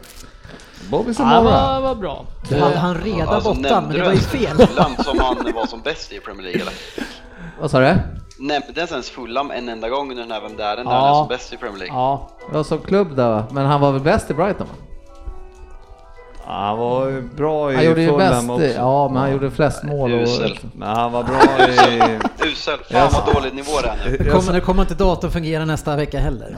Bobby 0.90 1.08
Ja, 1.10 1.14
Samora. 1.14 1.40
var, 1.42 1.80
var 1.80 1.94
bra. 1.94 2.24
Då 2.50 2.58
hade 2.58 2.76
han 2.78 2.94
redan 2.94 3.28
Alltså, 3.28 3.48
borta, 3.54 3.60
men 3.62 3.72
nämnde 3.72 3.98
det 3.98 4.04
var 4.04 4.10
ju 4.10 4.16
ens 4.16 4.26
fel. 4.26 4.56
Fulham 4.66 4.96
som 4.96 5.18
han 5.18 5.52
var 5.54 5.66
som 5.66 5.80
bäst 5.80 6.12
i 6.12 6.20
Premier 6.20 6.42
League 6.42 6.60
eller? 6.60 6.74
Vad 7.60 7.70
sa 7.70 7.80
du? 7.80 7.94
Nämndes 8.38 8.90
ens 8.92 9.10
Fulham 9.10 9.50
en 9.50 9.68
enda 9.68 9.88
gång 9.88 10.10
under 10.10 10.22
den 10.22 10.32
här 10.32 10.40
Vem 10.40 10.56
där? 10.56 10.76
Där 10.76 10.82
Ja. 10.84 10.90
han 10.90 11.10
är 11.10 11.14
som 11.14 11.28
bäst 11.28 11.52
i 11.52 11.56
Premier 11.56 11.78
League? 11.78 11.94
Ja, 11.96 12.28
Ja, 12.52 12.64
som 12.64 12.78
klubb 12.78 13.16
då, 13.16 13.44
men 13.50 13.66
han 13.66 13.80
var 13.80 13.92
väl 13.92 14.00
bäst 14.02 14.30
i 14.30 14.34
Brighton 14.34 14.66
va? 14.66 14.74
Ja, 16.46 16.52
Han 16.52 16.78
var 16.78 17.08
ju 17.08 17.22
bra 17.22 17.72
i 17.72 17.74
Han 17.74 17.84
gjorde 17.84 18.06
Fulham 18.06 18.46
bäst, 18.46 18.50
också. 18.50 18.66
ja 18.80 19.08
men 19.08 19.16
han 19.22 19.32
gjorde 19.32 19.50
flest 19.50 19.82
mål 19.82 20.12
och... 20.12 20.20
Usel. 20.20 20.58
Men 20.74 20.88
han 20.88 21.12
var 21.12 21.22
bra 21.22 21.40
i... 21.68 22.18
Usel. 22.50 22.78
Fan 22.90 23.10
vad 23.12 23.34
dålig 23.34 23.54
nivå 23.54 23.70
det 23.82 23.88
är 23.88 24.10
nu. 24.10 24.16
Det 24.16 24.30
kommer, 24.30 24.52
det 24.52 24.60
kommer 24.60 24.82
inte 24.82 24.94
datorn 24.94 25.30
fungera 25.30 25.64
nästa 25.64 25.96
vecka 25.96 26.18
heller. 26.18 26.46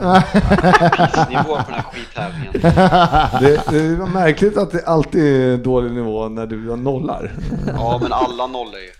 Pissnivå 1.07 1.55
på 1.55 1.63
den 1.67 1.73
här 1.75 1.83
skittävlingen. 1.93 2.53
Det, 3.41 3.71
det 3.71 3.95
var 3.95 4.07
märkligt 4.07 4.57
att 4.57 4.71
det 4.71 4.85
alltid 4.85 5.23
är 5.53 5.57
dålig 5.57 5.91
nivå 5.91 6.29
när 6.29 6.45
du 6.45 6.75
nollar. 6.75 7.31
Ja 7.77 7.99
men 8.01 8.13
alla 8.13 8.47
nollor 8.47 8.79
ju. 8.79 8.98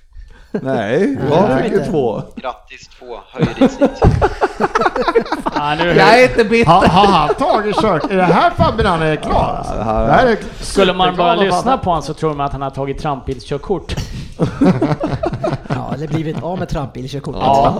Nej, 0.51 1.17
Ja, 1.31 1.49
jag 1.49 1.61
fick 1.63 1.71
ju 1.71 1.77
inte. 1.77 1.89
två. 1.91 2.21
Grattis 2.35 2.87
två, 2.99 3.19
höjer 3.31 3.53
ditt 3.59 3.71
snitt. 3.71 3.91
ja 5.55 5.75
Jag 5.85 6.19
är 6.19 6.23
inte 6.29 6.43
bitter! 6.43 6.71
Har, 6.71 6.85
har 6.87 7.05
han 7.05 7.29
tagit 7.35 7.75
kört? 7.81 8.11
Är 8.11 8.15
det 8.15 8.23
här 8.23 8.49
Fabben 8.51 8.85
han 8.85 9.01
är 9.01 9.15
klar? 9.15 9.65
Det 9.77 9.83
här- 9.83 10.05
Det 10.07 10.11
här 10.13 10.25
är 10.27 10.37
Skulle 10.61 10.93
man 10.93 11.15
bara 11.15 11.35
lyssna 11.35 11.77
på 11.77 11.89
honom 11.89 12.03
så 12.03 12.13
tror 12.13 12.33
man 12.33 12.45
att 12.45 12.51
han 12.51 12.61
har 12.61 12.69
tagit 12.69 12.99
trampbilskörkort. 12.99 13.95
Ja, 15.67 15.93
eller 15.93 16.07
blivit 16.07 16.43
av 16.43 16.59
med 16.59 16.69
trampbilkörkortet. 16.69 17.41
Ja. 17.43 17.77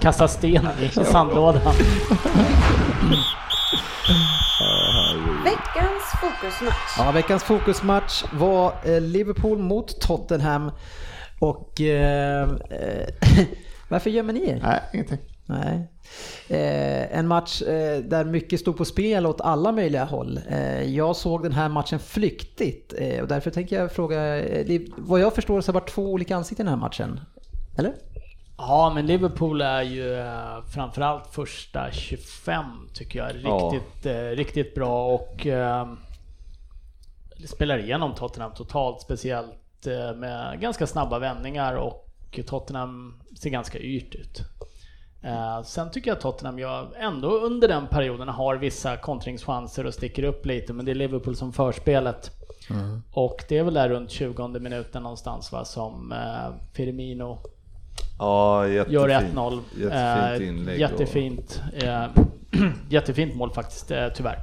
Kasta 0.00 0.28
sten 0.28 0.68
i 0.80 0.88
sandlådan. 1.04 1.60
Veckans 5.44 6.02
fokusmatch. 6.20 6.98
Ja, 6.98 7.10
veckans 7.10 7.42
fokusmatch 7.44 8.24
var 8.32 8.72
eh, 8.84 9.00
Liverpool 9.00 9.58
mot 9.58 10.00
Tottenham. 10.00 10.70
Och... 11.42 11.80
Eh, 11.80 12.42
eh, 12.70 13.08
varför 13.88 14.10
gömmer 14.10 14.32
ni 14.32 14.48
er? 14.48 14.60
Nej, 14.62 14.80
ingenting. 14.92 15.18
Nej. 15.46 15.88
Eh, 16.48 17.18
en 17.18 17.28
match 17.28 17.62
eh, 17.62 17.98
där 17.98 18.24
mycket 18.24 18.60
stod 18.60 18.76
på 18.76 18.84
spel 18.84 19.26
åt 19.26 19.40
alla 19.40 19.72
möjliga 19.72 20.04
håll. 20.04 20.40
Eh, 20.48 20.82
jag 20.82 21.16
såg 21.16 21.42
den 21.42 21.52
här 21.52 21.68
matchen 21.68 21.98
flyktigt 21.98 22.94
eh, 22.98 23.22
och 23.22 23.28
därför 23.28 23.50
tänker 23.50 23.80
jag 23.80 23.92
fråga, 23.92 24.40
eh, 24.40 24.66
det, 24.66 24.86
vad 24.96 25.20
jag 25.20 25.34
förstår 25.34 25.60
så 25.60 25.68
har 25.68 25.72
det 25.72 25.80
varit 25.80 25.90
två 25.90 26.12
olika 26.12 26.36
ansikten 26.36 26.66
i 26.66 26.70
den 26.70 26.78
här 26.78 26.86
matchen. 26.86 27.20
Eller? 27.78 27.92
Ja, 28.58 28.92
men 28.94 29.06
Liverpool 29.06 29.60
är 29.60 29.82
ju 29.82 30.14
eh, 30.18 30.64
framförallt 30.74 31.26
första 31.26 31.90
25 31.90 32.64
tycker 32.94 33.18
jag 33.18 33.30
Ja. 33.42 33.70
riktigt, 33.72 34.06
eh, 34.06 34.22
riktigt 34.22 34.74
bra 34.74 35.06
och 35.06 35.46
eh, 35.46 35.86
spelar 37.46 37.78
igenom 37.78 38.14
Tottenham 38.14 38.52
totalt, 38.54 39.00
speciellt 39.00 39.50
eh, 39.50 39.61
med 40.16 40.60
ganska 40.60 40.86
snabba 40.86 41.18
vändningar 41.18 41.74
och 41.74 42.08
Tottenham 42.46 43.20
ser 43.38 43.50
ganska 43.50 43.78
yrt 43.78 44.14
ut. 44.14 44.42
Eh, 45.22 45.62
sen 45.62 45.90
tycker 45.90 46.10
jag 46.10 46.16
att 46.16 46.22
Tottenham 46.22 46.58
gör, 46.58 46.96
ändå 46.96 47.28
under 47.28 47.68
den 47.68 47.86
perioden 47.86 48.28
har 48.28 48.56
vissa 48.56 48.96
kontringschanser 48.96 49.86
och 49.86 49.94
sticker 49.94 50.22
upp 50.22 50.46
lite, 50.46 50.72
men 50.72 50.84
det 50.84 50.90
är 50.92 50.94
Liverpool 50.94 51.36
som 51.36 51.52
för 51.52 51.72
spelet. 51.72 52.30
Och 53.12 53.44
det 53.48 53.58
är 53.58 53.62
väl 53.62 53.74
där 53.74 53.88
runt 53.88 54.10
20 54.10 54.48
minuten 54.48 55.02
någonstans 55.02 55.52
va, 55.52 55.64
som 55.64 56.12
eh, 56.12 56.54
Firmino 56.72 57.38
Ja. 58.18 58.66
Gör 58.68 59.08
1-0. 59.08 59.60
Jättefint 59.76 60.40
Eh, 60.42 60.48
inlägg. 60.48 60.80
Jättefint. 60.80 61.62
Eh, 61.82 62.04
jättefint 62.88 63.34
mål 63.34 63.52
faktiskt, 63.52 63.90
eh, 63.90 64.08
tyvärr. 64.14 64.38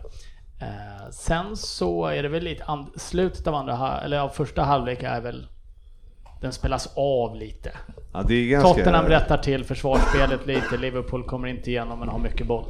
Eh, 0.62 1.10
sen 1.12 1.56
så 1.56 2.06
är 2.06 2.24
det 2.24 2.30
väl 2.30 2.44
lite 2.44 2.66
slutet 2.96 3.48
av 3.48 3.56
andra, 3.56 4.02
eller 4.02 4.20
av 4.20 4.30
första 4.30 4.64
halvlek 4.64 5.04
är 5.04 5.22
väl 5.22 5.48
den 6.42 6.54
spelas 6.54 6.94
av 6.96 7.36
lite. 7.36 7.72
Ja, 8.14 8.24
det 8.28 8.34
är 8.34 8.48
ganska... 8.50 8.70
Tottenham 8.74 9.06
rättar 9.06 9.38
till 9.38 9.64
försvarsspelet 9.64 10.48
lite, 10.48 10.78
Liverpool 10.78 11.24
kommer 11.24 11.48
inte 11.48 11.70
igenom 11.70 12.00
men 12.00 12.10
har 12.10 12.20
mycket 12.20 12.48
boll. 12.48 12.66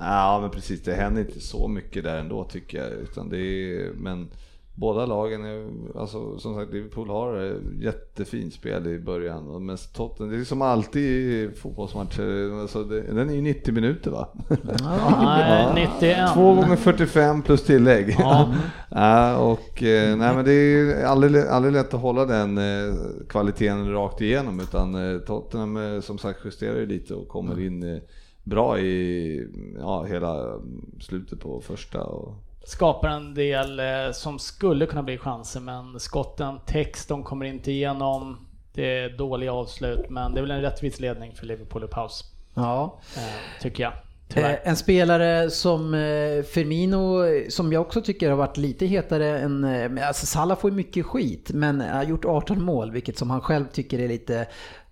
Ja 0.00 0.38
men 0.40 0.50
precis, 0.50 0.82
det 0.82 0.94
händer 0.94 1.20
inte 1.20 1.40
så 1.40 1.68
mycket 1.68 2.04
där 2.04 2.18
ändå 2.18 2.44
tycker 2.44 2.78
jag. 2.78 2.90
Utan 2.90 3.28
det 3.28 3.38
är, 3.38 3.92
men 3.92 4.30
båda 4.78 5.06
lagen, 5.06 5.44
är, 5.44 5.68
alltså, 6.00 6.38
som 6.38 6.54
sagt 6.54 6.72
Liverpool 6.72 7.08
har 7.08 7.60
jättefint 7.80 8.54
spel 8.54 8.86
i 8.86 8.98
början. 8.98 9.66
Men 9.66 9.76
Tottenham, 9.92 10.32
det 10.32 10.40
är 10.40 10.44
som 10.44 10.62
alltid 10.62 11.02
i 11.02 11.50
fotbollsmatcher, 11.56 12.60
alltså 12.60 12.84
det, 12.84 13.00
den 13.00 13.30
är 13.30 13.34
ju 13.34 13.42
90 13.42 13.74
minuter 13.74 14.10
va? 14.10 14.28
Nej, 14.82 15.88
91. 15.98 16.18
Två 16.34 16.54
gånger 16.54 16.76
45 16.76 17.42
plus 17.42 17.64
tillägg. 17.64 18.16
Ja. 18.18 18.54
ja, 18.90 19.38
och 19.38 19.82
eh, 19.82 20.16
nej 20.16 20.36
men 20.36 20.44
det 20.44 20.52
är 20.52 21.04
aldrig, 21.04 21.46
aldrig 21.46 21.72
lätt 21.72 21.94
att 21.94 22.00
hålla 22.00 22.24
den 22.24 22.58
eh, 22.58 22.94
kvaliteten 23.28 23.92
rakt 23.92 24.20
igenom 24.20 24.60
utan 24.60 25.14
eh, 25.14 25.20
Tottenham 25.20 26.02
som 26.02 26.18
sagt 26.18 26.40
justerar 26.44 26.76
ju 26.76 26.86
lite 26.86 27.14
och 27.14 27.28
kommer 27.28 27.60
in 27.60 28.00
bra 28.44 28.78
i 28.78 29.48
ja, 29.78 30.04
hela 30.04 30.60
slutet 31.00 31.40
på 31.40 31.60
första. 31.60 32.04
Och... 32.04 32.47
Skapar 32.68 33.08
en 33.08 33.34
del 33.34 33.80
eh, 33.80 34.12
som 34.12 34.38
skulle 34.38 34.86
kunna 34.86 35.02
bli 35.02 35.18
chanser 35.18 35.60
men 35.60 36.00
skotten, 36.00 36.60
text, 36.66 37.08
de 37.08 37.22
kommer 37.24 37.46
inte 37.46 37.72
igenom. 37.72 38.46
Det 38.74 38.98
är 38.98 39.18
dåliga 39.18 39.52
avslut 39.52 40.10
men 40.10 40.34
det 40.34 40.40
är 40.40 40.42
väl 40.42 40.50
en 40.50 40.60
rättvis 40.60 41.00
ledning 41.00 41.34
för 41.34 41.46
Liverpool 41.46 41.84
i 41.84 41.86
paus. 41.86 42.24
Ja. 42.54 42.98
Eh, 43.16 43.62
tycker 43.62 43.82
jag. 43.82 43.92
Eh, 43.92 43.98
Tyvärr. 44.28 44.60
En 44.64 44.76
spelare 44.76 45.50
som 45.50 45.94
eh, 45.94 46.42
Firmino, 46.42 47.22
som 47.50 47.72
jag 47.72 47.82
också 47.82 48.02
tycker 48.02 48.30
har 48.30 48.36
varit 48.36 48.56
lite 48.56 48.86
hetare 48.86 49.38
än... 49.38 49.64
eh, 49.64 50.08
Alltså 50.08 50.26
Salah 50.26 50.58
får 50.58 50.70
ju 50.70 50.76
mycket 50.76 51.06
skit, 51.06 51.50
men 51.54 51.80
har 51.80 52.02
gjort 52.04 52.24
18 52.24 52.62
mål, 52.62 52.90
vilket 52.90 53.18
som 53.18 53.30
han 53.30 53.40
själv 53.40 53.64
tycker 53.72 53.98
är 53.98 54.08
lite 54.08 54.46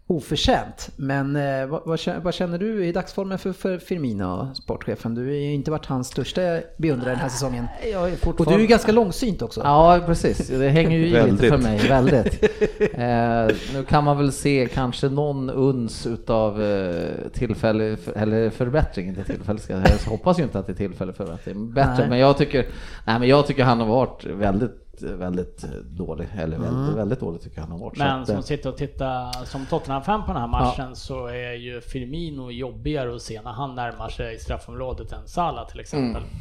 oförtjänt. 0.09 0.91
Men 0.97 1.37
eh, 1.37 1.67
vad, 1.67 1.83
vad, 1.85 1.99
känner, 1.99 2.21
vad 2.21 2.35
känner 2.35 2.59
du 2.59 2.87
i 2.87 2.93
dagsformen 2.93 3.39
för, 3.39 3.53
för 3.53 3.79
Firmino, 3.79 4.55
sportchefen? 4.55 5.15
Du 5.15 5.25
har 5.25 5.33
ju 5.33 5.53
inte 5.53 5.71
varit 5.71 5.87
hans 5.87 6.09
största 6.09 6.41
beundrare 6.77 7.11
den 7.11 7.19
här 7.19 7.29
säsongen. 7.29 7.67
Jag 7.93 8.09
är 8.09 8.13
Och 8.13 8.19
fortfarande... 8.19 8.53
du 8.53 8.57
är 8.57 8.61
ju 8.61 8.67
ganska 8.67 8.93
långsynt 8.93 9.43
också. 9.43 9.61
Ja, 9.65 10.01
precis. 10.07 10.49
Det 10.49 10.69
hänger 10.69 10.99
ju 10.99 11.07
i 11.07 11.31
lite 11.31 11.49
för 11.49 11.59
mig, 11.59 11.89
väldigt. 11.89 12.45
Eh, 12.97 13.47
nu 13.75 13.85
kan 13.89 14.05
man 14.05 14.17
väl 14.17 14.33
se 14.33 14.69
kanske 14.75 15.09
någon 15.09 15.51
uns 15.51 16.07
utav 16.07 16.63
eh, 16.63 17.29
tillfälle, 17.33 17.97
eller 18.17 18.51
förbättring, 18.51 19.09
inte 19.09 19.25
tillfälle, 19.25 19.59
ska 19.59 19.73
jag, 19.73 20.11
hoppas 20.11 20.39
ju 20.39 20.43
inte 20.43 20.59
att 20.59 20.67
det 20.67 20.73
är 20.73 20.77
tillfälle 20.77 21.13
förbättring, 21.13 21.73
bättre, 21.73 21.99
Nej. 21.99 22.09
men 22.09 22.19
jag 22.19 22.39
tycker, 22.39 22.67
nej 23.07 23.19
men 23.19 23.29
jag 23.29 23.47
tycker 23.47 23.65
han 23.65 23.81
har 23.81 23.87
varit 23.87 24.25
väldigt 24.25 24.86
väldigt 25.03 25.65
dålig, 25.85 26.29
eller 26.39 26.59
väldigt, 26.59 26.97
väldigt 26.97 27.21
dålig 27.21 27.41
tycker 27.41 27.57
jag 27.57 27.63
han 27.63 27.73
har 27.73 27.79
varit. 27.79 27.99
Men 27.99 28.27
som 28.27 28.37
eh, 28.37 28.43
sitter 28.43 28.71
och 28.71 28.77
tittar 28.77 29.45
som 29.45 29.67
Tottenham-fan 29.67 30.25
på 30.27 30.33
den 30.33 30.41
här 30.41 30.49
matchen 30.49 30.97
så 30.97 31.27
är 31.27 31.53
ju 31.53 31.81
Firmino 31.81 32.51
jobbigare 32.51 33.15
att 33.15 33.23
se 33.23 33.43
när 33.43 33.53
han 33.53 33.75
närmar 33.75 34.09
sig 34.09 34.39
straffområdet 34.39 35.13
än 35.13 35.29
Salah 35.29 35.69
till 35.69 35.81
exempel. 35.81 36.23
Mm. 36.23 36.35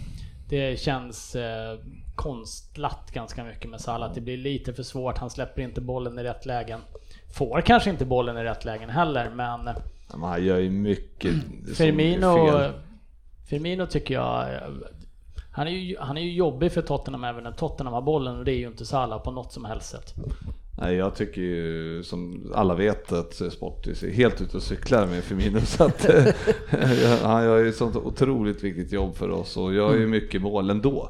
Det 0.49 0.79
känns 0.79 1.35
eh, 1.35 1.79
konstlat 2.15 3.11
ganska 3.13 3.43
mycket 3.43 3.69
med 3.69 3.81
Salah. 3.81 4.13
Det 4.13 4.21
blir 4.21 4.37
lite 4.37 4.73
för 4.73 4.83
svårt. 4.83 5.17
Han 5.17 5.29
släpper 5.29 5.61
inte 5.61 5.81
bollen 5.81 6.19
i 6.19 6.23
rätt 6.23 6.45
lägen. 6.45 6.79
Får 7.37 7.61
kanske 7.61 7.89
inte 7.89 8.05
bollen 8.05 8.37
i 8.37 8.43
rätt 8.43 8.65
lägen 8.65 8.89
heller, 8.89 9.29
men 9.29 9.69
Ja, 10.11 10.17
men 10.17 10.29
han 10.29 10.45
gör 10.45 10.57
ju 10.57 10.69
mycket 10.69 11.33
Firmino, 11.77 12.47
fel. 12.47 12.71
Firmino 13.45 13.85
tycker 13.85 14.13
jag, 14.13 14.53
eh, 14.53 14.61
han 15.55 15.67
är, 15.67 15.71
ju, 15.71 15.97
han 15.99 16.17
är 16.17 16.21
ju 16.21 16.33
jobbig 16.33 16.71
för 16.71 16.81
Tottenham 16.81 17.23
även 17.23 17.43
när 17.43 17.51
Tottenham 17.51 17.93
har 17.93 18.01
bollen 18.01 18.37
och 18.37 18.45
det 18.45 18.51
är 18.51 18.57
ju 18.57 18.67
inte 18.67 18.85
Salah 18.85 19.19
på 19.19 19.31
något 19.31 19.51
som 19.51 19.65
helst 19.65 19.89
sätt. 19.89 20.13
Nej, 20.77 20.95
jag 20.95 21.15
tycker 21.15 21.41
ju 21.41 22.03
som 22.03 22.51
alla 22.55 22.75
vet 22.75 23.11
att 23.11 23.33
Sportis 23.33 24.03
är 24.03 24.11
helt 24.11 24.41
ute 24.41 24.57
och 24.57 24.63
cyklar 24.63 25.07
med 25.07 25.23
Firmino 25.23 25.59
så 25.65 25.83
att 25.83 26.09
eh, 26.09 26.25
han 27.23 27.43
gör 27.43 27.57
ju 27.57 27.69
ett 27.69 27.75
sånt 27.75 27.95
otroligt 27.95 28.63
viktigt 28.63 28.91
jobb 28.91 29.15
för 29.15 29.29
oss 29.29 29.57
och 29.57 29.73
gör 29.73 29.95
ju 29.95 30.07
mycket 30.07 30.41
mål 30.41 30.69
ändå. 30.69 31.09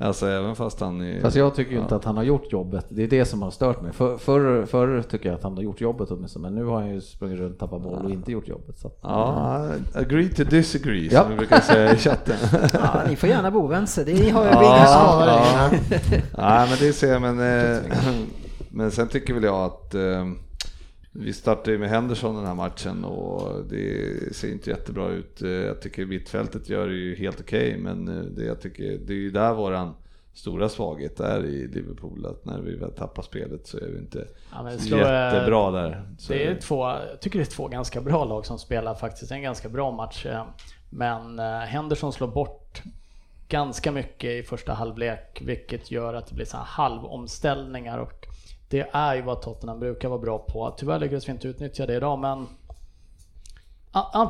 Alltså 0.00 0.26
även 0.28 0.56
fast 0.56 0.80
han 0.80 1.00
är... 1.00 1.20
Fast 1.20 1.36
jag 1.36 1.54
tycker 1.54 1.72
ju 1.72 1.78
inte 1.80 1.96
att 1.96 2.04
han 2.04 2.16
har 2.16 2.24
gjort 2.24 2.52
jobbet. 2.52 2.86
Det 2.88 3.02
är 3.02 3.08
det 3.08 3.24
som 3.24 3.42
har 3.42 3.50
stört 3.50 3.82
mig. 3.82 3.92
För, 3.92 4.18
förr, 4.18 4.66
förr 4.66 5.02
tycker 5.02 5.28
jag 5.28 5.36
att 5.36 5.42
han 5.42 5.54
har 5.56 5.62
gjort 5.62 5.80
jobbet 5.80 6.10
åtminstone, 6.10 6.42
men 6.50 6.54
nu 6.54 6.64
har 6.64 6.80
han 6.80 6.94
ju 6.94 7.00
sprungit 7.00 7.38
runt, 7.38 7.58
tappat 7.58 7.82
boll 7.82 8.04
och 8.04 8.10
inte 8.10 8.32
gjort 8.32 8.48
jobbet. 8.48 8.78
Så 8.78 8.92
Ja, 9.02 9.68
agree 9.94 10.28
to 10.28 10.44
disagree 10.44 11.08
Ja. 11.12 11.20
som 11.22 11.30
vi 11.30 11.36
brukar 11.36 11.60
säga 11.60 11.94
i 11.94 11.96
chatten. 11.98 12.36
Ja, 12.72 13.00
ni 13.08 13.16
får 13.16 13.28
gärna 13.28 13.50
bo 13.50 13.66
vänster, 13.66 14.04
det 14.04 14.30
har 14.30 14.44
jag 14.44 14.54
Ja, 14.54 14.78
ja, 14.78 14.86
skadar 14.86 15.38
ja. 15.38 15.70
Nej 16.38 16.68
men 16.68 16.78
det 16.80 16.92
ser 16.92 17.12
jag, 17.12 17.22
men, 17.22 17.40
eh, 17.40 17.78
men 18.76 18.90
sen 18.90 19.08
tycker 19.08 19.34
väl 19.34 19.44
jag 19.44 19.64
att 19.64 19.94
eh, 19.94 20.26
vi 21.12 21.32
startar 21.32 21.72
ju 21.72 21.78
med 21.78 21.88
Henderson 21.88 22.36
den 22.36 22.46
här 22.46 22.54
matchen 22.54 23.04
och 23.04 23.64
det 23.64 24.36
ser 24.36 24.52
inte 24.52 24.70
jättebra 24.70 25.08
ut. 25.08 25.42
Eh, 25.42 25.48
Jag 25.50 25.80
tycker 25.80 26.06
mittfältet 26.06 26.68
gör 26.68 26.86
det 26.88 26.94
ju 26.94 27.16
helt 27.16 27.40
okej 27.40 27.76
men 27.78 28.08
eh, 28.08 28.24
det, 28.24 28.44
jag 28.44 28.60
tycker, 28.60 28.98
det 29.06 29.12
är 29.12 29.16
ju 29.16 29.30
där 29.30 29.54
våran 29.54 29.94
stora 30.34 30.68
svaghet 30.68 31.20
är 31.20 31.44
i 31.44 31.68
Liverpool 31.68 32.26
att 32.26 32.44
när 32.44 32.60
vi 32.60 32.74
väl 32.74 32.92
tappar 32.92 33.22
spelet 33.22 33.66
så 33.66 33.78
är 33.78 33.88
vi 33.88 33.98
inte 33.98 34.28
Ja, 34.52 34.62
men 34.62 34.78
så 34.78 34.84
slå, 34.84 34.96
eh, 34.98 35.02
jättebra 35.34 35.70
där. 35.70 36.08
Så 36.18 36.32
Det 36.32 36.46
är 36.46 36.60
två, 36.60 36.84
jag 36.86 37.20
tycker 37.20 37.38
det 37.38 37.42
är 37.42 37.50
två 37.50 37.68
ganska 37.68 38.00
bra 38.00 38.24
lag 38.24 38.46
som 38.46 38.58
spelar 38.58 38.94
faktiskt. 38.94 39.32
En 39.32 39.42
ganska 39.42 39.68
bra 39.68 39.90
match. 39.90 40.26
Men 40.90 41.38
Henderson 41.68 42.12
slår 42.12 42.28
bort 42.28 42.82
ganska 43.48 43.92
mycket 43.92 44.30
i 44.30 44.42
första 44.42 44.72
halvlek, 44.72 45.42
vilket 45.44 45.90
gör 45.90 46.14
att 46.14 46.26
det 46.26 46.34
blir 46.34 46.46
så 46.46 46.56
här 46.56 46.64
halvomställningar. 46.64 47.98
Och 47.98 48.26
det 48.68 48.88
är 48.92 49.14
ju 49.14 49.22
vad 49.22 49.42
Tottenham 49.42 49.80
brukar 49.80 50.08
vara 50.08 50.18
bra 50.18 50.38
på. 50.38 50.74
Tyvärr 50.78 50.98
lyckades 50.98 51.28
vi 51.28 51.32
inte 51.32 51.48
utnyttja 51.48 51.86
det 51.86 51.94
idag, 51.94 52.18
men 52.18 52.46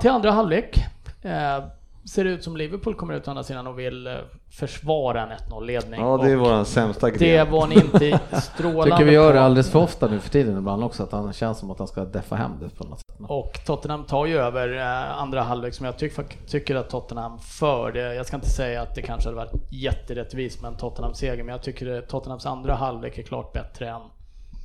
till 0.00 0.10
andra 0.10 0.30
halvlek 0.30 0.78
eh, 1.22 1.64
ser 2.08 2.24
det 2.24 2.30
ut 2.30 2.44
som 2.44 2.56
Liverpool 2.56 2.94
kommer 2.94 3.14
ut 3.14 3.28
å 3.28 3.30
andra 3.30 3.42
sidan 3.42 3.66
och 3.66 3.78
vill 3.78 4.06
eh, 4.06 4.12
försvara 4.50 5.22
en 5.22 5.28
1-0-ledning. 5.28 6.00
Ja 6.00 6.16
det 6.16 6.30
är 6.30 6.36
våran 6.36 6.64
sämsta 6.64 7.06
det 7.06 7.18
gren. 7.18 7.50
var 7.50 7.66
ni 7.66 7.74
inte 7.74 8.20
strålande 8.42 8.96
tycker 8.96 9.04
vi 9.04 9.12
gör 9.12 9.34
det 9.34 9.40
alldeles 9.40 9.70
för 9.70 9.78
ofta 9.78 10.06
nu 10.06 10.20
för 10.20 10.30
tiden 10.30 10.58
ibland 10.58 10.84
också, 10.84 11.02
att 11.02 11.12
han 11.12 11.32
känns 11.32 11.58
som 11.58 11.70
att 11.70 11.78
han 11.78 11.88
ska 11.88 12.04
deffa 12.04 12.36
hem 12.36 12.52
det 12.60 12.68
på 12.68 12.84
något 12.84 12.98
sätt. 12.98 13.16
Och 13.28 13.60
Tottenham 13.66 14.04
tar 14.04 14.26
ju 14.26 14.38
över 14.38 14.76
eh, 14.76 15.18
andra 15.20 15.42
halvlek 15.42 15.74
som 15.74 15.86
jag 15.86 15.98
tycker, 15.98 16.24
tycker 16.46 16.76
att 16.76 16.90
Tottenham 16.90 17.38
för. 17.38 17.92
Det, 17.92 18.14
jag 18.14 18.26
ska 18.26 18.36
inte 18.36 18.50
säga 18.50 18.82
att 18.82 18.94
det 18.94 19.02
kanske 19.02 19.28
hade 19.28 19.36
varit 19.36 19.62
jätterättvist 19.70 20.62
med 20.62 20.68
en 20.68 20.76
Tottenham-seger, 20.76 21.44
men 21.44 21.52
jag 21.52 21.62
tycker 21.62 21.98
att 21.98 22.08
Tottenhams 22.08 22.46
andra 22.46 22.74
halvlek 22.74 23.18
är 23.18 23.22
klart 23.22 23.52
bättre 23.52 23.88
än 23.88 24.00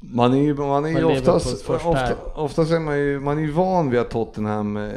Man 0.04 0.34
är 0.34 0.38
ju, 0.42 0.56
man 0.56 0.86
är 0.86 0.90
ju 0.90 0.96
oftast, 1.06 1.70
ofta, 1.70 2.16
oftast 2.36 2.72
är 2.72 2.80
man 2.80 3.00
ju, 3.00 3.20
man 3.20 3.38
är 3.38 3.42
ju 3.42 3.52
van 3.52 3.90
vid 3.90 4.00
att 4.00 4.10
Tottenham 4.10 4.78
eh, 4.78 4.92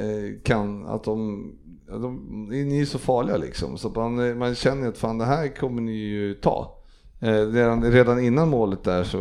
kan, 0.44 0.86
att 0.86 1.04
de, 1.04 1.50
de 1.86 2.46
ni 2.50 2.74
är 2.74 2.78
ju 2.78 2.86
så 2.86 2.98
farliga 2.98 3.36
liksom. 3.36 3.78
Så 3.78 3.88
man, 3.88 4.28
eh, 4.28 4.34
man 4.34 4.54
känner 4.54 4.88
att 4.88 4.98
fan 4.98 5.18
det 5.18 5.24
här 5.24 5.56
kommer 5.56 5.82
ni 5.82 5.92
ju 5.92 6.34
ta. 6.34 6.78
Eh, 7.20 7.46
redan, 7.46 7.92
redan 7.92 8.20
innan 8.24 8.48
målet 8.48 8.84
där 8.84 9.04
så, 9.04 9.18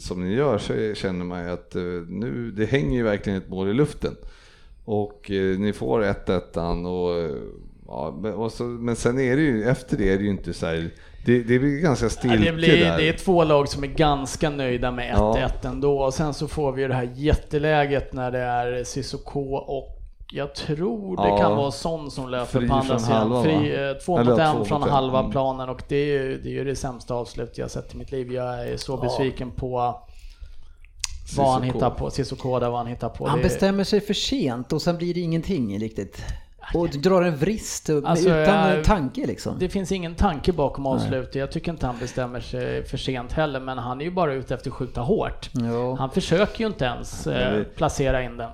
som 0.00 0.24
ni 0.24 0.34
gör 0.34 0.58
så 0.58 0.94
känner 0.94 1.24
man 1.24 1.44
ju 1.44 1.50
att 1.50 1.74
nu, 2.08 2.52
det 2.56 2.64
hänger 2.64 2.96
ju 2.96 3.02
verkligen 3.02 3.38
ett 3.38 3.48
mål 3.48 3.68
i 3.68 3.74
luften. 3.74 4.16
Och 4.84 5.26
ni 5.58 5.72
får 5.76 6.02
1-1 6.02 6.86
och, 6.86 7.38
ja, 7.86 8.18
men- 8.22 8.34
och 8.34 8.52
så, 8.52 8.64
men 8.64 8.96
sen 8.96 9.18
är 9.18 9.36
det 9.36 9.42
ju, 9.42 9.64
efter 9.64 9.96
det 9.96 10.12
är 10.12 10.18
det 10.18 10.24
ju 10.24 10.30
inte 10.30 10.52
så 10.52 10.66
här, 10.66 10.90
det, 11.24 11.38
det 11.42 11.58
blir 11.58 11.80
ganska 11.80 12.04
Ja, 12.06 12.10
stiltje 12.10 12.38
det, 12.50 12.52
blir, 12.52 12.84
där. 12.84 12.96
det 12.98 13.08
är 13.08 13.12
två 13.12 13.44
lag 13.44 13.68
som 13.68 13.82
är 13.84 13.88
ganska 13.88 14.50
nöjda 14.50 14.90
med 14.90 15.14
1-1 15.14 15.50
Ja. 15.62 15.68
ändå. 15.68 15.98
Och 16.02 16.14
sen 16.14 16.34
så 16.34 16.48
får 16.48 16.72
vi 16.72 16.82
ju 16.82 16.88
det 16.88 16.94
här 16.94 17.10
jätteläget 17.14 18.12
när 18.12 18.30
det 18.30 18.38
är 18.38 18.84
Sissoko 18.84 19.54
och 19.54 19.98
jag 20.34 20.54
tror 20.54 21.16
det 21.16 21.28
Ja. 21.28 21.38
kan 21.38 21.56
vara 21.56 21.70
Son 21.70 22.10
som 22.10 22.28
löper 22.30 22.58
Fri 22.60 22.68
på 22.68 22.74
andra 22.74 22.98
sidan. 22.98 23.18
halva, 23.18 23.36
va? 23.36 23.42
Fri, 23.42 23.52
eh, 23.88 23.92
två 24.04 24.18
Eller 24.18 24.30
mot 24.30 24.40
en 24.40 24.64
från 24.64 24.82
en. 24.82 24.88
halva 24.88 25.18
Mm. 25.18 25.30
planen 25.30 25.68
och 25.68 25.82
det 25.88 25.96
är 25.96 26.06
ju 26.06 26.40
det, 26.42 26.48
är 26.48 26.52
ju 26.52 26.64
det 26.64 26.76
sämsta 26.76 27.14
avslut 27.14 27.58
jag 27.58 27.70
sett 27.70 27.94
i 27.94 27.96
mitt 27.96 28.12
liv. 28.12 28.32
Jag 28.32 28.68
är 28.68 28.76
så 28.76 28.96
besviken 28.96 29.50
på 29.50 30.00
vad 31.36 31.46
han 31.52 31.62
hittar 31.62 31.90
på. 31.90 32.10
Sissoko 32.10 32.58
där 32.58 32.68
vad 32.70 32.78
han 32.78 32.86
hittar 32.86 33.08
på. 33.08 33.26
Han 33.28 33.38
Det- 33.38 33.42
bestämmer 33.44 33.84
sig 33.84 34.00
för 34.00 34.14
sent 34.14 34.72
och 34.72 34.82
sen 34.82 34.96
blir 34.96 35.14
det 35.14 35.20
ingenting 35.20 35.78
riktigt. 35.78 36.22
Och 36.74 36.88
drar 36.88 37.22
en 37.22 37.36
vrist 37.36 37.90
Alltså, 37.90 38.28
utan 38.28 38.68
jag- 38.68 38.84
tanke 38.84 39.26
liksom. 39.26 39.58
Det 39.58 39.68
finns 39.68 39.92
ingen 39.92 40.14
tanke 40.14 40.52
bakom 40.52 40.86
avslutet. 40.86 41.34
Jag 41.34 41.52
tycker 41.52 41.72
inte 41.72 41.86
han 41.86 41.98
bestämmer 42.00 42.40
sig 42.40 42.84
för 42.84 42.96
sent 42.96 43.32
heller, 43.32 43.60
men 43.60 43.78
han 43.78 44.00
är 44.00 44.04
ju 44.04 44.10
bara 44.10 44.34
ute 44.34 44.54
efter 44.54 44.70
att 44.70 44.76
skjuta 44.76 45.00
hårt. 45.00 45.50
Jo. 45.52 45.94
Han 45.98 46.10
försöker 46.10 46.60
ju 46.60 46.66
inte 46.66 46.84
ens 46.84 47.26
eh, 47.26 47.62
placera 47.64 48.22
in 48.22 48.36
den. 48.36 48.50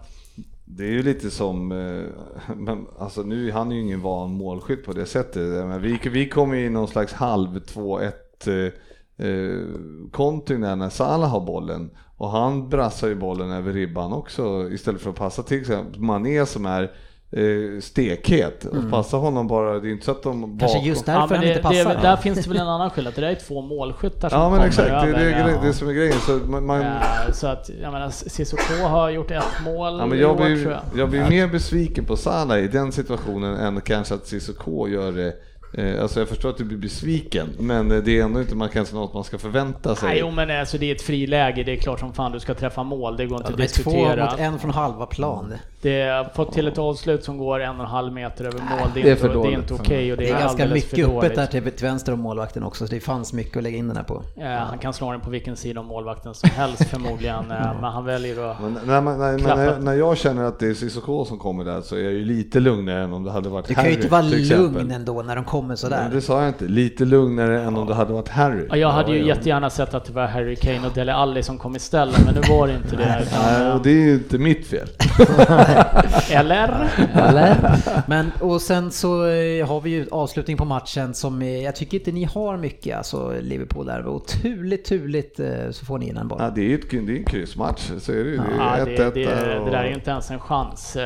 Det 0.64 0.84
är 0.84 0.90
ju 0.90 1.02
lite 1.02 1.30
som, 1.30 1.72
eh, 1.72 2.54
men 2.56 2.86
alltså 2.98 3.22
nu, 3.22 3.50
han 3.52 3.72
är 3.72 3.76
ju 3.76 3.82
ingen 3.82 4.00
van 4.02 4.30
målskytt 4.30 4.84
på 4.84 4.92
det 4.92 5.06
sättet. 5.06 5.66
Men 5.66 5.82
vi, 5.82 6.00
vi 6.10 6.28
kommer 6.28 6.54
ju 6.56 6.66
i 6.66 6.70
någon 6.70 6.88
slags 6.88 7.12
halv 7.12 7.58
2-1 7.58 8.12
eh, 8.46 9.26
eh, 9.26 9.64
kontring 10.12 10.60
där 10.60 10.76
när 10.76 10.88
Salah 10.88 11.30
har 11.30 11.40
bollen. 11.40 11.90
Och 12.16 12.30
han 12.30 12.68
brassar 12.68 13.08
ju 13.08 13.14
bollen 13.14 13.50
över 13.50 13.72
ribban 13.72 14.12
också 14.12 14.68
istället 14.70 15.00
för 15.00 15.10
att 15.10 15.16
passa 15.16 15.42
till 15.42 15.60
exempel 15.60 16.00
Mané 16.00 16.46
som 16.46 16.66
är 16.66 16.90
eh, 17.33 17.81
stekhet. 17.81 18.64
Och 18.64 18.91
passa 18.91 19.16
honom 19.16 19.47
bara, 19.49 19.79
det 19.81 19.89
är 19.89 19.93
inte 19.93 20.05
så 20.05 20.11
att 20.11 20.22
de 20.22 20.45
Mm. 20.45 20.59
Kanske 20.59 20.76
bakom- 20.79 20.89
just 20.89 21.07
Ja, 21.07 21.12
därför 21.12 21.29
men 21.29 21.37
han 21.39 21.47
det, 21.47 21.49
inte 21.51 21.62
passar. 21.62 21.95
det, 21.95 22.01
där 22.03 22.16
finns 22.16 22.39
det 22.45 22.49
väl 22.51 22.57
en 22.59 22.68
annan 22.68 22.91
skillnad, 22.91 23.12
det 23.14 23.20
där 23.20 23.29
är 23.29 23.35
två 23.35 23.62
målskyttar 23.62 24.29
som 24.29 24.39
Ja 24.41 24.51
men 24.51 24.61
exakt, 24.61 24.89
det 24.89 24.95
är 24.95 25.12
det, 25.12 25.31
ja. 25.31 25.47
grej- 25.47 25.59
det 25.62 25.72
som 25.72 25.89
är 25.89 25.93
grejen. 25.93 26.16
Så 26.26 26.33
man, 26.33 26.66
man, 26.66 26.81
Eh, 26.81 27.33
Så 27.33 27.47
att, 27.47 27.70
jag 27.83 27.93
menar, 27.93 28.11
Cissoko 28.11 28.87
har 28.89 29.11
gjort 29.11 29.31
ett 29.31 29.43
mål 29.64 29.99
Ja, 29.99 30.07
men 30.07 30.18
jag, 30.18 30.31
år, 30.31 30.37
tror 30.37 30.47
blir, 30.55 30.70
jag. 30.70 30.81
jag 30.97 31.11
blir 31.11 31.29
mer 31.29 31.47
besviken 31.49 32.05
på 32.05 32.16
Salah 32.16 32.59
i 32.59 32.68
den 32.68 32.93
situationen 32.93 33.57
än 33.57 33.81
kanske 33.81 34.14
att 34.14 34.26
Cissoko 34.26 34.89
gör 34.89 35.12
det. 35.12 35.33
Eh, 35.72 36.02
Alltså 36.02 36.18
jag 36.20 36.28
förstår 36.28 36.50
att 36.50 36.56
du 36.56 36.64
blir 36.64 36.78
besviken, 36.78 37.48
men 37.58 37.90
eh, 37.90 37.98
det 37.98 38.18
är 38.18 38.24
ändå 38.24 38.40
inte 38.40 38.54
man 38.54 38.68
kanske 38.68 38.94
något 38.94 39.14
man 39.14 39.24
ska 39.24 39.38
förvänta 39.38 39.94
sig. 39.96 40.08
Nej, 40.08 40.18
jo, 40.20 40.30
men 40.30 40.50
alltså, 40.60 40.78
det 40.78 40.90
är 40.90 40.94
ett 40.94 41.02
friläge, 41.02 41.62
det 41.62 41.72
är 41.72 41.76
klart 41.76 42.00
som 42.00 42.12
fan 42.12 42.32
du 42.32 42.40
ska 42.40 42.54
träffa 42.54 42.82
mål, 42.82 43.16
det 43.16 43.26
går 43.26 43.36
inte 43.38 43.52
Ja, 43.58 43.64
att 43.64 43.78
är 43.78 43.82
två 43.82 43.90
diskutera. 43.90 44.30
mot 44.30 44.40
en 44.40 44.58
från 44.58 44.70
halva 44.70 45.06
plan. 45.06 45.54
Det 45.82 46.02
har 46.02 46.24
fått 46.24 46.52
till 46.52 46.68
ett 46.68 46.78
avslut 46.78 47.24
som 47.24 47.38
går 47.38 47.60
en 47.60 47.76
och 47.76 47.80
en 47.84 47.90
halv 47.90 48.12
meter 48.12 48.44
över 48.44 48.58
mål, 48.58 48.88
det 48.94 49.00
är, 49.00 49.04
Det 49.04 49.10
är 49.10 49.12
inte, 49.12 49.20
för 49.22 49.28
det 49.42 49.48
är 49.48 49.58
inte 49.58 49.74
okej 49.74 50.12
och 50.12 50.18
det 50.18 50.24
Det 50.24 50.30
är, 50.30 50.34
är 50.36 50.40
ganska 50.40 50.66
mycket 50.66 51.08
öppet 51.08 51.34
där 51.34 51.46
till, 51.46 51.62
till 51.72 51.86
vänster 51.86 52.12
om 52.12 52.20
målvakten 52.20 52.62
också, 52.62 52.86
så 52.86 52.94
det 52.94 53.00
fanns 53.00 53.32
mycket 53.32 53.56
att 53.56 53.62
lägga 53.62 53.76
in 53.78 53.88
den 53.88 53.96
här 53.96 54.04
på. 54.04 54.22
Eh, 54.36 54.46
han 54.48 54.78
kan 54.78 54.92
slå 54.92 55.12
den 55.12 55.20
på 55.20 55.30
vilken 55.30 55.56
sida 55.56 55.80
om 55.80 55.86
målvakten 55.86 56.34
som 56.34 56.50
helst 56.50 56.84
förmodligen, 56.90 57.50
eh, 57.50 57.80
men 57.80 57.84
han 57.84 58.04
väljer 58.04 58.50
att... 58.50 58.60
Men 58.62 58.78
när, 58.86 59.00
man, 59.00 59.18
när, 59.18 59.38
när, 59.38 59.78
när 59.78 59.94
jag 59.94 60.16
känner 60.18 60.44
att 60.44 60.58
det 60.58 60.66
är 60.66 60.74
Cissoko 60.74 61.24
som 61.24 61.38
kommer 61.38 61.64
där 61.64 61.80
så 61.80 61.96
är 61.96 62.00
jag 62.02 62.12
ju 62.12 62.24
lite 62.24 62.60
lugnare 62.60 63.02
än 63.04 63.12
om 63.12 63.24
det 63.24 63.30
hade 63.30 63.48
varit 63.48 63.66
Du 63.68 63.74
kan 63.74 63.84
Harry 63.84 63.94
ju 63.94 63.96
inte 63.96 64.08
vara 64.12 64.22
lugn 64.22 64.90
ändå 64.90 65.22
när 65.22 65.36
de 65.36 65.44
kommer 65.44 65.57
Men 65.66 65.76
sådär. 65.76 66.11
det 66.12 66.20
sa 66.20 66.40
jag 66.40 66.48
inte, 66.48 66.64
lite 66.64 67.04
lugnare 67.04 67.62
än 67.62 67.76
om 67.76 67.86
det 67.86 67.94
hade 67.94 68.12
varit 68.12 68.28
Harry. 68.28 68.66
Ja, 68.70 68.76
jag 68.76 68.90
hade 68.90 69.12
ju 69.12 69.26
jättegärna 69.26 69.70
sett 69.70 69.94
att 69.94 70.04
det 70.04 70.12
var 70.12 70.26
Harry 70.26 70.56
Kane 70.56 70.86
och 70.86 70.92
Dele 70.92 71.14
Alli 71.14 71.42
som 71.42 71.59
kom 71.59 71.76
istället, 71.76 72.24
men 72.24 72.34
nu 72.34 72.40
var 72.50 72.66
det 72.66 72.74
inte 72.74 72.96
det. 72.96 73.26
Nej, 73.32 73.72
och 73.72 73.82
det 73.82 73.90
är 73.90 73.94
ju 74.06 74.14
inte 74.14 74.38
mitt 74.38 74.66
fel. 74.66 74.88
Eller? 76.30 76.88
Eller? 77.14 77.56
Men 78.06 78.30
och 78.40 78.61
sen 78.62 78.90
så 78.90 79.26
eh, 79.26 79.66
har 79.68 79.80
vi 79.80 79.90
ju 79.90 80.06
avslutning 80.11 80.56
på 80.56 80.64
matchen 80.64 81.14
som 81.14 81.42
eh, 81.42 81.62
jag 81.64 81.76
tycker 81.76 81.98
inte 81.98 82.12
ni 82.12 82.24
har 82.24 82.56
mycket, 82.56 82.96
alltså 82.96 83.34
Liverpool 83.40 83.86
där. 83.86 84.06
Och 84.06 84.26
turligt, 84.26 84.88
turligt 84.88 85.40
eh, 85.40 85.46
så 85.70 85.84
får 85.86 85.98
ni 85.98 86.09
in 86.09 86.16
en 86.16 86.28
boll. 86.28 86.38
Ja, 86.42 86.50
det 86.54 86.61
är 86.61 86.64
ju 86.68 86.74
ett, 86.74 86.90
det 86.90 86.96
är 86.96 87.16
en 87.16 87.24
kryssmatch, 87.24 87.90
så 87.98 88.12
är 88.12 88.16
det 88.24 88.30
ju. 88.30 88.36
Det 88.36 88.42
Ja, 88.59 88.76
är 88.76 88.86
det, 88.86 88.96
1-1 88.96 89.14
det, 89.14 89.24
det 89.64 89.70
där 89.70 89.84
är 89.84 89.88
ju 89.88 89.94
inte 89.94 90.11
ens 90.11 90.30
en 90.30 90.40
chans. 90.40 90.96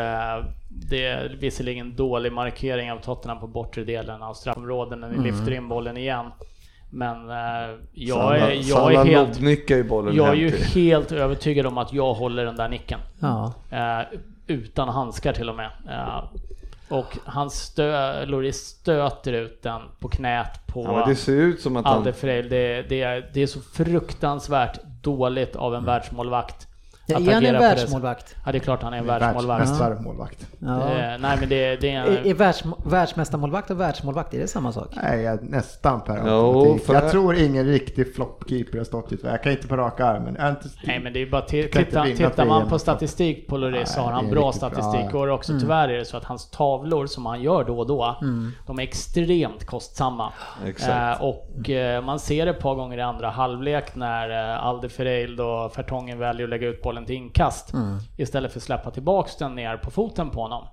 Det 0.91 1.07
är 1.07 1.37
visserligen 1.41 1.97
dålig 1.97 2.33
markering 2.33 2.93
av 2.93 2.97
Tottenham 2.99 3.41
på 3.41 3.47
bortre 3.47 3.85
delen 3.85 4.23
av 4.23 4.35
straffområdet 4.35 4.99
när 4.99 5.09
ni 5.09 5.15
Mm. 5.15 5.27
lyfter 5.27 5.53
in 5.53 5.69
bollen 5.69 5.97
igen. 5.97 6.27
Men 6.91 7.31
eh, 7.31 7.37
jag 7.93 8.19
Salah- 8.19 8.33
är, 8.43 8.69
jag 8.71 8.93
är 8.95 9.05
helt... 9.05 9.41
ju 9.71 9.85
bollen 9.85 10.17
Jag 10.17 10.29
är 10.29 10.35
ju 10.35 10.51
helt 10.51 11.13
övertygad 11.13 11.67
om 11.67 11.79
att 11.79 11.93
jag 11.93 12.15
håller 12.15 12.45
den 12.45 12.57
där 12.57 12.69
nicken. 12.69 13.01
Ja. 13.21 13.53
Eh, 13.71 14.19
utan 14.47 14.89
handskar 14.89 15.33
till 15.33 15.49
och 15.49 15.57
med. 15.57 15.71
Eh, 15.91 16.25
och 16.89 17.19
han 17.25 17.51
stö, 17.51 18.25
Loris 18.27 18.57
stöter 18.57 19.33
ut 19.33 19.63
den 19.63 19.81
på 20.01 20.09
knät 20.09 20.67
på 20.67 20.85
Ja, 20.85 21.05
det 21.07 21.15
ser 21.17 21.33
ut 21.37 21.61
som 21.61 21.77
att 21.77 21.85
han... 21.87 22.05
Det, 22.05 22.83
det, 22.89 23.03
är, 23.03 23.31
det 23.35 23.43
är 23.43 23.47
så 23.47 23.61
fruktansvärt 23.61 24.79
dåligt 25.03 25.57
av 25.57 25.75
en 25.75 25.85
världsmålvakt. 25.85 26.69
Ja, 27.07 27.17
att 27.17 27.23
är 27.29 27.35
han 27.35 27.45
en 27.45 27.53
det 27.55 27.61
världsmålvakt? 27.61 28.37
Ja, 28.47 28.53
det 28.53 28.59
är 28.59 28.61
klart 28.61 28.83
han 28.83 28.95
är 28.95 28.99
en 28.99 29.07
Världs, 29.07 29.23
världsmålvakt. 29.25 29.69
mästarmålvakt. 29.69 30.47
Ja. 30.59 30.69
Det, 30.69 31.19
nej, 31.21 31.37
men 31.41 31.49
det, 31.49 31.77
det 31.81 31.91
är... 31.91 32.05
Är, 32.07 32.27
är 32.27 32.35
världs, 32.35 32.65
världsmästarmålvakt 32.85 33.71
och 33.71 33.81
världsmålvakt, 33.81 34.35
är 34.35 34.39
det 34.39 34.47
samma 34.49 34.73
sak? 34.73 34.89
Nej, 35.03 35.21
jag, 35.23 35.43
nästan 35.51 36.01
per 36.01 36.23
Jo, 36.27 36.79
för- 36.87 36.95
Jag 36.95 37.11
tror 37.11 37.35
ingen 37.35 37.67
riktig 37.67 38.15
floppkeeper 38.15 38.79
har 38.79 38.85
stått 38.85 39.13
ett 39.13 39.21
Jag 39.25 39.43
kan 39.43 39.53
inte 39.53 39.69
på 39.69 39.77
raka 39.77 40.07
armen. 40.07 40.29
Inte 40.49 40.69
Nej 40.87 41.01
men 41.01 41.13
det 41.13 41.23
är 41.23 41.27
bara 41.31 41.43
titta, 41.43 42.03
vinna 42.03 42.17
tittar 42.17 42.45
man 42.47 42.69
på 42.69 42.79
statistik 42.79 43.49
på 43.49 43.57
Lloris 43.57 43.93
så 43.95 44.01
har 44.01 44.13
han 44.13 44.25
det 44.25 44.31
bra 44.31 44.41
bra. 44.41 44.53
statistik 44.53 45.07
Ja. 45.13 45.19
och 45.19 45.29
också 45.35 45.53
tyvärr 45.61 45.89
är 45.89 45.99
det 45.99 46.05
så 46.05 46.17
att 46.17 46.25
hans 46.25 46.51
tavlor 46.51 47.07
som 47.07 47.27
han 47.27 47.43
gör 47.43 47.65
då 47.65 47.79
och 47.79 47.87
då, 47.87 48.17
de 48.67 48.79
är 48.79 48.83
extremt 48.83 49.67
kostsamma. 49.67 50.33
Exakt. 50.67 51.21
Eh, 51.21 51.27
och 51.29 51.71
eh, 51.71 52.05
man 52.05 52.19
ser 52.19 52.47
ett 52.47 52.61
par 52.61 52.75
gånger 52.75 52.99
i 52.99 53.03
andra 53.03 53.31
halvlek 53.31 53.95
när 53.95 54.53
eh, 54.55 54.65
Alderfereil 54.67 55.41
och 55.41 55.73
Fertongen 55.75 56.19
väljer 56.19 56.45
att 56.45 56.51
lägga 56.51 56.69
ut 56.69 56.83
bollen 56.83 56.92
till 57.07 57.15
inkast 57.15 57.73
istället 58.17 58.53
för 58.53 58.59
att 58.59 58.65
släppa 58.65 58.91
tillbaks 58.91 59.37
den 59.37 59.55
ner 59.55 59.77
på 59.77 59.91
foten 59.91 60.31
på 60.31 60.41
honom. 60.41 60.65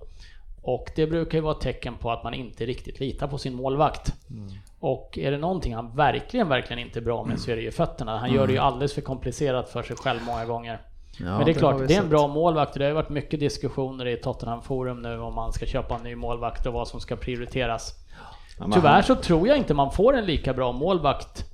Och 0.62 0.90
det 0.96 1.06
brukar 1.06 1.38
ju 1.38 1.42
vara 1.42 1.54
ett 1.54 1.60
tecken 1.60 1.94
på 1.94 2.10
att 2.10 2.24
man 2.24 2.34
inte 2.34 2.66
riktigt 2.66 3.00
litar 3.00 3.26
på 3.26 3.38
sin 3.38 3.54
målvakt. 3.54 4.14
Och 4.80 5.18
är 5.18 5.30
det 5.30 5.38
någonting 5.38 5.74
han 5.74 5.96
verkligen, 5.96 6.48
verkligen 6.48 6.86
inte 6.86 6.98
är 6.98 7.02
bra 7.02 7.24
med 7.24 7.40
så 7.40 7.50
är 7.50 7.56
det 7.56 7.62
ju 7.62 7.70
fötterna. 7.70 8.18
Han 8.18 8.32
gör 8.32 8.46
det 8.46 8.52
ju 8.52 8.58
alldeles 8.58 8.94
för 8.94 9.00
komplicerat 9.00 9.68
för 9.68 9.82
sig 9.82 9.96
själv 9.96 10.20
många 10.26 10.44
gånger. 10.44 10.80
Ja, 11.18 11.24
Men 11.24 11.44
det 11.44 11.50
är 11.50 11.54
klart, 11.54 11.80
vi 11.80 11.86
det 11.86 11.94
är 11.94 12.00
en 12.00 12.08
bra 12.08 12.28
målvakt 12.28 12.74
det 12.74 12.84
har 12.84 12.88
ju 12.88 12.94
varit 12.94 13.08
mycket 13.08 13.40
diskussioner 13.40 14.06
i 14.06 14.16
Tottenham 14.16 14.62
Forum 14.62 15.02
nu 15.02 15.18
om 15.18 15.34
man 15.34 15.52
ska 15.52 15.66
köpa 15.66 15.94
en 15.94 16.02
ny 16.02 16.14
målvakt 16.14 16.66
och 16.66 16.72
vad 16.72 16.88
som 16.88 17.00
ska 17.00 17.16
prioriteras. 17.16 17.94
Tyvärr 18.74 19.02
så 19.02 19.14
tror 19.14 19.48
jag 19.48 19.58
inte 19.58 19.74
man 19.74 19.92
får 19.92 20.16
en 20.16 20.24
lika 20.24 20.54
bra 20.54 20.72
målvakt 20.72 21.49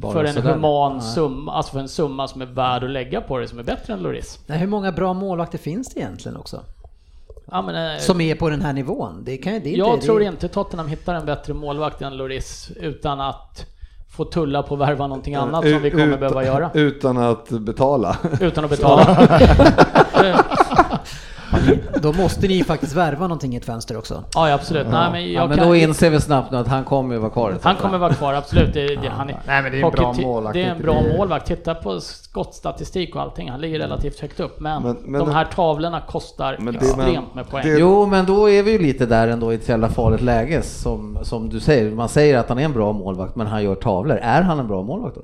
Bara 0.00 0.12
för 0.12 0.24
en 0.24 0.34
sådär. 0.34 0.52
human 0.52 1.02
summa, 1.02 1.52
alltså 1.52 1.72
för 1.72 1.80
en 1.80 1.88
summa 1.88 2.28
som 2.28 2.42
är 2.42 2.46
värd 2.46 2.84
att 2.84 2.90
lägga 2.90 3.20
på 3.20 3.38
det 3.38 3.48
som 3.48 3.58
är 3.58 3.62
bättre 3.62 3.92
än 3.92 4.00
Loris. 4.02 4.38
Nej, 4.46 4.58
hur 4.58 4.66
många 4.66 4.92
bra 4.92 5.12
målvakter 5.14 5.58
finns 5.58 5.94
det 5.94 6.00
egentligen 6.00 6.36
också? 6.36 6.60
Ja, 7.50 7.62
men, 7.62 7.92
eh, 7.94 7.98
Som 8.00 8.20
är 8.20 8.34
på 8.34 8.50
den 8.50 8.62
här 8.62 8.72
nivån? 8.72 9.22
Det 9.24 9.36
kan, 9.36 9.52
det 9.52 9.70
jag 9.70 9.94
inte, 9.94 10.06
tror 10.06 10.18
det, 10.20 10.24
inte 10.26 10.48
Tottenham 10.48 10.88
hittar 10.88 11.14
en 11.14 11.26
bättre 11.26 11.54
målvakt 11.54 12.02
än 12.02 12.16
Loris 12.16 12.70
utan 12.80 13.20
att 13.20 13.66
få 14.16 14.24
tulla 14.24 14.62
på 14.62 14.74
att 14.74 14.80
värva 14.80 15.06
någonting 15.06 15.34
annat 15.34 15.68
som 15.70 15.82
vi 15.82 15.90
kommer 15.90 16.06
Utan- 16.06 16.20
behöva 16.20 16.44
göra. 16.44 16.70
Utan 16.74 17.16
att 17.18 17.48
betala. 17.48 18.16
Utan 18.40 18.64
att 18.64 18.70
betala. 18.70 19.28
Då 22.02 22.12
måste 22.12 22.48
ni 22.48 22.64
faktiskt 22.64 22.94
värva 22.94 23.20
någonting 23.22 23.54
i 23.54 23.56
ett 23.56 23.64
fönster 23.64 23.96
också. 23.98 24.24
ja, 24.34 24.52
absolut. 24.54 24.86
Nej, 24.90 25.12
men 25.12 25.32
jag 25.32 25.42
Ja, 25.42 25.48
men 25.48 25.58
kan, 25.58 25.66
då 25.68 25.76
inser 25.76 26.10
vi 26.10 26.20
snabbt 26.20 26.50
nu 26.50 26.56
att 26.58 26.68
han 26.68 26.84
kommer 26.84 27.14
ju 27.14 27.20
vara 27.20 27.30
kvar. 27.30 27.58
Han 27.62 27.76
kommer 27.76 27.98
vara 27.98 28.12
kvar, 28.14 28.34
absolut. 28.34 28.74
Det, 28.74 28.86
det, 28.86 29.08
han 29.08 29.28
är, 29.30 29.40
Nej, 29.46 29.62
men 29.62 29.72
det 29.72 29.80
är 29.80 29.84
en 29.84 29.90
bra 29.90 30.12
hockey- 30.12 30.22
målvakt. 30.22 30.54
Det 30.54 30.62
är 30.62 30.70
en 30.70 30.82
bra 30.82 31.02
målvakt. 31.18 31.46
Titta 31.46 31.74
på 31.74 32.00
skottstatistik 32.00 33.14
och 33.16 33.22
allting. 33.22 33.50
Han 33.50 33.60
ligger 33.60 33.78
relativt 33.78 34.20
högt 34.20 34.40
upp. 34.40 34.60
Men, 34.60 34.82
Men- 34.82 34.96
men 35.04 35.20
de 35.20 35.30
här 35.30 35.44
tavlorna 35.44 36.00
kostar 36.00 36.56
Men 36.60 36.74
det- 36.74 36.80
extremt 36.80 37.06
men 37.12 37.24
med 37.34 37.48
poäng. 37.50 37.62
det- 37.64 37.78
Jo, 37.78 38.06
men 38.06 38.26
då 38.26 38.50
är 38.50 38.62
vi 38.62 38.72
ju 38.72 38.78
lite 38.78 39.06
där 39.06 39.28
ändå 39.28 39.52
i 39.52 39.56
ett 39.56 39.68
jävla 39.68 39.88
farligt 39.88 40.20
läge 40.22 40.62
som, 40.62 41.18
som 41.22 41.48
du 41.48 41.60
säger. 41.60 41.90
Man 41.90 42.08
säger 42.08 42.38
att 42.38 42.48
han 42.48 42.58
är 42.58 42.64
en 42.64 42.72
bra 42.72 42.92
målvakt, 42.92 43.36
men 43.36 43.46
han 43.46 43.62
gör 43.64 43.74
tavlor. 43.74 44.16
Är 44.22 44.42
han 44.42 44.58
en 44.58 44.68
bra 44.68 44.82
målvakt 44.82 45.14
då? 45.14 45.22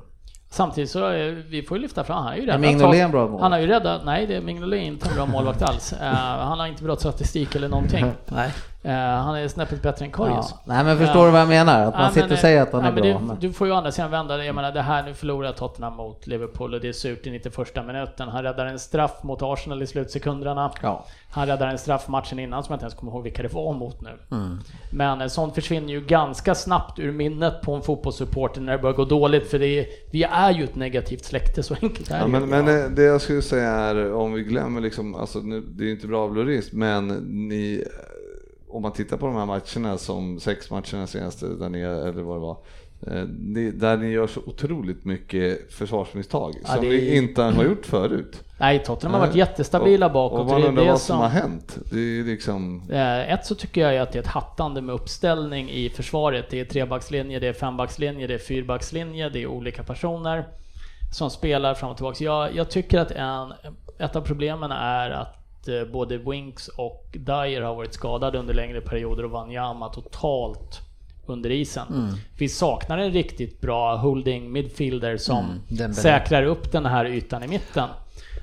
Samtidigt 0.53 0.91
så, 0.91 1.13
eh, 1.13 1.35
vi 1.49 1.63
får 1.63 1.77
ju 1.77 1.83
lyfta 1.83 2.05
fram, 2.05 2.17
han 2.17 2.27
har 2.27 2.35
ju 2.35 2.43
Är 2.43 2.47
räddat... 2.47 2.61
Mignolet 2.61 3.11
bra 3.11 3.21
målvakt? 3.21 3.43
Han 3.43 3.53
har 3.53 3.59
ju 3.59 3.67
räddat, 3.67 4.05
nej 4.05 4.27
det, 4.27 4.41
Mignolet 4.41 4.81
är 4.81 4.83
inte 4.83 5.09
en 5.09 5.15
bra 5.15 5.27
målvakt 5.27 5.63
alls. 5.63 5.93
Eh, 5.93 6.09
han 6.39 6.59
har 6.59 6.67
inte 6.67 6.85
bra 6.85 6.97
statistik 6.97 7.55
eller 7.55 7.69
någonting. 7.69 8.07
Nej. 8.27 8.51
Eh, 8.85 8.93
han 8.95 9.35
är 9.37 9.49
snäppet 9.49 9.83
bättre 9.83 10.05
än 10.05 10.11
Ja. 10.11 10.17
Karius. 10.17 10.55
Nej, 10.65 10.85
men 10.85 10.99
förstår 10.99 11.25
du 11.27 11.31
vad 11.33 11.41
jag 11.41 11.49
menar? 11.49 11.81
Att 11.87 11.95
man 11.95 12.03
Ja, 12.03 12.09
sitter 12.09 12.23
men, 12.29 12.33
och 12.33 12.39
säger 12.39 12.63
att 12.63 12.73
han 12.73 12.83
ja, 12.83 12.89
är 12.89 12.93
men 12.93 13.03
bra. 13.03 13.19
men- 13.19 13.37
Du 13.41 13.53
får 13.53 13.67
ju 13.67 13.73
å 13.73 13.77
andra 13.77 13.93
sidan 13.93 14.11
vända 14.11 14.37
det. 14.37 14.45
Jag 14.45 14.55
menar 14.55 14.73
det 14.73 14.81
här, 14.83 15.03
nu 15.03 15.15
förlorar 15.15 15.53
Tottenham 15.53 15.97
mot 15.97 16.27
Liverpool 16.27 16.75
och 16.75 16.81
det 16.81 16.89
är 16.89 16.93
surt 16.93 17.27
i 17.27 17.31
91 17.31 17.87
minuten. 17.87 18.29
Han 18.29 18.43
räddar 18.43 18.67
en 18.67 18.79
straff 18.79 19.23
mot 19.23 19.39
Arsenal 19.43 19.83
i 19.83 19.87
slutsekunderna. 19.87 20.73
Ja. 20.83 21.05
Han 21.31 21.47
räddar 21.47 21.67
en 21.69 21.79
straff 21.79 22.09
matchen 22.09 22.39
innan 22.39 22.63
som 22.65 22.73
jag 22.73 22.77
inte 22.77 22.85
ens 22.85 22.95
kommer 22.95 23.13
ihåg 23.13 23.23
vilka 23.23 23.43
det 23.43 23.53
var 23.53 23.73
mot 23.73 24.01
nu. 24.01 24.11
Mm. 24.37 24.59
Men 24.93 25.21
eh, 25.21 25.27
sånt 25.27 25.55
försvinner 25.55 25.89
ju 25.89 26.01
ganska 26.01 26.55
snabbt 26.55 26.99
ur 26.99 27.13
minnet 27.13 27.61
på 27.63 27.75
en 27.75 27.83
fotbollssupporter 27.83 28.61
när 28.61 28.73
det 28.73 28.79
börjar 28.79 28.97
gå 28.97 29.05
dåligt 29.05 29.51
för 29.51 29.59
det 29.59 29.67
är, 29.81 29.87
vi 30.13 30.23
är 30.23 30.51
ju 30.51 30.65
ett 30.65 30.75
negativt 30.77 31.25
släkte, 31.25 31.63
så 31.63 31.75
enkelt 31.83 32.11
är 32.11 32.19
Ja, 32.19 32.23
det 32.25 32.29
men, 32.31 32.49
men 32.49 32.69
eh, 32.85 32.91
det 32.91 33.03
jag 33.03 33.21
skulle 33.21 33.43
säga 33.43 33.71
är, 33.71 34.13
om 34.15 34.33
vi 34.33 34.43
glömmer 34.43 34.81
liksom, 34.81 35.15
alltså 35.15 35.39
nu, 35.39 35.61
det 35.61 35.83
är 35.85 35.87
ju 35.87 35.93
inte 35.93 36.07
bra 36.07 36.25
av 36.25 36.35
Lloris, 36.37 36.73
men 36.73 37.09
ni, 37.49 37.85
eh, 37.87 37.89
om 38.73 38.83
man 38.83 38.93
tittar 38.93 39.17
på 39.17 39.27
de 39.27 39.37
här 39.37 39.47
matcherna 39.47 39.99
som 39.99 40.41
sex 40.41 40.71
matcherna 40.71 41.07
senaste, 41.07 41.47
där 41.47 41.69
ni, 41.69 41.81
eller 41.81 42.23
vad 42.23 42.37
det 42.37 42.41
var, 42.41 42.57
eh, 43.07 43.23
där 43.73 43.97
ni 43.97 44.11
gör 44.11 44.27
så 44.27 44.41
otroligt 44.47 45.05
mycket 45.05 45.73
försvarsmisstag 45.73 46.55
Ja, 46.63 46.69
som 46.69 46.85
är- 46.85 46.89
ni 46.89 47.17
inte 47.17 47.43
har 47.43 47.65
gjort 47.65 47.87
förut. 47.87 48.45
Nej, 48.59 48.79
Tottenham 48.85 49.21
har 49.21 49.27
varit 49.27 49.37
jättestabila 49.37 50.07
och, 50.07 50.13
bakåt. 50.13 50.41
Och 50.41 50.47
man 50.47 50.63
undrar 50.65 50.85
vad 50.85 51.01
som 51.01 51.19
har 51.19 51.29
hänt. 51.29 51.79
Liksom... 52.27 52.83
Eh, 52.91 53.33
Ett 53.33 53.47
så 53.47 53.55
tycker 53.55 53.81
jag 53.91 53.97
att 54.03 54.13
det 54.13 54.19
är 54.19 54.23
ett 54.23 54.27
hattande 54.29 54.81
med 54.81 54.95
uppställning 54.95 55.71
i 55.71 55.89
försvaret. 55.91 56.47
Det 56.51 56.61
är 56.61 56.65
trebackslinje, 56.65 57.39
det 57.39 57.49
är 57.49 57.53
fembackslinje, 57.53 58.27
det 58.27 58.35
är 58.35 58.39
fyrbackslinje, 58.39 59.29
det 59.29 59.43
är 59.43 59.47
olika 59.47 59.83
personer 59.83 60.45
som 61.13 61.31
spelar 61.31 61.75
fram 61.75 61.91
och 61.91 61.97
tillbaka. 61.97 62.25
Jag, 62.25 62.55
jag 62.57 62.71
tycker 62.71 62.99
att 62.99 63.11
en, 63.11 63.53
ett 63.99 64.17
av 64.17 64.21
problemen 64.21 64.71
är 64.71 65.11
att 65.11 65.39
eh, 65.69 65.85
både 65.85 66.19
Winks 66.19 66.69
och 66.69 67.07
Dyer 67.13 67.61
har 67.61 67.75
varit 67.75 67.95
skadade 67.95 68.39
under 68.39 68.55
längre 68.55 68.81
perioder 68.81 69.25
och 69.25 69.31
Wanyama 69.31 69.89
totalt 69.89 70.81
under 71.27 71.51
isen. 71.51 71.87
Mm. 71.89 72.15
Vi 72.39 72.49
saknar 72.49 72.99
en 72.99 73.11
riktigt 73.13 73.61
bra 73.61 73.97
holding 73.97 74.53
midfielder 74.53 75.17
som 75.17 75.61
Mm, 75.71 75.93
säkrar 75.93 76.43
upp 76.43 76.73
den 76.73 76.87
här 76.87 77.05
ytan 77.05 77.45
i 77.45 77.49
mitten. 77.49 77.89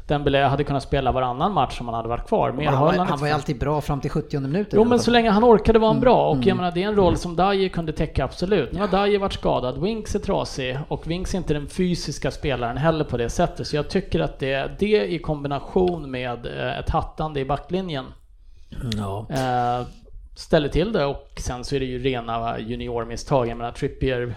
Dembélé 0.08 0.44
hade 0.44 0.64
kunnat 0.64 0.84
spela 0.84 1.12
varannan 1.12 1.54
match 1.54 1.78
om 1.82 1.88
han 1.88 1.96
hade 1.96 2.10
varit 2.10 2.28
kvar. 2.28 2.52
Mer 2.52 2.66
Han 2.66 2.86
var, 2.86 2.94
han 2.94 3.20
var 3.20 3.28
ju 3.28 3.34
alltid 3.34 3.60
bra 3.60 3.82
fram 3.82 4.02
till 4.02 4.12
70 4.12 4.40
minuter. 4.40 4.78
Jo 4.78 4.84
men 4.84 5.00
så 5.00 5.12
länge 5.12 5.30
han 5.30 5.44
orkade 5.44 5.80
var 5.80 5.88
han 5.88 5.96
Mm, 5.96 6.02
bra 6.02 6.30
och 6.30 6.46
jag 6.46 6.58
menar 6.58 6.72
det 6.72 6.84
är 6.84 6.88
en 6.88 6.96
roll 6.96 7.18
som 7.18 7.36
Dyer 7.36 7.70
kunde 7.70 7.92
täcka 7.92 8.24
absolut. 8.24 8.72
Nu 8.72 8.80
har 8.80 8.88
Dyer 8.88 9.20
varit 9.20 9.34
skadad, 9.34 9.82
Winks 9.82 10.16
är 10.16 10.20
trasig 10.20 10.78
och 10.88 11.08
Winks 11.08 11.34
är 11.34 11.38
inte 11.38 11.54
den 11.54 11.68
fysiska 11.68 12.32
spelaren 12.32 12.78
heller 12.78 13.06
på 13.06 13.18
det 13.18 13.30
sättet. 13.30 13.68
Så 13.68 13.76
jag 13.76 13.90
tycker 13.90 14.20
att 14.20 14.40
det, 14.40 14.72
det 14.80 15.08
i 15.14 15.20
kombination 15.20 16.12
med 16.12 16.46
eh, 16.46 16.80
ett 16.80 16.90
hattande 16.90 17.40
i 17.40 17.46
backlinjen 17.46 18.06
Ja. 18.98 19.26
Eh, 19.30 19.88
ställer 20.36 20.70
till 20.70 20.92
det 20.94 21.06
och 21.06 21.32
sen 21.38 21.64
så 21.64 21.76
är 21.76 21.80
det 21.80 21.86
ju 21.86 22.00
rena 22.00 22.60
juniormisstag. 22.60 23.48
Jag 23.48 23.58
menar 23.58 23.72
Trippier 23.72 24.36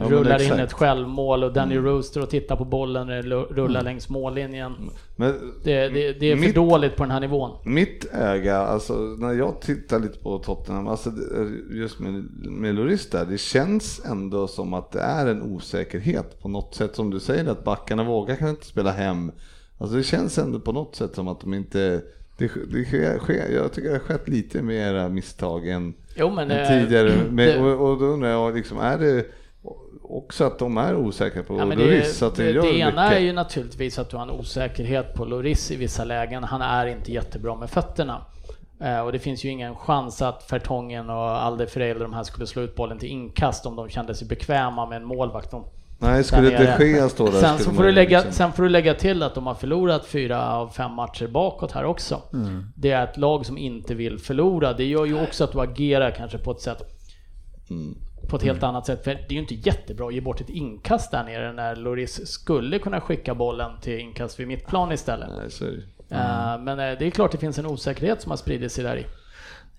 Ja, 0.00 0.08
rullar 0.08 0.42
in 0.42 0.52
ett 0.52 0.72
självmål 0.72 1.44
och 1.44 1.52
Danny 1.52 1.76
Rooster 1.78 2.22
och 2.22 2.30
tittar 2.30 2.56
på 2.56 2.64
bollen 2.64 3.06
när 3.06 3.22
rullar 3.54 3.82
längs 3.82 4.08
mållinjen. 4.08 4.72
Men 5.16 5.32
Det, 5.64 5.88
det, 5.88 6.12
det 6.12 6.26
är 6.32 6.36
för 6.36 6.40
Mitt- 6.46 6.54
dåligt 6.54 6.96
på 6.96 7.02
den 7.02 7.10
här 7.10 7.20
nivån. 7.20 7.50
Mitt 7.64 8.06
öga, 8.14 8.56
alltså 8.56 8.94
när 8.94 9.32
jag 9.32 9.60
tittar 9.60 9.98
lite 10.00 10.18
på 10.18 10.38
Tottenham, 10.38 10.86
alltså 10.88 11.10
just 11.70 11.98
med, 12.00 12.12
med 12.50 12.74
Lloris 12.74 13.10
där, 13.10 13.24
det 13.24 13.38
känns 13.38 14.02
ändå 14.04 14.46
som 14.48 14.74
att 14.74 14.92
det 14.92 15.00
är 15.00 15.26
en 15.26 15.42
osäkerhet 15.42 16.40
på 16.42 16.48
något 16.48 16.74
sätt 16.74 16.96
som 16.96 17.10
du 17.10 17.20
säger 17.20 17.50
att 17.50 17.64
backarna 17.64 18.04
vågar 18.04 18.36
kanske 18.36 18.50
inte 18.50 18.66
spela 18.66 18.90
hem. 18.90 19.32
Alltså 19.78 19.96
det 19.96 20.02
känns 20.02 20.38
ändå 20.38 20.60
på 20.60 20.72
något 20.72 20.96
sätt 20.96 21.14
som 21.14 21.28
att 21.28 21.40
de 21.40 21.54
inte, 21.54 21.78
det, 22.38 22.50
det 22.72 22.84
sker, 22.84 23.18
sker, 23.18 23.48
jag 23.54 23.72
tycker 23.72 23.88
det 23.88 23.94
har 23.94 24.00
skett 24.00 24.28
lite 24.28 24.62
mera 24.62 25.08
misstag 25.08 25.68
än, 25.68 25.94
Jo 26.16 26.30
men 26.30 26.50
än 26.50 26.58
eh, 26.62 26.68
tidigare. 26.68 27.12
Men, 27.30 27.64
och, 27.64 27.90
och 27.90 27.98
då 27.98 28.04
undrar 28.04 28.28
jag, 28.30 28.54
liksom, 28.56 28.78
är 28.78 28.98
det 28.98 29.26
också 30.16 30.44
att 30.44 30.58
de 30.58 30.76
är 30.78 30.96
osäkra 30.96 31.42
på 31.42 31.54
Ja, 31.58 31.60
så 31.62 32.24
det, 32.24 32.26
att 32.26 32.34
det, 32.36 32.42
det, 32.44 32.50
gör 32.50 32.62
det 32.62 32.78
ena 32.78 33.02
mycket. 33.04 33.18
är 33.18 33.22
ju 33.22 33.32
naturligtvis 33.32 33.98
att 33.98 34.10
du 34.10 34.16
har 34.16 34.22
en 34.22 34.30
osäkerhet 34.30 35.14
på 35.14 35.24
Loris 35.24 35.70
i 35.70 35.76
vissa 35.76 36.04
lägen. 36.04 36.44
Han 36.44 36.62
är 36.62 36.86
inte 36.86 37.12
jättebra 37.12 37.56
med 37.56 37.70
fötterna. 37.70 38.24
Eh, 38.80 39.00
och 39.00 39.12
det 39.12 39.18
finns 39.18 39.44
ju 39.44 39.48
ingen 39.48 39.74
chans 39.76 40.22
att 40.22 40.42
Fertongen 40.42 41.10
och 41.10 41.42
Alderfereld 41.42 42.00
de 42.00 42.12
här 42.12 42.22
skulle 42.22 42.46
slå 42.46 42.62
ut 42.62 42.76
bollen 42.76 42.98
till 42.98 43.08
inkast 43.08 43.66
om 43.66 43.76
de 43.76 43.88
kände 43.88 44.14
sig 44.14 44.28
bekväma 44.28 44.86
med 44.86 44.96
en 44.96 45.04
målvakt. 45.04 45.50
De, 45.50 45.64
Nej, 45.98 46.24
skulle 46.24 46.50
där 46.50 46.58
nere. 46.58 46.78
de 46.78 46.90
Gea 46.90 47.08
stå 47.08 47.24
där 47.30 47.40
sen, 47.40 47.58
så 47.58 47.70
får 47.70 47.82
du 47.82 47.92
lägga, 47.92 48.18
liksom- 48.18 48.32
sen 48.32 48.52
får 48.52 48.62
du 48.62 48.68
lägga 48.68 48.94
till 48.94 49.22
att 49.22 49.34
de 49.34 49.46
har 49.46 49.54
förlorat 49.54 50.06
fyra 50.06 50.52
av 50.52 50.68
fem 50.68 50.92
matcher 50.92 51.26
bakåt 51.26 51.72
här 51.72 51.84
också. 51.84 52.22
Mm. 52.32 52.64
Det 52.76 52.90
är 52.90 53.04
ett 53.04 53.16
lag 53.16 53.46
som 53.46 53.58
inte 53.58 53.94
vill 53.94 54.18
förlora. 54.18 54.72
Det 54.72 54.84
gör 54.84 55.04
ju 55.04 55.22
också 55.22 55.44
att 55.44 55.52
du 55.52 55.60
agerar 55.60 56.10
kanske 56.10 56.38
på 56.38 56.50
ett 56.50 56.60
sätt 56.60 56.82
Mm. 57.70 57.94
På 58.28 58.36
ett 58.36 58.42
helt 58.42 58.62
annat 58.62 58.86
sätt. 58.86 59.04
För 59.04 59.14
det 59.14 59.26
är 59.28 59.32
ju 59.32 59.38
inte 59.38 59.54
jättebra 59.54 60.06
att 60.06 60.14
ge 60.14 60.20
bort 60.20 60.40
ett 60.40 60.50
inkast 60.50 61.10
där 61.10 61.24
nere 61.24 61.52
när 61.52 61.76
Loris 61.76 62.26
skulle 62.26 62.78
kunna 62.78 63.00
skicka 63.00 63.34
bollen 63.34 63.80
till 63.80 63.98
inkast 63.98 64.40
vid 64.40 64.48
mittplan 64.48 64.92
istället. 64.92 65.28
Nej. 65.60 65.84
Eh, 66.10 66.58
Men 66.62 66.68
eh, 66.68 66.98
det 66.98 67.06
är 67.06 67.10
klart 67.10 67.32
det 67.32 67.38
finns 67.38 67.58
en 67.58 67.66
osäkerhet 67.66 68.22
som 68.22 68.30
har 68.30 68.36
spridit 68.36 68.72
sig 68.72 68.84
där 68.84 68.96
i. 68.96 69.06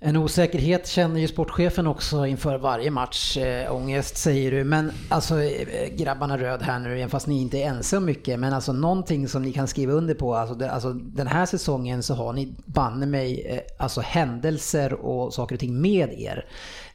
En 0.05 0.17
osäkerhet 0.17 0.87
känner 0.87 1.19
ju 1.19 1.27
sportchefen 1.27 1.87
också 1.87 2.25
inför 2.25 2.57
varje 2.57 2.91
match. 2.91 3.37
Eh, 3.37 3.75
ångest 3.75 4.17
säger 4.17 4.51
du, 4.51 4.63
men 4.63 4.91
alltså 5.09 5.35
grabbarna 5.91 6.37
röd 6.37 6.61
här 6.61 6.79
nu, 6.79 6.95
även 6.97 7.09
fast 7.09 7.27
ni 7.27 7.41
inte 7.41 7.57
är 7.57 7.67
ense 7.67 7.97
om 7.97 8.05
mycket, 8.05 8.39
men 8.39 8.53
alltså 8.53 8.73
någonting 8.73 9.27
som 9.27 9.41
ni 9.41 9.53
kan 9.53 9.67
skriva 9.67 9.93
under 9.93 10.13
på. 10.13 10.35
Alltså, 10.35 10.55
det, 10.55 10.71
alltså 10.71 10.93
den 10.93 11.27
här 11.27 11.45
säsongen 11.45 12.03
så 12.03 12.13
har 12.13 12.33
ni 12.33 12.53
banne 12.65 13.05
mig 13.05 13.59
alltså 13.79 14.01
händelser 14.01 14.93
och 14.93 15.33
saker 15.33 15.55
och 15.55 15.59
ting 15.59 15.81
med 15.81 16.13
er. 16.19 16.45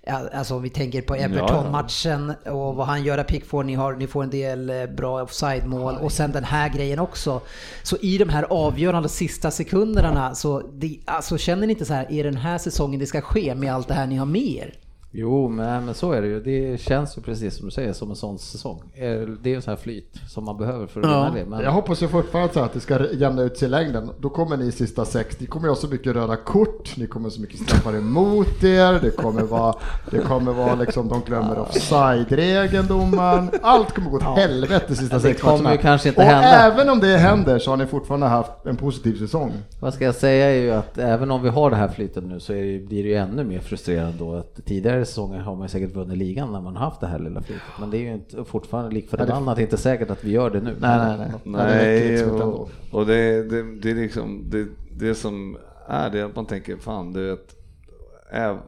Alltså 0.09 0.55
om 0.55 0.63
vi 0.63 0.71
tänker 0.71 1.03
på 1.03 1.15
Everton-matchen 1.15 2.35
och 2.45 2.75
vad 2.75 2.87
han 2.87 3.05
gör, 3.05 3.23
Pickford, 3.23 3.67
ni, 3.67 3.75
har, 3.75 3.95
ni 3.95 4.07
får 4.07 4.23
en 4.23 4.31
del 4.31 4.71
eh, 4.71 4.87
bra 4.87 5.23
offside-mål 5.23 5.97
och 5.97 6.13
sen 6.13 6.33
den 6.33 6.45
här 6.45 6.69
grejen 6.69 6.99
också. 6.99 7.41
Så 7.83 7.97
i 7.97 8.19
de 8.19 8.29
här 8.29 8.43
avgörande 8.51 9.09
sista 9.09 9.51
sekunderna 9.51 10.35
så 10.35 10.63
det, 10.73 10.99
alltså, 11.05 11.39
känner 11.39 11.67
ni 11.67 11.73
inte 11.73 11.85
så 11.85 11.95
här, 11.95 12.13
är 12.13 12.25
den 12.25 12.37
här 12.37 12.59
säsongen 12.59 13.01
det 13.01 13.07
ska 13.07 13.21
ske 13.21 13.55
med 13.55 13.75
allt 13.75 13.89
det 13.89 13.95
här 13.95 14.07
ni 14.07 14.17
har 14.17 14.27
med 14.27 14.43
er? 14.43 14.75
Jo, 15.11 15.49
men, 15.49 15.85
men 15.85 15.95
så 15.95 16.13
är 16.13 16.23
det 16.23 16.29
ju. 16.29 16.41
Det 16.41 16.81
känns 16.81 17.19
ju 17.19 17.23
precis 17.23 17.57
som 17.57 17.65
du 17.67 17.71
säger 17.71 17.93
som 17.93 18.11
en 18.11 18.17
sån 18.17 18.39
säsong. 18.39 18.83
Eh, 18.95 19.21
Det 19.43 19.51
är 19.51 19.55
ju 19.55 19.61
så 19.61 19.71
här 19.71 19.77
flyt 19.77 20.21
som 20.29 20.45
man 20.45 20.57
behöver 20.57 20.87
för 20.87 21.01
att 21.01 21.07
Ja. 21.07 21.23
vinna 21.25 21.45
det. 21.45 21.51
Men 21.51 21.61
Jag 21.65 21.71
hoppas 21.73 22.03
ju 22.03 22.09
fortfarande 22.09 22.53
så 22.55 22.61
att 22.61 22.73
det 22.73 22.81
ska 22.81 23.13
jämna 23.13 23.43
ut 23.43 23.57
sig 23.59 23.67
i 23.67 23.71
längden. 23.71 24.11
Då 24.19 24.29
kommer 24.29 24.57
ni 24.57 24.67
i 24.67 24.73
sista 24.73 25.05
sex, 25.05 25.41
ni 25.41 25.47
kommer 25.47 25.69
ha 25.69 25.75
så 25.75 25.89
mycket 25.89 26.15
röda 26.15 26.37
kort, 26.37 26.97
ni 26.97 27.07
kommer 27.07 27.31
så 27.31 27.41
mycket 27.41 27.61
straffar 27.61 27.97
emot 27.97 28.65
er, 28.65 28.99
det 29.03 29.11
kommer 29.11 29.43
vara, 29.43 29.75
det 30.11 30.19
kommer 30.19 30.53
vara 30.53 30.75
liksom, 30.75 31.09
de 31.09 31.21
glömmer 31.27 31.59
offside-regeln 31.59 32.87
domaren. 32.87 33.51
Allt 33.63 33.93
kommer 33.95 34.11
gå 34.11 34.17
åt 34.17 34.23
helvete 34.23 34.97
sista 34.97 35.17
Det 35.17 35.23
sex 35.23 35.41
kommer 35.41 35.57
matcherna. 35.59 35.73
ju 35.73 35.79
kanske 35.79 36.09
inte 36.09 36.21
Och 36.21 36.27
hända. 36.27 36.49
även 36.73 36.89
om 36.89 37.01
det 37.01 37.17
händer 37.19 37.59
så 37.59 37.71
har 37.71 37.77
ni 37.77 37.87
fortfarande 37.87 38.27
haft 38.27 38.51
en 38.67 38.77
positiv 38.77 39.19
säsong. 39.19 39.53
vad 39.81 39.95
ska 39.95 40.05
jag 40.05 40.15
säga 40.15 40.47
är 40.51 40.55
ju 40.63 40.71
att 40.71 40.99
även 40.99 41.31
om 41.31 41.43
vi 41.43 41.49
har 41.49 41.71
det 41.71 41.77
här 41.77 41.89
flytet 41.89 42.25
nu 42.25 42.41
så 42.41 42.53
det, 42.53 42.87
blir 42.87 43.03
det 43.03 43.09
ju 43.09 43.15
ännu 43.15 43.45
mer 43.45 43.61
frustrerande 43.61 44.19
då 44.19 44.35
att 44.35 44.61
tidigare 44.67 44.98
säsonger 45.05 45.41
har 45.41 45.55
man 45.55 45.65
ju 45.65 45.69
säkert 45.69 45.95
vunnit 45.95 46.19
ligan 46.19 46.53
när 46.53 46.61
man 46.61 46.77
har 46.77 46.85
haft 46.85 47.01
det 47.01 47.07
här 47.07 47.19
lilla 47.19 47.43
flytet. 47.43 47.63
Men 47.81 47.91
det 47.91 47.97
är 47.97 48.01
ju 48.01 48.15
inte, 48.15 48.45
fortfarande 48.45 48.91
lik 48.91 49.11
förbannat 49.11 49.59
inte 49.59 49.77
säkert 49.77 50.11
att 50.11 50.25
vi 50.25 50.31
gör 50.31 50.51
det 50.51 50.61
nu. 50.61 50.77
Nej, 50.81 50.99
nej, 50.99 51.31
nej. 51.45 52.21
det 52.21 52.27
Nej, 52.27 52.43
och, 52.43 52.71
och 52.91 53.07
det, 53.07 53.43
det, 53.51 53.81
det 53.81 53.91
är 53.91 53.95
liksom 53.95 54.45
det, 54.51 54.67
det 54.97 55.15
som 55.15 55.57
är 55.87 56.11
det 56.11 56.23
att 56.23 56.37
man 56.37 56.47
tänker 56.47 56.77
fan 56.77 57.13
du 57.13 57.31
vet 57.31 57.55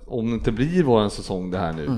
om 0.07 0.31
det 0.31 0.35
inte 0.35 0.53
blir 0.53 0.83
våran 0.83 1.11
säsong 1.11 1.51
det 1.51 1.59
här 1.59 1.73
nu. 1.73 1.89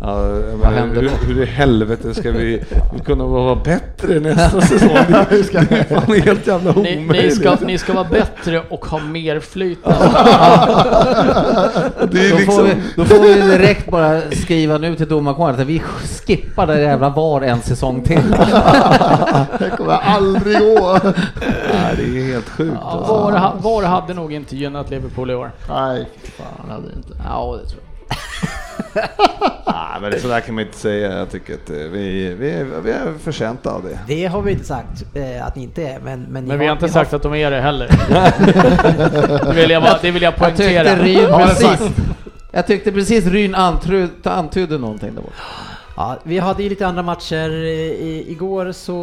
Ja, 0.00 0.24
händer 0.70 1.02
hur, 1.02 1.08
då? 1.08 1.14
hur 1.26 1.42
i 1.42 1.46
helvete 1.46 2.14
ska 2.14 2.30
vi 2.30 2.62
kunna 3.04 3.24
vara 3.26 3.54
bättre 3.56 4.20
nästa 4.20 4.60
säsong? 4.66 4.88
Det 5.08 5.14
är 5.14 5.68
det 5.68 5.78
är 5.78 5.84
fan 6.00 6.20
helt 6.22 6.46
jävla 6.46 6.72
Ni, 6.72 6.82
ni, 6.82 6.98
omöjligt. 7.04 7.34
ska, 7.36 7.56
ni 7.66 7.78
ska 7.78 7.92
vara 7.92 8.04
bättre 8.10 8.62
och 8.68 8.84
ha 8.86 8.98
mer 8.98 9.40
flyt. 9.40 9.78
Det 9.84 9.90
är 12.26 12.30
Då, 12.30 12.36
får 12.36 12.38
liksom, 12.38 12.64
vi, 12.64 12.74
då 12.96 13.04
får 13.04 13.18
vi 13.22 13.34
direkt 13.56 13.90
bara 13.90 14.20
skriva 14.30 14.78
nu 14.78 14.96
till 14.96 15.08
domarkåren 15.08 15.54
att 15.60 15.66
vi 15.66 15.78
skippar 15.78 16.66
det 16.66 16.80
jävla 16.80 17.08
VAR 17.08 17.40
en 17.42 17.60
säsong 17.62 18.02
till. 18.02 18.22
Det 19.58 19.70
kommer 19.76 19.92
aldrig 19.92 20.58
gå. 20.58 20.98
nej, 21.72 21.94
det 21.96 22.02
är 22.02 22.32
helt 22.32 22.48
sjukt. 22.48 22.76
Ja, 22.80 22.90
Alltså. 22.90 23.12
VAR, 23.12 23.52
VAR 23.62 23.82
hade 23.82 24.14
nog 24.14 24.32
inte 24.32 24.56
gynnat 24.56 24.90
Liverpool 24.90 25.30
i 25.30 25.34
år. 25.34 25.50
Nej, 25.68 26.08
fan 26.38 26.70
hade 26.70 26.82
det 26.88 26.96
inte. 26.96 27.12
Ja, 27.24 27.58
det 27.62 27.68
tror 27.68 27.80
jag. 27.82 27.87
Nej, 29.66 30.00
men 30.00 30.20
så 30.20 30.28
där 30.28 30.40
kan 30.40 30.54
man 30.54 30.64
inte 30.64 30.78
säga. 30.78 31.18
Jag 31.18 31.30
tycker 31.30 31.54
att 31.54 31.70
eh, 31.70 31.76
vi, 31.76 32.34
vi, 32.34 32.50
är, 32.50 32.64
vi 32.64 32.90
är 32.90 33.12
förtjänta 33.24 33.70
av 33.70 33.82
det. 33.82 33.98
Det 34.06 34.26
har 34.26 34.42
vi 34.42 34.52
inte 34.52 34.64
sagt 34.64 35.04
eh, 35.14 35.46
att 35.46 35.56
ni 35.56 35.62
inte 35.62 35.82
är, 35.82 36.00
men, 36.00 36.22
men, 36.22 36.44
ni 36.44 36.48
Men 36.48 36.58
vi 36.58 36.66
har 36.66 36.72
inte 36.72 36.86
ni 36.86 36.92
sagt 36.92 37.12
att 37.12 37.22
de 37.22 37.34
är 37.34 37.50
det 37.50 37.60
heller. 37.60 37.88
Det 39.46 39.52
vill 39.60 39.70
jag, 39.70 39.82
bara, 39.82 39.98
det 40.02 40.10
vill 40.10 40.22
jag 40.22 40.34
Jag 40.38 40.56
tyckte 40.56 40.64
poängtera. 40.64 40.96
Ryn 40.96 41.30
Har 41.30 41.40
jag 41.40 41.48
precis, 41.48 41.66
sagt? 41.66 41.82
jag 42.52 42.66
tyckte 42.66 42.92
precis 42.92 43.26
Ryn 43.26 43.54
antydde, 43.54 44.08
antydde 44.22 44.78
någonting 44.78 45.14
där 45.14 45.22
borta. 45.22 45.34
Ja, 46.00 46.16
vi 46.22 46.38
hade 46.38 46.62
ju 46.62 46.68
lite 46.68 46.86
andra 46.86 47.02
matcher. 47.02 47.50
I, 47.50 48.24
igår 48.28 48.72
så 48.72 49.02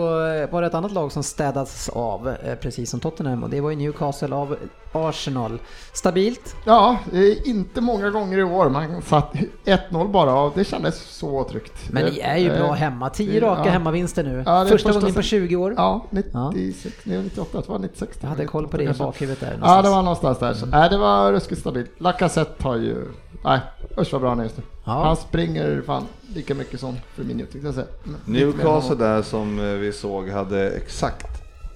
var 0.52 0.62
det 0.62 0.68
ett 0.68 0.74
annat 0.74 0.92
lag 0.92 1.12
som 1.12 1.24
städats 1.24 1.90
av, 1.90 2.28
eh, 2.30 2.56
precis 2.56 2.90
som 2.90 3.00
Tottenham, 3.00 3.44
och 3.44 3.50
det 3.50 3.62
var 3.62 3.70
ju 3.70 3.76
Newcastle 3.76 4.36
av 4.36 4.56
Arsenal. 4.92 5.60
Stabilt. 5.94 6.56
Ja, 6.66 6.98
inte 7.46 7.82
många 7.82 8.10
gånger 8.10 8.38
i 8.38 8.44
år 8.44 8.70
man 8.70 9.02
satt 9.02 9.34
1-0 9.66 10.12
bara 10.12 10.40
och 10.40 10.52
det 10.56 10.64
kändes 10.64 11.00
så 11.02 11.44
tryggt. 11.44 11.74
Men 11.92 12.06
ni 12.06 12.20
är 12.20 12.38
ju 12.38 12.50
bra 12.50 12.68
Eh, 12.68 12.74
hemma. 12.74 13.10
10 13.10 13.40
ja. 13.42 13.48
raka 13.48 13.70
hemmavinster 13.70 14.24
nu. 14.24 14.44
Ja, 14.46 14.66
första 14.70 14.92
gången 14.92 15.14
på 15.14 15.22
se- 15.22 15.28
20 15.30 15.56
år. 15.56 15.74
Ja, 15.78 16.06
96, 16.12 16.96
nej, 17.04 17.24
98, 17.24 17.62
det 17.62 17.70
var 17.70 17.80
96. 17.80 18.18
Jag 18.22 18.30
hade 18.30 18.46
koll 18.46 18.68
på 18.68 18.78
det 18.78 18.84
i 18.84 18.94
bakhuvudet 18.94 19.40
där. 19.40 19.48
Ja, 19.48 19.58
någonstans. 19.58 19.84
det 19.86 19.90
var 19.90 20.02
någonstans 20.02 20.40
där. 20.40 20.54
Så, 20.54 20.66
nej, 20.66 20.90
det 20.90 20.98
var 20.98 21.32
ruskigt 21.32 21.62
stabilt. 21.62 21.92
Lacazette 21.98 22.64
har 22.64 22.76
ju... 22.76 23.06
Nej, 23.46 23.60
usch 23.98 24.12
vad 24.14 24.22
bra 24.22 24.30
han 24.30 24.40
är 24.40 24.44
just 24.44 24.58
nu. 24.58 24.64
Ja. 24.86 24.92
Han 25.04 25.16
springer 25.16 25.82
fan 25.86 26.04
lika 26.36 26.56
mycket 26.56 26.80
som 26.80 26.96
Firmino 27.16 27.46
tyckte 27.46 27.68
jag 27.68 27.74
säga. 27.74 27.88
Newcastle 28.26 28.96
där 28.96 29.22
som 29.22 29.60
eh, 29.60 29.66
vi 29.66 29.92
såg 29.92 30.30
hade 30.30 30.70
exakt 30.70 31.28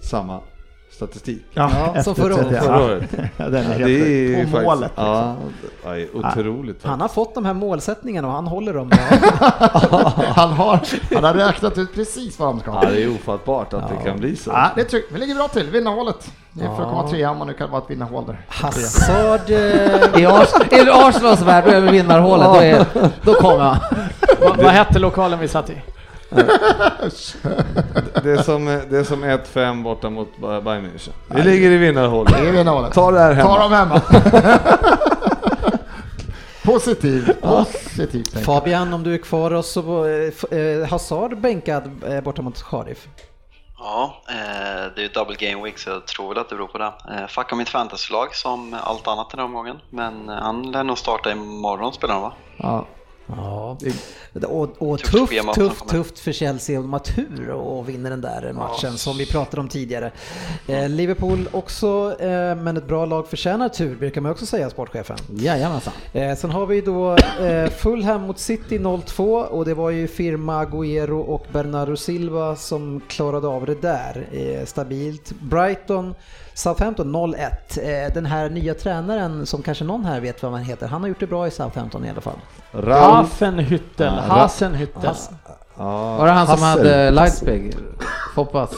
samma 0.02 0.40
statistik. 1.06 1.42
Ja, 1.54 1.72
Ja, 1.96 2.04
som 2.04 2.16
förra 2.16 2.34
året. 2.36 2.48
31. 2.50 2.64
Förra 2.64 2.84
året. 2.86 3.04
Ja, 3.38 3.46
den 3.50 3.56
är 3.56 3.62
Ja, 3.64 3.70
helt 3.70 3.86
det 3.86 4.36
är 4.36 4.44
På 4.46 4.50
faktiskt- 4.52 4.64
målet. 4.66 4.92
Ja, 4.96 5.36
ja, 5.84 5.96
otroligt. 6.14 6.84
Han 6.84 7.02
har 7.02 7.08
fått 7.08 7.36
de 7.36 7.46
här 7.46 7.54
målsättningarna 7.54 8.28
och 8.28 8.34
han 8.34 8.48
håller 8.48 8.74
dem 8.74 8.92
han, 10.20 10.50
har, 10.50 10.80
han 11.16 11.24
har 11.24 11.34
räknat 11.34 11.78
ut 11.78 11.94
precis 11.96 12.40
vad 12.40 12.50
de 12.50 12.60
ska 12.60 12.72
Ja, 12.72 12.76
ha. 12.78 12.86
det 12.90 13.04
är 13.04 13.10
ofattbart 13.16 13.74
att 13.74 13.90
det 13.90 14.10
kan 14.10 14.20
bli 14.20 14.36
så. 14.36 14.50
Ja, 14.52 14.70
det 14.76 14.82
är 14.82 14.86
tryggt. 14.86 15.08
Vi 15.14 15.20
ligger 15.20 15.36
bra 15.36 15.48
till. 15.48 15.70
Vinnarhålet. 15.70 16.32
Det 16.52 16.66
är 16.66 16.76
för 16.76 16.84
att 16.84 16.90
komma 16.90 17.08
trea 17.10 17.32
om 17.32 17.38
man 17.38 17.48
nu 17.48 17.54
kan 17.54 17.72
vara 17.72 17.82
ett 17.82 17.90
vinnarhål 17.90 18.24
där. 18.28 18.42
Hazard... 18.48 19.50
I, 20.20 20.26
Ars 20.26 20.50
I 20.72 20.90
Arsenals 20.90 21.42
värld, 21.42 21.64
då 21.68 21.72
är 21.72 21.82
vi 21.82 21.92
vinnarhålet. 21.92 22.48
Då, 22.48 22.56
är, 22.62 22.86
då 23.22 23.34
kommer 23.34 23.60
han. 23.64 23.78
Vad, 24.42 24.58
vad 24.58 24.72
hette 24.72 25.00
lokalen 25.00 25.40
vi 25.40 25.48
satt 25.48 25.70
i? 25.70 25.74
Det 28.24 28.32
är 28.32 28.44
som, 28.44 28.66
det 28.66 28.98
är 28.98 29.04
som 29.04 29.24
1-5 29.24 29.84
borta 29.84 30.10
mot 30.10 30.38
Bayern 30.38 30.86
München. 30.86 31.12
Vi 31.28 31.42
ligger 31.42 31.72
i 31.72 31.78
vinnarhålet. 31.78 32.34
Det 32.34 32.48
är 32.48 32.52
vinnarhålet. 32.52 32.94
Ta 32.94 33.12
det 33.12 33.20
här 33.20 33.34
hemma. 33.34 33.50
Ta 33.50 33.60
dem 33.62 33.72
hemma. 33.72 34.02
Positiv. 36.66 37.34
Positivt 37.42 38.30
tänk. 38.34 38.46
Fabian, 38.46 38.94
om 38.94 39.04
du 39.04 39.14
är 39.14 39.18
kvar 39.18 39.54
och 39.54 39.66
så 39.66 39.82
var 39.82 40.08
eh, 40.54 40.88
Hazard 40.90 41.38
bänkad 41.42 42.04
eh, 42.08 42.22
borta 42.22 42.42
mot 42.42 42.64
Cardiff. 42.64 43.08
Ja, 43.80 44.22
eh, 44.30 44.36
det 44.96 45.02
är 45.02 45.04
ju 45.04 45.08
double 45.08 45.36
game 45.40 45.64
week 45.64 45.78
så 45.78 45.90
jag 45.90 46.08
tror 46.08 46.30
väl 46.30 46.38
att 46.38 46.50
det 46.50 46.56
beror 46.56 46.68
på 46.68 46.78
det. 46.78 46.94
Eh, 47.12 47.28
fuckar 47.28 47.56
mitt 47.56 47.70
fantasylag 47.70 48.36
som 48.36 48.76
allt 48.84 49.08
annat 49.08 49.30
den 49.30 49.40
här 49.40 49.46
omgången. 49.46 49.78
Men 49.90 50.30
eh, 50.30 50.36
han 50.36 50.72
lär 50.72 50.84
nog 50.84 50.98
starta 50.98 51.32
imorgon 51.32 51.94
spelar 51.94 52.14
han 52.14 52.24
va? 52.24 52.34
Ja. 52.58 52.86
Ja. 53.36 53.78
Och, 54.48 54.82
och 54.92 55.00
Tufft 55.00 55.32
tufft, 55.34 55.54
tufft, 55.56 55.90
tufft 55.90 56.20
för 56.20 56.32
Chelsea 56.32 56.80
om 56.80 56.94
att 56.94 57.04
tur 57.16 57.50
och 57.50 57.90
vinner 57.90 58.10
den 58.10 58.22
där 58.22 58.54
matchen 58.54 58.98
som 58.98 59.18
vi 59.18 59.26
pratade 59.26 59.62
om 59.62 59.68
tidigare. 59.70 60.12
Eh, 60.68 60.90
Liverpool 60.90 61.50
också, 61.52 62.16
eh, 62.20 62.56
men 62.56 62.78
ett 62.78 62.88
bra 62.88 63.06
lag 63.06 63.28
förtjänar 63.28 63.70
tur, 63.70 63.96
brukar 63.96 64.22
man 64.22 64.32
också 64.32 64.46
säga, 64.46 64.70
sportchefen. 64.70 65.18
Jajamensan. 65.36 65.94
Eh, 66.14 66.36
sen 66.36 66.50
har 66.50 66.66
vi 66.66 66.82
då 66.82 67.16
eh, 67.46 67.70
Fulham 67.70 68.22
mot 68.22 68.40
City 68.40 68.78
0-2 68.80 69.44
och 69.44 69.66
det 69.66 69.74
var 69.74 69.90
ju 69.90 70.08
firma 70.08 70.66
Agüero 70.66 71.20
och 71.22 71.46
Bernardo 71.52 71.96
Silva 71.96 72.56
som 72.56 73.02
klarade 73.08 73.48
av 73.48 73.66
det 73.66 73.82
där 73.82 74.28
eh, 74.32 74.66
stabilt. 74.66 75.32
Brighton 75.40 76.16
Southampton 76.60 77.16
0-1. 77.16 77.38
Eh, 77.82 78.14
den 78.14 78.26
här 78.26 78.50
nya 78.50 78.74
tränaren 78.74 79.46
som 79.46 79.62
kanske 79.62 79.84
någon 79.84 80.06
här 80.06 80.20
vet 80.20 80.44
vad 80.44 80.52
man 80.52 80.64
heter, 80.64 80.88
han 80.88 81.02
har 81.02 81.08
gjort 81.08 81.20
det 81.20 81.28
bra 81.28 81.48
i 81.48 81.52
Southampton 81.52 82.06
i 82.06 82.10
alla 82.10 82.22
fall. 82.22 82.40
Ralf, 82.72 83.42
Hafenhüttel, 83.42 84.14
Ja, 84.28 84.36
Hasenhüttel. 84.36 85.16
Ja, 85.80 86.18
Var 86.18 86.26
det 86.26 86.32
han 86.32 86.48
som 86.48 86.60
Hassel. 86.60 86.88
hade 86.88 87.12
Lightspeg? 87.12 87.76
Foppas. 88.36 88.72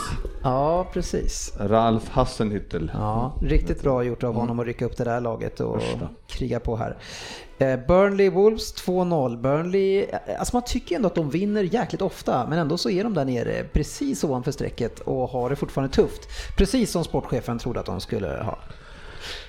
Ja, 0.44 0.88
precis. 0.94 1.54
Ralf 1.60 2.10
Hassenhüttel. 2.10 2.92
Ja, 2.94 3.34
riktigt 3.42 3.82
bra 3.84 4.04
gjort 4.04 4.24
av 4.24 4.34
honom 4.36 4.60
att 4.60 4.66
rycka 4.66 4.86
upp 4.86 4.98
det 4.98 5.04
där 5.04 5.22
laget 5.22 5.60
och 5.60 5.82
kriga 6.28 6.60
på 6.60 6.76
här. 6.76 6.98
Eh, 7.58 7.80
Burnley 7.88 8.30
Wolves 8.30 8.74
2-0. 8.86 9.38
Burnley, 9.42 10.04
eh, 10.04 10.40
alltså 10.40 10.56
man 10.56 10.64
tycker 10.64 10.96
ändå 10.96 11.08
att 11.08 11.16
de 11.16 11.30
vinner 11.30 11.64
jäkligt 11.64 12.02
ofta, 12.02 12.46
men 12.50 12.60
ändå 12.60 12.78
så 12.78 12.90
är 12.90 13.04
de 13.04 13.14
där 13.14 13.26
nere 13.26 13.64
precis 13.74 14.24
ovanför 14.24 14.52
strecket 14.52 15.00
och 15.00 15.30
har 15.30 15.50
det 15.50 15.56
fortfarande 15.56 15.94
tufft. 15.94 16.22
Precis 16.58 16.92
som 16.92 17.04
sportchefen 17.04 17.60
trodde 17.60 17.80
att 17.80 17.86
de 17.86 18.02
skulle 18.02 18.28
ha. 18.28 18.58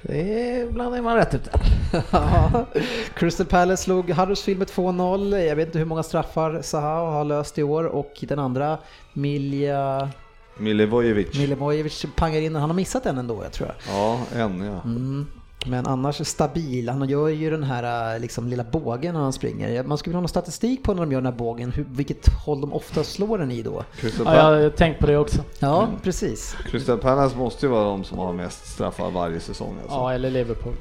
Det 0.02 0.50
är 0.50 0.62
ibland 0.62 0.94
är 0.94 1.02
man 1.02 1.16
rätt 1.16 1.34
ute. 1.34 1.50
Ja. 2.10 2.66
Crystal 3.14 3.46
Palace 3.46 3.82
slog 3.82 4.10
Huddersfield 4.10 4.58
med 4.58 4.68
2-0. 4.68 5.38
Jag 5.38 5.56
vet 5.56 5.66
inte 5.66 5.78
hur 5.78 5.86
många 5.86 6.02
straffar 6.02 6.62
Zaha 6.62 7.10
har 7.10 7.24
löst 7.24 7.58
i 7.58 7.62
år 7.62 7.84
och 7.84 8.12
den 8.20 8.38
andra 8.38 8.78
Milja 9.12 10.10
Milivojevic. 10.58 11.38
Milivojevic 11.38 12.04
pangar 12.16 12.40
in, 12.40 12.54
han 12.56 12.70
har 12.70 12.76
missat 12.76 13.06
en 13.06 13.18
ändå 13.18 13.42
jag 13.42 13.52
tror 13.52 13.68
jag. 13.68 13.96
Ja, 13.96 14.20
en 14.36 14.64
ja. 14.64 14.80
Mm. 14.84 15.26
Men 15.66 15.86
annars 15.86 16.26
stabil. 16.26 16.88
Han 16.88 17.08
gör 17.08 17.28
ju 17.28 17.50
den 17.50 17.62
här 17.62 18.18
liksom, 18.18 18.48
lilla 18.48 18.64
bågen 18.64 19.14
när 19.14 19.20
han 19.20 19.32
springer. 19.32 19.82
Man 19.82 19.98
skulle 19.98 20.10
vilja 20.10 20.18
ha 20.18 20.22
någon 20.22 20.28
statistik 20.28 20.82
på 20.82 20.94
när 20.94 21.02
de 21.02 21.12
gör 21.12 21.20
den 21.20 21.32
här 21.32 21.38
bågen, 21.38 21.72
hur, 21.72 21.86
vilket 21.90 22.28
håll 22.28 22.60
de 22.60 22.72
ofta 22.72 23.04
slår 23.04 23.38
den 23.38 23.50
i 23.50 23.62
då. 23.62 23.84
Ja, 24.24 24.34
jag 24.36 24.42
har 24.62 24.70
tänkt 24.70 25.00
på 25.00 25.06
det 25.06 25.16
också. 25.16 25.42
Ja, 25.58 25.88
precis. 26.02 26.56
Crystal 26.70 26.98
Palace 26.98 27.36
måste 27.36 27.66
ju 27.66 27.72
vara 27.72 27.84
de 27.84 28.04
som 28.04 28.18
har 28.18 28.32
mest 28.32 28.66
straffar 28.66 29.10
varje 29.10 29.40
säsong. 29.40 29.74
Alltså. 29.82 29.96
Ja, 29.96 30.12
eller 30.12 30.30
Liverpool. 30.30 30.72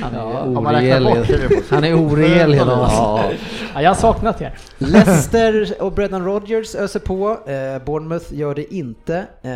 Han 0.00 0.14
är 0.14 0.18
Ja. 0.18 0.80
Liverpool. 0.80 1.62
Han 1.70 1.84
är 1.84 1.94
oregel 1.94 2.52
hela 2.52 2.72
Ja, 3.74 3.82
jag 3.82 3.90
har 3.90 3.94
saknat 3.94 4.40
er. 4.40 4.58
Leicester 4.78 5.74
och 5.80 5.92
Brendan 5.92 6.24
Rodgers 6.24 6.74
öser 6.74 7.00
på. 7.00 7.30
Eh, 7.30 7.84
Bournemouth 7.84 8.34
gör 8.34 8.54
det 8.54 8.74
inte. 8.74 9.26
Eh, 9.42 9.50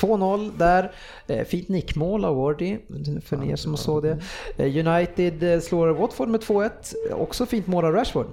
2-0 0.00 0.50
där. 0.58 0.92
Eh, 1.26 1.44
fint 1.44 1.68
nickmål 1.68 2.24
av 2.24 2.36
Wardy, 2.36 2.78
för 3.24 3.44
er 3.50 3.56
som 3.56 3.76
såg 3.76 4.02
det. 4.02 4.18
Eh, 4.56 4.86
United 4.86 5.42
eh, 5.54 5.60
slår 5.60 5.88
Watford 5.88 6.28
med 6.28 6.40
2-1. 6.40 6.70
Också 7.12 7.46
fint 7.46 7.66
mål 7.66 7.84
av 7.84 7.92
Rashford. 7.92 8.26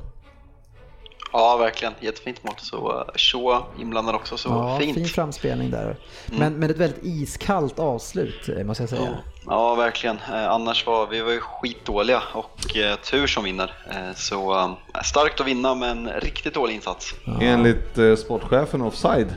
Ja, 1.34 1.57
verkligen. 1.57 1.93
Jättefint 1.99 2.43
mål. 2.43 2.53
Så 2.57 3.05
Shaw 3.15 3.63
inblandad 3.80 4.15
också, 4.15 4.38
så 4.38 4.49
Ja, 4.49 4.80
fint. 4.80 4.97
fin 4.97 5.05
framspelning 5.05 5.72
där. 5.72 5.95
Men, 6.26 6.53
men 6.53 6.69
ett 6.69 6.77
väldigt 6.77 7.03
iskallt 7.03 7.80
avslut 7.80 8.65
måste 8.65 8.84
jag 8.84 8.89
säga. 8.89 9.01
Ja, 9.01 9.15
ja, 9.45 9.76
verkligen. 9.76 10.18
Annars 10.31 10.85
var 10.88 11.07
vi 11.07 11.22
var 11.22 11.31
ju 11.31 11.39
skitdåliga 11.39 12.22
och 12.34 12.77
eh, 12.77 12.95
tur 12.95 13.27
som 13.27 13.43
vinner. 13.43 13.73
Eh, 13.89 14.15
så 14.15 14.53
eh, 14.59 15.01
starkt 15.03 15.39
att 15.41 15.47
vinna, 15.47 15.76
men 15.76 16.09
riktigt 16.09 16.53
dålig 16.53 16.76
insats. 16.76 17.13
enligt 17.41 17.97
eh, 17.97 18.15
sportchefen 18.15 18.81
offside 18.81 19.35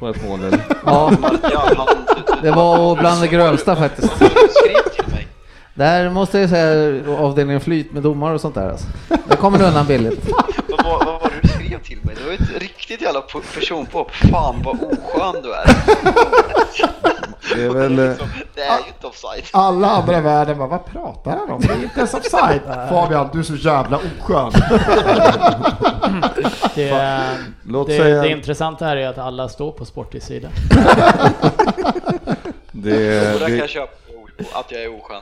på 0.00 0.08
ett 0.08 0.28
mål. 0.28 0.44
eller? 0.44 0.60
Ja, 0.86 1.12
det 2.42 2.50
var 2.50 2.96
bland 2.96 3.20
det 3.20 3.28
grövsta 3.28 3.76
faktiskt. 3.76 4.12
Där 5.74 6.10
måste 6.10 6.38
jag 6.38 6.50
säga 6.50 7.02
avdelningen 7.18 7.60
flyt 7.60 7.92
med 7.92 8.02
domar 8.02 8.34
och 8.34 8.40
sånt 8.40 8.54
där 8.54 8.70
alltså. 8.70 8.86
Där 9.28 9.36
kommer 9.36 9.58
du 9.58 9.64
undan 9.64 9.86
billigt. 9.86 10.30
Vad 10.68 10.84
var 11.06 11.30
det 11.42 11.48
du 11.48 11.48
skrev 11.70 11.82
till 11.82 11.98
mig? 12.02 12.14
Det 12.18 12.24
var 12.26 12.32
ett 12.32 12.62
riktigt 12.62 13.00
jävla 13.00 13.20
personpåhopp. 13.54 14.10
Fan 14.14 14.62
vad 14.64 14.74
oskön 14.82 15.42
du 15.42 15.52
är. 15.54 15.66
Det 17.54 17.62
är 17.64 17.68
väl... 17.70 17.98
eh, 17.98 18.08
Liksom, 18.08 18.28
det 18.54 18.60
är 18.62 18.78
ju 18.78 18.86
inte 18.88 19.06
offside. 19.06 19.44
Alla 19.52 19.90
andra 19.90 20.18
i 20.18 20.20
världen 20.20 20.58
bara, 20.58 20.68
vad 20.68 20.84
pratar 20.86 21.30
han 21.30 21.50
om? 21.50 21.60
Det 21.60 21.72
är 21.72 21.82
inte 21.82 21.98
ens 21.98 22.14
offside. 22.14 22.60
Fabian, 22.88 23.28
du 23.32 23.38
är 23.38 23.42
så 23.42 23.54
jävla 23.54 23.96
oskön. 23.98 24.52
Det, 26.74 27.20
Låt 27.66 27.86
det, 27.88 27.96
säga- 27.98 28.22
det 28.22 28.28
intressanta 28.28 28.84
här 28.84 28.96
är 28.96 29.08
att 29.08 29.18
alla 29.18 29.48
står 29.48 29.72
på 29.72 29.84
Sportis 29.84 30.24
sida. 30.24 30.48
Det, 32.72 33.34
Och 33.34 33.40
där 33.40 33.46
kan 33.46 33.50
det, 33.50 33.56
jag 33.56 33.68
köpa 33.68 33.92
att 34.52 34.72
jag 34.72 34.82
är 34.82 34.94
oskön. 34.98 35.20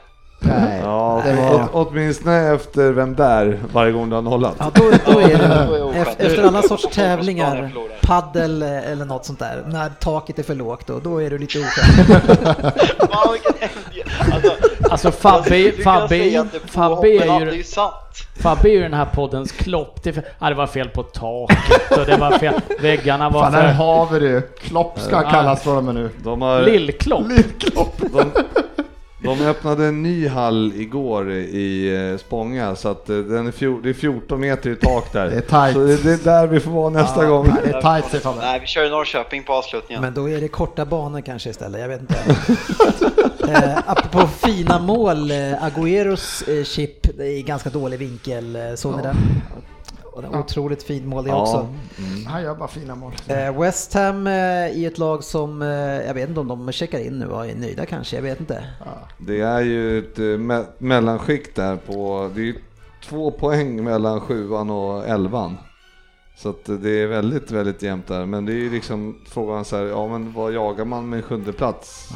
Nej, 0.49 0.81
ja, 0.85 1.23
det 1.27 1.33
var... 1.33 1.55
åt, 1.55 1.71
åtminstone 1.73 2.55
efter 2.55 2.93
vem 2.93 3.15
där 3.15 3.59
varje 3.73 3.93
gång 3.93 4.09
du 4.11 4.15
har 4.15 4.23
nollat. 4.23 4.55
Ja, 4.59 4.71
då, 4.75 4.83
då 5.13 5.19
är 5.21 5.29
det, 5.39 5.99
efter, 5.99 6.43
alla 6.45 6.63
sorts 6.63 6.89
tävlingar, 6.95 7.73
paddel 8.03 8.63
eh, 8.63 8.91
eller 8.93 9.05
något 9.05 9.25
sånt 9.25 9.39
där, 9.39 9.65
när 9.67 9.89
taket 9.89 10.39
är 10.39 10.43
för 10.43 10.55
lågt 10.55 10.87
då, 10.87 11.01
då 11.01 11.23
är 11.23 11.31
du 11.31 11.39
lite. 11.39 11.59
Fan, 11.59 13.37
hemsk- 13.61 14.05
Alltså, 14.33 14.51
Alltså 14.91 15.11
Fabbe, 15.11 15.73
Fabbe, 15.85 16.47
Fabbe, 16.67 17.09
är 17.09 17.51
ju. 17.55 17.63
Fabbe 18.41 18.69
är 18.69 18.73
ju 18.73 18.83
den 18.83 18.95
här 18.95 19.05
poddens 19.15 19.53
klopp. 19.53 20.03
Det, 20.03 20.17
ja, 20.39 20.49
det 20.49 20.55
var 20.55 20.67
fel 20.67 20.89
på 20.89 21.03
taket 21.03 21.99
och 21.99 22.07
det 22.07 22.17
var 22.17 22.31
fel. 22.39 22.55
Väggarna 22.81 23.31
var 23.31 23.43
Fan, 23.43 23.53
för... 23.53 23.63
har 23.63 24.07
vi 24.07 24.19
det. 24.29 24.59
Klopp 24.61 25.01
ska 25.01 25.23
kallas 25.31 25.63
för 25.63 25.75
dem 25.75 25.87
nu. 25.87 26.11
De, 26.23 26.43
har, 26.43 26.63
Lillklopp. 26.63 27.23
de, 28.13 28.31
de 29.23 29.47
öppnade 29.47 29.87
en 29.87 30.03
ny 30.03 30.29
hall 30.29 30.73
igår 30.77 31.33
i 31.33 31.97
eh, 32.13 32.19
Spånga 32.19 32.77
så 32.77 32.89
att 32.89 33.09
eh, 33.09 33.17
den 33.17 33.47
är 33.47 33.51
fjor, 33.51 33.83
det 33.83 33.89
är 33.89 33.95
14 33.95 34.41
meter 34.41 34.71
i 34.71 34.77
tak 34.77 35.13
där. 35.13 35.27
Det 35.27 35.37
är 35.37 35.41
tight. 35.41 35.75
Så 35.75 35.79
det, 35.79 36.03
det 36.03 36.13
är 36.13 36.25
där 36.25 36.47
vi 36.47 36.61
får 36.61 36.71
vara 36.71 36.91
nästa 36.91 37.27
gång. 37.27 37.47
Nej, 37.47 37.57
det 37.65 37.71
är 37.71 37.81
tight 37.81 38.11
säger 38.11 38.25
Fabian. 38.25 38.45
Nej, 38.45 38.61
vi 38.61 38.67
kör 38.67 38.85
i 38.85 38.91
Norrköping 38.91 39.45
på 39.45 39.53
avslutningen. 39.53 40.03
Men 40.03 40.15
då 40.15 40.31
är 40.31 40.41
det 40.41 40.49
korta 40.49 40.85
banor 40.85 41.21
kanske 41.21 41.51
istället, 41.51 41.81
jag 41.81 41.89
vet 41.89 42.01
inte. 42.01 42.15
eh, 43.49 43.79
apropå 43.87 44.27
fina 44.27 44.79
mål, 44.79 45.31
eh, 45.31 45.37
Agüeros 45.37 46.51
eh, 46.51 46.65
chip 46.65 47.21
är 47.21 47.43
ganska 47.43 47.71
dålig 47.71 47.99
vinkel, 47.99 48.59
såg 48.77 48.97
ni 48.97 49.03
den? 49.03 49.17
Och 50.19 50.23
det 50.33 50.39
är 50.39 50.41
otroligt 50.41 50.83
fint 50.83 51.07
mål 51.07 51.25
det 51.25 51.33
också. 51.33 51.69
Han 52.27 52.43
gör 52.43 52.55
bara 52.55 52.69
fina 52.69 52.95
mål. 52.95 53.13
Eh, 53.27 53.61
West 53.61 53.95
Ham 53.95 54.27
eh, 54.27 54.69
i 54.69 54.85
ett 54.85 54.99
lag 54.99 55.25
som, 55.25 55.63
eh, 55.63 55.69
jag 56.07 56.15
vet 56.15 56.29
inte 56.29 56.41
om 56.41 56.49
de 56.49 56.73
checkar 56.73 56.99
in 56.99 57.19
nu 57.19 57.27
och 57.27 57.47
är 57.47 57.55
nöjda 57.55 57.87
kanske, 57.87 58.17
jag 58.17 58.23
vet 58.23 58.41
inte. 58.41 58.65
Det 59.19 59.41
är 59.41 59.61
ju 59.61 59.99
ett 59.99 60.19
eh, 60.19 60.25
me 60.25 60.65
mellanskikt 60.79 61.57
där 61.57 61.77
på, 61.77 62.31
det 62.35 62.41
är 62.41 62.45
ju 62.45 62.55
två 63.05 63.31
poäng 63.31 63.85
mellan 63.85 64.21
sjuan 64.21 64.71
och 64.71 65.07
elvan. 65.09 65.57
Så 66.37 66.49
att 66.49 66.65
det 66.83 66.91
är 66.91 67.07
väldigt, 67.07 67.51
väldigt 67.51 67.83
jämnt 67.83 68.07
där. 68.07 68.27
Men 68.27 68.45
det 68.45 68.53
är 68.53 68.57
ju 68.57 68.71
liksom 68.71 69.19
frågan 69.29 69.65
så 69.65 69.77
här, 69.77 69.85
ja 69.85 70.09
men 70.09 70.33
vad 70.33 70.53
jagar 70.53 70.85
man 70.85 71.09
med 71.09 71.17
en 71.17 71.23
sjunde 71.23 71.53
plats? 71.53 72.09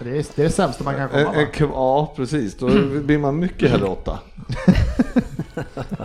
Det 0.00 0.10
är, 0.10 0.14
det 0.14 0.42
är 0.42 0.44
det 0.44 0.50
sämsta 0.50 0.84
man 0.84 0.94
kan 0.94 1.08
komma 1.08 1.20
en, 1.20 1.26
va? 1.26 1.50
kv- 1.54 1.70
ja, 1.72 2.12
precis. 2.16 2.54
Då 2.58 2.66
blir 3.04 3.18
man 3.18 3.38
mycket 3.38 3.70
hellre 3.70 3.86
åtta. 3.86 4.18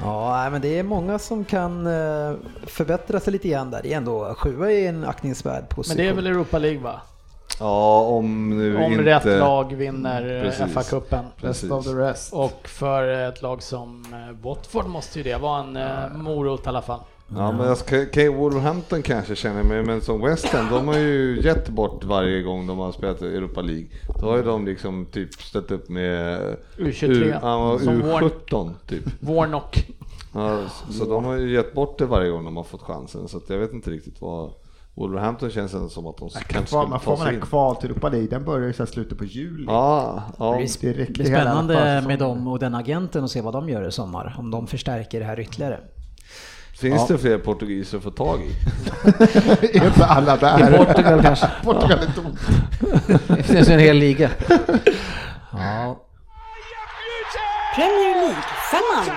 Ja, 0.00 0.48
men 0.50 0.60
det 0.60 0.78
är 0.78 0.82
många 0.82 1.18
som 1.18 1.44
kan 1.44 1.86
eh, 1.86 2.34
förbättra 2.66 3.20
sig 3.20 3.32
lite 3.32 3.48
grann 3.48 3.70
där. 3.70 3.80
Det 3.82 3.92
är 3.92 3.96
ändå, 3.96 4.34
sjua 4.34 4.72
är 4.72 4.88
en 4.88 5.04
aktningsvärd 5.04 5.68
position. 5.68 5.96
Men 5.96 6.04
det 6.06 6.10
är 6.10 6.14
väl 6.14 6.26
Europa 6.26 6.58
League 6.58 6.80
va? 6.80 7.00
Ja, 7.60 8.00
om 8.00 8.58
nu 8.58 8.76
Om 8.76 8.92
inte... 8.92 9.04
rätt 9.04 9.24
lag 9.24 9.74
vinner 9.74 10.36
eh, 10.36 10.42
Precis. 10.42 10.74
FA-cupen. 10.74 11.24
Rest 11.36 11.40
Precis. 11.40 11.70
of 11.70 11.84
the 11.84 11.90
rest. 11.90 12.32
Och 12.32 12.68
för 12.68 13.08
ett 13.08 13.42
lag 13.42 13.62
som 13.62 14.04
eh, 14.12 14.44
Watford 14.46 14.86
måste 14.86 15.18
ju 15.18 15.22
det 15.22 15.36
vara 15.36 15.60
en 15.60 16.22
morot 16.22 16.66
i 16.66 16.68
alla 16.68 16.82
fall. 16.82 17.00
Ja, 17.34 17.52
men 17.52 17.66
jag 17.66 17.76
ska, 17.76 18.06
kan 18.06 18.36
Wolverhampton 18.36 19.02
kanske 19.02 19.36
känner 19.36 19.62
mig, 19.62 19.82
men 19.82 20.00
som 20.00 20.20
West 20.20 20.46
Ham, 20.46 20.66
de 20.70 20.88
har 20.88 20.98
ju 20.98 21.40
gett 21.42 21.68
bort 21.68 22.04
varje 22.04 22.42
gång 22.42 22.66
de 22.66 22.78
har 22.78 22.92
spelat 22.92 23.22
i 23.22 23.36
Europa 23.36 23.60
League. 23.60 23.86
Då 24.20 24.26
har 24.26 24.36
ju 24.36 24.42
de 24.42 24.66
liksom 24.66 25.06
typ 25.06 25.34
ställt 25.34 25.70
upp 25.70 25.88
med 25.88 26.40
U23, 26.76 27.06
U, 27.06 27.34
ja, 27.42 27.78
som 27.78 28.02
U17 28.02 28.72
typ. 28.86 29.04
Warnock. 29.20 29.86
Ja, 30.34 30.60
så 30.90 31.04
de 31.04 31.24
har 31.24 31.36
ju 31.36 31.54
gett 31.54 31.74
bort 31.74 31.98
det 31.98 32.06
varje 32.06 32.30
gång 32.30 32.44
de 32.44 32.56
har 32.56 32.64
fått 32.64 32.82
chansen, 32.82 33.28
så 33.28 33.36
att 33.36 33.50
jag 33.50 33.58
vet 33.58 33.72
inte 33.72 33.90
riktigt 33.90 34.20
vad... 34.20 34.50
Wolverhampton 34.94 35.50
känns 35.50 35.74
ändå 35.74 35.88
som 35.88 36.06
att 36.06 36.16
de 36.16 36.30
kanske 36.30 36.66
skulle 36.66 36.86
man 36.88 37.00
får 37.00 37.12
ta 37.12 37.18
man 37.18 37.26
sig 37.26 37.28
en 37.28 37.34
in. 37.34 37.46
kval 37.46 37.76
till 37.76 37.90
Europa 37.90 38.08
League, 38.08 38.28
den 38.28 38.44
börjar 38.44 38.66
ju 38.66 38.72
så 38.72 38.82
här 38.82 38.90
slutet 38.90 39.18
på 39.18 39.24
juli. 39.24 39.64
Ja, 39.66 40.22
ja. 40.38 40.52
Det 40.80 40.94
blir 41.12 41.24
spännande 41.24 42.04
med 42.06 42.18
dem 42.18 42.48
och 42.48 42.58
den 42.58 42.74
agenten 42.74 43.22
och 43.22 43.30
se 43.30 43.40
vad 43.40 43.52
de 43.52 43.68
gör 43.68 43.88
i 43.88 43.92
sommar. 43.92 44.36
Om 44.38 44.50
de 44.50 44.66
förstärker 44.66 45.20
det 45.20 45.26
här 45.26 45.40
ytterligare. 45.40 45.80
Finns 46.80 47.06
det 47.08 47.18
fler 47.18 47.38
portugiser 47.38 47.98
att 47.98 48.04
få 48.04 48.10
tag 48.10 48.40
i? 48.40 48.50
Är 49.78 49.86
inte 49.86 50.04
alla 50.04 50.36
där? 50.36 50.74
I 50.74 50.86
Portugal 50.86 51.22
kanske. 51.22 51.50
Portugal 51.64 51.98
är 51.98 52.12
tomt. 52.12 52.40
Det 53.28 53.42
finns 53.42 53.68
ju 53.68 53.72
en 53.72 53.80
hel 53.80 53.96
liga. 53.96 54.30
Ja. 55.52 56.04
Premier 57.74 58.14
League-femman. 58.14 59.16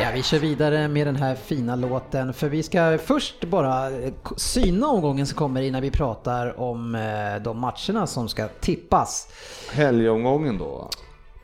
Ja, 0.00 0.06
vi 0.14 0.22
kör 0.22 0.38
vidare 0.38 0.88
med 0.88 1.06
den 1.06 1.16
här 1.16 1.34
fina 1.34 1.76
låten 1.76 2.34
för 2.34 2.48
vi 2.48 2.62
ska 2.62 2.98
först 3.04 3.44
bara 3.44 3.90
eh, 3.90 4.12
syna 4.36 4.88
omgången 4.88 5.26
som 5.26 5.36
kommer 5.36 5.62
innan 5.62 5.82
vi 5.82 5.90
pratar 5.90 6.60
om 6.60 6.94
eh, 6.94 7.42
de 7.42 7.58
matcherna 7.58 8.06
som 8.06 8.28
ska 8.28 8.48
tippas. 8.48 9.28
Helgomgången 9.72 10.58
då? 10.58 10.90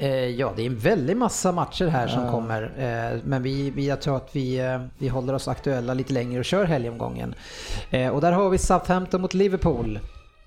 Eh, 0.01 0.27
ja, 0.27 0.53
det 0.57 0.63
är 0.63 0.67
en 0.67 0.79
väldig 0.79 1.17
massa 1.17 1.53
matcher 1.53 1.87
här 1.87 2.09
som 2.09 2.31
kommer. 2.31 2.63
Eh, 2.63 3.19
men 3.25 3.43
vi, 3.43 3.71
vi, 3.71 3.89
jag 3.89 4.01
tror 4.03 4.17
att 4.17 4.29
vi, 4.33 4.59
eh, 4.59 4.81
vi 4.99 5.09
håller 5.09 5.35
oss 5.35 5.49
aktuella 5.49 5.95
lite 5.95 6.13
längre 6.13 6.39
och 6.39 6.45
kör 6.45 6.65
helgomgången. 6.65 7.35
Eh, 7.91 8.09
och 8.09 8.21
där 8.21 8.33
har 8.33 8.51
vi 8.51 8.59
Southampton 8.59 9.21
mot 9.21 9.35
Liverpool. 9.35 9.97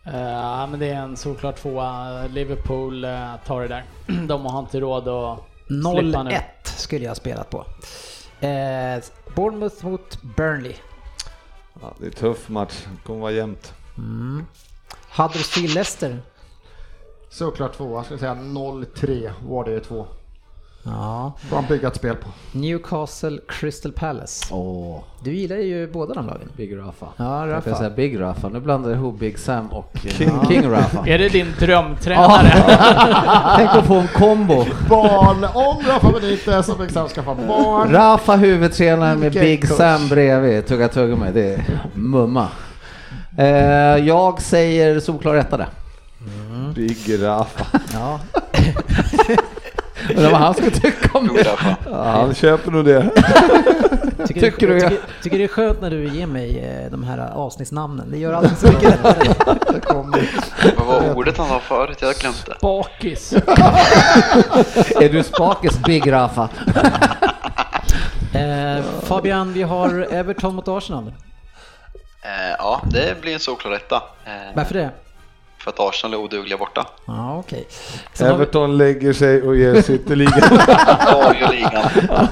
Eh, 0.05 0.21
Ja, 0.21 0.67
men 0.67 0.79
det 0.79 0.89
är 0.89 0.95
en 0.95 1.17
såklart 1.17 1.55
tvåa. 1.55 2.23
Liverpool 2.27 3.03
eh, 3.05 3.35
tar 3.45 3.61
det 3.61 3.67
där. 3.67 3.83
De 4.27 4.45
har 4.45 4.59
inte 4.59 4.79
råd 4.79 5.07
att 5.07 5.39
slippa 5.67 6.23
nu. 6.23 6.29
0-1 6.29 6.39
skulle 6.63 7.03
jag 7.03 7.09
ha 7.11 7.15
spelat 7.15 7.49
på. 7.49 7.65
Eh, 8.45 9.03
Bournemouth 9.35 9.85
mot 9.85 10.21
Burnley. 10.37 10.73
Ja, 11.81 11.93
det 11.99 12.05
är 12.05 12.07
en 12.09 12.13
tuff 12.13 12.49
match, 12.49 12.73
det 12.91 13.03
kommer 13.07 13.19
vara 13.19 13.31
jämnt. 13.31 13.73
Huddersfield-Leicester. 15.15 16.17
Såklart 17.33 17.77
tvåa, 17.77 17.95
jag 17.97 18.05
skulle 18.05 18.19
säga 18.19 18.33
0-3 18.35 19.29
var 19.47 19.65
det 19.65 19.79
2. 19.79 20.05
Ja. 20.85 21.33
Bra 21.49 21.63
byggat 21.69 21.95
spel 21.95 22.15
på. 22.15 22.27
Newcastle 22.59 23.39
Crystal 23.47 23.91
Palace. 23.91 24.45
Åh, 24.53 24.99
Du 25.23 25.33
gillar 25.35 25.55
ju 25.55 25.91
båda 25.91 26.13
de 26.13 26.25
lagen. 26.27 26.49
Big 26.57 26.77
Rafa. 26.77 27.05
Ja, 27.17 27.47
Jag 27.47 27.53
Rafa. 27.53 27.75
säga 27.75 27.89
Big 27.89 28.19
Rafa. 28.19 28.49
Nu 28.49 28.59
blandar 28.59 28.89
jag 28.89 28.97
ihop 28.99 29.19
Big 29.19 29.39
Sam 29.39 29.67
och 29.67 29.97
King, 30.03 30.31
King 30.47 30.69
Rafa. 30.71 31.07
Är 31.07 31.17
det 31.17 31.29
din 31.29 31.47
drömtränare? 31.59 32.51
Tänk 33.57 33.69
att 33.75 33.85
få 33.85 33.93
en 33.95 34.07
kombo. 34.07 34.65
Barn, 34.89 35.43
om 35.53 35.83
Rafa 35.87 36.11
Benitez 36.11 36.69
och 36.69 36.77
Big 36.77 36.91
Sam 36.91 37.09
ska 37.09 37.23
få 37.23 37.35
barn. 37.35 37.91
Rafa 37.91 38.35
huvudtränare 38.35 39.15
med 39.15 39.31
Big 39.31 39.61
kurs. 39.61 39.77
Sam 39.77 40.07
bredvid. 40.09 40.65
Tugga 40.67 40.87
tugga 40.87 41.15
med. 41.15 41.33
Det 41.33 41.53
är 41.53 41.63
mumma. 41.93 42.47
Eh, 43.37 43.47
jag 44.07 44.41
säger 44.41 44.99
solklar 44.99 45.35
etta 45.35 45.57
där. 45.57 45.67
Big 46.75 47.23
Rafa. 47.23 47.65
Ja. 47.93 48.19
Undrar 50.09 50.31
vad 50.31 50.39
han 50.39 50.53
skulle 50.53 50.71
tycka 50.71 51.17
om 51.17 51.27
det. 51.27 51.57
Ja, 51.85 52.03
han 52.03 52.35
köper 52.35 52.71
nog 52.71 52.85
det. 52.85 53.09
Tycker, 54.27 54.41
Tycker 54.41 54.67
du, 54.67 54.73
du? 54.73 54.79
tycker, 54.79 54.97
tycker 55.23 55.37
det 55.37 55.43
är 55.43 55.47
skönt 55.47 55.81
när 55.81 55.89
du 55.89 56.07
ger 56.07 56.27
mig 56.27 56.59
eh, 56.59 56.91
de 56.91 57.03
här 57.03 57.17
avsnittsnamnen. 57.33 58.11
Det 58.11 58.17
gör 58.17 58.33
allting 58.33 58.55
så 58.55 58.67
mycket 58.67 58.83
lättare. 58.83 59.29
Vad 60.77 60.85
var 60.87 61.13
ordet 61.15 61.37
han 61.37 61.47
sa 61.47 61.59
förut? 61.59 61.97
Jag 62.01 62.07
har 62.07 62.13
glömt 62.21 62.45
det. 62.45 62.55
Bakis. 62.61 63.33
Är 65.01 65.09
du 65.09 65.23
spakis 65.23 65.79
Big 65.79 66.11
Rafa? 66.11 66.49
Eh, 68.33 68.83
Fabian, 69.03 69.53
vi 69.53 69.63
har 69.63 70.07
Everton 70.13 70.55
mot 70.55 70.67
Arsenal. 70.67 71.07
Eh, 72.23 72.55
ja, 72.57 72.81
det 72.91 73.21
blir 73.21 73.33
en 73.33 73.39
solklar 73.39 73.71
etta. 73.71 73.95
Eh, 74.25 74.31
Varför 74.55 74.73
det? 74.73 74.89
För 75.63 75.71
att 75.71 75.79
Arsenal 75.79 76.13
är 76.13 76.17
odugliga 76.23 76.57
borta. 76.57 76.87
Ja, 77.05 77.37
okej. 77.37 77.67
Sen 78.13 78.27
har 78.27 78.37
vi 78.37 78.43
Everton 78.43 78.77
lägger 78.77 79.13
sig 79.13 79.41
och 79.41 79.55
ger 79.55 79.81
City-ligan. 79.81 80.41
Ligan. 81.51 82.27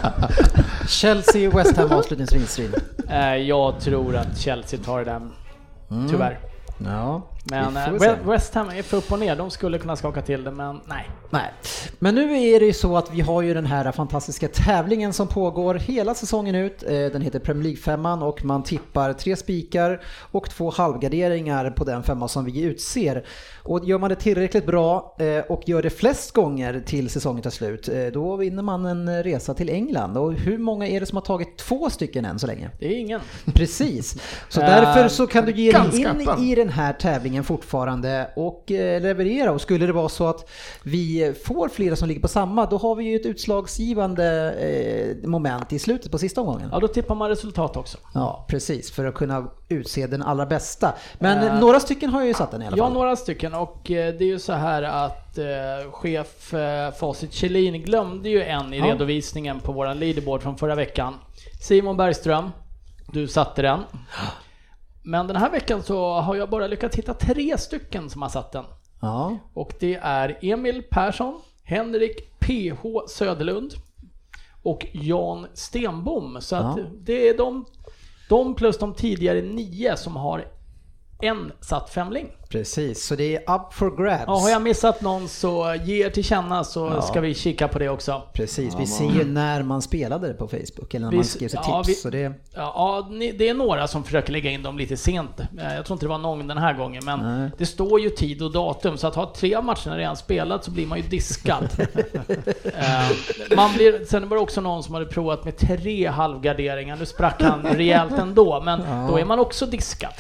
Chelsea 0.88 1.50
West 1.50 1.78
Ham 1.78 1.92
avslutningsvis. 1.92 2.60
Eh, 3.10 3.36
Jag 3.36 3.80
tror 3.80 4.16
att 4.16 4.38
Chelsea 4.40 4.80
tar 4.86 5.06
den. 5.06 5.32
Tyvärr. 6.10 6.40
Ja, 6.86 7.22
Men 7.44 7.78
eh, 7.78 8.16
West 8.26 8.54
Ham 8.54 8.70
är 8.70 8.82
för 8.82 8.98
upp 8.98 9.12
och 9.12 9.20
ner. 9.20 9.36
De 9.36 9.52
skulle 9.52 9.78
kunna 9.78 9.96
skaka 9.96 10.22
till 10.22 10.44
det, 10.44 10.52
men 10.52 10.82
nej. 10.86 11.10
Nej, 11.30 11.52
men 12.00 12.16
nu 12.16 12.40
är 12.42 12.60
det 12.60 12.66
ju 12.66 12.74
så 12.74 12.98
att 12.98 13.14
vi 13.14 13.22
har 13.22 13.42
ju 13.42 13.54
den 13.54 13.66
här 13.66 13.92
fantastiska 13.92 14.48
tävlingen 14.48 15.14
som 15.14 15.28
pågår 15.28 15.76
hela 15.76 16.14
säsongen 16.14 16.56
ut. 16.56 16.84
Eh, 16.84 16.90
Den 16.90 17.22
heter 17.22 17.40
Premier 17.40 17.64
League-femman 17.64 18.24
och 18.24 18.46
man 18.46 18.64
tippar 18.64 19.14
tre 19.14 19.36
spikar 19.36 20.02
och 20.32 20.50
två 20.50 20.70
halvgarderingar 20.70 21.70
på 21.70 21.84
den 21.84 22.04
femma 22.04 22.28
som 22.28 22.46
vi 22.46 22.62
utser. 22.62 23.26
Och 23.64 23.86
gör 23.86 23.98
man 23.98 24.10
det 24.10 24.16
tillräckligt 24.16 24.66
bra 24.66 25.16
eh, 25.20 25.52
och 25.52 25.64
gör 25.66 25.82
det 25.82 25.90
flest 25.90 26.32
gånger 26.32 26.84
till 26.86 27.10
säsongen 27.10 27.42
tar 27.42 27.50
slut, 27.50 27.90
eh, 27.90 28.06
då 28.06 28.36
vinner 28.36 28.64
man 28.64 28.86
en 28.86 29.24
resa 29.24 29.54
till 29.54 29.70
England. 29.70 30.18
Och 30.18 30.34
hur 30.34 30.58
många 30.58 30.88
är 30.88 31.00
det 31.00 31.06
som 31.06 31.16
har 31.16 31.24
tagit 31.24 31.58
två 31.58 31.90
stycken 31.90 32.26
än 32.26 32.40
så 32.40 32.48
länge? 32.48 32.70
Det 32.80 32.86
är 32.86 33.00
ingen. 33.00 33.22
Precis. 33.54 34.18
Så 34.50 34.60
därför 34.60 35.08
så 35.10 35.28
kan 35.28 35.46
du 35.46 35.52
ge 35.52 35.72
dig 35.72 36.02
in 36.02 36.30
i 36.40 36.56
den 36.56 36.70
här 36.70 36.94
tävlingen 36.94 37.31
fortfarande 37.44 38.30
och 38.36 38.72
eh, 38.72 39.02
leverera. 39.02 39.52
Och 39.52 39.62
skulle 39.62 39.86
det 39.86 39.94
vara 39.94 40.10
så 40.10 40.28
att 40.28 40.50
vi 40.84 41.34
får 41.46 41.70
flera 41.70 41.96
som 41.96 42.08
ligger 42.08 42.22
på 42.22 42.28
samma, 42.28 42.66
då 42.66 42.78
har 42.78 42.96
vi 42.96 43.04
ju 43.04 43.16
ett 43.16 43.26
utslagsgivande 43.26 44.52
eh, 44.54 45.28
moment 45.30 45.74
i 45.74 45.80
slutet 45.80 46.12
på 46.12 46.18
sista 46.18 46.42
omgången. 46.42 46.70
Ja, 46.72 46.80
då 46.80 46.88
tippar 46.88 47.16
man 47.16 47.30
resultat 47.30 47.78
också. 47.78 47.98
Ja, 48.14 48.46
precis. 48.50 48.92
För 48.92 49.06
att 49.06 49.16
kunna 49.16 49.48
utse 49.70 50.08
den 50.08 50.22
allra 50.24 50.46
bästa. 50.46 50.94
Men 51.20 51.48
Eh, 51.48 51.60
några 51.60 51.80
stycken 51.80 52.10
har 52.10 52.24
ju 52.24 52.34
satt 52.34 52.52
den 52.52 52.62
i 52.62 52.68
alla 52.68 52.78
Ja, 52.78 52.84
fall. 52.86 52.94
några 52.94 53.16
stycken 53.16 53.54
och 53.54 53.80
det 53.86 54.22
är 54.22 54.24
ju 54.24 54.40
så 54.40 54.54
här 54.54 54.84
att 54.84 55.38
eh, 55.38 55.92
chef 55.92 56.54
eh, 56.54 56.92
Facit 56.94 57.34
Kjellin 57.34 57.74
glömde 57.84 58.30
ju 58.30 58.44
en 58.44 58.74
i 58.74 58.78
Ja. 58.80 58.86
redovisningen 58.86 59.60
på 59.60 59.72
våran 59.72 60.00
leaderboard 60.00 60.42
från 60.42 60.58
förra 60.58 60.76
veckan. 60.76 61.14
Simon 61.62 61.98
Bergström, 61.98 62.50
du 63.12 63.28
satte 63.28 63.62
den. 63.62 63.80
Men 65.04 65.28
den 65.28 65.36
här 65.36 65.50
veckan 65.52 65.84
så 65.84 66.14
har 66.14 66.36
jag 66.36 66.50
bara 66.50 66.68
lyckats 66.68 66.96
hitta 66.98 67.14
tre 67.14 67.58
stycken 67.58 68.10
som 68.10 68.22
har 68.22 68.30
satt 68.30 68.52
den. 68.52 68.66
Ja, 69.02 69.38
Och 69.54 69.74
det 69.80 69.96
är 69.96 70.38
Emil 70.42 70.84
Persson, 70.92 71.42
Henrik 71.64 72.40
PH 72.40 72.84
Söderlund 73.10 73.74
och 74.64 74.86
Jan 74.92 75.48
Stenbom. 75.54 76.38
Så 76.42 76.56
Ja. 76.56 76.78
det 77.00 77.30
är 77.30 77.38
de, 77.38 77.66
de 78.30 78.56
plus 78.56 78.78
de 78.78 78.94
tidigare 78.94 79.42
nio 79.42 79.98
som 79.98 80.16
har 80.16 80.46
en 81.22 81.52
satt 81.62 81.90
femling. 81.90 82.28
Precis. 82.52 83.06
Så 83.08 83.16
det 83.16 83.36
är 83.36 83.56
up 83.56 83.74
for 83.74 84.04
grabs. 84.04 84.24
Ja, 84.28 84.34
har 84.40 84.50
jag 84.50 84.62
missat 84.62 85.02
någon 85.02 85.28
så 85.28 85.76
ge 85.84 86.06
er 86.06 86.10
till 86.10 86.24
känna 86.24 86.64
så 86.64 86.92
Ja. 86.96 87.02
ska 87.02 87.22
vi 87.22 87.34
kika 87.34 87.68
på 87.68 87.80
det 87.80 87.90
också. 87.90 88.22
Precis, 88.34 88.76
vi 88.80 88.86
ser 88.88 89.06
ju 89.12 89.26
när 89.26 89.64
man 89.64 89.82
spelade 89.82 90.28
det 90.28 90.34
på 90.34 90.48
Facebook 90.48 90.94
eller 90.94 91.06
när 91.06 91.12
Vi 91.12 91.18
man 91.18 91.26
skrev 91.26 91.48
sitt 91.48 91.60
ja, 91.68 91.84
tips. 91.84 91.90
vi- 91.98 92.02
Så 92.02 92.10
det, 92.10 92.34
Ja, 92.56 93.08
det 93.38 93.50
är 93.50 93.54
några 93.54 93.88
som 93.88 94.04
försöker 94.04 94.32
lägga 94.34 94.52
in 94.52 94.64
dem 94.64 94.78
lite 94.78 94.98
sent. 94.98 95.40
Eh, 95.40 95.76
Jag 95.76 95.86
tror 95.86 95.96
inte 95.96 96.06
det 96.06 96.10
var 96.10 96.18
någon 96.18 96.48
den 96.48 96.58
här 96.58 96.74
gången, 96.74 97.06
men 97.06 97.20
Nej. 97.40 97.50
det 97.58 97.66
står 97.66 98.00
ju 98.00 98.10
tid 98.10 98.42
och 98.42 98.52
datum, 98.52 98.98
så 98.98 99.08
att 99.08 99.16
ha 99.16 99.34
tre 99.36 99.56
av 99.56 99.64
matcherna 99.66 99.98
redan 99.98 100.16
spelat 100.18 100.64
så 100.64 100.72
blir 100.72 100.88
man 100.88 100.98
ju 100.98 101.04
diskad. 101.08 101.68
Eh, 102.76 103.56
man 103.56 103.74
blir, 103.74 104.06
sen 104.06 104.30
var 104.30 104.38
det 104.38 104.44
också 104.44 104.62
någon 104.62 104.84
som 104.84 104.94
hade 104.94 105.06
provat 105.06 105.46
med 105.46 105.58
tre 105.58 106.08
halvgarderingar, 106.08 106.96
nu 106.96 107.06
sprack 107.06 107.42
han 107.42 107.62
rejält 107.64 108.12
ändå, 108.14 108.62
men 108.66 109.08
då 109.08 109.18
är 109.20 109.26
man 109.26 109.40
också 109.40 109.66
diskad. 109.66 110.14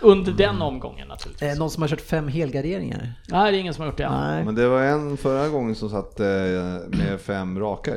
Under 0.00 0.32
den 0.32 0.62
omgången 0.62 1.08
naturligtvis. 1.08 1.58
Någon 1.68 1.72
som 1.72 1.82
har 1.82 1.88
kört 1.88 2.00
fem 2.00 2.28
helgarderingar? 2.28 3.12
Nej, 3.28 3.52
det 3.52 3.58
är 3.58 3.60
ingen 3.60 3.74
som 3.74 3.82
har 3.82 3.88
gjort 3.88 3.98
det. 3.98 4.10
Nej. 4.10 4.44
Men 4.44 4.54
det 4.54 4.68
var 4.68 4.82
en 4.82 5.16
förra 5.16 5.48
gången 5.48 5.74
som 5.74 5.90
satt 5.90 6.20
eh, 6.20 6.26
med 6.88 7.20
fem 7.20 7.58
raka. 7.60 7.92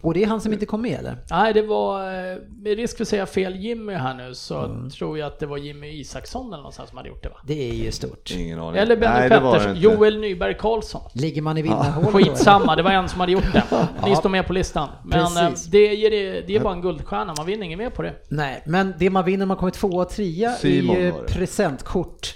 Och 0.00 0.14
det 0.14 0.22
är 0.22 0.26
han 0.26 0.40
som 0.40 0.52
inte 0.52 0.66
kom 0.66 0.82
med 0.82 0.98
eller? 0.98 1.16
Nej, 1.30 1.52
det 1.52 1.62
var, 1.62 2.06
eh, 2.06 2.36
med 2.62 2.76
risk 2.76 2.96
för 2.96 3.04
att 3.04 3.08
säga 3.08 3.26
fel 3.26 3.56
Jimmy 3.56 3.92
här 3.92 4.14
nu, 4.14 4.34
så 4.34 4.58
Mm. 4.58 4.90
tror 4.90 5.18
jag 5.18 5.26
att 5.26 5.38
det 5.38 5.46
var 5.46 5.56
Jimmy 5.56 5.88
Isaksson 6.00 6.46
eller 6.46 6.56
någonstans 6.56 6.88
som 6.88 6.96
hade 6.98 7.08
gjort 7.08 7.22
det 7.22 7.28
va? 7.28 7.36
Det 7.46 7.70
är 7.70 7.74
ju 7.74 7.92
stort. 7.92 8.30
Ingen 8.36 8.58
aning. 8.58 8.80
Eller 8.80 8.96
Benny 8.96 9.14
Nej, 9.18 9.28
det 9.28 9.40
var 9.40 9.52
det 9.52 9.58
Pettersson. 9.58 9.82
Joel 9.82 10.20
Nyberg 10.20 10.56
Karlsson. 10.58 11.02
Ligger 11.14 11.42
man 11.42 11.58
i 11.58 11.62
vinnarhålet 11.62 12.08
eller? 12.14 12.24
Skitsamma, 12.24 12.76
det 12.76 12.82
var 12.82 12.90
en 12.90 13.08
som 13.08 13.20
hade 13.20 13.32
gjort 13.32 13.52
det. 13.52 13.64
Ni 14.06 14.16
står 14.16 14.28
med 14.30 14.46
på 14.46 14.52
listan. 14.52 14.88
Men 15.04 15.20
eh, 15.20 15.48
Precis. 15.50 15.66
det, 15.66 15.94
ger, 15.94 16.10
det, 16.46 16.56
är 16.56 16.60
bara 16.60 16.74
en 16.74 16.82
guldstjärna, 16.82 17.34
man 17.36 17.46
vinner 17.46 17.64
inget 17.66 17.78
mer 17.78 17.90
på 17.90 18.02
det. 18.02 18.14
Nej, 18.28 18.62
men 18.66 18.94
det 18.98 19.10
man 19.10 19.24
vinner 19.24 19.38
när 19.38 19.46
man 19.46 19.56
kommer 19.56 19.72
tvåa 19.72 20.02
och 20.02 20.10
trea 20.10 20.56
är 20.62 20.66
ju 20.66 21.12
presentkort 21.28 22.34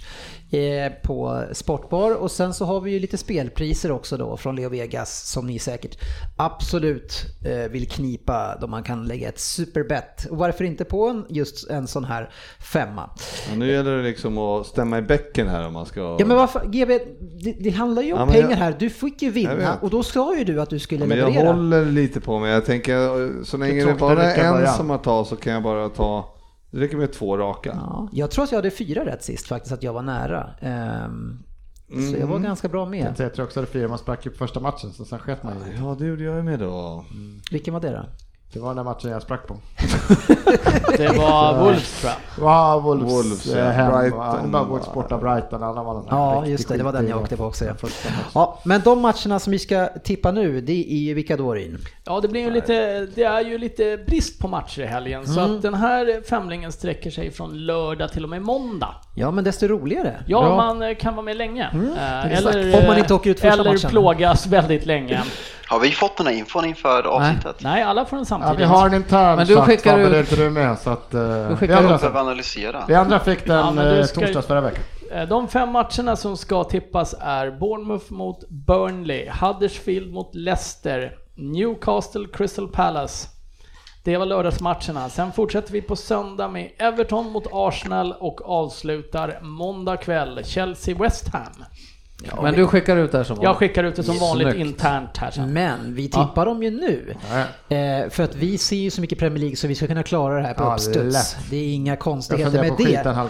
på 1.02 1.44
Sportbar 1.52 2.14
och 2.14 2.30
sen 2.30 2.54
så 2.54 2.64
har 2.64 2.80
vi 2.80 2.90
ju 2.90 2.98
lite 2.98 3.16
spelpriser 3.18 3.90
också 3.92 4.16
då 4.16 4.36
från 4.36 4.56
Leo 4.56 4.68
Vegas 4.68 5.30
som 5.30 5.46
ni 5.46 5.58
säkert 5.58 5.98
absolut 6.36 7.24
eh, 7.44 7.70
vill 7.70 7.88
knipa 7.88 8.56
då 8.60 8.66
man 8.66 8.82
kan 8.82 9.04
lägga 9.06 9.28
ett 9.28 9.38
superbett. 9.38 10.26
Och 10.30 10.36
varför 10.36 10.64
inte 10.64 10.84
på 10.84 11.06
en, 11.08 11.24
just 11.28 11.70
en 11.70 11.86
sån 11.86 12.04
här 12.04 12.30
femma? 12.60 13.10
Ja, 13.50 13.56
nu 13.56 13.72
gäller 13.72 13.96
det 13.96 14.02
liksom 14.02 14.38
att 14.38 14.66
stämma 14.66 14.98
i 14.98 15.02
bäcken 15.02 15.48
här 15.48 15.66
om 15.66 15.72
man 15.72 15.86
ska... 15.86 16.16
Ja 16.18 16.26
men 16.26 16.36
varför, 16.36 16.66
GB, 16.66 16.98
det, 17.44 17.52
det 17.60 17.70
handlar 17.70 18.02
ju 18.02 18.12
om 18.12 18.18
Ja, 18.18 18.26
pengar 18.34 18.50
jag- 18.50 18.56
här. 18.56 18.76
Du 18.78 18.90
fick 18.90 19.22
ju 19.22 19.28
Jag 19.28 19.34
vinna 19.34 19.78
och 19.82 19.90
då 19.90 20.02
sa 20.02 20.36
ju 20.36 20.44
du 20.44 20.60
att 20.60 20.70
du 20.70 20.78
skulle 20.78 21.00
Ja, 21.04 21.06
men 21.08 21.18
jag 21.18 21.28
leverera. 21.28 21.52
håller 21.52 21.84
lite 21.84 22.20
på 22.20 22.38
mig. 22.38 22.52
Jag 22.52 22.64
tänker 22.64 23.44
så 23.44 23.56
länge 23.56 23.84
det 23.84 23.94
bara 23.94 24.24
är 24.32 24.44
en 24.44 24.52
början. 24.52 24.74
som 24.76 24.90
har 24.90 24.98
tagit 24.98 25.28
så 25.28 25.36
kan 25.36 25.52
jag 25.52 25.62
bara 25.62 25.88
ta... 25.88 26.32
Det 26.70 26.78
räcker 26.80 26.96
med 26.96 27.12
två 27.12 27.36
raka. 27.38 27.70
Ja, 27.74 28.08
jag 28.12 28.30
tror 28.30 28.44
att 28.44 28.52
jag 28.52 28.58
hade 28.58 28.70
fyra 28.70 29.04
rätt 29.04 29.22
sist 29.24 29.46
faktiskt, 29.46 29.72
att 29.72 29.82
jag 29.82 29.92
var 29.92 30.02
nära. 30.02 30.50
Ehm, 30.60 31.38
Så 32.10 32.16
jag 32.20 32.26
var 32.26 32.38
ganska 32.38 32.68
bra 32.68 32.86
med. 32.86 33.14
Jag 33.18 33.34
tror 33.34 33.44
också 33.46 33.60
att 33.60 33.66
det 33.66 33.72
fyra 33.72 33.88
man 33.88 33.98
sprack 33.98 34.26
upp 34.26 34.36
första 34.36 34.60
matchen, 34.60 34.92
så 34.92 35.04
sen 35.04 35.18
sket 35.18 35.42
man. 35.42 35.54
Ja, 35.78 35.96
det 35.98 36.06
gjorde 36.06 36.24
jag 36.24 36.44
med 36.44 36.58
då. 36.58 37.04
Vilken 37.50 37.74
var 37.74 37.80
det 37.80 37.90
då? 37.90 38.04
Det 38.52 38.58
var 38.60 38.74
den 38.74 38.84
matchen 38.84 39.10
jag 39.10 39.22
sprack 39.22 39.46
på. 39.46 39.56
Det 40.96 41.08
var 41.18 41.64
Wolves 41.64 42.00
tror 42.00 42.12
jag. 42.12 42.44
Wow, 42.74 42.82
Wolves, 42.82 43.12
Wolves, 43.12 43.46
eh, 43.54 43.58
ja. 43.58 43.70
hem. 43.70 43.92
Brighton. 43.92 44.42
Det 44.46 44.58
var 44.58 44.64
Wolves 44.64 44.92
borta 44.94 45.18
Brighton. 45.18 45.62
Alla 45.62 45.82
var 45.82 45.94
den 45.94 46.02
här 46.10 46.16
Ja, 46.18 46.46
just 46.46 46.68
det. 46.68 46.76
Det 46.76 46.82
var 46.84 46.92
den 46.92 47.08
jag 47.08 47.20
åkte 47.22 47.36
på 47.36 47.44
också. 47.44 47.64
Ja. 47.64 47.74
Ja, 48.34 48.60
men 48.64 48.80
de 48.80 49.00
matcherna 49.00 49.38
som 49.38 49.50
vi 49.50 49.58
ska 49.58 49.86
tippa 50.04 50.32
nu, 50.32 50.60
det 50.60 50.92
är 50.92 50.98
ju 50.98 51.14
vilka 51.14 51.36
då 51.36 51.54
Ryn? 51.54 51.78
Ja, 52.04 52.20
det 52.20 52.28
blir 52.28 52.40
ju 52.40 52.50
lite, 52.50 53.06
det 53.14 53.22
är 53.24 53.40
ju 53.40 53.58
lite 53.58 53.98
brist 54.06 54.38
på 54.38 54.48
matcher 54.48 54.80
i 54.82 54.86
helgen, 54.86 55.26
så 55.26 55.40
Mm. 55.40 55.56
att 55.56 55.62
den 55.62 55.74
här 55.74 56.22
femlingen 56.28 56.72
sträcker 56.72 57.10
sig 57.10 57.30
från 57.30 57.66
lördag 57.66 58.12
till 58.12 58.24
och 58.24 58.30
med 58.30 58.42
måndag. 58.42 58.94
Ja, 59.18 59.30
men 59.30 59.44
desto 59.44 59.66
roligare. 59.66 60.14
Ja, 60.26 60.48
Ja. 60.48 60.56
man 60.56 60.82
eh, 60.82 60.94
kan 60.96 61.14
vara 61.14 61.24
med 61.24 61.36
länge. 61.36 61.70
Eh, 61.96 62.26
exakt. 62.32 62.54
eller, 62.54 62.80
Om 62.80 62.86
man 62.86 62.98
inte 62.98 63.14
åker 63.14 63.30
ut 63.30 63.40
första 63.40 63.52
eller 63.62 63.72
matchen. 63.72 63.90
plågas 63.90 64.46
väldigt 64.46 64.86
länge. 64.86 65.22
Har 65.68 65.80
vi 65.80 65.90
fått 65.90 66.16
den 66.16 66.26
här 66.26 66.34
infon 66.34 66.64
inför 66.64 67.02
avsnittet? 67.06 67.56
Nej, 67.60 67.82
alla 67.82 68.04
får 68.04 68.16
den 68.16 68.20
Ja, 68.20 68.24
samtidigt. 68.24 68.60
vi 68.60 68.64
har 68.64 68.86
en 68.86 68.94
intern 68.94 69.36
Men 69.36 69.46
du 69.46 69.56
skickar 69.56 69.98
ut- 69.98 70.10
det 70.10 70.16
är 70.16 70.20
inte 70.20 70.36
du 70.36 70.50
med. 70.50 70.78
Så 70.78 70.90
att, 70.90 71.14
eh, 71.14 71.48
vi, 71.48 71.56
skickar 71.56 71.76
andra, 71.76 72.20
analysera. 72.20 72.84
vi 72.88 72.94
andra 72.94 73.18
fick 73.20 73.46
den 73.46 73.76
Ja, 73.76 73.82
du 73.84 73.98
eh, 73.98 74.04
ska- 74.04 74.20
torsdags 74.20 74.46
förra 74.46 74.60
veckan. 74.60 74.82
Eh, 75.12 75.22
De 75.28 75.48
fem 75.48 75.68
matcherna 75.72 76.16
som 76.16 76.36
ska 76.36 76.64
tippas 76.64 77.14
är 77.20 77.50
Bournemouth 77.50 78.12
mot 78.12 78.48
Burnley, 78.48 79.28
Huddersfield 79.40 80.12
mot 80.12 80.34
Leicester, 80.34 81.12
Newcastle 81.34 82.26
Crystal 82.32 82.68
Palace. 82.68 83.28
Det 84.06 84.16
var 84.16 84.26
lördagsmatcherna. 84.26 85.08
Sen 85.08 85.32
fortsätter 85.32 85.72
vi 85.72 85.82
på 85.82 85.96
söndag 85.96 86.48
med 86.48 86.70
Everton 86.78 87.32
mot 87.32 87.46
Arsenal 87.52 88.14
och 88.18 88.48
avslutar 88.48 89.38
måndag 89.42 89.96
kväll 89.96 90.44
Chelsea 90.44 90.96
West 90.98 91.28
Ham. 91.28 91.64
Ham. 92.30 92.44
Men 92.44 92.54
du 92.54 92.66
skickar 92.66 92.96
ut 92.96 93.12
det 93.12 93.18
här 93.18 93.24
som 93.24 93.38
Jag 93.42 93.56
skickar 93.56 93.84
ut 93.84 93.96
det 93.96 94.02
som 94.02 94.18
vanligt 94.18 94.48
Snyggt. 94.54 94.68
internt 94.70 95.16
här 95.16 95.30
sen. 95.30 95.52
Men 95.52 95.94
vi 95.94 96.08
tippar 96.08 96.46
dem 96.46 96.62
ju 96.62 96.70
nu. 96.70 97.14
Eh, 97.68 98.10
för 98.10 98.22
att 98.22 98.34
vi 98.34 98.58
ser 98.58 98.76
ju 98.76 98.90
så 98.90 99.00
mycket 99.00 99.18
Premier 99.18 99.38
League 99.40 99.56
så 99.56 99.66
vi 99.68 99.74
ska 99.74 99.86
kunna 99.86 100.02
klara 100.02 100.34
det 100.40 100.46
här 100.46 100.54
på 100.54 100.62
Ja, 100.64 100.72
uppstuds. 100.74 101.36
Det 101.50 101.56
är 101.56 101.74
inga 101.74 101.96
konstigheter 101.96 102.62
med 102.62 102.72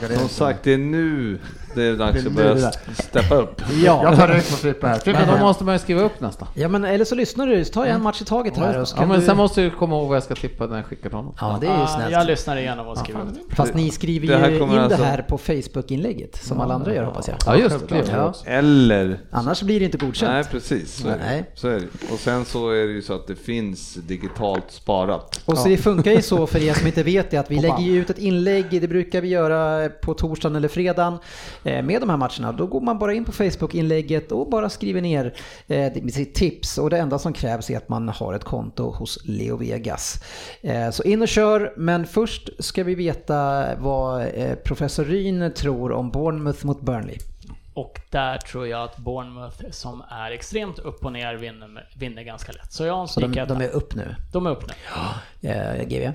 det. 0.09 0.19
Som 0.19 0.29
sagt, 0.29 0.59
det 0.63 0.73
är 0.75 0.79
nu 0.79 1.39
det 1.75 1.83
är 1.83 1.97
dags 1.97 2.23
Det 2.23 2.29
att 2.29 2.33
börja 2.35 2.55
det 2.55 2.73
steppa 3.03 3.35
upp. 3.35 3.63
Ja. 3.85 4.01
Jag 4.03 4.17
tar 4.17 4.29
rygg 4.29 4.37
på 4.37 4.57
Frippe 4.57 4.87
här. 4.89 5.01
Men 5.05 5.29
då 5.29 5.37
måste 5.47 5.65
man 5.65 5.75
ju 5.75 5.79
skriva 5.79 6.01
upp 6.03 6.21
nästa. 6.21 6.47
ja, 6.55 6.69
men 6.69 6.85
eller 6.85 7.05
så 7.05 7.15
lyssnar 7.15 7.47
du. 7.47 7.65
Jag 7.75 7.89
en 7.89 8.03
match 8.03 8.23
i 8.23 8.25
taget 8.25 8.57
här 8.57 8.81
och 8.81 8.89
så 8.89 8.97
Ja, 9.01 9.07
men 9.07 9.21
du... 9.21 9.27
sen 9.27 9.37
måste 9.37 9.63
jag 9.63 9.77
komma 9.79 9.97
ihåg 9.97 10.09
vad 10.09 10.17
jag 10.17 10.23
ska 10.23 10.35
tippa 10.35 10.67
när 10.67 10.77
jag 10.77 10.87
skickar 10.87 11.09
till 11.09 11.17
honom. 11.17 11.35
Ja, 11.41 11.59
det 11.61 11.67
är 11.67 11.77
ju 11.77 11.83
Ah, 11.83 11.87
snällt. 11.87 12.13
jag 12.13 12.27
lyssnar 12.27 12.57
igenom 12.57 12.87
och 12.89 12.99
skriver 12.99 13.21
ut. 13.23 13.41
Fast 13.57 13.75
ni 13.75 13.91
skriver 13.91 14.27
Det 14.39 14.49
ju 14.49 14.55
in 14.55 14.61
kommer 14.61 14.79
alltså- 14.79 14.99
det 14.99 15.05
här 15.05 15.23
på 15.23 15.39
Facebook-inlägget 15.39 16.37
som 16.37 16.61
alla 16.61 16.75
andra 16.75 16.95
gör 16.95 17.05
hoppas 17.05 17.29
jag. 17.29 17.37
Ja, 17.47 17.57
just 17.57 17.89
det. 17.89 18.43
Eller 18.77 19.19
Annars 19.31 19.63
blir 19.63 19.79
det 19.81 19.85
inte 19.85 19.99
godkänt. 19.99 20.33
Nej, 20.33 20.45
precis. 20.45 20.95
Så 20.95 21.09
är, 21.09 21.19
Nej. 21.19 21.39
det. 21.55 21.61
så 21.61 21.69
är 21.69 21.81
det. 21.81 22.13
Och 22.13 22.19
sen 22.19 22.45
så 22.45 22.71
är 22.71 22.87
det 22.87 22.93
ju 22.93 23.03
så 23.03 23.15
att 23.15 23.27
det 23.27 23.37
finns 23.37 23.95
digitalt 23.95 24.65
sparat. 24.69 25.41
Och 25.45 25.59
så 25.59 25.69
det 25.69 25.77
funkar 25.77 26.11
ju 26.11 26.23
så 26.23 26.47
för 26.47 26.63
er 26.63 26.75
som 26.75 26.87
inte 26.87 27.03
vet 27.03 27.31
det 27.31 27.37
att 27.37 27.51
vi 27.51 27.61
lägger 27.61 27.81
ju 27.81 28.01
ut 28.01 28.11
ett 28.11 28.19
inlägg, 28.19 28.67
det 28.71 28.89
brukar 28.89 29.21
vi 29.21 29.29
göra 29.29 29.89
på 29.89 30.15
torsdagen 30.15 30.57
eller 30.57 30.69
fredagen 30.69 31.19
eh, 31.65 31.83
med 31.83 32.01
de 32.01 32.11
här 32.11 32.17
matcherna. 32.17 32.53
Då 32.53 32.67
går 32.67 32.81
man 32.81 32.99
bara 32.99 33.15
in 33.15 33.25
på 33.25 33.33
Facebook-inlägget 33.33 34.33
och 34.33 34.51
bara 34.51 34.69
skriver 34.69 35.01
ner 35.01 35.35
eh, 35.67 35.93
sitt 36.13 36.35
tips 36.35 36.79
och 36.79 36.91
det 36.91 36.99
enda 36.99 37.19
som 37.19 37.33
krävs 37.33 37.71
är 37.71 37.77
att 37.77 37.89
man 37.89 38.09
har 38.09 38.35
ett 38.35 38.45
konto 38.45 38.91
hos 38.91 39.19
Leo 39.25 39.57
Vegas. 39.57 40.25
Eh, 40.63 40.91
Så 40.91 41.03
in 41.03 41.23
och 41.23 41.29
kör, 41.29 41.73
men 41.77 42.07
först 42.07 42.51
ska 42.59 42.85
vi 42.85 42.95
veta 42.95 43.67
vad 43.79 44.27
professor 44.65 45.05
Ryn 45.05 45.53
tror 45.57 45.93
om 45.93 46.11
Bournemouth 46.11 46.67
mot 46.67 46.81
Burnley. 46.81 47.17
Och 47.77 48.01
där 48.11 48.39
tror 48.39 48.67
jag 48.69 48.83
att 48.85 48.97
Bournemouth 48.97 49.71
som 49.71 50.03
är 50.11 50.31
extremt 50.31 50.79
upp 50.79 51.05
och 51.05 51.13
ner 51.13 51.35
vinner, 51.35 51.89
vinner 51.97 52.23
ganska 52.23 52.53
lätt. 52.53 52.73
Så 52.73 52.85
jag 52.85 52.95
har 52.95 53.01
en 53.03 53.09
Så 53.09 53.21
de, 53.21 53.33
de 53.49 53.61
är 53.61 53.69
upp 53.69 53.95
nu. 53.95 54.15
de 54.33 54.47
är 54.47 54.51
upp 54.51 54.65
nu. 55.43 55.49
Eh, 55.51 55.85
GV? 55.89 56.13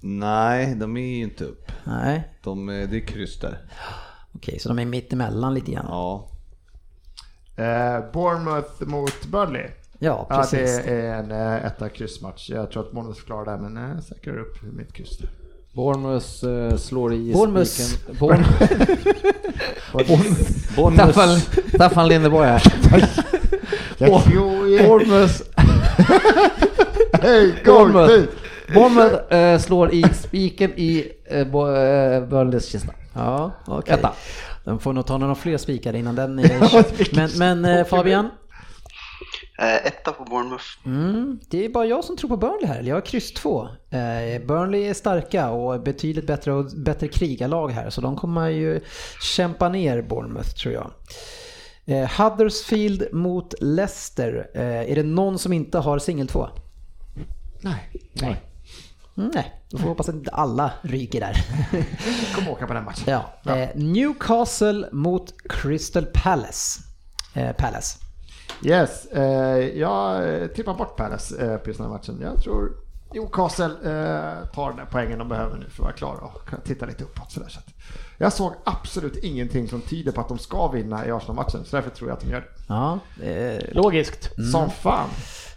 Nej, 0.00 0.74
de 0.74 0.96
är 0.96 1.00
ju 1.00 1.22
inte 1.22 1.44
upp. 1.44 1.72
Nej, 1.84 2.28
De, 2.42 2.68
är- 2.68 2.86
det 2.86 2.96
är 2.96 3.06
kryss 3.06 3.38
där. 3.40 3.58
okej, 4.34 4.58
så 4.58 4.68
de 4.68 4.78
är 4.78 4.84
mitt 4.84 5.12
emellan 5.12 5.54
lite 5.54 5.72
grann. 5.72 5.86
Ja. 5.88 6.28
Eh, 7.56 8.12
Bournemouth 8.12 8.82
mot 8.86 9.24
Burnley. 9.26 9.66
Ja, 9.98 10.26
Ja, 10.30 10.36
precis. 10.36 10.84
det 10.84 10.90
är 10.90 11.14
en 11.18 11.30
eh, 11.30 11.64
etta 11.66 11.88
kryssmatch. 11.88 12.50
Jag 12.50 12.70
tror 12.70 12.86
att 12.86 12.92
Bournemouth 12.92 13.24
klarar 13.24 13.56
det, 13.58 13.62
men 13.68 13.88
jag 13.94 14.02
säkrar 14.04 14.38
upp 14.38 14.62
mitt 14.62 14.92
kryss. 14.92 15.18
där. 15.18 15.30
Bournemouth 15.72 16.44
eh, 16.44 16.76
slår 16.76 17.12
i 17.14 17.32
Bournemouth. 17.32 17.70
spiken. 17.70 18.16
Bournemouth. 18.18 18.50
Bournemouth. 20.76 21.40
Staffan, 21.74 22.08
Lindeborg 22.08 22.48
här. 22.48 22.62
Bournemouth, 24.88 25.42
Hej, 27.22 27.62
Bournemouth. 27.64 28.28
Bournemouth 28.74 29.34
eh, 29.34 29.58
slår 29.58 29.92
i 29.94 30.04
spiken 30.14 30.72
i 30.76 31.04
eh, 31.24 31.46
Burnleys 32.26 32.66
kista. 32.68 32.92
Ja, 33.12 33.52
okej. 33.66 33.94
Etta. 33.94 34.12
De 34.64 34.80
får 34.80 34.92
nog 34.92 35.06
ta 35.06 35.18
några 35.18 35.34
fler 35.34 35.58
spikar 35.58 35.94
innan 35.94 36.14
den 36.14 36.38
är 36.38 37.36
Men, 37.38 37.62
men 37.62 37.84
Fabian? 37.84 38.28
Eh, 39.60 39.86
etta 39.86 40.12
på 40.12 40.24
Bournemouth. 40.24 40.64
Mm, 40.86 41.40
det 41.50 41.64
är 41.64 41.68
bara 41.68 41.86
jag 41.86 42.04
som 42.04 42.16
tror 42.16 42.28
på 42.28 42.36
Burnley 42.36 42.66
här. 42.66 42.82
Jag 42.82 42.96
har 42.96 43.00
kryss 43.00 43.32
2. 43.32 43.68
Eh, 43.90 44.46
Burnley 44.46 44.82
är 44.82 44.94
starka 44.94 45.50
och 45.50 45.82
betydligt 45.82 46.26
bättre, 46.26 46.52
och 46.52 46.70
bättre 46.76 47.08
krigarlag 47.08 47.68
här. 47.68 47.90
Så 47.90 48.00
de 48.00 48.16
kommer 48.16 48.48
ju 48.48 48.80
kämpa 49.36 49.68
ner 49.68 50.02
Bournemouth 50.02 50.50
tror 50.50 50.74
jag. 50.74 50.90
Eh, 51.84 52.10
Huddersfield 52.18 53.08
mot 53.12 53.54
Leicester. 53.60 54.50
Eh, 54.54 54.90
är 54.90 54.94
det 54.94 55.02
någon 55.02 55.38
som 55.38 55.52
inte 55.52 55.78
har 55.78 55.98
singel 55.98 56.28
2? 56.28 56.48
Nej, 57.60 57.90
Nej. 58.12 58.42
Mm, 59.16 59.30
nej, 59.34 59.62
då 59.70 59.78
får 59.78 59.84
vi 59.84 59.88
hoppas 59.88 60.08
att 60.08 60.14
inte 60.14 60.30
alla 60.30 60.72
ryker 60.82 61.20
där. 61.20 61.36
kommer 62.34 62.50
åka 62.50 62.66
på 62.66 62.74
den 62.74 62.84
matchen. 62.84 63.04
ja. 63.06 63.56
eh, 63.56 63.68
Newcastle 63.74 64.88
mot 64.92 65.34
Crystal 65.48 66.06
Palace. 66.14 66.80
Eh, 67.34 67.52
Palace. 67.52 67.98
Yes, 68.62 69.06
eh, 69.06 69.78
jag 69.78 70.34
eh, 70.42 70.46
tippar 70.46 70.74
bort 70.74 70.96
Palace 70.96 71.52
eh, 71.52 71.56
på 71.56 71.68
just 71.70 71.78
den 71.78 71.86
här 71.90 71.94
matchen. 71.96 72.18
Jag 72.22 72.42
tror 72.42 72.72
Newcastle 73.14 73.64
eh, 73.64 74.46
tar 74.54 74.70
den 74.70 74.78
här 74.78 74.86
poängen 74.90 75.18
de 75.18 75.28
behöver 75.28 75.56
nu 75.56 75.64
för 75.64 75.82
att 75.82 75.84
vara 75.84 75.92
klara 75.92 76.18
och 76.20 76.44
kunna 76.44 76.62
titta 76.62 76.86
lite 76.86 77.04
uppåt. 77.04 77.32
Sådär. 77.32 77.48
Så 77.48 77.58
att 77.58 77.66
jag 78.18 78.32
såg 78.32 78.52
absolut 78.64 79.16
ingenting 79.16 79.68
som 79.68 79.80
tyder 79.80 80.12
på 80.12 80.20
att 80.20 80.28
de 80.28 80.38
ska 80.38 80.68
vinna 80.68 81.06
i 81.06 81.10
Arsenal-matchen, 81.10 81.64
så 81.64 81.76
därför 81.76 81.90
tror 81.90 82.10
jag 82.10 82.16
att 82.16 82.22
de 82.22 82.30
gör 82.30 82.40
det. 82.40 82.46
Ja, 82.68 82.98
eh, 83.22 83.74
Logiskt. 83.74 84.30
Som 84.52 84.70
fan! 84.70 85.08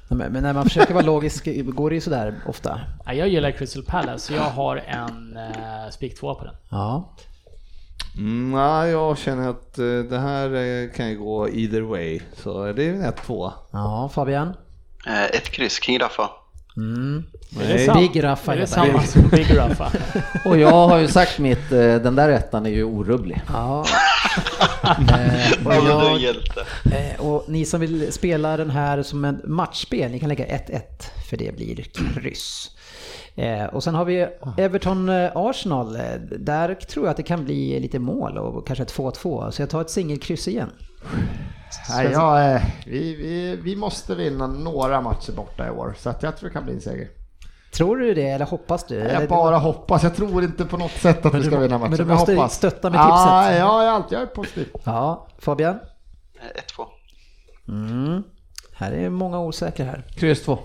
men 0.08 0.44
när 0.44 0.54
man 0.54 0.64
försöker 0.64 0.94
vara 0.94 1.06
logisk 1.06 1.48
går 1.76 1.90
det 1.90 1.96
ju 1.96 2.02
sådär 2.02 2.36
ofta. 2.48 2.80
Ja, 3.06 3.14
jag 3.14 3.28
gillar 3.28 3.52
Crystal 3.52 3.84
Palace, 3.84 4.28
så 4.28 4.34
jag 4.34 4.42
har 4.42 4.78
en 4.78 5.38
eh, 5.38 5.90
spik 5.92 6.20
2 6.20 6.36
på 6.36 6.46
den. 6.46 6.54
Ja. 6.70 7.16
Mm, 8.18 8.52
nej, 8.52 8.92
jag 8.92 9.18
känner 9.18 9.50
att 9.50 9.80
eh, 9.80 9.86
det 9.86 10.20
här 10.20 10.54
eh, 10.56 10.90
kan 10.96 11.10
ju 11.10 11.18
gå 11.18 11.50
either 11.50 11.82
way. 11.82 12.20
Så 12.44 12.74
det 12.74 12.86
är 12.86 12.90
en 12.94 13.04
1-2. 13.04 13.52
Ja, 13.72 14.10
Fabian? 14.14 14.54
Eh, 15.08 15.24
ett 15.24 15.50
kryss, 15.50 15.82
King 15.84 16.00
Raffa. 16.00 16.30
Mm. 16.78 17.24
Är 17.62 17.68
det 17.68 17.74
Nej. 17.74 17.86
sam- 17.86 17.98
Big 17.98 18.24
Raffa 18.24 18.54
Är 18.54 18.58
det 18.58 18.68
samma 18.68 19.04
som 19.04 19.28
Big 19.30 19.58
Raffa? 19.58 19.92
Och 20.46 20.58
jag 20.58 20.88
har 20.88 21.00
ju 21.00 21.08
sagt 21.08 21.40
mitt, 21.40 21.72
eh, 21.72 21.80
den 21.96 22.16
där 22.16 22.30
ettan 22.30 22.66
är 22.66 22.70
ju 22.70 22.84
orubblig. 22.84 23.42
Ja. 23.48 23.86
eh, 24.84 25.66
och, 25.66 25.74
är 25.74 26.20
jag, 26.20 26.36
eh, 26.86 27.20
och 27.20 27.46
ni 27.48 27.66
som 27.66 27.80
vill 27.80 28.14
spela 28.14 28.58
den 28.58 28.70
här 28.70 29.04
som 29.04 29.26
en 29.26 29.42
matchspel, 29.46 30.12
ni 30.12 30.20
kan 30.20 30.30
lägga 30.30 30.46
1-1 30.46 30.82
för 31.30 31.38
det 31.38 31.56
blir 31.56 31.76
kryss. 31.94 32.72
Eh, 33.36 33.66
och 33.66 33.84
sen 33.84 33.96
har 33.96 34.06
vi 34.06 34.28
Everton-Arsenal. 34.58 35.96
Eh, 35.96 36.02
där 36.40 36.76
tror 36.76 37.06
jag 37.06 37.12
att 37.12 37.18
det 37.18 37.24
kan 37.24 37.46
bli 37.46 37.80
lite 37.80 38.00
mål 38.00 38.38
och 38.38 38.68
kanske 38.68 38.84
ett 38.84 38.94
2-2. 38.98 39.52
Så 39.52 39.62
jag 39.62 39.70
tar 39.70 39.82
ett 39.82 39.90
singelkryss 39.90 40.48
igen. 40.48 40.70
Nej, 41.90 42.12
jag, 42.12 42.56
eh, 42.56 42.62
vi, 42.86 43.16
vi, 43.16 43.56
vi 43.64 43.76
måste 43.76 44.16
vinna 44.16 44.48
några 44.48 45.02
matcher 45.02 45.32
borta 45.32 45.68
i 45.68 45.70
år, 45.70 45.96
så 46.00 46.10
att 46.10 46.24
jag 46.24 46.38
tror 46.38 46.50
det 46.50 46.54
kan 46.54 46.66
bli 46.66 46.74
en 46.74 46.82
seger. 46.82 47.08
Tror 47.74 47.98
du 47.98 48.14
det 48.14 48.30
eller 48.30 48.46
hoppas 48.46 48.84
du? 48.88 48.96
Jag 48.96 49.30
bara 49.30 49.58
hoppas, 49.58 50.04
jag 50.04 50.16
tror 50.16 50.44
inte 50.44 50.66
på 50.66 50.78
något 50.78 50.92
sätt 50.92 51.26
att 51.26 51.34
vi 51.34 51.44
ska 51.44 51.60
vinna 51.60 51.78
matchen. 51.78 51.90
men 51.90 51.98
du 51.98 52.04
Jag 52.12 52.18
måste 52.18 52.34
hoppas. 52.36 52.56
stötta 52.56 52.90
med 52.90 53.00
Ah, 53.02 53.04
tipset. 53.44 53.60
ja, 53.60 53.74
jag 53.74 53.84
är 53.86 53.90
alltid 53.90 54.16
jag 54.18 54.22
är 54.22 54.26
positiv. 54.28 54.68
Ja, 54.84 55.28
Fabian? 55.40 55.76
Eh, 55.76 56.48
ett, 56.60 56.68
två. 56.76 56.84
Mm. 57.68 58.24
Här 58.74 58.92
är 58.92 59.10
många 59.10 59.40
osäkra 59.40 59.86
här. 59.86 60.04
Kryss 60.16 60.44
2. 60.44 60.60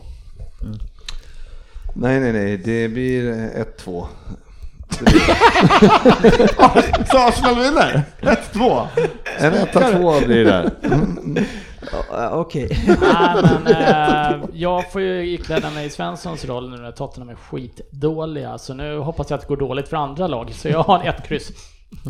Nej, 1.95 2.21
nej, 2.21 2.33
nej, 2.33 2.57
det 2.57 2.89
blir 2.89 3.29
eh, 3.31 3.65
1-2. 3.85 4.07
Så 7.07 7.19
Arsenal 7.19 7.55
vinner? 7.55 8.03
1-2. 8.21 8.87
En 9.39 9.53
1-2 9.53 10.27
blir 10.27 10.45
det 10.45 10.71
Okej. 12.33 12.69
Nej, 12.87 13.43
men 13.43 13.67
eh, 13.67 14.49
jag 14.53 14.93
får 14.93 15.01
ju 15.01 15.33
ikläda 15.35 15.71
mig 15.71 15.91
Svenssons 15.91 16.45
roll 16.45 16.71
nu 16.71 16.77
när 16.77 16.93
Tottenham 16.93 17.29
är 17.29 17.35
skitdåliga, 17.35 18.59
så 18.59 18.75
nu 18.75 18.99
hoppas 18.99 19.31
jag 19.31 19.37
att 19.37 19.43
det 19.43 19.49
går 19.49 19.57
dåligt 19.57 19.89
för 19.89 19.97
andra 19.97 20.27
lag, 20.27 20.51
så 20.55 20.69
jag 20.69 20.83
har 20.83 20.99
en 20.99 21.07
ett 21.07 21.27
kryss. 21.29 21.51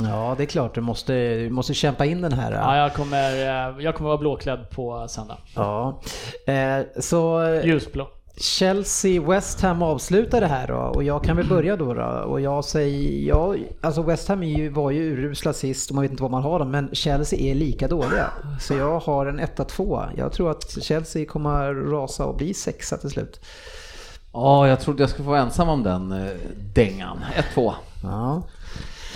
Ja, 0.03 0.35
det 0.39 0.45
är 0.45 0.47
klart. 0.47 0.75
Du 0.75 0.81
måste, 0.81 1.13
du 1.35 1.51
måste 1.51 1.75
kämpa 1.75 2.05
in 2.05 2.23
den 2.23 2.33
här. 2.33 2.53
Ja, 2.53 2.77
jag 2.77 2.95
kommer, 2.95 3.33
eh, 3.33 3.85
jag 3.85 3.95
kommer 3.95 4.09
vara 4.09 4.19
blåklädd 4.19 4.71
på 4.71 5.07
söndag. 5.09 5.39
Ja. 5.55 6.01
Eh, 6.47 6.79
så... 7.01 7.41
Ljusblå. 7.65 8.09
Chelsea-West 8.40 9.62
Ham 9.62 9.82
avslutar 9.82 10.40
det 10.40 10.47
här 10.47 10.66
då 10.66 10.74
och 10.74 11.02
jag 11.05 11.24
kan 11.24 11.36
väl 11.36 11.47
börja 11.48 11.77
då, 11.77 11.94
då 11.94 12.02
och 12.02 12.40
jag 12.40 12.65
säger, 12.65 13.28
ja, 13.28 13.55
alltså 13.81 14.02
West 14.02 14.28
Ham 14.28 14.43
är 14.43 14.59
ju, 14.59 14.69
var 14.69 14.90
ju 14.90 15.12
urusla 15.12 15.52
sist 15.52 15.90
och 15.90 15.94
man 15.94 16.02
vet 16.02 16.10
inte 16.10 16.23
vad 16.23 16.31
man 16.31 16.43
har 16.43 16.59
dem 16.59 16.70
men 16.70 16.94
Chelsea 16.94 17.39
är 17.39 17.55
lika 17.55 17.89
dåliga. 17.89 18.31
Så 18.60 18.74
jag 18.74 19.01
har 19.01 19.27
en 19.27 19.40
1-2. 19.40 20.09
Jag 20.16 20.32
tror 20.32 20.51
att 20.51 20.82
Chelsea 20.82 21.27
kommer 21.27 21.74
rasa 21.74 22.24
och 22.24 22.36
bli 22.36 22.55
sexa 22.55 22.97
till 22.97 23.10
slut. 23.10 23.40
Ja, 24.32 24.69
jag 24.69 24.81
trodde 24.81 25.02
jag 25.02 25.10
skulle 25.10 25.24
få 25.24 25.31
vara 25.31 25.40
ensam 25.40 25.69
om 25.69 25.82
den 25.82 26.12
eh, 26.12 26.32
dängan. 26.74 27.24
1-2. 27.55 27.73
Ja. 28.02 28.43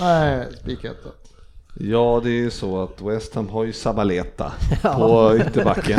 Nej, 0.01 0.49
spika 0.61 0.91
ett 0.91 1.05
då. 1.05 1.11
Ja, 1.85 2.21
det 2.25 2.29
är 2.29 2.33
ju 2.33 2.51
så 2.51 2.83
att 2.83 3.01
West 3.03 3.35
Ham 3.35 3.49
har 3.49 3.65
ju 3.65 3.73
Sabaleta 3.73 4.53
på 4.83 5.37
ytterbacken 5.37 5.99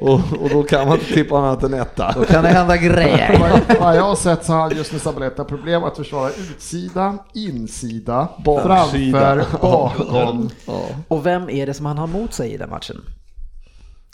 och, 0.00 0.20
och 0.42 0.48
då 0.50 0.62
kan 0.62 0.88
man 0.88 0.98
inte 0.98 1.14
tippa 1.14 1.38
annat 1.38 1.62
än 1.62 1.74
etta. 1.74 2.12
Då 2.12 2.24
kan 2.24 2.42
det 2.44 2.48
hända 2.48 2.76
grejer. 2.76 3.38
Vad- 3.40 3.78
Vad 3.80 3.96
jag 3.96 4.02
har 4.02 4.16
sett 4.16 4.44
så 4.44 4.52
har 4.52 4.70
just 4.70 4.92
nu 4.92 4.98
Sabaleta 4.98 5.44
problem 5.44 5.84
att 5.84 5.96
försvara 5.96 6.30
utsida, 6.30 7.18
insida, 7.34 8.28
Baksida. 8.44 9.18
framför, 9.20 9.58
bakom. 9.60 10.50
Ja. 10.66 10.82
Och 11.08 11.26
vem 11.26 11.50
är 11.50 11.66
det 11.66 11.74
som 11.74 11.86
han 11.86 11.98
har 11.98 12.06
mot 12.06 12.32
sig 12.34 12.52
i 12.52 12.56
den 12.56 12.70
matchen? 12.70 12.96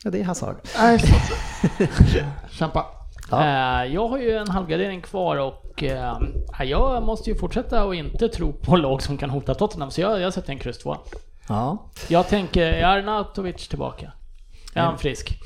Ja, 0.04 0.10
det 0.10 0.20
är 0.20 0.24
Hazard. 0.24 0.56
Nej, 0.78 0.98
så- 0.98 1.84
Kämpa. 2.50 2.86
Eh, 3.32 3.94
Jag 3.94 4.08
har 4.08 4.18
ju 4.18 4.36
en 4.36 4.48
halvgardering 4.48 5.00
kvar 5.02 5.36
och 5.36 5.82
eh, 5.82 6.18
jag 6.64 7.02
måste 7.02 7.30
ju 7.30 7.36
fortsätta 7.36 7.84
och 7.84 7.94
inte 7.94 8.28
tro 8.28 8.52
på 8.52 8.76
lag 8.76 9.02
som 9.02 9.18
kan 9.18 9.30
hota 9.30 9.54
Tottenham, 9.54 9.90
så 9.90 10.00
jag, 10.00 10.20
jag 10.20 10.32
sätter 10.32 10.50
en 10.52 10.58
kryss 10.58 10.78
två. 10.78 10.96
Ja. 11.48 11.90
Jag 12.08 12.28
tänker, 12.28 12.66
är 12.66 12.84
Arnautovic 12.84 13.68
tillbaka? 13.68 14.12
Är 14.74 14.80
han 14.82 14.98
frisk? 14.98 15.38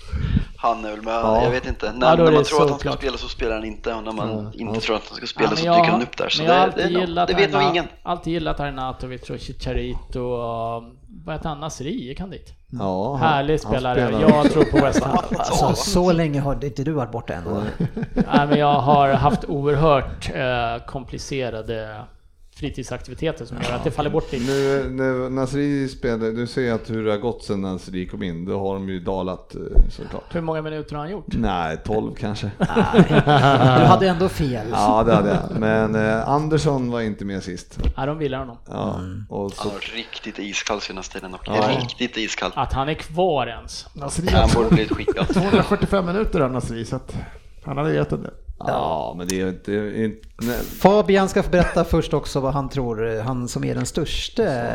Han 0.59 0.85
är 0.85 0.91
väl 0.91 1.03
med, 1.03 1.15
Ja. 1.15 1.43
jag 1.43 1.51
vet 1.51 1.67
inte. 1.69 1.87
Ja, 1.87 1.93
När, 1.93 2.13
är 2.13 2.17
när 2.17 2.25
det 2.27 2.33
man 2.33 2.45
tror 2.45 2.63
att 2.63 2.69
han 2.71 2.79
ska 2.79 2.89
såklart. 2.89 2.99
spela 2.99 3.17
så 3.19 3.29
spelar 3.29 3.55
han 3.55 3.65
inte 3.65 3.95
och 3.95 4.03
när 4.05 4.13
man 4.13 4.53
inte 4.55 4.81
tror 4.81 4.97
att 4.97 5.03
han 5.09 5.17
ska 5.17 5.23
Ja, 5.23 5.27
spela 5.27 5.49
men 5.49 5.57
så 5.57 5.67
jag 5.67 5.75
dyker 5.75 5.85
har- 5.85 5.93
han 5.93 6.03
upp 6.03 6.17
där. 6.17 6.29
Så 6.29 6.43
jag 6.43 6.59
har 6.59 6.67
det, 6.77 6.83
det, 6.83 6.89
gillat 7.01 7.29
det 7.29 7.35
vet 7.35 7.53
nog 7.53 7.63
ingen. 7.63 7.85
Alltid 8.03 8.33
gillat 8.33 8.61
Arnautovic 8.61 9.31
och 9.31 9.39
Chicharito 9.39 10.21
och 10.21 10.83
vad 11.25 11.35
heter 11.35 11.49
han, 11.49 11.61
Nasri 11.61 11.91
gick 12.09 12.21
han 12.21 12.31
dit? 12.31 12.53
Ja, 12.71 13.17
han- 13.17 13.29
Härlig 13.29 13.53
han 13.53 13.59
spelare, 13.59 14.07
spelar- 14.09 14.21
jag 14.21 14.51
tror 14.53 14.65
på 14.65 14.77
West 14.87 15.05
Ham. 15.05 15.19
Alltså, 15.39 15.75
så 15.75 16.13
länge 16.13 16.41
har 16.41 16.65
inte 16.65 16.85
du 16.85 16.93
varit 16.93 17.13
borta 17.13 17.35
än. 17.35 17.45
Nej, 18.15 18.47
men 18.49 18.59
jag 18.59 18.81
har 18.81 19.09
haft 19.09 19.45
oerhört 19.45 20.31
eh, 20.35 20.87
komplicerade 20.87 22.01
fritidsaktiviteter 22.57 23.45
som 23.45 23.57
gör 23.63 23.73
att 23.73 23.85
det 23.85 23.91
faller 23.91 24.11
bort 24.11 24.33
lite. 24.33 24.45
Nu 24.53 24.91
när 24.91 25.31
Nasri 25.31 25.89
spelade, 25.89 26.33
du 26.33 26.47
ser 26.47 26.73
att 26.73 26.91
hur 26.91 27.05
det 27.05 27.11
har 27.11 27.19
gått 27.19 27.45
sen 27.45 27.61
Nasri 27.61 28.07
kom 28.07 28.23
in, 28.23 28.45
då 28.45 28.59
har 28.59 28.75
de 28.75 28.89
ju 28.89 29.01
dalat 29.01 29.55
eh, 29.55 29.61
såklart. 29.91 30.35
Hur 30.35 30.41
många 30.41 30.63
minuter 30.63 30.95
har 30.95 31.03
han 31.03 31.11
gjort? 31.13 31.25
Nej, 31.27 31.79
12 31.85 32.15
kanske. 32.15 32.51
Du 32.59 33.85
hade 33.85 34.09
ändå 34.09 34.29
fel. 34.29 34.67
Ja, 34.73 35.03
det 35.07 35.15
hade 35.15 35.29
jag. 35.29 35.61
Men 35.61 35.95
eh, 35.95 36.29
Andersson 36.29 36.91
var 36.91 37.01
inte 37.01 37.25
med 37.25 37.43
sist. 37.43 37.79
Ja, 37.97 38.07
de 38.07 38.23
gillar 38.23 38.39
honom. 38.39 38.57
Ja, 38.69 39.01
och 39.29 39.53
så, 39.53 39.63
Han 39.63 39.71
har 39.73 39.97
riktigt 39.97 40.39
iskall 40.39 40.81
senaste 40.81 41.15
tiden 41.15 41.35
och 41.35 41.41
Ja. 41.47 41.69
riktigt 41.81 42.17
iskall. 42.17 42.53
Att 42.55 42.73
han 42.73 42.89
är 42.89 42.95
kvar 42.95 43.47
ens. 43.47 43.87
Nasri 43.95 44.29
Han 44.31 44.49
har 44.51 44.55
borde 44.57 44.69
blivit 44.75 44.93
skickad. 44.93 45.27
245 45.35 46.07
minuter 46.07 46.41
av 46.41 46.53
Nasri, 46.53 46.85
så 46.85 46.97
att 46.97 47.17
han 47.65 47.77
hade 47.77 47.95
gett 47.95 48.13
en 48.13 48.23
del. 48.23 48.33
Ja, 48.59 49.15
men 49.19 49.29
det 49.29 49.41
är 49.41 49.49
inte... 49.49 49.73
inte 49.97 50.29
nej. 50.43 50.59
Fabian 50.79 51.29
ska 51.29 51.43
få 51.43 51.51
berätta 51.51 51.85
först 51.85 52.15
också 52.15 52.41
vad 52.41 52.53
han 52.53 52.69
tror, 52.69 53.21
han 53.21 53.49
som 53.49 53.65
är 53.65 53.75
den 53.75 53.87
största 53.87 54.67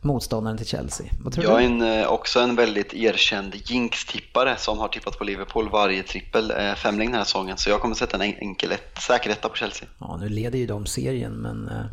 motståndaren 0.00 0.56
till 0.56 0.66
Chelsea. 0.66 1.06
Vad 1.24 1.32
tror 1.32 1.44
Jag 1.46 1.62
är 1.62 1.66
en, 1.66 1.82
eh, 1.82 2.06
också 2.06 2.40
en 2.40 2.56
väldigt 2.56 2.94
erkänd 2.94 3.54
jinx-tippare 3.64 4.56
som 4.58 4.78
har 4.78 4.88
tippat 4.88 5.18
på 5.18 5.24
Liverpool 5.24 5.68
varje 5.70 6.02
trippel 6.02 6.50
eh, 6.50 6.74
femling 6.74 7.08
den 7.08 7.18
här 7.18 7.24
säsongen. 7.24 7.56
Så 7.58 7.70
jag 7.70 7.80
kommer 7.80 7.94
sätta 7.94 8.16
en 8.16 8.22
en- 8.22 8.38
enkel 8.40 8.72
ett, 8.72 8.98
säker 9.02 9.30
etta 9.30 9.48
på 9.48 9.56
Chelsea. 9.56 9.88
Ja, 9.98 10.16
nu 10.20 10.28
leder 10.28 10.58
ju 10.58 10.66
de 10.66 10.86
serien, 10.86 11.32
men... 11.32 11.68
eh, 11.68 11.84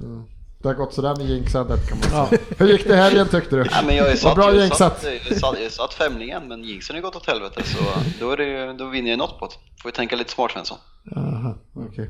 Det 0.65 0.69
har 0.69 0.75
gått 0.75 0.93
sådär 0.93 1.15
med 1.15 1.25
jinxandet 1.25 1.89
kan 1.89 1.97
man 1.97 2.27
säga. 2.27 2.41
Hur 2.57 2.67
gick 2.67 2.87
det 2.87 2.95
helgen 2.95 3.27
tyckte 3.27 3.55
du? 3.55 3.65
Ja, 3.71 3.81
men 3.85 3.95
jag 3.95 4.11
är 4.11 4.15
satt, 4.15 4.35
bra 4.35 4.45
jag 4.53 4.61
jinxat. 4.61 5.01
satt, 5.01 5.13
jag 5.29 5.37
satt, 5.37 5.61
jag 5.63 5.71
satt 5.71 5.93
femlingen, 5.93 6.47
men 6.47 6.63
jinxen 6.63 6.95
har 6.95 7.01
gått 7.03 7.15
åt 7.15 7.25
helvete 7.27 7.63
så 7.65 7.77
då, 8.19 8.31
är 8.31 8.37
det, 8.37 8.43
ju- 8.45 8.73
då 8.73 8.89
vinner 8.89 9.09
jag 9.09 9.17
något 9.17 9.39
på 9.39 9.45
det. 9.45 9.53
Får 9.81 9.89
ju 9.89 9.95
tänka 9.95 10.15
lite 10.15 10.31
smart 10.31 10.51
Svensson. 10.51 10.77
Aha, 11.15 11.57
okej. 11.73 12.09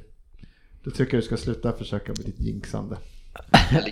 Du 0.84 0.91
tycker 0.91 1.18
du 1.18 1.23
ska 1.23 1.38
sluta 1.38 1.73
försöka 1.73 2.07
med 2.18 2.26
ditt 2.26 2.40
jinxande. 2.40 2.98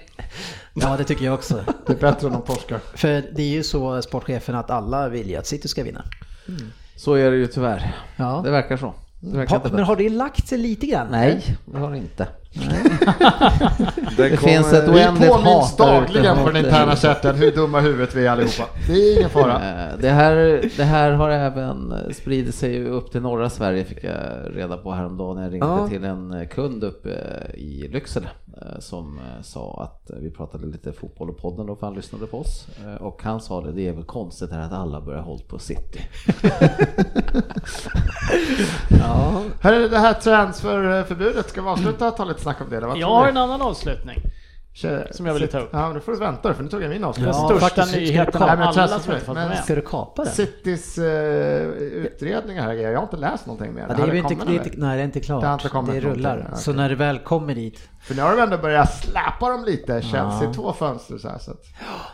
Ja, 0.74 0.98
det 0.98 1.04
tycker 1.04 1.26
jag 1.26 1.34
också. 1.34 1.64
Det 1.88 1.94
är 1.94 1.98
bättre 1.98 2.28
än 2.28 2.34
de 2.34 2.42
torskar. 2.42 2.80
För 2.96 3.08
det 3.08 3.42
är 3.42 3.50
ju 3.52 3.64
så, 3.64 4.02
sportchefen, 4.02 4.56
att 4.56 4.70
alla 4.70 5.10
vill 5.10 5.30
ju 5.30 5.36
att 5.36 5.48
City 5.48 5.68
ska 5.68 5.84
vinna. 5.84 6.04
Så 6.96 7.14
är 7.14 7.32
det 7.32 7.38
ju 7.38 7.48
tyvärr. 7.48 7.96
Ja. 8.16 8.42
Det 8.46 8.52
verkar 8.52 8.78
så. 8.78 8.94
Ha, 9.50 9.62
men 9.72 9.84
har 9.84 9.96
det 9.96 10.10
lagt 10.10 10.48
sig 10.48 10.58
lite 10.58 10.86
grann? 10.88 11.08
Nej, 11.12 11.58
det 11.66 11.78
har 11.78 11.92
det 11.92 11.98
inte. 11.98 12.28
Det, 14.18 14.30
Det 14.30 14.38
finns 14.38 14.74
ett 14.74 14.84
Vi 14.90 14.92
oändligt 14.92 15.32
påminns 15.32 15.48
hat 15.48 15.78
där 15.78 16.02
ute 16.04 16.14
dagligen 16.14 16.38
på 16.44 16.50
den 16.52 16.66
interna 16.66 16.96
chatten 16.96 17.36
hur 17.36 17.52
dumma 17.52 17.80
huvudet 17.80 18.16
vi 18.16 18.26
är 18.26 18.32
allihopa. 18.32 18.64
Det 18.88 18.94
är 18.94 19.18
ingen 19.18 19.30
fara. 19.30 19.54
Eh, 19.54 19.98
Det 20.02 20.10
här, 20.10 20.36
det 20.78 20.84
här 20.84 21.12
har 21.12 21.30
även 21.30 21.94
spridit 22.14 22.56
sig 22.56 22.86
upp 22.88 23.12
till 23.12 23.22
norra 23.22 23.50
Sverige 23.50 23.86
fick 23.86 24.04
jag 24.04 24.14
reda 24.56 24.78
på 24.78 24.92
häromdagen 24.92 25.36
när 25.36 25.44
jag 25.44 25.54
ringde 25.54 25.66
Ja. 25.68 25.88
till 25.88 26.04
en 26.04 26.48
kund 26.52 26.84
uppe 26.84 27.10
i 27.54 27.88
Lycksele 27.94 28.28
som 28.80 29.20
eh, 29.20 29.42
sa 29.42 29.84
att 29.84 30.10
eh, 30.10 30.18
vi 30.18 30.32
pratade 30.32 30.68
lite 30.68 30.94
fotboll 30.94 31.30
och 31.30 31.38
podden 31.38 31.66
då 31.66 31.76
för 31.76 31.88
han 31.88 31.96
lyssnade 31.96 32.28
på 32.28 32.38
oss 32.40 32.68
Eh, 32.86 32.96
och 32.96 33.24
han 33.24 33.42
sa 33.42 33.62
det, 33.62 33.72
det 33.72 33.88
är 33.88 33.94
väl 33.94 34.04
konstigt 34.04 34.52
här 34.52 34.60
att 34.60 34.74
alla 34.74 35.02
börjar 35.02 35.22
hålla 35.22 35.44
på 35.48 35.60
City. 35.60 36.00
Ja. 39.00 39.44
Här 39.62 39.74
är 39.74 39.90
det 39.90 39.98
här 39.98 40.14
transferförbudet, 40.14 41.50
ska 41.50 41.62
vi 41.62 41.68
avsluta 41.68 42.08
och 42.08 42.18
ta 42.18 42.26
lite 42.26 42.42
snack 42.42 42.62
om 42.62 42.70
det? 42.70 43.00
Jag 43.00 43.08
har 43.08 43.28
en 43.28 43.38
annan 43.38 43.62
avslutning. 43.62 44.20
Som 45.12 45.26
jag 45.26 45.34
ville 45.34 45.48
ta 45.48 45.60
upp. 45.60 45.70
Ja, 45.72 45.86
men 45.86 45.94
då 45.94 46.00
får 46.00 46.12
du 46.12 46.18
vänta 46.18 46.54
för 46.54 46.64
nu 46.64 46.70
tog 46.70 46.84
jag 46.84 46.90
min 46.90 47.04
avslutning. 47.04 47.36
Ja, 47.50 47.58
största 47.60 47.86
du 47.86 47.92
nyheten 48.00 48.42
av 48.44 48.50
alla 48.50 48.88
som 48.88 49.14
inte 49.14 49.26
fått 49.26 49.36
men- 49.36 49.50
med. 49.50 49.64
Ska 49.64 49.76
du 49.76 49.82
kapa 49.82 50.24
den? 50.24 50.34
Citys 50.34 50.98
uh, 50.98 51.06
utredningar 51.06 52.64
här, 52.64 52.74
jag 52.74 52.96
har 52.98 53.04
inte 53.04 53.18
läst 53.18 53.46
någonting 53.46 53.74
mer. 53.74 53.86
Ja, 53.90 53.96
det 53.96 54.04
är 54.04 54.14
ju 54.14 54.18
inte, 54.20 54.36
det 54.46 54.52
är 54.52 54.54
inte, 54.54 54.70
nej, 54.78 54.96
det 54.98 55.02
är 55.04 55.06
inte 55.06 55.20
klart. 55.20 55.42
Det 55.42 55.48
har 55.48 55.54
inte 55.54 55.70
kommit 55.70 55.94
det 55.94 56.00
rullar. 56.10 56.36
någonting. 56.36 56.58
Så 56.60 56.74
när 56.74 56.90
det 56.90 56.96
väl 56.96 57.20
kommer 57.20 57.56
dit. 57.56 57.90
För 58.02 58.16
nu 58.16 58.22
har 58.22 58.36
de 58.36 58.42
ändå 58.42 58.58
börjat 58.58 59.04
släpa 59.04 59.50
dem 59.50 59.66
lite, 59.66 60.02
Chelsea, 60.02 60.44
Ja. 60.44 60.54
två 60.54 60.74
fönster 60.74 61.18
så 61.18 61.30
här. 61.30 61.38
Så 61.38 61.52
att, 61.52 61.64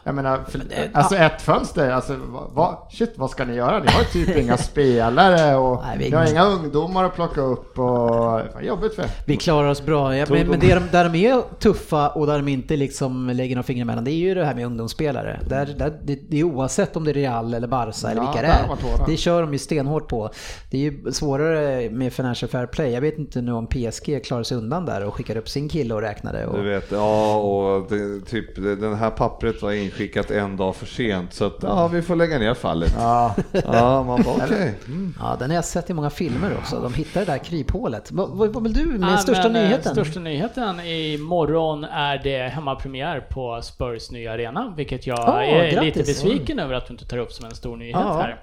jag 0.03 0.15
menar, 0.15 0.39
för, 0.47 0.59
det- 0.59 0.89
alltså 0.93 1.15
ett 1.15 1.41
fönster, 1.41 1.91
alltså 1.91 2.15
vad, 2.27 2.49
vad, 2.51 2.77
shit 2.91 3.13
vad 3.15 3.29
ska 3.29 3.45
ni 3.45 3.53
göra? 3.55 3.79
Ni 3.79 3.91
har 3.91 3.99
ju 4.01 4.05
typ 4.25 4.37
inga 4.37 4.57
spelare 4.89 5.55
och 5.55 5.81
Nej, 5.85 5.97
vi- 5.99 6.09
ni 6.09 6.15
har 6.15 6.31
inga 6.31 6.43
ungdomar 6.45 7.03
att 7.03 7.15
plocka 7.15 7.41
upp 7.41 7.79
och 7.79 8.41
jobbigt 8.63 8.95
för. 8.95 9.05
Vi 9.25 9.37
klarar 9.37 9.69
oss 9.69 9.81
bra. 9.81 10.15
Ja, 10.17 10.25
men 10.29 10.47
men 10.47 10.59
det 10.59 10.73
de, 10.75 10.87
där 10.91 11.09
de 11.09 11.15
är 11.25 11.41
tuffa 11.59 12.09
och 12.09 12.27
där 12.27 12.37
de 12.39 12.47
inte 12.49 12.75
liksom 12.75 13.29
lägger 13.29 13.55
några 13.55 13.63
fingrar 13.63 13.81
emellan, 13.81 14.03
det 14.03 14.11
är 14.11 14.15
ju 14.15 14.33
det 14.35 14.45
här 14.45 14.55
med 14.55 14.65
ungdomsspelare. 14.65 15.39
Där, 15.47 15.65
där, 15.65 15.99
det, 16.03 16.19
det 16.29 16.39
är 16.39 16.43
oavsett 16.43 16.95
om 16.95 17.03
det 17.03 17.11
är 17.11 17.13
Real 17.13 17.53
eller 17.53 17.67
Barca 17.67 18.09
eller 18.09 18.21
Ja, 18.21 18.31
vilka 18.31 18.47
det 18.47 18.53
är. 18.53 19.07
Det 19.07 19.17
kör 19.17 19.41
de 19.41 19.53
ju 19.53 19.59
stenhårt 19.59 20.07
på. 20.07 20.29
Det 20.69 20.77
är 20.77 20.81
ju 20.81 21.11
svårare 21.11 21.89
med 21.89 22.13
Financial 22.13 22.49
Fair 22.49 22.65
Play. 22.65 22.91
Jag 22.91 23.01
vet 23.01 23.17
inte 23.17 23.41
nu 23.41 23.51
om 23.51 23.67
PSG 23.67 24.23
klarar 24.25 24.43
sig 24.43 24.57
undan 24.57 24.85
där 24.85 25.05
och 25.05 25.13
skickar 25.15 25.37
upp 25.37 25.49
sin 25.49 25.69
kille 25.69 25.93
och 25.93 26.01
räknade. 26.01 26.45
Och, 26.45 26.57
Du 26.57 26.69
vet, 26.69 26.91
ja 26.91 27.35
och 27.35 27.89
det, 27.89 28.25
typ 28.25 28.55
den 28.55 28.95
här 28.95 29.09
pappret 29.09 29.61
var 29.61 29.71
inskickat 29.71 30.31
en 30.31 30.57
dag 30.57 30.75
för 30.75 30.85
sent 30.85 31.33
så 31.33 31.45
att 31.45 31.57
ja, 31.61 31.87
vi 31.87 32.01
får 32.01 32.15
lägga 32.15 32.39
ner 32.39 32.53
fallet. 32.53 32.93
Ja, 32.97 33.35
Ja, 33.51 34.03
man 34.03 34.21
bara 34.23 34.35
okej. 34.45 34.73
Mm. 34.87 35.13
ja, 35.19 35.35
den 35.39 35.49
har 35.49 35.55
jag 35.55 35.65
sett 35.65 35.89
i 35.89 35.93
många 35.93 36.09
filmer 36.09 36.57
också. 36.57 36.79
De 36.81 36.93
hittar 36.93 37.19
det 37.19 37.25
där 37.25 37.37
kryphålet. 37.37 38.11
Vad, 38.11 38.29
vad, 38.29 38.53
vad 38.53 38.63
vill 38.63 38.73
du 38.73 38.85
med 38.85 39.13
Ja, 39.13 39.17
största 39.17 39.43
men, 39.49 39.55
eh, 39.55 39.63
nyheten? 39.63 39.91
Största 39.91 40.19
nyheten 40.19 40.79
imorgon 40.79 41.83
är 41.83 42.21
det 42.23 42.38
hemmapremiär 42.47 43.19
på 43.19 43.61
Spurs 43.61 44.11
nya 44.11 44.31
arena, 44.31 44.73
vilket 44.77 45.07
jag 45.07 45.19
Ah, 45.19 45.43
är 45.43 45.71
grattis. 45.71 45.81
lite 45.95 45.99
besviken 45.99 46.59
över 46.59 46.73
att 46.73 46.85
du 46.87 46.93
inte 46.93 47.05
tar 47.07 47.17
upp 47.17 47.31
som 47.31 47.45
en 47.45 47.55
stor 47.55 47.77
nyhet 47.77 47.95
Ja. 47.99 48.21
här. 48.21 48.41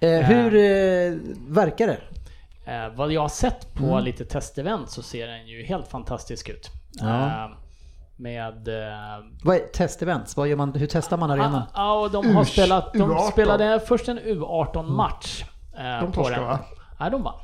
Eh, 0.00 0.20
hur 0.26 0.54
eh, 0.54 1.18
verkar 1.48 1.86
det? 1.86 1.98
Eh, 2.72 2.88
vad 2.94 3.12
jag 3.12 3.20
har 3.20 3.28
sett 3.28 3.74
på 3.74 3.84
Mm. 3.84 4.04
lite 4.04 4.24
testevent 4.24 4.90
så 4.90 5.02
ser 5.02 5.26
den 5.26 5.46
ju 5.46 5.64
helt 5.64 5.88
fantastisk 5.88 6.48
ut. 6.48 6.70
Ja. 7.00 7.26
Eh, 7.26 7.50
med... 8.16 8.68
Eh, 8.68 9.24
Vad 9.44 9.56
är 9.56 9.60
testevents? 9.60 10.36
Vad 10.36 10.48
gör 10.48 10.56
man, 10.56 10.74
hur 10.74 10.86
testar 10.90 11.16
man 11.16 11.30
arenan? 11.30 11.62
Ja, 11.74 12.00
och 12.00 12.10
de 12.10 12.34
har 12.34 12.42
U- 12.42 12.44
spelat... 12.44 12.92
De 12.92 13.12
U18. 13.12 13.30
spelade 13.30 13.80
först 13.80 14.08
en 14.08 14.18
U18-match. 14.18 15.44
eh, 15.78 16.00
De 16.00 16.12
torskade, 16.12 16.36
den. 16.40 16.44
va? 16.44 16.58
Nej, 17.00 17.10
de 17.10 17.22
vann. 17.22 17.34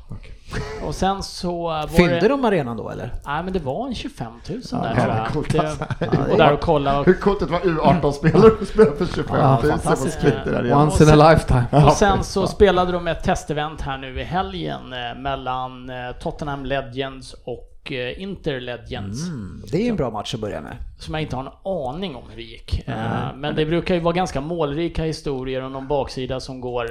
Och 0.83 0.95
sen 0.95 1.23
så 1.23 1.61
var 1.63 1.87
Fyllde 1.87 2.19
det... 2.19 2.27
de 2.27 2.45
arenan 2.45 2.77
då 2.77 2.89
eller? 2.89 3.13
Nej, 3.25 3.43
men 3.43 3.53
det 3.53 3.59
var 3.59 3.87
en 3.87 3.95
25 3.95 4.31
000 4.49 4.61
Ja, 4.71 4.77
där 4.77 4.93
det 4.95 5.01
tror 5.01 5.15
jag. 5.15 5.27
coolt, 5.27 5.51
Det, 5.51 5.59
alltså. 5.59 5.85
jag 5.99 6.11
var 6.29 6.37
där 6.37 6.53
och 6.53 6.59
kollade. 6.61 6.99
Och, 6.99 7.05
hur 7.05 7.13
coolt 7.13 7.39
det 7.39 7.45
var 7.45 7.59
U18-spelare 7.59 8.51
och 8.61 8.67
spela 8.67 8.91
för 8.91 9.05
25 9.05 9.35
000 9.35 9.39
Ja, 9.41 9.57
på 9.61 9.67
fantastiskt. 9.67 10.17
Splitter 10.19 10.51
där 10.51 10.65
igen. 10.65 10.77
Once 10.77 11.03
in 11.03 11.21
a 11.21 11.29
lifetime. 11.31 11.65
och 11.85 11.91
sen 11.93 12.23
så 12.23 12.47
spelade 12.47 12.91
de 12.91 13.07
ett 13.07 13.23
testevent 13.23 13.81
här 13.81 13.97
nu 13.97 14.19
i 14.19 14.23
helgen 14.23 14.93
eh, 14.93 15.19
mellan 15.21 15.89
eh, 15.89 15.95
Tottenham 16.21 16.65
Legends 16.65 17.33
och 17.33 17.63
eh, 17.91 18.21
Inter 18.21 18.59
Legends. 18.59 19.27
Mm, 19.27 19.63
det 19.71 19.77
är 19.77 19.81
ju 19.81 19.89
en 19.89 19.95
bra 19.95 20.09
match 20.09 20.33
att 20.33 20.39
börja 20.39 20.61
med. 20.61 20.75
som 20.99 21.13
jag 21.13 21.21
inte 21.23 21.35
har 21.35 21.43
en 21.43 21.49
aning 21.95 22.15
om 22.15 22.23
hur 22.29 22.35
det 22.35 22.41
gick. 22.43 22.83
Mm. 22.87 23.39
Men 23.41 23.55
det 23.55 23.65
brukar 23.65 23.95
ju 23.95 24.01
vara 24.01 24.13
ganska 24.13 24.41
målrika 24.41 25.03
historier 25.03 25.63
om 25.63 25.71
någon 25.73 25.87
baksida 25.87 26.39
som 26.39 26.61
går, 26.61 26.85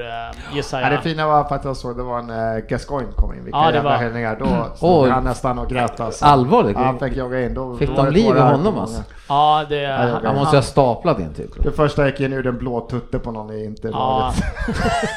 gissar 0.55 0.81
jag. 0.81 0.93
Ja, 0.93 0.97
det 0.97 1.03
fina 1.03 1.27
var 1.27 1.41
att 1.41 1.65
jag 1.65 1.77
såg 1.77 1.97
det 1.97 2.03
var 2.03 2.19
en 2.19 2.31
äh, 2.31 2.59
Gascoigne 2.69 3.13
kom 3.13 3.35
in, 3.35 3.45
vilka 3.45 3.59
Ja, 3.59 3.67
det 3.71 3.75
jävla 3.75 3.91
var-. 3.91 4.37
Då 4.39 4.77
stod 4.77 5.05
Oj. 5.05 5.11
han 5.11 5.25
nästan 5.25 5.59
och 5.59 5.69
grät 5.69 6.01
alltså. 6.01 6.25
Allvarligt? 6.25 6.77
Han 6.77 6.99
fick 6.99 7.17
jogga 7.17 7.43
in. 7.43 7.55
Då, 7.55 7.77
Fick 7.77 7.89
då 7.97 8.03
de 8.03 8.11
liv 8.13 8.27
i 8.27 8.33
på 8.33 8.39
honom, 8.41 8.79
alltså? 8.79 9.03
Ja, 9.29 9.65
det... 9.69 9.77
jag- 9.77 9.99
Han 9.99 10.25
han- 10.27 10.35
måste 10.37 10.57
ha 10.57 10.63
staplat 10.63 11.19
in 11.21 11.35
typ. 11.35 11.63
Det 11.63 11.73
första 11.73 12.07
gick 12.07 12.21
in 12.21 12.33
ur 12.33 12.43
den 12.43 12.59
blå 12.59 12.81
tutte 12.91 13.19
på 13.19 13.31
någon 13.31 13.51
i 13.55 13.59
Ja. 13.63 13.65
intervallet. 13.65 14.37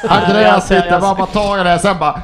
Ja, 0.02 0.08
Han 0.08 0.42
jag 0.42 0.62
lite, 0.62 0.74
jag- 0.90 1.00
bara 1.00 1.14
bara 1.14 1.26
tag 1.26 1.60
i 1.60 1.64
det, 1.64 1.78
sen 1.78 1.96
bara... 1.98 2.22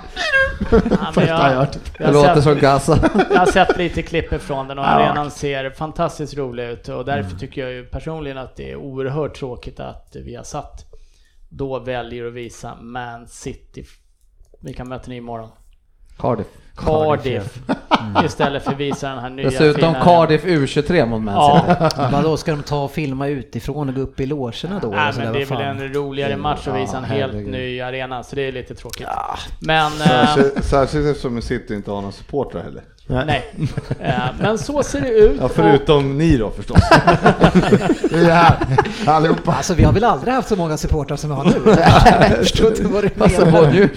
Ja, 0.61 0.77
Första 1.13 1.27
jag 1.27 1.53
jag, 1.53 1.57
hört. 1.57 1.77
jag, 1.99 2.09
Det 2.09 2.13
låter 2.13 2.41
som 2.41 2.59
Gaza. 2.59 2.99
jag 3.31 3.39
har 3.39 3.47
sett 3.47 3.77
lite 3.79 4.03
klipp 4.03 4.33
ifrån 4.33 4.69
den 4.69 4.79
och 4.79 4.85
Ja. 4.85 4.89
arenan 4.89 5.31
ser 5.31 5.71
fantastiskt 5.71 6.35
rolig 6.37 6.65
ut 6.69 6.89
och 6.89 7.05
därför 7.05 7.29
Mm. 7.29 7.39
tycker 7.39 7.61
jag 7.61 7.73
ju 7.73 7.85
personligen 7.87 8.39
att 8.39 8.57
det 8.57 8.71
är 8.71 8.77
oerhört 8.77 9.35
tråkigt 9.35 9.81
att 9.81 10.17
vi 10.25 10.35
har 10.35 10.45
satt 10.45 10.85
då 11.49 11.79
väljer 11.79 12.27
att 12.27 12.33
visa 12.33 12.75
Man 12.81 13.27
City. 13.29 13.85
Vilka 14.63 14.85
möter 14.85 15.09
ni 15.11 15.17
imorgon? 15.17 15.49
Cardiff. 16.19 16.47
Cardiff. 16.77 17.59
Istället 18.25 18.65
för 18.65 18.73
att 18.73 18.79
visa 18.79 19.09
den 19.09 19.19
här 19.19 19.31
nya 19.31 19.51
Dessutom 19.51 19.95
fina- 19.95 20.05
Cardiff 20.05 20.45
U23 20.45 21.07
mot 21.07 21.23
Man. 21.23 21.35
Ja, 21.35 21.91
Vadå, 22.13 22.37
ska 22.37 22.51
de 22.51 22.63
ta 22.63 22.85
och 22.85 22.91
filma 22.91 23.29
utifrån 23.29 23.89
och 23.89 23.95
gå 23.95 24.01
upp 24.01 24.21
i 24.21 24.27
logerna 24.27 24.79
då? 24.83 24.89
Nej, 24.91 25.13
men 25.17 25.33
det 25.33 25.43
är 25.43 25.47
väl 25.47 25.61
en 25.61 25.93
roligare 25.95 26.37
match 26.37 26.69
att 26.69 26.77
visa 26.81 26.97
en 26.99 27.05
helt 27.05 27.33
herregud. 27.33 27.53
ny 27.53 27.81
arena, 27.81 28.23
så 28.23 28.37
det 28.37 28.43
är 28.43 28.53
lite 28.53 28.75
tråkigt. 28.75 29.07
Men, 29.61 29.87
eh, 29.93 29.99
Särskilt, 30.07 30.65
särskilt 30.65 31.07
eftersom 31.07 31.43
City 31.43 31.75
inte 31.75 31.91
har 31.91 32.01
några 32.01 32.13
supportrar 32.13 32.63
heller. 32.63 32.83
Nej. 33.09 33.55
Eh, 34.01 34.13
Men 34.41 34.59
så 34.59 34.83
ser 34.83 35.01
det 35.01 35.09
ut. 35.09 35.37
Ja, 35.41 35.49
förutom 35.49 36.19
ni 36.19 36.37
då 36.37 36.51
förstås. 36.51 36.79
Vi 38.11 38.25
är 38.27 38.31
här, 38.35 38.57
allihopa. 39.07 39.53
Alltså 39.53 39.75
vi 39.75 39.85
har 39.85 39.93
väl 39.93 40.05
aldrig 40.05 40.35
haft 40.35 40.49
så 40.49 40.57
många 40.57 40.77
supportrar 40.77 41.17
som 41.17 41.31
vi 41.31 41.37
har 41.37 41.45
nu? 41.45 41.53
Jag 42.31 42.39
förstår 42.39 42.67
inte 42.71 42.83
vad 42.85 43.05
du 43.05 43.11
Alltså, 43.21 43.45
menar. 43.45 43.89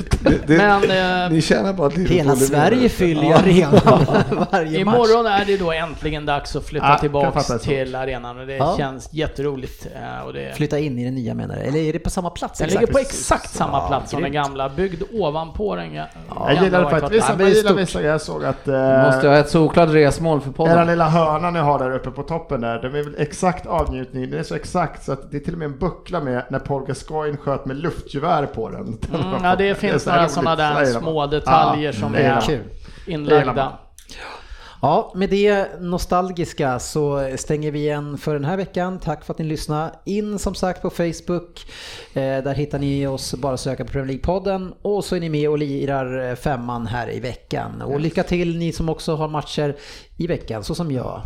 det, 0.47 0.57
Men 0.57 1.23
eh, 1.23 1.31
ni 1.31 1.41
känner 1.41 1.73
bara 1.73 1.87
att 1.87 1.97
Liverpool 1.97 2.17
Hela 2.17 2.35
Sverige 2.35 2.89
fyller 2.89 3.23
ju 3.23 3.33
arenan 3.33 3.81
varje 4.51 4.85
match. 4.85 4.95
Imorgon 4.95 5.25
är 5.25 5.45
det 5.45 5.57
då 5.57 5.71
äntligen 5.71 6.25
dags 6.25 6.55
att 6.55 6.65
flytta 6.65 6.87
Ja, 6.87 6.97
tillbaks 6.97 7.47
till 7.63 7.95
arenan 7.95 8.39
och 8.39 8.47
det 8.47 8.55
Ja. 8.55 8.75
känns 8.77 9.09
jätteroligt. 9.13 9.87
eh, 9.95 10.25
Och 10.25 10.33
det, 10.33 10.53
Flytta 10.55 10.79
in 10.79 10.99
i 10.99 11.05
det 11.05 11.11
nya 11.11 11.33
menar 11.33 11.55
du? 11.55 11.61
Eller 11.61 11.79
är 11.79 11.93
det 11.93 11.99
på 11.99 12.09
samma 12.09 12.29
plats? 12.29 12.59
den 12.59 12.65
exakt? 12.67 12.81
ligger 12.81 12.93
på 12.93 12.99
exakt 12.99 13.49
samma 13.53 13.77
Ja, 13.77 13.87
plats 13.87 14.11
som 14.11 14.21
den 14.21 14.31
gamla, 14.31 14.69
byggd 14.69 15.03
ovanpå 15.13 15.75
den 15.75 15.85
ga- 15.91 16.05
Jag 16.47 16.53
gillar 16.63 16.69
gamla 16.83 16.89
faktiskt, 16.99 17.25
Ja, 17.29 17.35
men 17.37 17.47
jag 17.47 17.55
gillar 17.55 17.73
vissa, 17.73 18.01
jag 18.01 18.21
såg 18.21 18.45
att... 18.45 18.67
Måste 19.05 19.27
Eh, 19.27 19.33
ha 19.33 19.39
ett 19.39 19.49
solklart 19.49 19.89
resmål 19.89 20.41
för 20.41 20.49
era 20.49 20.55
podden. 20.55 20.87
lilla 20.87 21.09
hörna 21.09 21.51
ni 21.51 21.59
har 21.59 21.79
där 21.79 21.91
uppe 21.91 22.11
på 22.11 22.23
toppen 22.23 22.61
där, 22.61 22.81
den 22.81 22.95
är 22.95 23.03
väl 23.03 23.15
exakt 23.17 23.65
avnjutning, 23.65 24.29
den 24.29 24.39
är 24.39 24.43
så 24.43 24.55
exakt 24.55 25.03
så 25.03 25.11
att 25.11 25.31
det 25.31 25.37
är 25.37 25.41
till 25.41 25.53
och 25.53 25.59
med 25.59 25.65
en 25.65 25.77
buckla 25.77 26.19
med 26.19 26.43
när 26.49 26.59
Paul 26.59 26.85
Gascoigne 26.87 27.37
sköt 27.37 27.65
med 27.65 27.77
luftgevär 27.77 28.45
på 28.45 28.69
den. 28.69 28.97
Den 29.11 29.21
Mm, 29.21 29.43
ja, 29.43 29.55
det 29.55 29.69
är 29.69 29.73
finns 29.73 30.05
några 30.05 30.27
sådana 30.27 30.55
Så 30.55 30.79
där 30.79 30.85
små 30.85 31.27
detaljer 31.27 31.91
som 31.91 32.11
det 32.11 32.21
gillar 32.21 32.37
är 32.37 32.41
gillar 32.41 32.63
inlagda. 33.07 33.71
Ja, 34.81 35.11
med 35.15 35.29
det 35.29 35.67
nostalgiska 35.81 36.79
så 36.79 37.29
stänger 37.37 37.71
vi 37.71 37.79
igen 37.79 38.17
för 38.17 38.33
den 38.33 38.45
här 38.45 38.57
veckan. 38.57 38.99
Tack 38.99 39.25
för 39.25 39.33
att 39.33 39.37
ni 39.39 39.45
lyssnade. 39.45 39.91
In 40.05 40.39
som 40.39 40.55
sagt 40.55 40.81
på 40.81 40.89
Facebook. 40.89 41.65
Eh, 42.13 42.21
där 42.21 42.53
hittar 42.53 42.79
ni 42.79 43.07
oss, 43.07 43.33
bara 43.35 43.57
söka 43.57 43.85
på 43.85 43.91
Premier 43.91 44.17
League-podden. 44.17 44.73
Och 44.81 45.05
så 45.05 45.15
är 45.15 45.19
ni 45.19 45.29
med 45.29 45.49
och 45.49 45.57
lirar 45.57 46.29
eh, 46.29 46.35
femman 46.35 46.87
här 46.87 47.11
i 47.13 47.19
veckan. 47.19 47.81
Och 47.81 47.99
lycka 47.99 48.23
till 48.23 48.57
ni 48.57 48.71
som 48.73 48.89
också 48.89 49.15
har 49.15 49.27
matcher 49.27 49.75
i 50.17 50.27
veckan, 50.27 50.63
så 50.63 50.75
som 50.75 50.91
jag. 50.91 51.21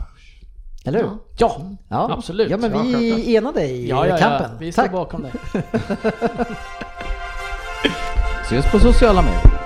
Eller 0.86 1.00
hur? 1.00 1.10
Ja, 1.38 1.62
Ja, 1.90 2.14
absolut. 2.14 2.50
Ja, 2.52 2.58
men 2.58 2.72
Ja, 2.72 2.82
vi 2.82 3.36
är 3.36 3.38
enade 3.38 3.64
i 3.64 3.90
ja, 3.90 4.08
ja, 4.08 4.18
kampen. 4.18 4.52
ja. 4.52 4.58
vi 4.60 4.72
står 4.72 4.84
Tack. 4.84 4.92
bakom 4.92 5.22
dig. 5.24 5.32
Ses 8.46 8.72
på 8.72 8.80
sociala 8.80 9.22
medier. 9.22 9.63